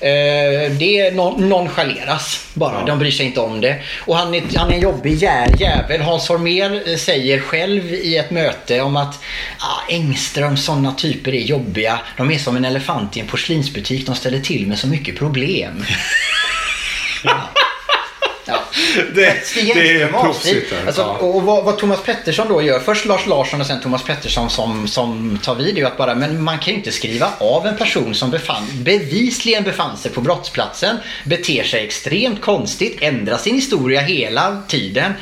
Eh, 0.00 0.70
det 0.78 1.10
non- 1.14 1.40
nonchaleras 1.48 2.46
bara. 2.54 2.84
De 2.84 2.98
bryr 2.98 3.10
sig 3.10 3.26
inte 3.26 3.40
om 3.40 3.60
det. 3.60 3.76
Och 4.00 4.16
han 4.16 4.34
är, 4.34 4.42
han 4.56 4.70
är 4.70 4.74
en 4.74 4.80
jobbig 4.80 5.16
jä- 5.18 5.60
jävel. 5.60 6.00
Hans 6.00 6.28
Holmér 6.28 6.82
eh, 6.90 6.96
säger 6.96 7.40
själv 7.40 7.92
i 7.94 8.16
ett 8.16 8.30
möte 8.30 8.80
om 8.80 8.96
att 8.96 9.14
ah, 9.58 9.80
Engström, 9.92 10.56
sådana 10.56 10.92
typer 10.92 11.34
är 11.34 11.40
jobbiga. 11.40 12.00
De 12.16 12.30
är 12.30 12.38
som 12.38 12.56
en 12.56 12.64
elefant 12.64 13.16
i 13.16 13.20
en 13.20 13.26
porslinsbutik. 13.28 14.06
De 14.06 14.14
ställer 14.14 14.40
till 14.40 14.66
med 14.66 14.78
så 14.78 14.88
mycket 14.88 15.16
problem. 15.16 15.72
Det, 19.14 19.36
det 19.54 20.00
är 20.02 20.08
proffsigt. 20.08 20.72
Alltså, 20.86 21.00
Ja. 21.02 21.06
och 21.26 21.42
vad, 21.42 21.64
vad 21.64 21.78
Thomas 21.78 22.02
Pettersson 22.02 22.48
då 22.48 22.62
gör, 22.62 22.80
först 22.80 23.04
Lars 23.06 23.26
Larsson 23.26 23.60
och 23.60 23.66
sen 23.66 23.80
Thomas 23.80 24.02
Pettersson 24.04 24.50
som, 24.50 24.88
som 24.88 25.38
tar 25.42 25.54
vid, 25.54 25.74
är 25.74 25.80
ju 25.80 25.86
att 25.86 25.96
bara, 25.96 26.14
men 26.14 26.42
man 26.42 26.58
kan 26.58 26.72
ju 26.72 26.78
inte 26.78 26.92
skriva 26.92 27.30
av 27.38 27.66
en 27.66 27.76
person 27.76 28.14
som 28.14 28.30
befann, 28.30 28.66
bevisligen 28.74 29.64
befann 29.64 29.96
sig 29.96 30.10
på 30.10 30.20
brottsplatsen, 30.20 30.96
beter 31.24 31.62
sig 31.62 31.84
extremt 31.84 32.40
konstigt, 32.40 32.98
ändrar 33.00 33.36
sin 33.36 33.54
historia 33.54 34.00
hela 34.00 34.62
tiden. 34.68 35.12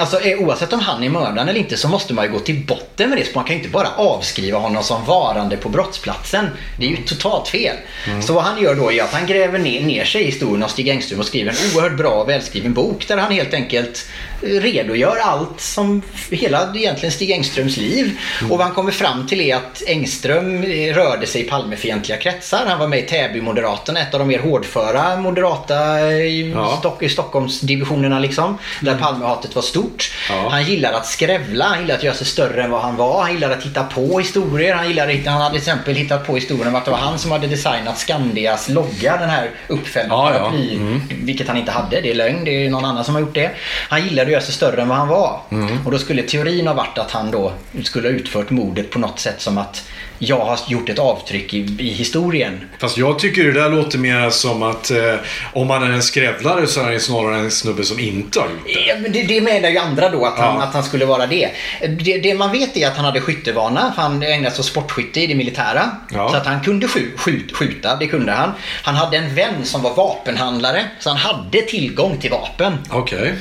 Alltså, 0.00 0.20
eh, 0.20 0.38
oavsett 0.38 0.72
om 0.72 0.80
han 0.80 1.04
är 1.04 1.08
mördaren 1.08 1.48
eller 1.48 1.60
inte 1.60 1.76
så 1.76 1.88
måste 1.88 2.14
man 2.14 2.24
ju 2.24 2.30
gå 2.32 2.38
till 2.38 2.64
botten 2.66 3.08
med 3.10 3.18
det. 3.18 3.24
Så 3.24 3.30
man 3.34 3.44
kan 3.44 3.56
ju 3.56 3.58
inte 3.62 3.72
bara 3.72 3.88
avskriva 3.96 4.58
honom 4.58 4.82
som 4.82 5.04
varande 5.04 5.56
på 5.56 5.68
brottsplatsen. 5.68 6.46
Det 6.78 6.86
är 6.86 6.90
ju 6.90 6.96
totalt 6.96 7.48
fel. 7.48 7.76
Så 8.22 8.32
vad 8.32 8.44
han 8.44 8.62
gör 8.62 8.74
då 8.74 8.92
är 8.92 9.02
att 9.02 9.12
han 9.12 9.26
gräver 9.26 9.58
ner, 9.58 9.80
ner 9.80 10.04
sig 10.04 10.22
i 10.22 10.24
historien 10.24 10.62
av 10.62 10.68
Stig 10.68 10.88
Engström 10.88 11.20
och 11.20 11.26
skriver 11.26 11.50
en 11.50 11.56
oerhört 11.76 11.96
bra 11.98 12.10
och 12.10 12.28
välskriven 12.28 12.74
bok 12.74 12.99
där 13.08 13.16
han 13.16 13.32
helt 13.32 13.54
enkelt 13.54 14.08
eh, 14.42 14.46
redogör 14.48 15.16
allt 15.22 15.60
som 15.60 16.02
hela 16.30 16.72
egentligen 16.74 17.12
Stig 17.12 17.30
Engströms 17.30 17.76
liv. 17.76 18.18
Och 18.42 18.48
vad 18.58 18.60
han 18.60 18.74
kommer 18.74 18.92
fram 18.92 19.26
till 19.26 19.40
är 19.40 19.56
att 19.56 19.82
Engström 19.86 20.62
eh, 20.64 20.94
rörde 20.94 21.26
sig 21.26 21.40
i 21.40 21.44
Palmefientliga 21.44 22.18
kretsar. 22.18 22.66
Han 22.66 22.78
var 22.78 22.88
med 22.88 22.98
i 22.98 23.02
Täby-moderaterna, 23.02 24.00
ett 24.00 24.14
av 24.14 24.20
de 24.20 24.28
mer 24.28 24.38
hårdföra 24.38 25.16
moderata 25.16 25.98
eh, 26.00 26.14
i, 26.14 26.52
Ja. 26.54 26.76
Stock, 26.78 27.02
i 27.02 27.08
Stockholmsdivisionerna 27.08 28.18
liksom. 28.18 28.58
Där 28.80 28.94
Palmehatet 28.96 29.54
var 29.54 29.62
stort. 29.62 30.12
Ja. 30.28 30.48
Han 30.50 30.64
gillade 30.64 30.96
att 30.96 31.06
skrävla, 31.06 31.64
han 31.64 31.78
gillade 31.80 31.98
att 31.98 32.04
göra 32.04 32.14
sig 32.14 32.26
större 32.26 32.62
än 32.64 32.70
vad 32.70 32.80
han 32.82 32.96
var. 32.96 33.22
Han 33.22 33.32
gillade 33.32 33.54
att 33.54 33.62
hitta 33.62 33.84
på 33.84 34.18
historier. 34.18 34.74
Han, 34.74 34.88
gillade, 34.88 35.20
han 35.26 35.40
hade 35.40 35.50
till 35.50 35.58
exempel 35.58 35.94
hittat 35.94 36.26
på 36.26 36.34
historien 36.34 36.68
om 36.68 36.74
att 36.74 36.84
det 36.84 36.90
var 36.90 36.98
han 36.98 37.18
som 37.18 37.30
hade 37.30 37.46
designat 37.46 37.98
Skandias 37.98 38.68
logga, 38.68 39.16
den 39.16 39.30
här 39.30 39.50
uppfällda 39.68 40.14
Ja, 40.14 40.32
ja. 40.34 40.38
paraply. 40.38 40.78
Vilket 41.22 41.48
han 41.48 41.56
inte 41.56 41.72
hade, 41.72 42.00
det 42.00 42.10
är 42.10 42.14
lögn. 42.14 42.44
Det 42.44 42.66
är 42.66 42.70
någon 42.70 42.84
annan 42.90 43.04
som 43.04 43.14
har 43.14 43.20
gjort 43.20 43.34
det. 43.34 43.50
Han 43.88 44.04
gillade 44.04 44.22
att 44.22 44.32
göra 44.32 44.42
sig 44.42 44.54
större 44.54 44.82
än 44.82 44.88
vad 44.88 44.98
han 44.98 45.08
var. 45.08 45.40
Och 45.84 45.90
då 45.90 45.98
skulle 45.98 46.22
teorin 46.22 46.66
ha 46.66 46.74
varit 46.74 46.98
att 46.98 47.10
han 47.10 47.30
då 47.30 47.52
skulle 47.84 48.08
ha 48.08 48.12
utfört 48.12 48.50
mordet 48.50 48.90
på 48.90 48.98
något 48.98 49.18
sätt 49.18 49.40
som 49.40 49.58
att 49.58 49.84
jag 50.22 50.38
har 50.44 50.58
gjort 50.68 50.88
ett 50.88 50.98
avtryck 50.98 51.54
i, 51.54 51.58
i 51.78 51.88
historien. 51.92 52.60
Fast 52.78 52.98
jag 52.98 53.18
tycker 53.18 53.44
det 53.44 53.52
där 53.52 53.68
låter 53.68 53.98
mer 53.98 54.30
som 54.30 54.62
att 54.62 54.90
eh, 54.90 55.14
om 55.52 55.66
man 55.66 55.82
är 55.82 55.90
en 55.90 56.02
skrävlare 56.02 56.66
så 56.66 56.80
är 56.80 56.90
det 56.90 57.00
snarare 57.00 57.36
en 57.38 57.50
snubbe 57.50 57.84
som 57.84 57.98
inte 58.00 58.40
har 58.40 58.46
gjort 58.48 58.66
det. 58.66 58.72
Ja, 58.88 58.94
men 58.98 59.12
Det, 59.12 59.22
det 59.22 59.40
menar 59.40 59.68
ju 59.68 59.78
andra 59.78 60.08
då, 60.08 60.26
att 60.26 60.38
han, 60.38 60.56
Ja. 60.56 60.62
att 60.62 60.74
han 60.74 60.84
skulle 60.84 61.04
vara 61.04 61.26
det. 61.26 61.50
det. 61.98 62.18
Det 62.18 62.34
man 62.34 62.52
vet 62.52 62.76
är 62.76 62.86
att 62.88 62.96
han 62.96 63.04
hade 63.04 63.20
skyttevana, 63.20 63.92
för 63.94 64.02
han 64.02 64.22
ägnade 64.22 64.54
sig 64.54 64.60
åt 64.60 64.66
sportskytte 64.66 65.20
i 65.20 65.26
det 65.26 65.34
militära. 65.34 65.90
Ja. 66.12 66.28
Så 66.30 66.36
att 66.36 66.46
han 66.46 66.60
kunde 66.60 66.88
skj, 66.88 67.00
skjut, 67.16 67.52
skjuta, 67.56 67.96
det 67.96 68.06
kunde 68.06 68.32
han. 68.32 68.50
Han 68.82 68.94
hade 68.94 69.16
en 69.16 69.34
vän 69.34 69.64
som 69.64 69.82
var 69.82 69.94
vapenhandlare, 69.94 70.84
så 70.98 71.08
han 71.10 71.18
hade 71.18 71.62
tillgång 71.62 72.16
till 72.18 72.30
vapen. 72.30 72.72
Okej. 72.90 73.34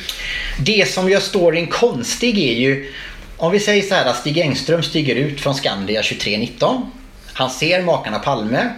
Det 0.60 0.90
som 0.90 1.10
gör 1.10 1.20
storyn 1.20 1.68
konstig 1.68 2.38
är 2.40 2.54
ju, 2.54 2.94
om 3.40 3.52
vi 3.52 3.60
säger 3.60 3.84
så 3.84 3.96
här 3.96 4.06
att 4.06 4.18
Stig 4.18 4.38
Engström 4.38 4.84
stiger 4.84 5.16
ut 5.16 5.42
från 5.42 5.56
Skandia 5.56 6.02
2319. 6.02 6.92
Han 7.34 7.50
ser 7.50 7.84
makarna 7.84 8.20
Palme. 8.20 8.70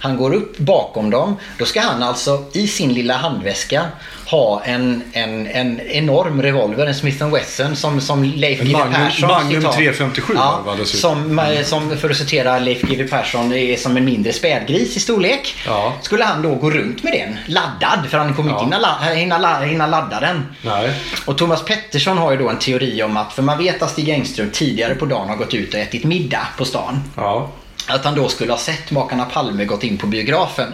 Han 0.00 0.16
går 0.16 0.34
upp 0.34 0.58
bakom 0.58 1.10
dem. 1.10 1.36
Då 1.58 1.64
ska 1.64 1.80
han 1.80 2.02
alltså 2.02 2.44
i 2.52 2.66
sin 2.66 2.92
lilla 2.92 3.16
handväska 3.16 3.82
ha 4.26 4.62
en, 4.64 5.02
en, 5.12 5.46
en 5.46 5.80
enorm 5.80 6.42
revolver, 6.42 6.86
en 6.86 6.94
Smith 6.94 7.28
Wesson 7.28 7.76
som, 7.76 8.00
som 8.00 8.24
Leif 8.24 8.60
GW 8.60 8.78
Persson 8.92 9.28
Magnum 9.28 9.60
citat. 9.60 9.76
357 9.76 10.32
ja, 10.36 10.62
va, 10.66 10.74
dessutom. 10.78 11.22
som, 11.24 11.38
eh, 11.38 11.62
som, 11.64 11.96
för 11.96 12.10
att 12.10 12.16
citera 12.16 12.58
Leif 12.58 12.82
GW 12.82 13.08
Persson, 13.08 13.52
är 13.52 13.76
som 13.76 13.96
en 13.96 14.04
mindre 14.04 14.32
spädgris 14.32 14.96
i 14.96 15.00
storlek. 15.00 15.54
Ja. 15.66 15.92
Skulle 16.02 16.24
han 16.24 16.42
då 16.42 16.54
gå 16.54 16.70
runt 16.70 17.02
med 17.02 17.12
den 17.12 17.38
laddad, 17.54 18.06
för 18.10 18.18
han 18.18 18.34
kommer 18.34 18.50
Ja. 18.50 18.54
inte 18.62 18.64
hinna, 18.76 18.78
la- 18.78 19.14
hinna, 19.14 19.38
la- 19.38 19.60
hinna 19.60 19.86
ladda 19.86 20.20
den. 20.20 20.46
Nej. 20.62 20.94
Och 21.26 21.38
Thomas 21.38 21.64
Pettersson 21.64 22.18
har 22.18 22.32
ju 22.32 22.38
då 22.38 22.48
en 22.48 22.58
teori 22.58 23.02
om 23.02 23.16
att, 23.16 23.32
för 23.32 23.42
man 23.42 23.58
vet 23.58 23.82
att 23.82 23.90
Stig 23.90 24.08
Engström 24.08 24.50
tidigare 24.50 24.94
på 24.94 25.06
dagen 25.06 25.28
har 25.28 25.36
gått 25.36 25.54
ut 25.54 25.74
och 25.74 25.80
ätit 25.80 26.04
middag 26.04 26.46
på 26.58 26.64
stan. 26.64 27.02
Ja. 27.16 27.50
Att 27.86 28.04
han 28.04 28.14
då 28.14 28.28
skulle 28.28 28.52
ha 28.52 28.58
sett 28.58 28.90
makarna 28.90 29.24
Palme 29.24 29.64
gått 29.64 29.84
in 29.84 29.98
på 29.98 30.06
biografen. 30.06 30.72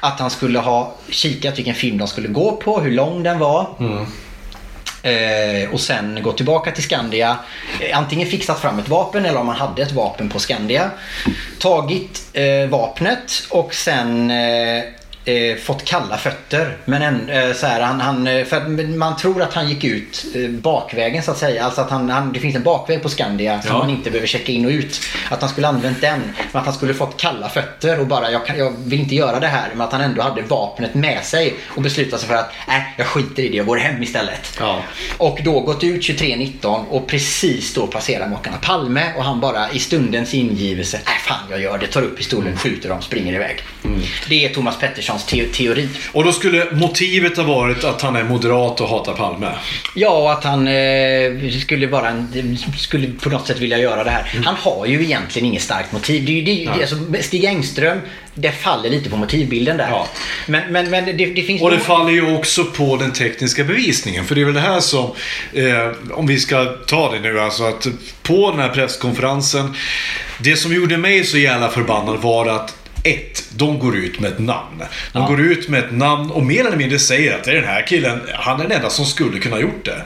Att 0.00 0.20
han 0.20 0.30
skulle 0.30 0.58
ha 0.58 0.94
kikat 1.08 1.58
vilken 1.58 1.74
film 1.74 1.98
de 1.98 2.08
skulle 2.08 2.28
gå 2.28 2.56
på, 2.56 2.80
hur 2.80 2.92
lång 2.92 3.22
den 3.22 3.38
var. 3.38 3.66
Eh, 5.02 5.70
och 5.70 5.80
sen 5.80 6.22
gå 6.22 6.32
tillbaka 6.32 6.70
till 6.70 6.82
Skandia. 6.82 7.38
Eh, 7.80 7.98
antingen 7.98 8.28
fixat 8.28 8.60
fram 8.60 8.78
ett 8.78 8.88
vapen 8.88 9.24
eller 9.24 9.40
om 9.40 9.46
man 9.46 9.56
hade 9.56 9.82
ett 9.82 9.92
vapen 9.92 10.28
på 10.28 10.38
Skandia. 10.38 10.90
Tagit 11.58 12.22
eh, 12.32 12.68
vapnet 12.68 13.46
och 13.48 13.74
sen 13.74 14.32
eh, 15.24 15.56
fått 15.56 15.84
kalla 15.84 16.16
fötter. 16.16 16.76
Men 16.84 17.02
en, 17.02 17.28
eh, 17.30 17.52
så 17.52 17.66
här, 17.66 17.80
han, 17.80 18.00
han, 18.00 18.26
eh, 18.26 18.44
för 18.44 18.86
man 18.96 19.16
tror 19.16 19.42
att 19.42 19.54
han 19.54 19.68
gick 19.68 19.84
ut 19.84 20.24
eh, 20.34 20.48
bakvägen 20.50 21.22
så 21.22 21.30
att 21.30 21.38
säga. 21.38 21.64
Alltså 21.64 21.80
att 21.80 21.90
han, 21.90 22.10
han, 22.10 22.32
det 22.32 22.40
finns 22.40 22.56
en 22.56 22.62
bakväg 22.62 23.02
på 23.02 23.08
Skandia 23.08 23.62
som 23.62 23.70
Ja. 23.72 23.78
man 23.78 23.90
inte 23.90 24.10
behöver 24.10 24.26
checka 24.26 24.52
in 24.52 24.64
och 24.64 24.70
ut. 24.70 25.00
Att 25.30 25.40
han 25.40 25.50
skulle 25.50 25.68
använt 25.68 26.00
den. 26.00 26.20
Men 26.52 26.60
att 26.60 26.66
han 26.66 26.74
skulle 26.74 26.94
fått 26.94 27.20
kalla 27.20 27.48
fötter 27.48 28.00
och 28.00 28.06
bara 28.06 28.30
jag, 28.30 28.46
kan, 28.46 28.58
jag 28.58 28.72
vill 28.84 29.00
inte 29.00 29.14
göra 29.14 29.40
det 29.40 29.46
här. 29.46 29.68
Men 29.72 29.80
att 29.80 29.92
han 29.92 30.00
ändå 30.00 30.22
hade 30.22 30.42
vapnet 30.42 30.94
med 30.94 31.24
sig 31.24 31.54
och 31.68 31.82
beslutat 31.82 32.20
sig 32.20 32.28
för 32.28 32.36
att 32.36 32.52
nej, 32.68 32.94
jag 32.98 33.06
skiter 33.06 33.42
i 33.42 33.48
det. 33.48 33.56
Jag 33.56 33.66
går 33.66 33.76
hem 33.76 34.02
istället. 34.02 34.56
Ja. 34.60 34.82
Och 35.18 35.38
då 35.44 35.60
gått 35.60 35.84
ut 35.84 36.02
23.19 36.02 36.84
och 36.90 37.06
precis 37.06 37.74
då 37.74 37.86
passerar 37.86 38.28
makarna 38.28 38.56
Palme 38.56 39.12
och 39.16 39.24
han 39.24 39.40
bara 39.40 39.70
i 39.72 39.78
stundens 39.78 40.34
ingivelse, 40.34 41.00
nej 41.06 41.14
fan 41.26 41.38
jag 41.50 41.60
gör 41.60 41.78
det, 41.78 41.86
tar 41.86 42.02
upp 42.02 42.16
pistolen, 42.18 42.56
skjuter 42.56 42.88
dem, 42.88 43.02
springer 43.02 43.32
iväg. 43.34 43.62
Det 44.28 44.44
är 44.44 44.48
Thomas 44.54 44.78
Petterssons 45.12 45.24
te- 45.24 45.64
teori. 45.64 45.88
Och 46.12 46.24
då 46.24 46.32
skulle 46.32 46.66
motivet 46.72 47.36
ha 47.36 47.44
varit 47.44 47.84
att 47.84 48.02
han 48.02 48.16
är 48.16 48.24
moderat 48.24 48.80
och 48.80 48.88
hatar 48.88 49.12
Palme. 49.12 49.48
Ja, 49.94 50.10
och 50.10 50.32
att 50.32 50.44
han 50.44 50.68
eh, 50.68 51.50
skulle, 51.60 51.86
vara 51.86 52.08
en, 52.08 52.58
skulle 52.78 53.06
på 53.22 53.28
något 53.30 53.46
sätt 53.46 53.58
vilja 53.58 53.78
göra 53.78 54.04
det 54.04 54.10
här. 54.10 54.40
Han 54.44 54.54
har 54.54 54.86
ju 54.86 55.02
egentligen 55.02 55.46
inget 55.48 55.62
starkt 55.62 55.92
motiv. 55.92 56.24
Det, 56.24 56.40
det, 56.40 56.52
ju- 56.52 56.68
alltså, 56.70 56.96
Stig 57.20 57.44
Engström, 57.44 57.98
det 58.34 58.52
faller 58.52 58.90
lite 58.90 59.10
på 59.10 59.16
motivbilden 59.16 59.76
där. 59.76 59.88
Ja. 59.90 60.06
Men, 60.46 60.72
men, 60.72 60.90
men 60.90 61.04
det, 61.04 61.12
det 61.12 61.42
finns 61.42 61.62
Och 61.62 61.70
det 61.70 61.78
faller 61.78 62.12
ju 62.12 62.36
också 62.36 62.64
på 62.64 62.96
den 62.96 63.12
tekniska 63.12 63.64
bevisningen. 63.64 64.24
För 64.24 64.34
det 64.34 64.40
är 64.40 64.44
väl 64.44 64.54
det 64.54 64.60
här 64.60 64.80
som, 64.80 65.10
eh, 65.52 65.90
om 66.12 66.26
vi 66.26 66.40
ska 66.40 66.64
ta 66.86 67.12
det 67.12 67.20
nu, 67.20 67.40
alltså 67.40 67.64
att 67.64 67.86
på 68.22 68.50
den 68.50 68.60
här 68.60 68.68
presskonferensen. 68.68 69.74
Det 70.38 70.56
som 70.56 70.72
gjorde 70.74 70.96
mig 70.98 71.24
så 71.24 71.38
jävla 71.38 71.68
förbannad 71.68 72.18
var 72.22 72.46
att 72.46 72.76
ett, 73.02 73.44
de 73.56 73.78
går 73.78 73.96
ut 73.96 74.20
med 74.20 74.32
ett 74.32 74.38
namn. 74.38 74.82
De 75.12 75.26
går 75.26 75.40
ut 75.40 75.68
med 75.68 75.84
ett 75.84 75.92
namn 75.92 76.30
och 76.30 76.42
mer 76.42 76.66
eller 76.66 76.76
mindre 76.76 76.98
säger 76.98 77.34
att 77.34 77.44
det 77.44 77.50
är 77.50 77.54
den 77.54 77.64
här 77.64 77.86
killen, 77.86 78.20
han 78.34 78.60
är 78.60 78.64
den 78.64 78.72
enda 78.72 78.90
som 78.90 79.06
skulle 79.06 79.38
kunna 79.38 79.56
ha 79.56 79.60
gjort 79.62 79.84
det. 79.84 80.02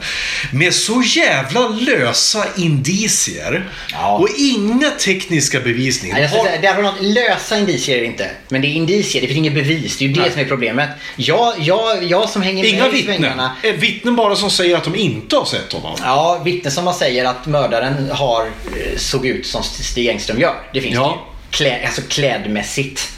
Med 0.53 0.73
så 0.73 1.01
jävla 1.05 1.67
lösa 1.67 2.45
indicier 2.57 3.69
Ja. 3.91 4.17
och 4.17 4.27
inga 4.37 4.89
tekniska 4.89 5.59
bevisningar. 5.59 6.13
Nej, 6.15 6.21
jag 6.23 6.31
ska 6.31 6.43
säga, 6.43 6.61
det 6.61 6.67
har 6.67 6.81
något 6.81 7.01
lösa 7.01 7.57
indicier 7.57 8.03
inte. 8.03 8.29
Men 8.49 8.61
det 8.61 8.67
är 8.67 8.73
indicier, 8.73 9.21
det 9.21 9.27
finns 9.27 9.37
inget 9.37 9.53
bevis. 9.53 9.97
Det 9.97 10.05
är 10.05 10.07
ju 10.07 10.13
det 10.13 10.21
Nej. 10.21 10.31
som 10.31 10.41
är 10.41 10.45
problemet. 10.45 10.89
Jag, 11.15 11.53
jag, 11.59 12.03
jag 12.03 12.29
som 12.29 12.41
hänger 12.41 12.65
Inga 12.65 12.83
med 12.83 12.93
i 12.93 12.97
vittnen. 12.97 13.17
svängarna. 13.17 13.55
Eh, 13.63 13.73
Vittnen 13.73 14.15
bara 14.15 14.35
som 14.35 14.49
säger 14.49 14.75
att 14.77 14.83
de 14.83 14.95
inte 14.95 15.35
har 15.35 15.45
sett 15.45 15.73
honom. 15.73 15.95
Ja, 16.03 16.41
vittnen 16.45 16.71
som 16.73 16.85
man 16.85 16.93
säger 16.93 17.25
att 17.25 17.45
mördaren 17.47 18.09
har, 18.11 18.41
eh, 18.45 18.97
såg 18.97 19.25
ut 19.25 19.45
som 19.47 19.63
Stig 19.63 20.07
Engström 20.07 20.39
gör. 20.39 20.55
Det 20.73 20.81
finns 20.81 20.95
Ja. 20.95 21.01
det 21.01 21.31
ju. 21.31 21.36
Klä, 21.51 21.81
alltså 21.85 22.01
klädmässigt. 22.09 23.11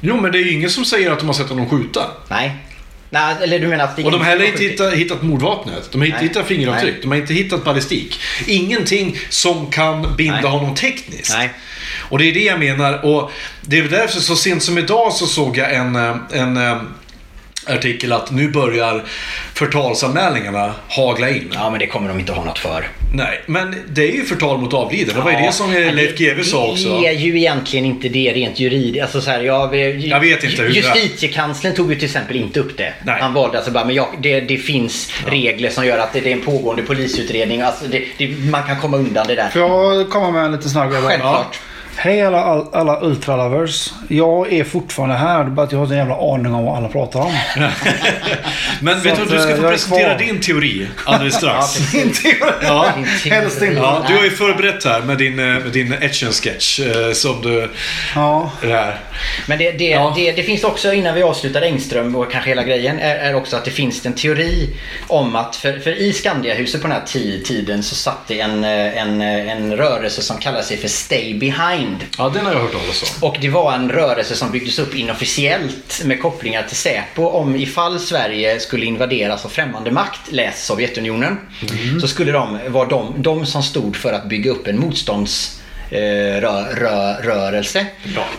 Jo, 0.00 0.20
men 0.20 0.32
det 0.32 0.38
är 0.38 0.42
ju 0.42 0.52
ingen 0.52 0.70
som 0.70 0.84
säger 0.84 1.10
att 1.10 1.18
de 1.18 1.26
har 1.26 1.34
sett 1.34 1.48
honom 1.48 1.68
skjuta. 1.68 2.10
Nej. 2.28 2.56
Nej, 3.10 3.36
eller 3.42 3.58
du 3.58 3.66
menar 3.66 3.84
att 3.84 3.98
Och 3.98 4.10
de 4.10 4.20
har 4.20 4.24
heller 4.24 4.44
inte 4.44 4.62
hittat, 4.62 4.94
hittat 4.94 5.22
mordvapnet. 5.22 5.92
De 5.92 5.98
har 6.00 6.06
inte 6.06 6.18
Nej. 6.18 6.28
hittat 6.28 6.46
fingeravtryck. 6.46 6.92
Nej. 6.92 7.02
De 7.02 7.10
har 7.10 7.16
inte 7.16 7.34
hittat 7.34 7.64
ballistik. 7.64 8.20
Ingenting 8.46 9.18
som 9.28 9.70
kan 9.70 10.16
binda 10.16 10.40
Nej. 10.40 10.50
honom 10.50 10.74
tekniskt. 10.74 11.34
Nej. 11.36 11.50
Och 11.96 12.18
det 12.18 12.24
är 12.24 12.34
det 12.34 12.44
jag 12.44 12.58
menar. 12.58 13.04
Och 13.04 13.32
det 13.60 13.78
är 13.78 13.82
väl 13.82 13.90
därför 13.90 14.20
så 14.20 14.36
sent 14.36 14.62
som 14.62 14.78
idag 14.78 15.12
så 15.12 15.26
såg 15.26 15.56
jag 15.56 15.74
en, 15.74 15.96
eh, 15.96 16.16
en 16.32 16.56
eh, 16.56 16.82
artikel 17.70 18.12
att 18.12 18.30
nu 18.30 18.48
börjar 18.48 19.04
förtalsanmälningarna 19.54 20.74
hagla 20.88 21.30
in. 21.30 21.50
Ja, 21.54 21.70
men 21.70 21.78
det 21.78 21.86
kommer 21.86 22.08
de 22.08 22.18
inte 22.18 22.32
ha 22.32 22.44
något 22.44 22.58
för. 22.58 22.88
Nej, 23.14 23.42
men 23.46 23.76
det 23.88 24.02
är 24.02 24.12
ju 24.12 24.24
förtal 24.24 24.58
mot 24.58 24.74
avliden. 24.74 25.14
Det 25.14 25.20
var 25.20 25.30
ju 25.30 25.36
det 25.36 25.52
som 25.52 25.72
Leif 25.72 26.18
GW 26.18 26.42
sa 26.44 26.66
också. 26.66 27.00
Det 27.00 27.06
är 27.06 27.12
ju 27.12 27.38
egentligen 27.38 27.84
inte 27.84 28.08
det 28.08 28.32
rent 28.32 28.60
juridiskt. 28.60 29.02
Alltså 29.02 29.20
så 29.20 29.30
här, 29.30 29.40
jag, 29.40 29.76
Jag 29.98 30.20
vet 30.20 30.44
inte 30.44 30.62
hur 30.62 30.68
det 30.68 30.78
är. 30.78 30.94
Justitiekanslern 30.96 31.74
tog 31.74 31.90
ju 31.90 31.96
till 31.96 32.04
exempel 32.04 32.36
inte 32.36 32.60
upp 32.60 32.76
det. 32.76 32.92
Nej. 33.02 33.20
Han 33.20 33.34
valde 33.34 33.56
alltså 33.56 33.72
bara, 33.72 33.84
men 33.84 33.94
jag, 33.94 34.06
det, 34.22 34.40
det 34.40 34.56
finns 34.56 35.12
regler 35.26 35.70
som 35.70 35.86
gör 35.86 35.98
att 35.98 36.12
det, 36.12 36.20
det 36.20 36.28
är 36.28 36.32
en 36.32 36.44
pågående 36.44 36.82
polisutredning. 36.82 37.60
Alltså 37.60 37.84
det, 37.84 38.04
det, 38.18 38.28
man 38.28 38.62
kan 38.62 38.80
komma 38.80 38.96
undan 38.96 39.26
det 39.26 39.34
där. 39.34 39.48
Får 39.48 39.62
jag 39.62 40.10
komma 40.10 40.30
med 40.30 40.44
en 40.44 40.52
liten 40.52 40.70
snabb 40.70 40.90
grej? 40.90 41.02
Självklart. 41.02 41.58
Hej 42.00 42.22
alla, 42.22 42.66
alla 42.72 43.00
ultralovers. 43.00 43.90
Jag 44.08 44.52
är 44.52 44.64
fortfarande 44.64 45.14
här. 45.16 45.44
Bara 45.44 45.66
att 45.66 45.72
jag 45.72 45.78
har 45.78 45.86
en 45.86 45.96
jävla 45.98 46.14
aning 46.34 46.54
om 46.54 46.64
vad 46.64 46.76
alla 46.76 46.88
pratar 46.88 47.20
om. 47.20 47.32
Men 48.80 49.00
vet 49.02 49.16
du, 49.16 49.22
att, 49.22 49.30
du 49.30 49.38
ska 49.38 49.50
eh, 49.50 49.56
få 49.56 49.62
presentera 49.68 50.14
kvar. 50.16 50.26
din 50.26 50.40
teori 50.40 50.88
alldeles 51.04 51.34
strax. 51.38 51.94
Inte 51.94 52.34
Ja. 52.62 52.86
Helst 53.30 53.62
inte. 53.62 53.74
Ja, 53.74 54.04
du 54.08 54.16
har 54.16 54.24
ju 54.24 54.30
förberett 54.30 54.84
här 54.84 55.00
med 55.02 55.18
din, 55.18 55.38
eh, 55.38 55.44
med 55.46 55.72
din 55.72 55.92
action-sketch 55.92 56.80
eh, 56.80 57.12
som 57.12 57.42
du... 57.42 57.70
Ja. 58.14 58.50
Det 58.60 58.66
här. 58.72 59.00
Men 59.46 59.58
det, 59.58 59.72
det, 59.72 59.84
Ja. 59.88 60.12
det, 60.16 60.32
det 60.32 60.42
finns 60.42 60.64
också, 60.64 60.92
innan 60.92 61.14
vi 61.14 61.22
avslutar 61.22 61.62
Engström 61.62 62.16
och 62.16 62.32
kanske 62.32 62.50
hela 62.50 62.62
grejen, 62.62 62.98
är, 62.98 63.16
är 63.16 63.34
också 63.34 63.56
att 63.56 63.64
det 63.64 63.70
finns 63.70 64.06
en 64.06 64.12
teori 64.12 64.68
om 65.08 65.36
att, 65.36 65.56
för, 65.56 65.78
för 65.78 65.90
i 66.00 66.12
Skandiahuset 66.12 66.82
på 66.82 66.88
den 66.88 66.96
här 66.96 67.06
ti- 67.06 67.42
tiden 67.42 67.82
så 67.82 67.94
satt 67.94 68.28
det 68.28 68.40
en, 68.40 68.64
en, 68.64 69.20
en 69.22 69.76
rörelse 69.76 70.22
som 70.22 70.38
kallar 70.38 70.62
sig 70.62 70.76
för 70.76 70.88
Stay 70.88 71.34
Behind. 71.34 71.87
Ja, 72.18 72.28
den 72.28 72.46
har 72.46 72.52
jag 72.52 72.60
hört 72.60 72.72
talas 72.72 73.02
om. 73.02 73.28
Och 73.28 73.36
det 73.40 73.48
var 73.48 73.72
en 73.72 73.90
rörelse 73.90 74.36
som 74.36 74.50
byggdes 74.50 74.78
upp 74.78 74.94
inofficiellt 74.94 76.02
med 76.04 76.22
kopplingar 76.22 76.62
till 76.62 76.76
Säpo 76.76 77.26
om 77.26 77.56
ifall 77.56 78.00
Sverige 78.00 78.60
skulle 78.60 78.86
invaderas 78.86 79.44
av 79.44 79.48
främmande 79.48 79.90
makt, 79.90 80.20
läs 80.32 80.66
Sovjetunionen, 80.66 81.38
så 82.00 82.08
skulle 82.08 82.32
de 82.32 82.58
vara 82.68 82.88
de, 82.88 83.14
de 83.16 83.46
som 83.46 83.62
stod 83.62 83.96
för 83.96 84.12
att 84.12 84.28
bygga 84.28 84.50
upp 84.50 84.66
en 84.66 84.78
motstånds 84.80 85.60
eh, 85.90 86.40
rö, 86.40 86.74
rö, 86.74 87.22
rörelse. 87.22 87.86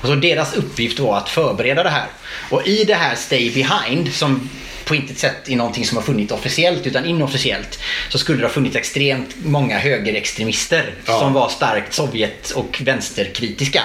Och 0.01 0.07
så 0.07 0.15
deras 0.15 0.53
uppgift 0.53 0.99
var 0.99 1.17
att 1.17 1.29
förbereda 1.29 1.83
det 1.83 1.89
här. 1.89 2.07
Och 2.49 2.67
i 2.67 2.83
det 2.83 2.93
här 2.93 3.15
Stay 3.15 3.51
Behind 3.51 4.13
som 4.13 4.49
på 4.89 4.95
intet 4.95 5.17
sätt 5.19 5.49
är 5.49 5.55
någonting 5.55 5.85
som 5.85 5.97
har 5.97 6.03
funnits 6.03 6.31
officiellt 6.31 6.87
utan 6.87 7.05
inofficiellt 7.05 7.79
så 8.09 8.17
skulle 8.17 8.37
det 8.39 8.45
ha 8.45 8.53
funnits 8.53 8.75
extremt 8.75 9.35
många 9.43 9.79
högerextremister 9.79 10.93
Ja. 11.05 11.19
som 11.19 11.33
var 11.33 11.49
starkt 11.49 11.93
Sovjet 11.93 12.51
och 12.51 12.81
vänsterkritiska. 12.85 13.81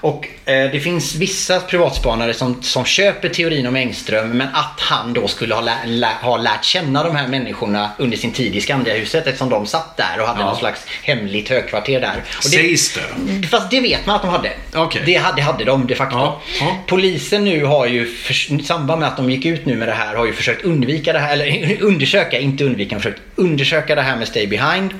Och 0.00 0.28
eh, 0.44 0.70
det 0.72 0.80
finns 0.80 1.14
vissa 1.14 1.60
privatspanare 1.60 2.34
som, 2.34 2.62
som 2.62 2.84
köper 2.84 3.28
teorin 3.28 3.66
om 3.66 3.76
Engström 3.76 4.28
men 4.30 4.48
att 4.54 4.80
han 4.80 5.12
då 5.12 5.28
skulle 5.28 5.54
ha, 5.54 5.60
lä, 5.62 5.74
lä, 5.86 6.08
ha 6.22 6.36
lärt 6.36 6.64
känna 6.64 7.02
de 7.02 7.16
här 7.16 7.28
människorna 7.28 7.90
under 7.98 8.16
sin 8.16 8.32
tid 8.32 8.56
i 8.56 8.60
Skandiahuset 8.60 9.26
eftersom 9.26 9.48
de 9.50 9.66
satt 9.66 9.96
där 9.96 10.20
och 10.20 10.26
hade 10.26 10.40
Ja. 10.40 10.46
någon 10.46 10.56
slags 10.58 10.80
hemligt 11.02 11.48
högkvarter 11.48 12.00
där. 12.00 12.24
Och 12.36 12.42
det, 12.42 12.48
Sägs 12.48 12.94
det? 12.94 13.46
Fast 13.48 13.70
det 13.70 13.80
vet 13.80 14.06
man 14.06 14.16
att 14.16 14.22
de 14.22 14.30
hade. 14.30 14.50
Okej. 14.74 15.02
Det 15.06 15.14
hade, 15.14 15.42
hade 15.42 15.64
de 15.64 15.86
de 15.86 15.94
facto. 15.94 16.16
Ja. 16.16 16.78
Polisen 16.86 17.44
nu 17.44 17.64
har 17.64 17.86
ju, 17.86 18.14
för, 18.14 18.60
i 18.60 18.62
samband 18.64 19.00
med 19.00 19.08
att 19.08 19.16
de 19.16 19.30
gick 19.30 19.44
ut 19.46 19.66
nu 19.66 19.76
med 19.76 19.88
det 19.88 19.94
här, 19.94 20.14
har 20.14 20.26
ju 20.28 20.34
försökt 20.34 20.64
undvika 20.64 21.12
det 21.12 21.18
här, 21.18 21.32
eller 21.32 21.76
undersöka, 21.82 22.38
inte 22.38 22.64
undvika, 22.64 22.96
försökt 22.96 23.20
undersöka 23.36 23.94
det 23.94 24.02
här 24.02 24.16
med 24.16 24.28
Stay 24.28 24.46
Behind. 24.46 24.90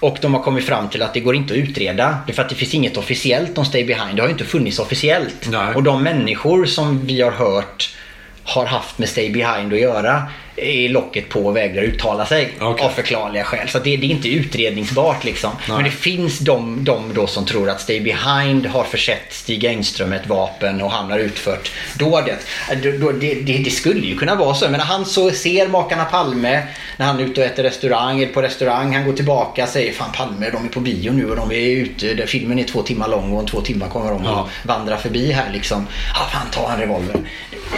Och 0.00 0.18
de 0.20 0.34
har 0.34 0.42
kommit 0.42 0.64
fram 0.64 0.88
till 0.88 1.02
att 1.02 1.14
det 1.14 1.20
går 1.20 1.34
inte 1.34 1.54
att 1.54 1.58
utreda. 1.58 2.18
För 2.32 2.42
att 2.42 2.48
det 2.48 2.54
finns 2.54 2.74
inget 2.74 2.96
officiellt 2.96 3.58
om 3.58 3.64
Stay 3.64 3.84
Behind. 3.84 4.16
Det 4.16 4.22
har 4.22 4.28
ju 4.28 4.32
inte 4.32 4.44
funnits 4.44 4.78
officiellt. 4.78 5.48
Nej. 5.50 5.74
Och 5.74 5.82
de 5.82 6.02
människor 6.02 6.64
som 6.66 7.06
vi 7.06 7.20
har 7.20 7.30
hört 7.30 7.96
har 8.44 8.66
haft 8.66 8.98
med 8.98 9.08
Stay 9.08 9.30
Behind 9.30 9.72
att 9.72 9.80
göra 9.80 10.22
är 10.62 10.88
locket 10.88 11.28
på 11.28 11.46
och 11.46 11.56
vägrar 11.56 11.82
uttala 11.82 12.26
sig 12.26 12.50
Okej. 12.60 12.86
av 12.86 12.90
förklarliga 12.90 13.44
skäl. 13.44 13.68
Så 13.68 13.78
det, 13.78 13.96
det 13.96 14.06
är 14.06 14.10
inte 14.10 14.28
utredningsbart 14.28 15.24
liksom. 15.24 15.50
Men 15.68 15.84
det 15.84 15.90
finns 15.90 16.38
de, 16.38 16.84
de 16.84 17.12
då 17.14 17.26
som 17.26 17.44
tror 17.46 17.70
att 17.70 17.80
Stay 17.80 18.00
Behind 18.00 18.66
har 18.66 18.84
försett 18.84 19.32
Stig 19.32 19.64
Engström 19.64 20.08
med 20.10 20.20
ett 20.20 20.26
vapen 20.26 20.82
och 20.82 20.90
han 20.90 21.10
har 21.10 21.18
utfört 21.18 21.70
dådet. 21.98 22.46
Då, 22.82 22.90
då, 22.90 23.12
det, 23.12 23.34
det, 23.34 23.58
det 23.58 23.70
skulle 23.70 24.06
ju 24.06 24.16
kunna 24.18 24.34
vara 24.34 24.54
så. 24.54 24.64
Men 24.64 24.72
när 24.78 24.86
han 24.86 25.06
så 25.06 25.30
ser 25.30 25.68
makarna 25.68 26.04
Palme 26.04 26.62
när 26.96 27.06
han 27.06 27.20
är 27.20 27.24
ute 27.24 27.40
och 27.40 27.46
äter 27.46 27.62
restaurang, 27.62 28.22
eller 28.22 28.32
på 28.32 28.42
restaurang, 28.42 28.94
han 28.94 29.04
går 29.06 29.12
tillbaka 29.12 29.62
och 29.62 29.68
säger 29.68 29.92
Fan 29.92 30.12
Palme, 30.12 30.50
de 30.50 30.64
är 30.64 30.68
på 30.68 30.80
bio 30.80 31.12
nu 31.12 31.30
och 31.30 31.36
de 31.36 31.50
är 31.52 31.54
ute. 31.70 32.14
Där 32.14 32.26
filmen 32.26 32.58
är 32.58 32.64
två 32.64 32.82
timmar 32.82 33.08
lång 33.08 33.32
och 33.32 33.38
om 33.38 33.46
två 33.46 33.60
timmar 33.60 33.88
kommer 33.88 34.10
de 34.10 34.24
Ja. 34.24 34.40
och 34.40 34.68
vandrar 34.68 34.96
förbi 34.96 35.32
här 35.32 35.52
liksom. 35.52 35.86
Ja, 36.14 36.20
fan 36.32 36.46
ta 36.52 36.72
en 36.72 36.80
revolver. 36.80 37.16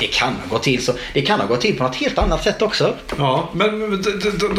Det 0.00 0.06
kan 0.06 0.28
ha 0.28 0.48
gått 0.48 0.62
till 0.62 0.84
så. 0.84 0.92
Det 1.14 1.22
kan 1.22 1.40
ha 1.40 1.46
gått 1.46 1.60
till 1.60 1.76
på 1.76 1.82
något 1.82 1.96
helt 1.96 2.18
annat 2.18 2.44
sätt 2.44 2.62
också. 2.62 2.69
Ja, 3.18 3.50
men 3.52 3.82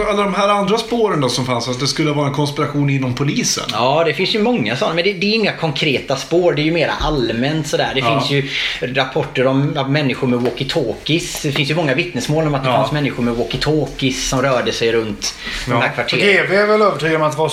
alla 0.09 0.23
de 0.23 0.33
här 0.35 0.49
andra 0.49 0.77
spåren 0.77 1.21
då 1.21 1.29
som 1.29 1.45
fanns, 1.45 1.67
att 1.67 1.79
det 1.79 1.87
skulle 1.87 2.11
vara 2.11 2.27
en 2.27 2.33
konspiration 2.33 2.89
inom 2.89 3.15
polisen. 3.15 3.63
Ja, 3.71 4.03
det 4.05 4.13
finns 4.13 4.35
ju 4.35 4.41
många 4.43 4.75
sådana. 4.75 4.95
Men 4.95 5.03
det, 5.03 5.13
det 5.13 5.25
är 5.27 5.33
inga 5.35 5.53
konkreta 5.53 6.15
spår. 6.15 6.53
Det 6.53 6.61
är 6.61 6.63
ju 6.63 6.71
mer 6.71 6.91
allmänt 6.99 7.67
sådär. 7.67 7.91
Det 7.93 7.99
Ja. 7.99 8.19
finns 8.19 8.31
ju 8.31 8.49
rapporter 8.93 9.47
om 9.47 9.61
människor 9.87 10.27
med 10.27 10.39
walkie-talkies. 10.39 11.39
Det 11.43 11.51
finns 11.51 11.69
ju 11.69 11.75
många 11.75 11.95
vittnesmål 11.95 12.47
om 12.47 12.55
att 12.55 12.63
det 12.63 12.69
Ja. 12.69 12.75
fanns 12.77 12.91
människor 12.91 13.23
med 13.23 13.33
walkie-talkies 13.33 14.29
som 14.29 14.41
rörde 14.41 14.71
sig 14.71 14.91
runt 14.91 15.33
de 15.67 15.71
här 15.81 15.89
kvarteren. 15.95 16.19
GV 16.47 16.53
är 16.55 16.67
väl 16.67 16.81
övertygad 16.81 17.15
om 17.15 17.21
att 17.27 17.31
det 17.31 17.37
var 17.37 17.51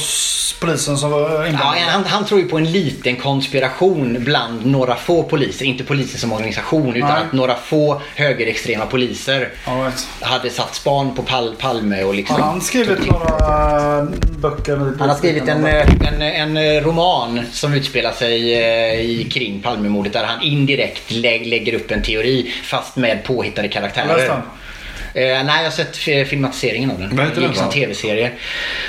polisen 0.60 0.98
som 0.98 1.10
var 1.10 1.20
Ja, 1.20 1.46
inblandad? 1.46 1.74
han, 1.86 2.04
han 2.04 2.24
tror 2.24 2.40
ju 2.40 2.48
på 2.48 2.56
en 2.56 2.72
liten 2.72 3.16
konspiration 3.16 4.16
bland 4.24 4.66
några 4.66 4.96
få 4.96 5.22
poliser. 5.22 5.64
Inte 5.64 5.84
polisen 5.84 6.20
som 6.20 6.32
organisation 6.32 6.96
utan 6.96 7.08
Nej. 7.08 7.18
att 7.26 7.32
några 7.32 7.54
få 7.54 8.02
högerextrema 8.14 8.86
poliser 8.86 9.48
Ja, 9.66 9.82
vet. 9.82 10.06
Hade 10.48 10.56
satt 10.56 10.74
span 10.74 11.14
på 11.14 11.22
Pal 11.22 11.54
Palme 11.58 12.02
och 12.04 12.14
liksom... 12.14 12.36
Har 12.42 12.48
han 12.50 12.60
skrivit 12.60 13.06
några 13.06 14.02
böcker? 14.38 14.76
Han 14.98 15.08
har 15.08 15.16
skrivit 15.16 15.48
en, 15.48 15.66
eh, 15.66 15.86
en, 16.08 16.22
en 16.22 16.56
eh, 16.56 16.82
roman 16.84 17.40
som 17.52 17.74
utspelar 17.74 18.12
sig 18.12 18.54
eh, 18.54 19.00
i 19.00 19.24
kring 19.30 19.60
Palmemordet 19.62 20.12
där 20.12 20.24
han 20.24 20.42
indirekt 20.42 21.10
lä 21.10 21.38
lägger 21.44 21.74
upp 21.74 21.90
en 21.90 22.02
teori 22.02 22.52
fast 22.64 22.96
med 22.96 23.24
påhittade 23.24 23.68
karaktärer. 23.68 24.28
Eh, 25.14 25.22
nej, 25.24 25.44
jag 25.46 25.64
har 25.64 25.70
sett 25.70 25.96
fi- 25.96 26.24
filmatiseringen 26.24 26.90
av 26.90 26.98
den. 26.98 27.16
Vad 27.16 27.26
heter 27.26 27.40
Det 27.40 27.46
den 27.46 27.54
som 27.56 27.66
då? 27.66 27.72
tv-serie. 27.72 28.30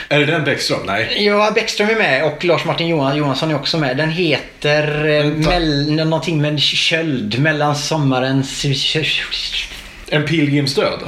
Är 0.10 0.19
det 0.19 0.26
den 0.26 0.44
Bäckström? 0.44 0.80
Nej. 0.86 1.26
Ja, 1.26 1.52
Bäckström 1.56 1.90
är 1.90 1.95
med 1.95 2.26
och 2.26 2.45
Lars 2.45 2.65
Martin 2.65 2.88
Johan- 2.88 3.15
Johansson 3.18 3.52
är 3.52 3.56
också 3.56 3.77
med. 3.77 3.98
Den 3.98 4.10
heter 4.10 5.06
eh, 5.07 5.23
Vänta. 5.23 5.49
mell, 5.49 5.95
någonting 5.95 6.41
med 6.41 6.60
köld 6.60 7.40
mellan 7.40 7.76
sommarens... 7.76 8.65
En 10.10 10.26
pilgrims 10.26 10.76
död? 10.76 10.99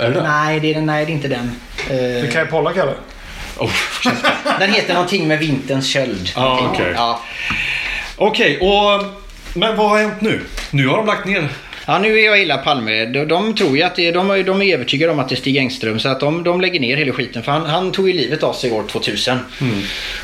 Är 0.00 0.08
det 0.08 0.14
den? 0.14 0.24
Nej, 0.24 0.60
det 0.60 0.70
är, 0.70 0.74
den, 0.74 0.86
nej, 0.86 1.06
det 1.06 1.12
är 1.12 1.14
inte 1.14 1.28
den. 1.28 1.52
Eh, 1.90 1.96
Det 2.22 2.32
kan 2.32 2.42
ju 2.42 2.46
Pollak 2.48 2.76
eller? 2.76 2.94
Oh. 3.58 3.70
den 4.58 4.72
heter 4.72 4.94
någonting 4.94 5.28
med 5.28 5.38
vinterns 5.38 5.86
köld. 5.88 6.30
Ja, 6.34 6.40
Någonting. 6.42 6.82
okej. 6.82 6.92
Ja. 6.96 7.22
Okej, 8.16 8.58
och... 8.60 9.04
Men 9.54 9.76
vad 9.76 9.88
har 9.90 9.98
hänt 9.98 10.20
nu? 10.20 10.40
Nu 10.70 10.86
har 10.88 10.96
de 10.96 11.06
lagt 11.06 11.26
ner... 11.26 11.48
Ja, 11.86 11.98
nu 11.98 12.18
är 12.20 12.24
jag 12.24 12.42
illa 12.42 12.58
Palme. 12.58 13.04
De, 13.06 13.24
de 13.24 13.54
tror 13.54 13.76
ju 13.76 13.82
att 13.82 13.96
det, 13.96 14.10
de, 14.10 14.42
de 14.46 14.62
är 14.62 14.74
övertygade 14.74 15.12
om 15.12 15.18
att 15.18 15.28
det 15.28 15.34
är 15.34 15.36
Stig 15.36 15.56
Engström. 15.56 15.98
Så 15.98 16.08
att 16.08 16.20
de, 16.20 16.42
de 16.44 16.60
lägger 16.60 16.80
ner 16.80 16.96
hela 16.96 17.12
skiten. 17.12 17.42
För 17.42 17.52
han, 17.52 17.66
han 17.66 17.92
tog 17.92 18.08
ju 18.08 18.12
livet 18.14 18.42
av 18.42 18.52
sig 18.52 18.70
år 18.72 18.84
2000. 18.88 19.38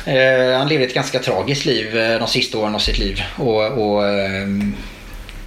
Eh, 0.05 0.57
han 0.57 0.67
levde 0.67 0.85
ett 0.85 0.93
ganska 0.93 1.19
tragiskt 1.19 1.65
liv 1.65 1.97
eh, 1.97 2.19
de 2.19 2.27
sista 2.27 2.57
åren 2.57 2.75
av 2.75 2.79
sitt 2.79 2.99
liv. 2.99 3.21
Och, 3.35 3.71
och 3.71 4.07
eh, 4.07 4.47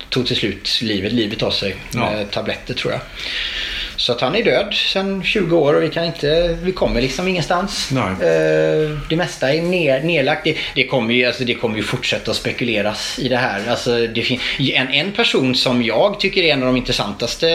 tog 0.09 0.27
till 0.27 0.37
slut 0.37 0.79
livet, 0.83 1.13
livet 1.13 1.43
av 1.43 1.51
sig 1.51 1.77
Ja. 1.95 2.11
med 2.11 2.31
tabletter 2.31 2.75
tror 2.75 2.93
jag. 2.93 3.01
Så 4.01 4.13
att 4.13 4.21
han 4.21 4.37
är 4.37 4.45
död 4.45 4.75
sedan 4.75 5.23
20 5.25 5.57
år 5.59 5.75
och 5.75 5.83
vi 5.83 5.89
kan 5.89 6.05
inte, 6.05 6.57
vi 6.63 6.73
kommer 6.73 7.01
liksom 7.01 7.29
ingenstans. 7.29 7.89
Nej. 7.93 8.11
Eh, 8.11 8.99
det 9.09 9.17
mesta 9.17 9.55
är 9.55 9.63
ner, 9.63 10.03
nedlagt. 10.03 10.45
Det, 10.45 10.57
det, 10.75 10.87
kommer 10.87 11.15
ju, 11.15 11.25
alltså, 11.27 11.45
det 11.45 11.55
kommer 11.55 11.77
ju 11.77 11.83
fortsätta 11.83 12.31
att 12.31 12.37
spekuleras 12.37 13.19
i 13.19 13.29
det 13.29 13.37
här. 13.37 13.69
Alltså, 13.71 14.07
det 14.07 14.23
fin- 14.23 14.41
en, 14.59 14.89
en 14.89 15.13
person 15.13 15.55
som 15.55 15.83
jag 15.83 16.21
tycker 16.21 16.43
är 16.43 16.53
en 16.53 16.61
av 16.63 16.67
de 16.67 16.77
intressantaste 16.77 17.49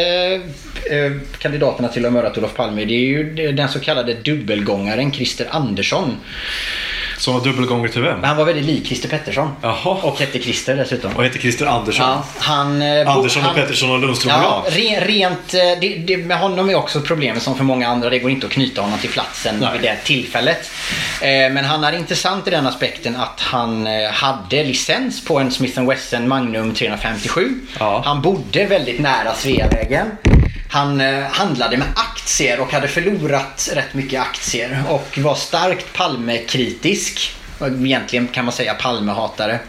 eh, 0.91 1.11
kandidaterna 1.37 1.87
till 1.87 2.05
att 2.05 2.11
ha 2.11 2.21
mördat 2.21 2.37
Olof 2.37 2.55
Palme. 2.55 2.85
Det 2.85 2.93
är 2.93 2.99
ju 2.99 3.51
den 3.51 3.69
så 3.69 3.79
kallade 3.79 4.13
dubbelgångaren 4.13 5.11
Christer 5.11 5.47
Andersson. 5.49 6.17
Som 7.17 7.33
var 7.33 7.41
dubbelgånger 7.43 7.89
till 7.89 8.01
vem? 8.01 8.19
Men 8.19 8.23
han 8.29 8.37
var 8.37 8.45
väldigt 8.45 8.65
lik 8.65 8.87
Christer 8.87 9.09
Pettersson. 9.09 9.49
Jaha. 9.61 9.97
Och 10.01 10.19
hette 10.19 10.39
Christer 10.39 10.75
dessutom. 10.75 11.11
Och 11.15 11.25
heter 11.25 11.39
Christer 11.39 11.65
Andersson. 11.65 12.05
Ja, 12.09 12.23
han, 12.37 12.81
eh, 12.81 13.09
Andersson 13.15 13.41
och 13.43 13.47
han- 13.47 13.55
Pettersson 13.55 13.91
och 13.91 13.99
Lundström 13.99 14.33
Ja, 14.41 14.63
och 14.65 14.71
jag. 14.71 14.77
re, 14.79 15.05
rent, 15.05 15.53
eh, 15.53 15.59
det, 15.81 16.03
det, 16.07 16.17
med 16.17 16.39
honom 16.39 16.69
är 16.69 16.75
också 16.75 17.01
problemet 17.01 17.43
som 17.43 17.57
för 17.57 17.63
många 17.63 17.87
andra. 17.87 18.09
Det 18.09 18.19
går 18.19 18.31
inte 18.31 18.45
att 18.47 18.51
knyta 18.53 18.81
honom 18.81 18.99
till 18.99 19.09
platsen 19.09 19.55
Nej. 19.59 19.69
vid 19.73 19.81
det 19.81 19.95
tillfället. 20.03 20.71
Eh, 21.21 21.27
men 21.27 21.65
han 21.65 21.83
är 21.83 21.93
intressant 21.97 22.47
i 22.47 22.49
den 22.51 22.67
aspekten 22.67 23.15
att 23.15 23.39
han 23.41 23.87
hade 24.11 24.63
licens 24.63 25.25
på 25.25 25.39
en 25.39 25.51
Smith 25.51 25.81
Wesson 25.87 26.27
Magnum 26.27 26.73
357. 26.73 27.49
Ja. 27.79 28.01
Han 28.05 28.21
bodde 28.21 28.65
väldigt 28.65 28.99
nära 28.99 29.33
Sveavägen. 29.35 30.07
Han 30.71 30.99
handlade 31.31 31.77
med 31.77 31.87
aktier 31.95 32.59
och 32.59 32.71
hade 32.71 32.87
förlorat 32.87 33.69
rätt 33.73 33.93
mycket 33.93 34.21
aktier 34.21 34.83
och 34.89 35.17
var 35.17 35.35
starkt 35.35 35.93
Palmekritisk. 35.93 37.04
Och 37.05 37.44
Egentligen 37.61 38.27
kan 38.27 38.45
man 38.45 38.53
säga 38.53 38.73
Palmehatare. 38.73 39.59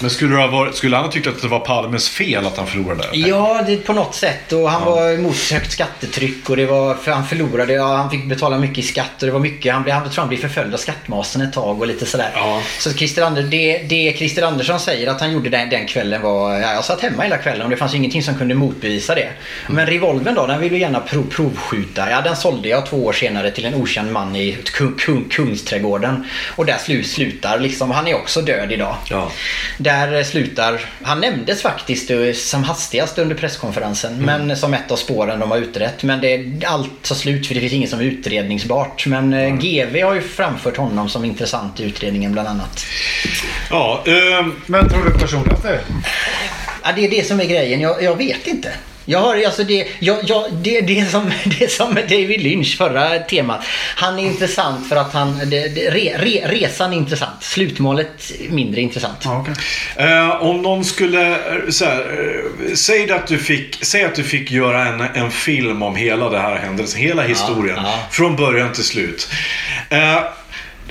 Men 0.00 0.10
skulle, 0.10 0.46
varit, 0.46 0.74
skulle 0.74 0.96
han 0.96 1.04
ha 1.04 1.12
tyckt 1.12 1.26
att 1.26 1.42
det 1.42 1.48
var 1.48 1.60
Palmes 1.60 2.08
fel 2.08 2.46
att 2.46 2.56
han 2.56 2.66
förlorade? 2.66 3.02
Ja, 3.12 3.62
det, 3.66 3.76
på 3.76 3.92
något 3.92 4.14
sätt. 4.14 4.52
Och 4.52 4.70
han 4.70 4.84
var 4.84 5.10
emot 5.10 5.36
högt 5.52 5.72
skattetryck 5.72 6.50
och 6.50 6.56
det 6.56 6.66
var, 6.66 6.94
för 6.94 7.12
han 7.12 7.26
förlorade. 7.26 7.72
Ja, 7.72 7.96
han 7.96 8.10
fick 8.10 8.28
betala 8.28 8.58
mycket 8.58 8.78
i 8.78 8.82
skatt 8.82 9.12
och 9.20 9.26
det 9.26 9.32
var 9.32 9.40
mycket. 9.40 9.74
Han, 9.74 9.82
blev, 9.82 9.94
han 9.94 10.10
tror 10.10 10.22
han 10.22 10.28
blev 10.28 10.38
förföljd 10.38 10.74
av 10.74 10.78
skattmasen 10.78 11.42
ett 11.42 11.52
tag 11.52 11.80
och 11.80 11.86
lite 11.86 12.06
sådär. 12.06 12.30
Ja. 12.34 12.62
Så 12.78 12.92
Christer 12.92 13.22
Ander, 13.22 13.42
det, 13.42 13.78
det 13.78 14.14
Christer 14.18 14.42
Andersson 14.42 14.80
säger 14.80 15.10
att 15.10 15.20
han 15.20 15.32
gjorde 15.32 15.50
den, 15.50 15.70
den 15.70 15.86
kvällen 15.86 16.22
var... 16.22 16.54
Ja, 16.54 16.72
jag 16.72 16.84
satt 16.84 17.00
hemma 17.00 17.22
hela 17.22 17.38
kvällen 17.38 17.62
och 17.62 17.70
det 17.70 17.76
fanns 17.76 17.94
ingenting 17.94 18.22
som 18.22 18.34
kunde 18.34 18.54
motbevisa 18.54 19.14
det. 19.14 19.28
Men 19.68 19.86
revolven 19.86 20.34
då, 20.34 20.46
den 20.46 20.60
ville 20.60 20.74
du 20.74 20.80
gärna 20.80 21.00
prov, 21.00 21.30
provskjuta. 21.30 22.10
Ja, 22.10 22.20
den 22.20 22.36
sålde 22.36 22.68
jag 22.68 22.86
två 22.86 23.04
år 23.04 23.12
senare 23.12 23.50
till 23.50 23.64
en 23.64 23.74
okänd 23.74 24.12
man 24.12 24.36
i 24.36 24.58
kung, 24.64 24.94
kung, 24.98 25.24
Kungsträdgården. 25.30 26.26
Och 26.56 26.66
där 26.66 26.78
slu, 26.78 27.04
slutar 27.16 27.58
liksom. 27.58 27.90
Han 27.90 28.06
är 28.06 28.14
också 28.14 28.40
död 28.42 28.72
idag. 28.72 28.96
Ja. 29.10 29.30
Där 29.78 30.22
slutar, 30.24 30.80
han 31.02 31.20
nämndes 31.20 31.62
faktiskt 31.62 32.10
eh, 32.10 32.32
som 32.32 32.64
hastigast 32.64 33.18
under 33.18 33.36
presskonferensen. 33.36 34.24
Men 34.24 34.56
som 34.56 34.74
ett 34.74 34.90
av 34.90 34.96
spåren 34.96 35.40
de 35.40 35.50
har 35.50 35.58
utrett. 35.58 36.02
Men 36.02 36.20
det, 36.20 36.64
allt 36.66 37.02
tar 37.02 37.14
slut 37.14 37.46
för 37.46 37.54
det 37.54 37.60
finns 37.60 37.72
inget 37.72 37.90
som 37.90 38.00
är 38.00 38.04
utredningsbart. 38.04 39.06
Men 39.06 39.34
eh, 39.34 39.54
GV 39.54 40.02
har 40.02 40.14
ju 40.14 40.20
framfört 40.20 40.76
honom 40.76 41.08
som 41.08 41.24
intressant 41.24 41.80
i 41.80 41.84
utredningen 41.84 42.32
bland 42.32 42.48
annat. 42.48 42.86
Ja, 43.70 44.04
ehm, 44.06 44.52
Men 44.66 44.88
tror 44.88 45.04
du 45.04 45.18
personligen 45.18 45.56
att 45.56 45.62
det 45.62 45.68
är? 45.68 45.80
Ja, 46.82 46.92
det 46.96 47.04
är 47.04 47.10
det 47.10 47.26
som 47.26 47.40
är 47.40 47.44
grejen. 47.44 47.80
Jag, 47.80 48.02
jag 48.02 48.16
vet 48.16 48.46
inte. 48.46 48.72
Jag 49.08 49.18
har, 49.18 49.44
alltså 49.44 49.64
det, 49.64 49.86
jag, 49.98 50.18
jag, 50.22 50.44
det, 50.52 50.80
det, 50.80 51.00
är 51.00 51.04
som, 51.04 51.32
det 51.44 51.64
är 51.64 51.68
som 51.68 51.94
David 51.94 52.40
Lynch 52.40 52.76
förra 52.78 53.18
temat. 53.18 53.64
Han 53.96 54.18
är 54.18 54.22
intressant 54.22 54.88
för 54.88 54.96
att 54.96 55.12
han... 55.12 55.38
Det, 55.38 55.68
det, 55.68 55.90
re, 55.90 56.16
re, 56.18 56.48
resan 56.48 56.92
är 56.92 56.96
intressant. 56.96 57.42
Slutmålet 57.42 58.32
mindre 58.48 58.80
intressant. 58.80 59.18
Ja, 59.24 59.40
okej. 59.40 59.54
Eh, 59.96 60.42
om 60.42 60.62
någon 60.62 60.84
skulle, 60.84 61.30
eh, 61.30 61.68
så 61.68 61.84
här, 61.84 62.00
eh, 62.00 62.74
säg 62.74 63.10
att 63.10 63.26
du 63.26 63.38
fick, 63.38 63.84
säg 63.84 64.04
att 64.04 64.14
du 64.14 64.22
fick 64.22 64.50
göra 64.50 64.86
en, 64.86 65.00
en 65.00 65.30
film 65.30 65.82
om 65.82 65.96
hela 65.96 66.30
det 66.30 66.38
här 66.38 66.56
händelsen, 66.56 67.00
hela 67.00 67.22
historien. 67.22 67.76
ja. 67.76 67.98
Från 68.10 68.36
början 68.36 68.72
till 68.72 68.84
slut. 68.84 69.28
Eh, 69.90 70.18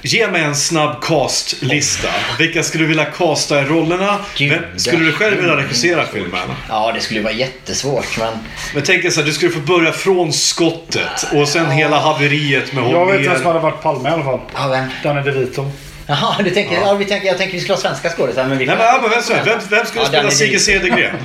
ge 0.02 0.28
mig 0.28 0.44
en 0.44 0.56
snabb 0.56 1.02
castlista. 1.02 2.08
Vilka 2.40 2.64
skulle 2.64 2.84
du 2.84 2.88
vilja 2.88 3.06
casta 3.06 3.62
i 3.62 3.66
rollerna? 3.66 4.20
Vem, 4.40 4.80
skulle 4.80 5.06
du 5.06 5.12
själv 5.12 5.38
vilja 5.38 5.58
regissera 5.58 6.06
filmen? 6.06 6.50
Ja, 6.70 6.92
det 6.96 7.02
skulle 7.02 7.22
vara 7.22 7.34
jättesvårt 7.34 8.18
men... 8.18 8.34
Men 8.74 8.84
tänk 8.84 9.14
så 9.14 9.20
här, 9.20 9.28
du 9.28 9.34
skulle 9.34 9.52
få 9.52 9.60
börja 9.60 9.92
från 9.92 10.34
skottet 10.34 11.28
och 11.34 11.48
sen 11.48 11.72
hela 11.72 12.00
haveriet 12.00 12.74
med 12.74 12.92
Jag 12.92 13.06
vet 13.06 13.28
vem 13.28 13.38
som 13.38 13.46
hade 13.46 13.60
varit 13.60 13.82
Palme 13.82 14.10
i 14.10 14.12
alla 14.12 14.24
fall. 14.24 14.40
Ja, 14.56 14.68
vem? 14.68 14.86
Danny 15.04 15.22
DeVito. 15.22 15.72
Jaha, 16.08 16.36
du 16.44 16.50
tänker, 16.50 16.76
ja. 16.76 16.94
vi 16.94 17.06
tänker, 17.06 17.28
jag 17.28 17.38
tänker 17.38 17.54
vi 17.54 17.60
skulle 17.60 17.74
ha 17.76 17.82
svenska 17.82 18.10
skådespelare 18.10 18.50
men 18.50 18.58
vi 18.58 18.66
Nej 18.66 18.76
men, 18.78 18.86
ja, 18.86 19.00
men 19.02 19.10
vem, 19.10 19.22
vem, 19.30 19.46
vem, 19.46 19.60
vem 19.70 19.86
skulle 19.86 20.02
Ja, 20.04 20.08
spela 20.08 20.32
Sigge. 20.32 20.60
Cedergren? 20.60 21.16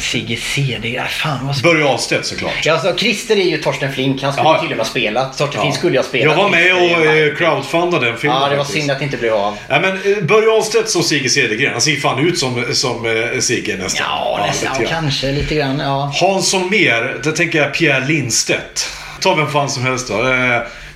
Sigge 0.00 0.36
Cedergren, 0.36 1.08
fan 1.08 1.46
vad. 1.46 1.62
Börje 1.62 1.84
Ahlstedt 1.86 2.26
såklart. 2.26 2.52
Ja, 2.64 2.72
alltså, 2.72 2.96
Christer 2.96 3.36
är 3.36 3.44
ju 3.44 3.56
Torsten 3.56 3.92
Flink, 3.92 4.22
han 4.22 4.32
skulle 4.32 4.48
Ja. 4.48 4.58
till 4.60 4.70
och 4.70 4.76
med 4.76 4.86
ha 4.86 4.90
spelat. 4.90 5.38
Torsten 5.38 5.60
Flink 5.60 5.74
skulle 5.76 5.92
ju 5.92 5.98
ha 5.98 6.04
spelat. 6.04 6.36
Jag 6.36 6.42
var 6.42 6.50
med 6.50 6.72
och 6.74 6.80
Christer. 6.80 7.26
eh, 7.30 7.34
crowdfundade 7.36 8.06
den 8.06 8.18
filmen 8.18 8.38
Ja, 8.42 8.48
det 8.48 8.56
var 8.56 8.64
faktiskt. 8.64 8.78
synd 8.78 8.90
att 8.90 8.98
det 8.98 9.04
inte 9.04 9.16
blev 9.16 9.34
av. 9.34 9.56
Ja, 9.68 9.80
men 9.80 9.90
eh, 9.92 10.22
Börje 10.22 10.50
Ahlstedt 10.50 10.90
som 10.90 11.02
Sigge 11.02 11.28
Cedergren. 11.28 11.72
Han 11.72 11.80
ser 11.80 11.96
fan 11.96 12.26
ut 12.28 12.38
som, 12.38 12.64
som 12.72 13.06
eh, 13.06 13.40
Sigge 13.40 13.76
nästan. 13.76 14.06
Ja, 14.08 14.44
nästan. 14.46 14.76
Ja, 14.80 14.86
kanske 14.88 15.32
lite 15.32 15.54
grann. 15.54 15.78
Ja. 15.78 16.12
Hansson 16.20 16.70
mer, 16.70 17.20
då 17.24 17.32
tänker 17.32 17.58
jag 17.58 17.74
Pierre 17.74 18.06
Lindstedt. 18.06 18.88
Ta 19.20 19.34
vem 19.34 19.50
fan 19.50 19.70
som 19.70 19.82
helst 19.84 20.08
då. 20.08 20.14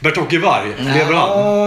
Bert-Åke 0.04 0.38
Varg, 0.38 0.68
lever 0.78 1.12
han? 1.14 1.28
Ja, 1.28 1.66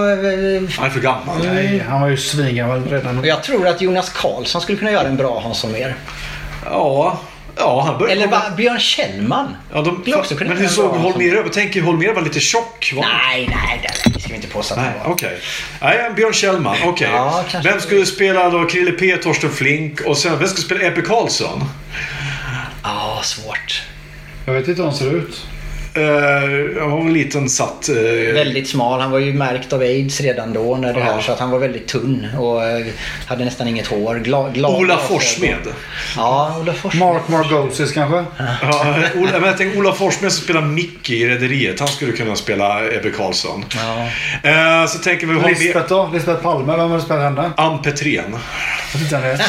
Han 0.77 0.85
är 0.85 0.89
för 0.89 0.99
gammal. 0.99 1.38
Nej, 1.53 1.85
han 1.89 2.01
var 2.01 2.07
ju 2.07 2.18
svingammal 2.18 2.85
redan. 2.89 3.23
jag 3.23 3.43
tror 3.43 3.68
att 3.68 3.81
Jonas 3.81 4.09
Karlsson 4.09 4.61
skulle 4.61 4.77
kunna 4.77 4.91
göra 4.91 5.07
en 5.07 5.18
bra 5.18 5.39
Hans 5.39 5.64
Holmér. 5.64 5.95
Ja, 6.65 7.19
ja 7.57 7.81
han 7.85 7.97
börjar... 7.97 8.15
Eller 8.15 8.27
va, 8.27 8.41
Björn 8.57 8.80
Kjellman. 8.80 9.55
Ja, 9.73 9.81
de, 9.81 10.01
Skulle 10.01 10.15
också 10.15 10.35
kunna 10.35 10.49
men 10.49 10.57
hur 10.57 10.64
göra 10.64 10.73
såg 10.73 10.91
Holmér 10.95 11.34
ut? 11.35 11.41
Jag 11.43 11.53
tänker 11.53 11.81
Holmér 11.81 12.14
var 12.14 12.22
lite 12.22 12.39
tjock. 12.39 12.93
Va? 12.95 13.05
Nej, 13.07 13.47
nej, 13.49 13.80
det, 14.03 14.09
det 14.14 14.19
ska 14.19 14.30
vi 14.30 14.35
inte 14.35 14.47
påstå 14.47 14.73
att 14.73 14.80
Nej, 14.81 14.89
han 14.99 15.07
var. 15.09 15.14
okej. 15.15 15.38
Nej, 15.81 16.11
Björn 16.15 16.34
Kjellman. 16.34 16.77
Okej. 16.85 17.09
Ja, 17.14 17.43
kanske. 17.49 17.72
vem 17.72 17.80
skulle 17.81 18.05
spela 18.05 18.49
då 18.49 18.65
Krille 18.65 18.91
P, 18.91 19.18
Torsten 19.18 19.49
Flink 19.51 20.01
och 20.01 20.18
sen 20.18 20.39
vem 20.39 20.47
skulle 20.47 20.65
spela 20.65 20.81
Ebbe 20.84 21.01
Karlsson? 21.01 21.64
Ja, 22.84 23.19
svårt. 23.23 23.81
Jag 24.45 24.53
vet 24.53 24.68
inte 24.68 24.81
hur 24.81 24.89
han 24.89 24.97
ser 24.97 25.14
ut. 25.15 25.45
Uh, 25.98 26.78
jag 26.78 26.90
har 26.90 26.99
en 27.02 27.14
liten 27.14 27.49
satt... 27.49 27.90
eh, 27.90 27.95
Väldigt 28.34 28.69
smal. 28.69 28.99
Han 29.02 29.11
var 29.11 29.19
ju 29.19 29.34
märkt 29.34 29.74
av 29.74 29.82
aids 29.82 30.22
redan 30.22 30.53
då. 30.53 30.76
När 30.76 30.94
det 30.94 30.99
Ja. 30.99 31.06
här, 31.06 31.22
så 31.22 31.32
att 31.32 31.40
han 31.40 31.49
var 31.52 31.60
väldigt 31.60 31.88
tunn 31.88 32.28
och 32.40 32.64
eh, 32.65 32.86
hade 33.28 33.45
nästan 33.45 33.68
inget 33.68 33.88
hår. 33.88 34.15
Gla, 34.15 34.49
glad, 34.49 34.72
Ola. 34.76 34.98
Forssmed. 34.98 35.57
Ja, 36.15 36.57
Ola 36.61 36.74
Forssmed. 36.74 37.07
Mark 37.07 37.28
Margosis 37.28 37.91
kanske? 37.91 38.24
Ja, 38.61 38.95
Ola, 39.15 39.32
men 39.32 39.44
jag 39.44 39.57
tänker 39.57 39.80
Ola 39.80 39.94
Forssmed 39.94 40.32
som 40.32 40.44
spelar 40.44 40.61
Micke 40.61 41.10
i 41.10 41.28
Rederiet. 41.30 41.80
Han 41.80 41.90
skulle 41.90 42.11
kunna 42.11 42.36
spela 42.36 42.82
Ebbe 42.94 43.10
Karlsson. 43.11 43.65
Ja. 43.76 44.07
Eh, 44.49 44.88
så 44.88 44.98
tänker 44.99 45.28
vi 45.28 45.49
Lisbeth 45.49 45.90
då? 45.90 46.10
Lisbeth 46.14 46.41
Palme, 46.44 46.78
vem 46.78 46.90
har 46.91 46.99
spelat 46.99 47.24
henne? 47.24 47.52
Ann 47.57 47.82
Petrén. 47.82 48.36
Jag 48.93 48.99
vet 48.99 49.31
inte. 49.31 49.45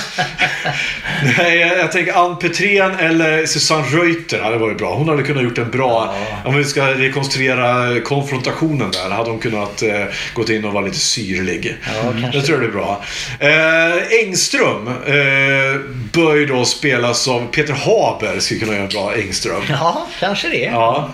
Nej, 1.39 1.59
jag, 1.59 1.78
jag 1.78 1.93
tänker 1.93 2.12
Ann 2.12 2.39
Petrén 2.39 2.94
eller 2.98 3.47
Susanne 3.47 3.86
Reuter 3.86 4.40
hade 4.43 4.59
varit 4.59 4.78
bra. 4.78 4.94
Hon 4.94 5.09
hade 5.09 5.23
kunnat 5.23 5.43
gjort 5.43 5.59
en 5.59 5.70
bra... 5.70 6.15
Om 6.44 6.56
vi 6.56 6.65
ska 6.65 6.86
rekonstruera 6.86 8.01
konfrontationen 8.01 8.90
där 8.90 9.10
hade 9.10 9.31
hon 9.31 9.39
kunnat 9.39 9.82
eh, 9.82 10.05
gått 10.35 10.48
in 10.48 10.65
och 10.65 10.73
vara 10.73 10.85
lite 10.85 10.98
syrlig. 10.98 11.77
Ja, 11.94 12.02
kanske. 12.20 12.39
det 12.39 12.47
tror 12.47 12.62
jag 12.62 12.70
blir 12.70 12.81
bra. 12.81 13.02
Eh, 13.40 14.20
Engström 14.24 14.89
eh, 14.89 15.81
bör 16.12 16.35
ju 16.36 16.47
då 16.47 16.65
spelas 16.65 17.28
av 17.28 17.47
Peter 17.52 17.73
Haber. 17.74 18.40
Skulle 18.40 18.60
kunna 18.60 18.73
göra 18.73 18.82
en 18.82 18.89
bra 18.89 19.15
Engström. 19.16 19.62
ja, 19.69 20.06
kanske 20.20 20.48
det. 20.48 20.65
Ja. 20.65 21.10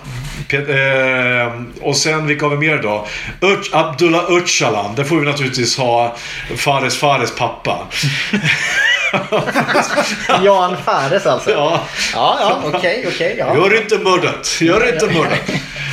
Pet- 0.48 0.68
eh, 0.68 1.52
och 1.80 1.96
sen 1.96 2.26
vilka 2.26 2.46
har 2.46 2.56
vi 2.56 2.68
mer 2.68 2.78
då? 2.82 3.06
Urt, 3.40 3.68
Abdullah 3.72 4.24
Öcalan. 4.30 4.94
Där 4.94 5.04
får 5.04 5.16
vi 5.16 5.26
naturligtvis 5.26 5.78
ha 5.78 6.16
Fares 6.56 6.96
Fares 6.98 7.34
pappa. 7.36 7.78
Jan 10.44 10.76
Fares 10.84 11.26
alltså. 11.26 11.50
Ja. 11.50 11.80
ja, 12.14 12.36
ja 12.40 12.60
okej, 12.74 13.04
okej. 13.08 13.36
ja. 13.38 13.54
Gör 13.56 13.76
inte 13.82 13.98
mördat. 13.98 14.58
Gör 14.60 14.92
inte 14.92 15.06
mördat. 15.06 15.40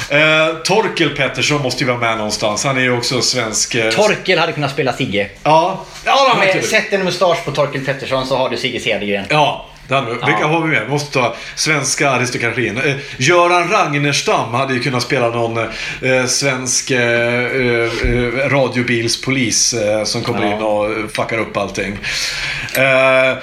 Eh, 0.10 0.56
Torkel 0.64 1.10
Pettersson 1.10 1.62
måste 1.62 1.84
ju 1.84 1.88
vara 1.90 1.98
med 2.00 2.18
någonstans. 2.18 2.64
Han 2.64 2.78
är 2.78 2.82
ju 2.82 2.98
också 2.98 3.22
svensk... 3.22 3.76
Eh, 3.76 3.90
Torkel 3.90 4.40
hade 4.40 4.52
kunnat 4.54 4.72
spela 4.72 4.94
Sigge. 4.94 5.30
ja. 5.44 5.86
Ja, 6.06 6.36
Med, 6.40 6.66
sätt 6.66 6.94
en 6.94 7.04
mustasch 7.04 7.46
på 7.46 7.52
Torkel 7.52 7.86
Pettersson 7.86 8.28
så 8.28 8.38
har 8.38 8.50
du 8.50 8.58
Sigge 8.58 8.80
Cedergren. 8.80 9.26
Ja. 9.30 9.66
Det 9.92 9.96
hade 10.02 10.12
vi. 10.12 10.18
Vilka 10.26 10.46
har 10.48 10.62
vi 10.62 10.68
med? 10.68 10.84
Vi 10.84 10.90
måste 10.90 11.14
ta 11.14 11.36
svenska 11.56 12.10
aristokratin. 12.10 12.78
Eh, 12.78 12.96
Göran 13.18 13.70
Ragnerstam 13.70 14.54
hade 14.54 14.74
ju 14.74 14.80
kunnat 14.80 15.04
spela 15.04 15.30
någon 15.30 15.58
eh, 16.02 16.26
svensk 16.28 16.92
eh, 16.92 17.02
eh, 17.02 17.90
radiobilspolis 18.50 19.74
eh, 19.74 20.04
som 20.04 20.22
kommer 20.22 20.42
Ja. 20.46 20.56
in 20.56 20.62
och 20.62 21.12
fuckar 21.16 21.38
upp 21.38 21.58
allting. 21.58 21.98
Eh, 22.76 23.38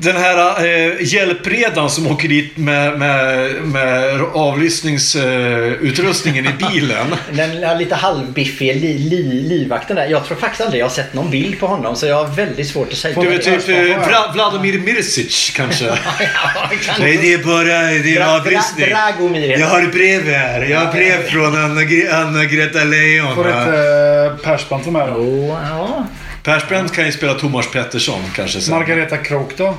den 0.00 0.16
här 0.16 0.64
hjälpredan 1.02 1.90
som 1.90 2.06
åker 2.06 2.28
dit 2.28 2.56
med, 2.56 2.98
med, 2.98 3.50
med 3.62 4.20
avlyssningsutrustningen 4.34 6.46
i 6.46 6.50
bilen. 6.72 7.06
Den 7.32 7.78
lite 7.78 7.94
halvbiffiga 7.94 8.72
li, 8.74 8.98
li, 8.98 9.22
livvakten 9.22 9.96
där. 9.96 10.06
Jag 10.08 10.24
tror 10.26 10.36
faktiskt 10.36 10.60
aldrig 10.60 10.80
jag 10.80 10.86
har 10.86 10.90
sett 10.90 11.14
någon 11.14 11.30
bild 11.30 11.60
på 11.60 11.66
honom 11.66 11.96
så 11.96 12.06
jag 12.06 12.24
har 12.24 12.34
väldigt 12.34 12.68
svårt 12.68 12.88
att 12.92 12.98
säga. 12.98 13.20
Du 13.22 13.38
typ 13.38 13.68
Vla- 13.68 14.32
Vladimir 14.32 14.78
Mirsic 14.80 15.52
kanske? 15.56 15.89
Ja, 16.20 16.68
kanske. 16.84 17.02
Nej, 17.02 17.18
det 17.22 17.32
är 17.32 17.38
bara 17.38 17.64
det 17.64 18.16
är 18.16 18.36
avlyssning. 18.36 18.86
Dra- 18.86 18.90
Dragomir 19.12 19.40
heter 19.40 19.60
Jag 19.60 19.66
har 19.66 19.82
brev 19.86 20.22
här. 20.34 20.60
Jag 20.62 20.78
har 20.80 20.92
brev 20.92 21.28
från 21.30 21.54
Anna- 21.56 22.12
Anna-Greta 22.14 22.84
Leijon. 22.84 23.34
Får 23.34 23.46
inte 23.48 24.36
eh, 24.36 24.44
Persbrandt 24.44 24.86
vara 24.86 25.06
med 25.06 25.14
då? 25.16 25.20
Oh, 25.20 25.58
ja. 25.70 26.06
Persbrandt 26.42 26.92
kan 26.94 27.06
ju 27.06 27.12
spela 27.12 27.34
Thomas 27.34 27.70
Pettersson 27.70 28.20
kanske 28.36 28.60
sen. 28.60 28.74
Margareta 28.78 29.16
Krook 29.16 29.50
då? 29.56 29.74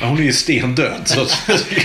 Ja, 0.00 0.06
Hon 0.06 0.18
är 0.18 0.22
ju 0.22 0.32
stendöd. 0.32 1.00
Så 1.04 1.22
att... 1.22 1.38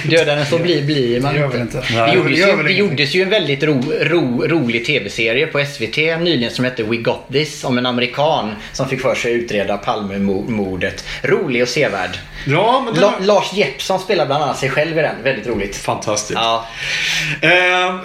Dödaren 0.10 0.46
så 0.46 0.58
blir, 0.58 0.82
blir 0.82 1.22
man 1.22 1.34
Det 1.34 1.40
gör 1.40 1.48
väl 1.48 1.62
inte. 1.62 1.78
Det 1.78 1.96
Nej, 1.96 2.16
gjordes, 2.16 2.32
det 2.34 2.40
gör 2.40 2.48
ju, 2.48 2.56
väl 2.56 2.66
det 2.66 2.72
gjordes 2.72 3.14
ju 3.14 3.22
en 3.22 3.30
väldigt 3.30 3.64
ro, 3.64 3.84
ro, 4.02 4.48
rolig 4.48 4.86
tv-serie 4.86 5.48
på 5.48 5.66
SVT 5.66 5.98
nyligen 5.98 6.52
som 6.52 6.66
hette 6.66 6.84
We 6.84 6.96
Got 6.96 7.28
This 7.32 7.64
om 7.64 7.78
en 7.78 7.86
amerikan 7.86 8.56
som 8.74 8.90
fick 8.90 9.02
för 9.02 9.16
sig 9.16 9.36
att 9.36 9.44
utreda 9.44 9.78
Palmemordet. 9.78 11.06
Rolig 11.22 11.62
och 11.62 11.70
sevärd. 11.70 12.18
Ja, 12.46 12.82
men 12.86 12.94
det 12.94 13.02
La, 13.02 13.12
var 13.12 13.26
Lars 13.26 13.54
Jeppsson 13.54 14.00
spelar 14.00 14.26
bland 14.26 14.44
annat 14.44 14.58
sig 14.58 14.70
själv 14.70 14.98
i 14.98 15.02
den. 15.02 15.16
Väldigt 15.24 15.48
roligt. 15.48 15.76
fantastiskt. 15.76 16.40
Ja. 16.42 16.68
Eh, 17.42 18.00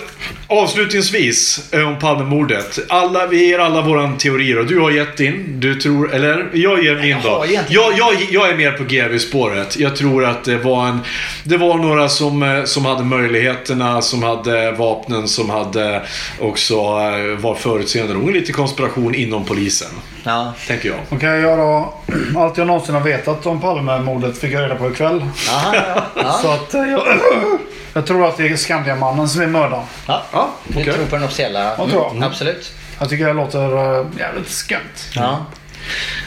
avslutningsvis 0.47 1.69
om 1.73 1.99
Palmemordet. 1.99 2.79
Alla, 2.89 3.27
vi 3.27 3.49
ger 3.49 3.59
alla 3.59 3.83
våran 3.83 4.19
teorier 4.19 4.59
och 4.59 4.67
du 4.67 4.79
har 4.79 4.91
gett 4.91 5.17
din. 5.17 5.61
Du 5.61 5.75
tror, 5.75 6.15
eller 6.15 6.51
jag 6.53 6.85
ger 6.85 6.95
min 6.95 7.17
då. 7.23 7.45
Jag, 7.69 7.93
jag, 7.99 8.15
jag 8.31 8.51
är 8.51 8.55
mer 8.55 8.73
på 8.73 8.85
GV-spåret. 8.85 9.79
Jag 9.79 9.94
tror 9.97 10.25
att 10.25 10.45
det 10.45 10.57
var 10.59 10.87
en... 10.87 11.01
Det 11.45 11.57
var 11.57 11.75
några 11.79 12.09
som, 12.09 12.43
eh, 12.43 12.65
som 12.65 12.85
hade 12.85 13.05
möjligheterna, 13.05 14.03
som 14.03 14.23
hade 14.23 14.73
vapnen, 14.73 15.29
som 15.29 15.51
hade 15.51 16.03
också 16.41 16.75
eh, 16.75 17.39
var 17.41 17.55
förutseende. 17.55 18.15
Nog 18.15 18.31
lite 18.31 18.53
konspiration 18.53 19.15
inom 19.15 19.45
polisen. 19.45 19.89
Ja. 20.25 20.53
Tänker 20.69 20.89
jag. 20.89 20.99
Okej, 21.11 21.29
jag 21.41 21.59
då. 21.59 21.95
Allt 22.37 22.59
jag 22.59 22.67
någonsin 22.67 22.95
har 22.95 23.03
vetat 23.03 23.47
om 23.47 23.61
Palmemordet 23.61 24.39
fick 24.39 24.53
jag 24.53 24.63
reda 24.63 24.75
på 24.75 24.91
ikväll. 24.91 25.25
Aha, 25.51 25.75
ja, 25.75 26.03
ja. 26.15 26.33
Så 26.43 26.51
att 26.51 26.75
eh, 26.75 26.81
jag, 26.83 27.03
jag 27.93 28.07
tror 28.07 28.27
att 28.29 28.37
det 28.37 28.49
är 28.49 28.57
Skandiamannen 28.57 29.29
som 29.29 29.43
är 29.43 29.47
mördaren. 29.47 29.85
ja. 30.07 30.23
Ja, 30.33 30.49
Du 30.67 30.81
okej. 30.81 30.93
tror 30.95 31.05
på 31.07 31.17
den 31.17 31.25
officiella? 31.25 31.65
Jag 31.79 31.91
tror. 31.91 32.11
Mm, 32.11 32.23
absolut. 32.23 32.73
Jag 32.99 33.09
tycker 33.09 33.27
det 33.27 33.33
låter 33.33 33.61
jävligt 34.19 34.51
skumt. 34.51 34.79
Ja. 35.15 35.47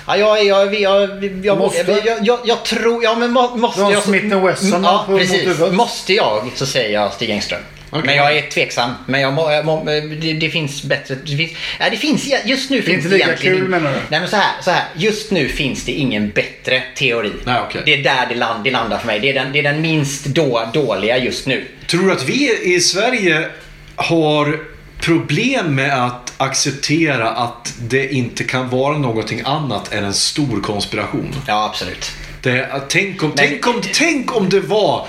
Ja, 0.08 0.18
jag, 0.18 0.46
jag, 0.46 0.76
jag, 0.76 1.24
jag, 1.24 1.46
jag, 1.46 1.58
Måste? 1.58 2.02
jag, 2.06 2.18
jag, 2.22 2.40
jag 2.46 2.66
tror... 2.66 3.04
Ja, 3.04 3.16
men 3.16 3.32
må, 3.32 3.56
måste 3.56 3.82
jag... 3.82 4.04
Smith 4.04 4.38
Wesson 4.46 4.84
ja, 4.84 5.04
på- 5.06 5.12
mot 5.12 5.22
precis. 5.22 5.60
Måste 5.72 6.14
jag 6.14 6.52
så 6.56 6.66
säger 6.66 6.94
jag 6.94 7.14
Stig 7.14 7.30
Engström. 7.30 7.62
Okej. 7.90 8.04
Men 8.06 8.16
jag 8.16 8.38
är 8.38 8.42
tveksam. 8.42 8.92
Men 9.06 9.22
jag 9.22 9.34
må, 9.34 9.52
jag 9.52 9.66
må, 9.66 9.84
det, 10.22 10.34
det 10.34 10.50
finns 10.50 10.84
bättre... 10.84 11.16
Det 11.16 11.38
finns, 11.38 11.52
ja, 11.80 11.86
det 11.92 11.98
finns, 11.98 12.28
just 12.46 12.70
nu 12.70 12.82
finns 12.82 12.98
inte 12.98 13.08
det 13.10 13.14
lika 13.16 13.28
egentligen... 13.28 13.58
kul, 13.58 13.68
menar 13.68 13.92
du? 13.92 13.98
Nej 14.10 14.20
men 14.20 14.30
så 14.30 14.36
här, 14.36 14.62
så 14.62 14.72
här. 14.72 14.84
Just 14.96 15.32
nu 15.32 15.48
finns 15.48 15.86
det 15.86 15.92
ingen 15.92 16.30
bättre 16.30 16.84
teori. 16.96 17.32
Nej, 17.44 17.62
okej. 17.68 17.82
Det 17.86 17.94
är 17.94 18.04
där 18.04 18.26
det, 18.30 18.36
land, 18.36 18.64
det 18.64 18.72
landar 18.72 18.98
för 18.98 19.08
mig. 19.08 19.20
Det 19.20 19.30
är 19.30 19.34
den, 19.34 19.52
det 19.54 19.60
är 19.60 19.64
den 19.64 19.82
minst 19.82 20.26
då, 20.26 20.70
dåliga 20.74 21.18
just 21.18 21.48
nu. 21.48 21.66
Tror 21.88 22.06
du 22.06 22.12
att 22.12 22.30
vi 22.30 22.76
i 22.76 22.80
Sverige 22.80 23.48
har 23.96 24.60
problem 25.00 25.76
med 25.76 26.06
att 26.06 26.34
acceptera 26.38 27.30
att 27.30 27.74
det 27.80 28.14
inte 28.14 28.44
kan 28.44 28.70
vara 28.70 28.98
någonting 28.98 29.42
annat 29.46 29.94
än 29.94 30.04
en 30.04 30.14
stor 30.14 30.62
konspiration? 30.62 31.36
Ja, 31.48 31.66
absolut. 31.66 32.12
Det, 32.42 32.70
tänk, 32.90 33.24
om, 33.24 33.30
Men- 33.30 33.38
tänk, 33.38 33.68
om, 33.68 33.82
tänk 33.94 34.36
om 34.36 34.50
det 34.50 34.60
var 34.60 35.08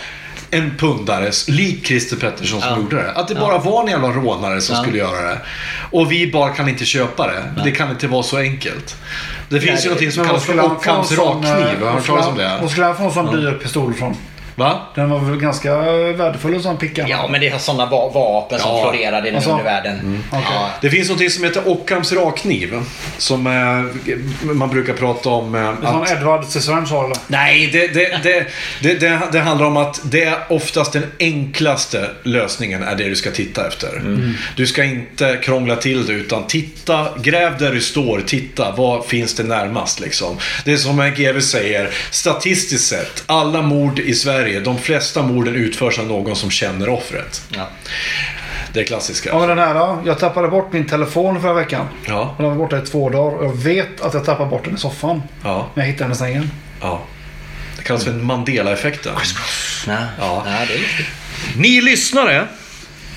en 0.50 0.74
pundare, 0.78 1.30
lik 1.48 1.86
Christer 1.86 2.16
Pettersson 2.16 2.60
som 2.60 2.70
Ja. 2.70 2.76
gjorde 2.78 2.96
det. 2.96 3.12
Att 3.12 3.28
det 3.28 3.34
bara 3.34 3.58
var 3.58 3.82
en 3.82 3.88
jävla 3.88 4.08
rånare 4.08 4.60
som 4.60 4.76
Ja. 4.76 4.82
skulle 4.82 4.98
göra 4.98 5.22
det. 5.22 5.38
Och 5.90 6.12
vi 6.12 6.32
bara 6.32 6.50
kan 6.50 6.68
inte 6.68 6.84
köpa 6.84 7.26
det. 7.26 7.62
Det 7.64 7.70
kan 7.70 7.90
inte 7.90 8.06
vara 8.06 8.22
så 8.22 8.36
enkelt. 8.38 8.96
Det 9.48 9.60
finns 9.60 9.72
Nej, 9.74 9.82
ju 9.82 9.88
någonting 9.88 10.12
som 10.12 10.26
kallas 10.26 10.44
för 10.44 10.64
Ockhams 10.64 11.12
eh, 11.12 11.18
rakkniv. 11.18 11.50
Har 11.50 11.74
du 11.80 11.86
hört 11.86 12.06
talas 12.06 12.26
om 12.26 12.36
det? 12.36 12.58
Vad 12.60 12.70
skulle 12.70 12.86
han 12.86 12.96
få 12.96 13.04
en 13.04 13.12
sån 13.12 13.36
dyr 13.36 13.52
pistol 13.52 13.94
från? 13.94 14.16
Va? 14.58 14.80
Den 14.94 15.10
var 15.10 15.18
väl 15.20 15.36
ganska 15.40 15.76
värdefull 16.12 16.54
en 16.54 16.62
sån 16.62 16.76
picka? 16.76 17.04
Ja, 17.08 17.28
men 17.30 17.40
det 17.40 17.48
har 17.48 17.58
sådana 17.58 17.86
va- 17.86 18.08
vapen 18.14 18.58
som 18.58 18.70
Ja. 18.70 18.82
florerade 18.90 19.26
i 19.28 19.30
den 19.30 19.36
Alltså? 19.36 19.50
undervärlden. 19.50 20.22
Okej. 20.32 20.42
Ja. 20.54 20.70
Det 20.80 20.90
finns 20.90 21.10
något 21.10 21.32
som 21.32 21.44
heter 21.44 21.68
Ockhams 21.68 22.12
rakkniv. 22.12 22.82
Som 23.18 23.46
eh, 23.46 24.12
man 24.54 24.68
brukar 24.70 24.92
prata 24.92 25.28
om. 25.28 25.54
Eh, 25.54 25.60
Det 25.60 25.66
är 25.86 25.90
Som 25.92 26.02
att, 26.02 26.10
Edward 26.10 26.44
Scissorhands 26.44 26.90
har 26.90 27.04
eller? 27.04 27.16
nej, 27.26 27.68
det, 27.72 27.86
det, 27.88 28.18
det, 28.22 28.46
det, 28.82 28.94
det, 29.00 29.20
det 29.32 29.40
handlar 29.40 29.66
om 29.66 29.76
att 29.76 30.00
det 30.04 30.24
är 30.24 30.36
oftast 30.48 30.92
den 30.92 31.04
enklaste 31.18 32.10
lösningen 32.22 32.82
är 32.82 32.94
det 32.96 33.04
du 33.08 33.16
ska 33.16 33.30
titta 33.30 33.66
efter. 33.68 34.02
Du 34.56 34.66
ska 34.66 34.84
inte 34.84 35.38
krångla 35.42 35.76
till 35.76 36.06
det 36.06 36.12
utan 36.12 36.46
titta, 36.46 37.08
gräv 37.22 37.58
där 37.58 37.72
du 37.72 37.80
står, 37.80 38.20
titta, 38.26 38.74
vad 38.76 39.06
finns 39.06 39.34
det 39.34 39.42
närmast 39.42 40.00
liksom. 40.00 40.36
Det 40.64 40.72
är 40.72 40.76
som 40.76 41.00
en 41.00 41.14
GV 41.14 41.40
säger, 41.40 41.90
statistiskt 42.10 42.88
sett, 42.88 43.22
alla 43.26 43.62
mord 43.62 43.98
i 43.98 44.14
Sverige, 44.14 44.47
de 44.64 44.78
flesta 44.78 45.22
morden 45.22 45.54
utförs 45.54 45.98
av 45.98 46.06
någon 46.06 46.36
som 46.36 46.50
känner 46.50 46.88
offret. 46.88 47.42
Ja. 47.56 47.68
Det 48.72 48.80
är 48.80 48.84
klassiska. 48.84 49.28
Ja 49.28 49.38
men 49.38 49.48
den 49.48 49.58
här 49.58 49.74
då. 49.74 50.02
Jag 50.06 50.18
tappade 50.18 50.48
bort 50.48 50.72
min 50.72 50.86
telefon 50.86 51.40
förra 51.42 51.52
veckan. 51.52 51.86
Ja, 52.06 52.34
Den 52.38 52.46
var 52.46 52.54
borta 52.54 52.78
i 52.78 52.80
två 52.80 53.10
dagar 53.10 53.36
och 53.38 53.44
jag 53.44 53.56
vet 53.56 54.00
att 54.00 54.14
jag 54.14 54.24
tappade 54.24 54.50
bort 54.50 54.64
den 54.64 54.74
i 54.74 54.78
soffan. 54.78 55.22
ja, 55.44 55.68
Men 55.74 55.84
jag 55.84 55.92
hittade 55.92 56.04
den 56.04 56.12
i 56.12 56.18
sängen. 56.18 56.50
ja. 56.80 57.02
Det 57.76 57.82
kallas 57.84 58.04
för 58.04 58.12
Mandela-effekten. 58.12 59.12
Ja. 59.86 59.92
Ja. 60.18 60.42
ja, 60.46 60.52
det 60.68 60.74
är. 60.74 61.08
Ni 61.56 61.80
lyssnare 61.80 62.46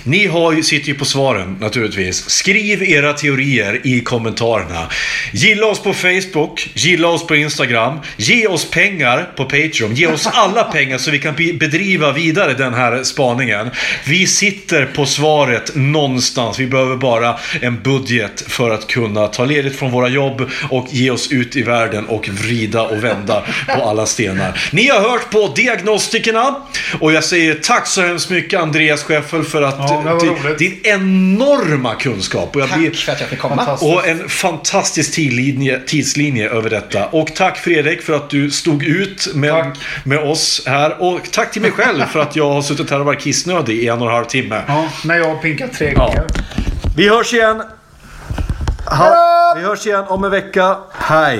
Ni 0.04 0.28
har 0.28 0.54
ju, 0.54 0.64
sitter 0.64 0.88
ju 0.88 0.94
på 0.96 1.06
svaren 1.06 1.58
naturligtvis. 1.60 2.30
Skriv 2.30 2.84
era 2.84 3.14
teorier 3.14 3.82
i 3.84 4.00
kommentarerna. 4.02 4.88
Gilla 5.34 5.66
oss 5.68 5.80
på 5.84 5.94
Facebook, 5.94 6.70
gilla 6.74 7.08
oss 7.08 7.28
på 7.28 7.36
Instagram, 7.36 8.00
ge 8.18 8.48
oss 8.48 8.70
pengar 8.72 9.30
på 9.38 9.44
Patreon, 9.46 9.96
ge 9.96 10.08
oss 10.08 10.28
alla 10.34 10.64
pengar 10.64 10.98
så 10.98 11.12
vi 11.12 11.20
kan 11.20 11.36
be- 11.36 11.54
bedriva 11.54 12.12
vidare 12.12 12.54
den 12.54 12.74
här 12.74 13.04
spaningen. 13.04 13.70
Vi 14.06 14.28
sitter 14.28 14.86
på 14.86 15.06
svaret 15.06 15.72
någonstans. 15.76 16.60
Vi 16.60 16.68
behöver 16.68 16.96
bara 16.96 17.38
en 17.62 17.82
budget 17.82 18.44
för 18.48 18.70
att 18.70 18.88
kunna 18.88 19.28
ta 19.28 19.46
ledigt 19.46 19.76
från 19.80 19.92
våra 19.92 20.08
jobb 20.08 20.50
och 20.70 20.88
ge 20.92 21.12
oss 21.12 21.32
ut 21.32 21.56
i 21.56 21.62
världen 21.62 22.06
och 22.06 22.30
vrida 22.30 22.82
och 22.82 23.04
vända 23.04 23.44
på 23.76 23.82
alla 23.84 24.06
stenar. 24.06 24.60
Ni 24.72 24.88
har 24.88 25.00
hört 25.00 25.30
på 25.30 25.54
Diagnostikerna 25.56 26.56
och 27.00 27.14
jag 27.14 27.24
säger 27.24 27.54
tack 27.56 27.88
så 27.88 28.02
hemskt 28.02 28.30
mycket 28.30 28.60
Andreas 28.60 29.04
Scheffel 29.04 29.44
för 29.44 29.62
att 29.62 29.91
Ja, 29.94 30.02
det 30.04 30.14
var 30.14 30.20
di- 30.20 30.28
roligt. 30.48 30.60
din 30.60 30.80
enorma 30.84 31.96
kunskap. 31.96 32.56
Och, 32.56 32.62
jag 32.62 32.70
Tack 32.70 32.78
blir, 32.80 32.92
för 32.92 33.12
att 33.12 33.20
jag 33.20 33.30
fick 33.30 33.40
komma. 33.40 33.78
Och 33.82 34.08
en 34.08 34.30
fantastisk 34.30 35.14
tidlinje, 35.14 35.80
tidslinje 35.88 36.50
över 36.50 36.70
detta. 36.70 37.06
Och 37.08 37.36
tack 37.36 37.58
Fredrik 37.58 38.02
för 38.02 38.14
att 38.14 38.30
du 38.30 38.52
stod 38.52 38.84
ut 38.84 39.28
med, 39.36 39.52
Tack. 39.54 39.78
med 40.04 40.20
oss 40.20 40.64
här. 40.66 41.02
Och 41.02 41.20
tack 41.32 41.52
till 41.52 41.62
mig 41.62 41.72
själv 41.72 42.06
för 42.06 42.20
att 42.20 42.36
jag 42.36 42.50
har 42.54 42.62
suttit 42.62 42.90
här 42.90 43.00
och 43.00 43.06
varit 43.06 43.20
kissnödig 43.22 43.76
i 43.78 43.88
en 43.88 44.02
och 44.02 44.08
en 44.08 44.14
halv 44.14 44.26
timme. 44.26 44.62
Ja, 44.68 44.88
när 45.06 45.16
jag 45.18 45.26
har 45.28 45.36
pinkat 45.36 45.74
tre 45.74 45.94
Ja. 45.96 46.06
gånger. 46.06 46.26
Vi 46.98 47.10
hörs 47.10 47.34
igen. 47.34 47.62
Ha, 48.86 49.54
vi 49.58 49.64
hörs 49.64 49.86
igen 49.88 50.04
om 50.08 50.24
en 50.24 50.32
vecka. 50.32 50.78
Hej! 50.94 51.40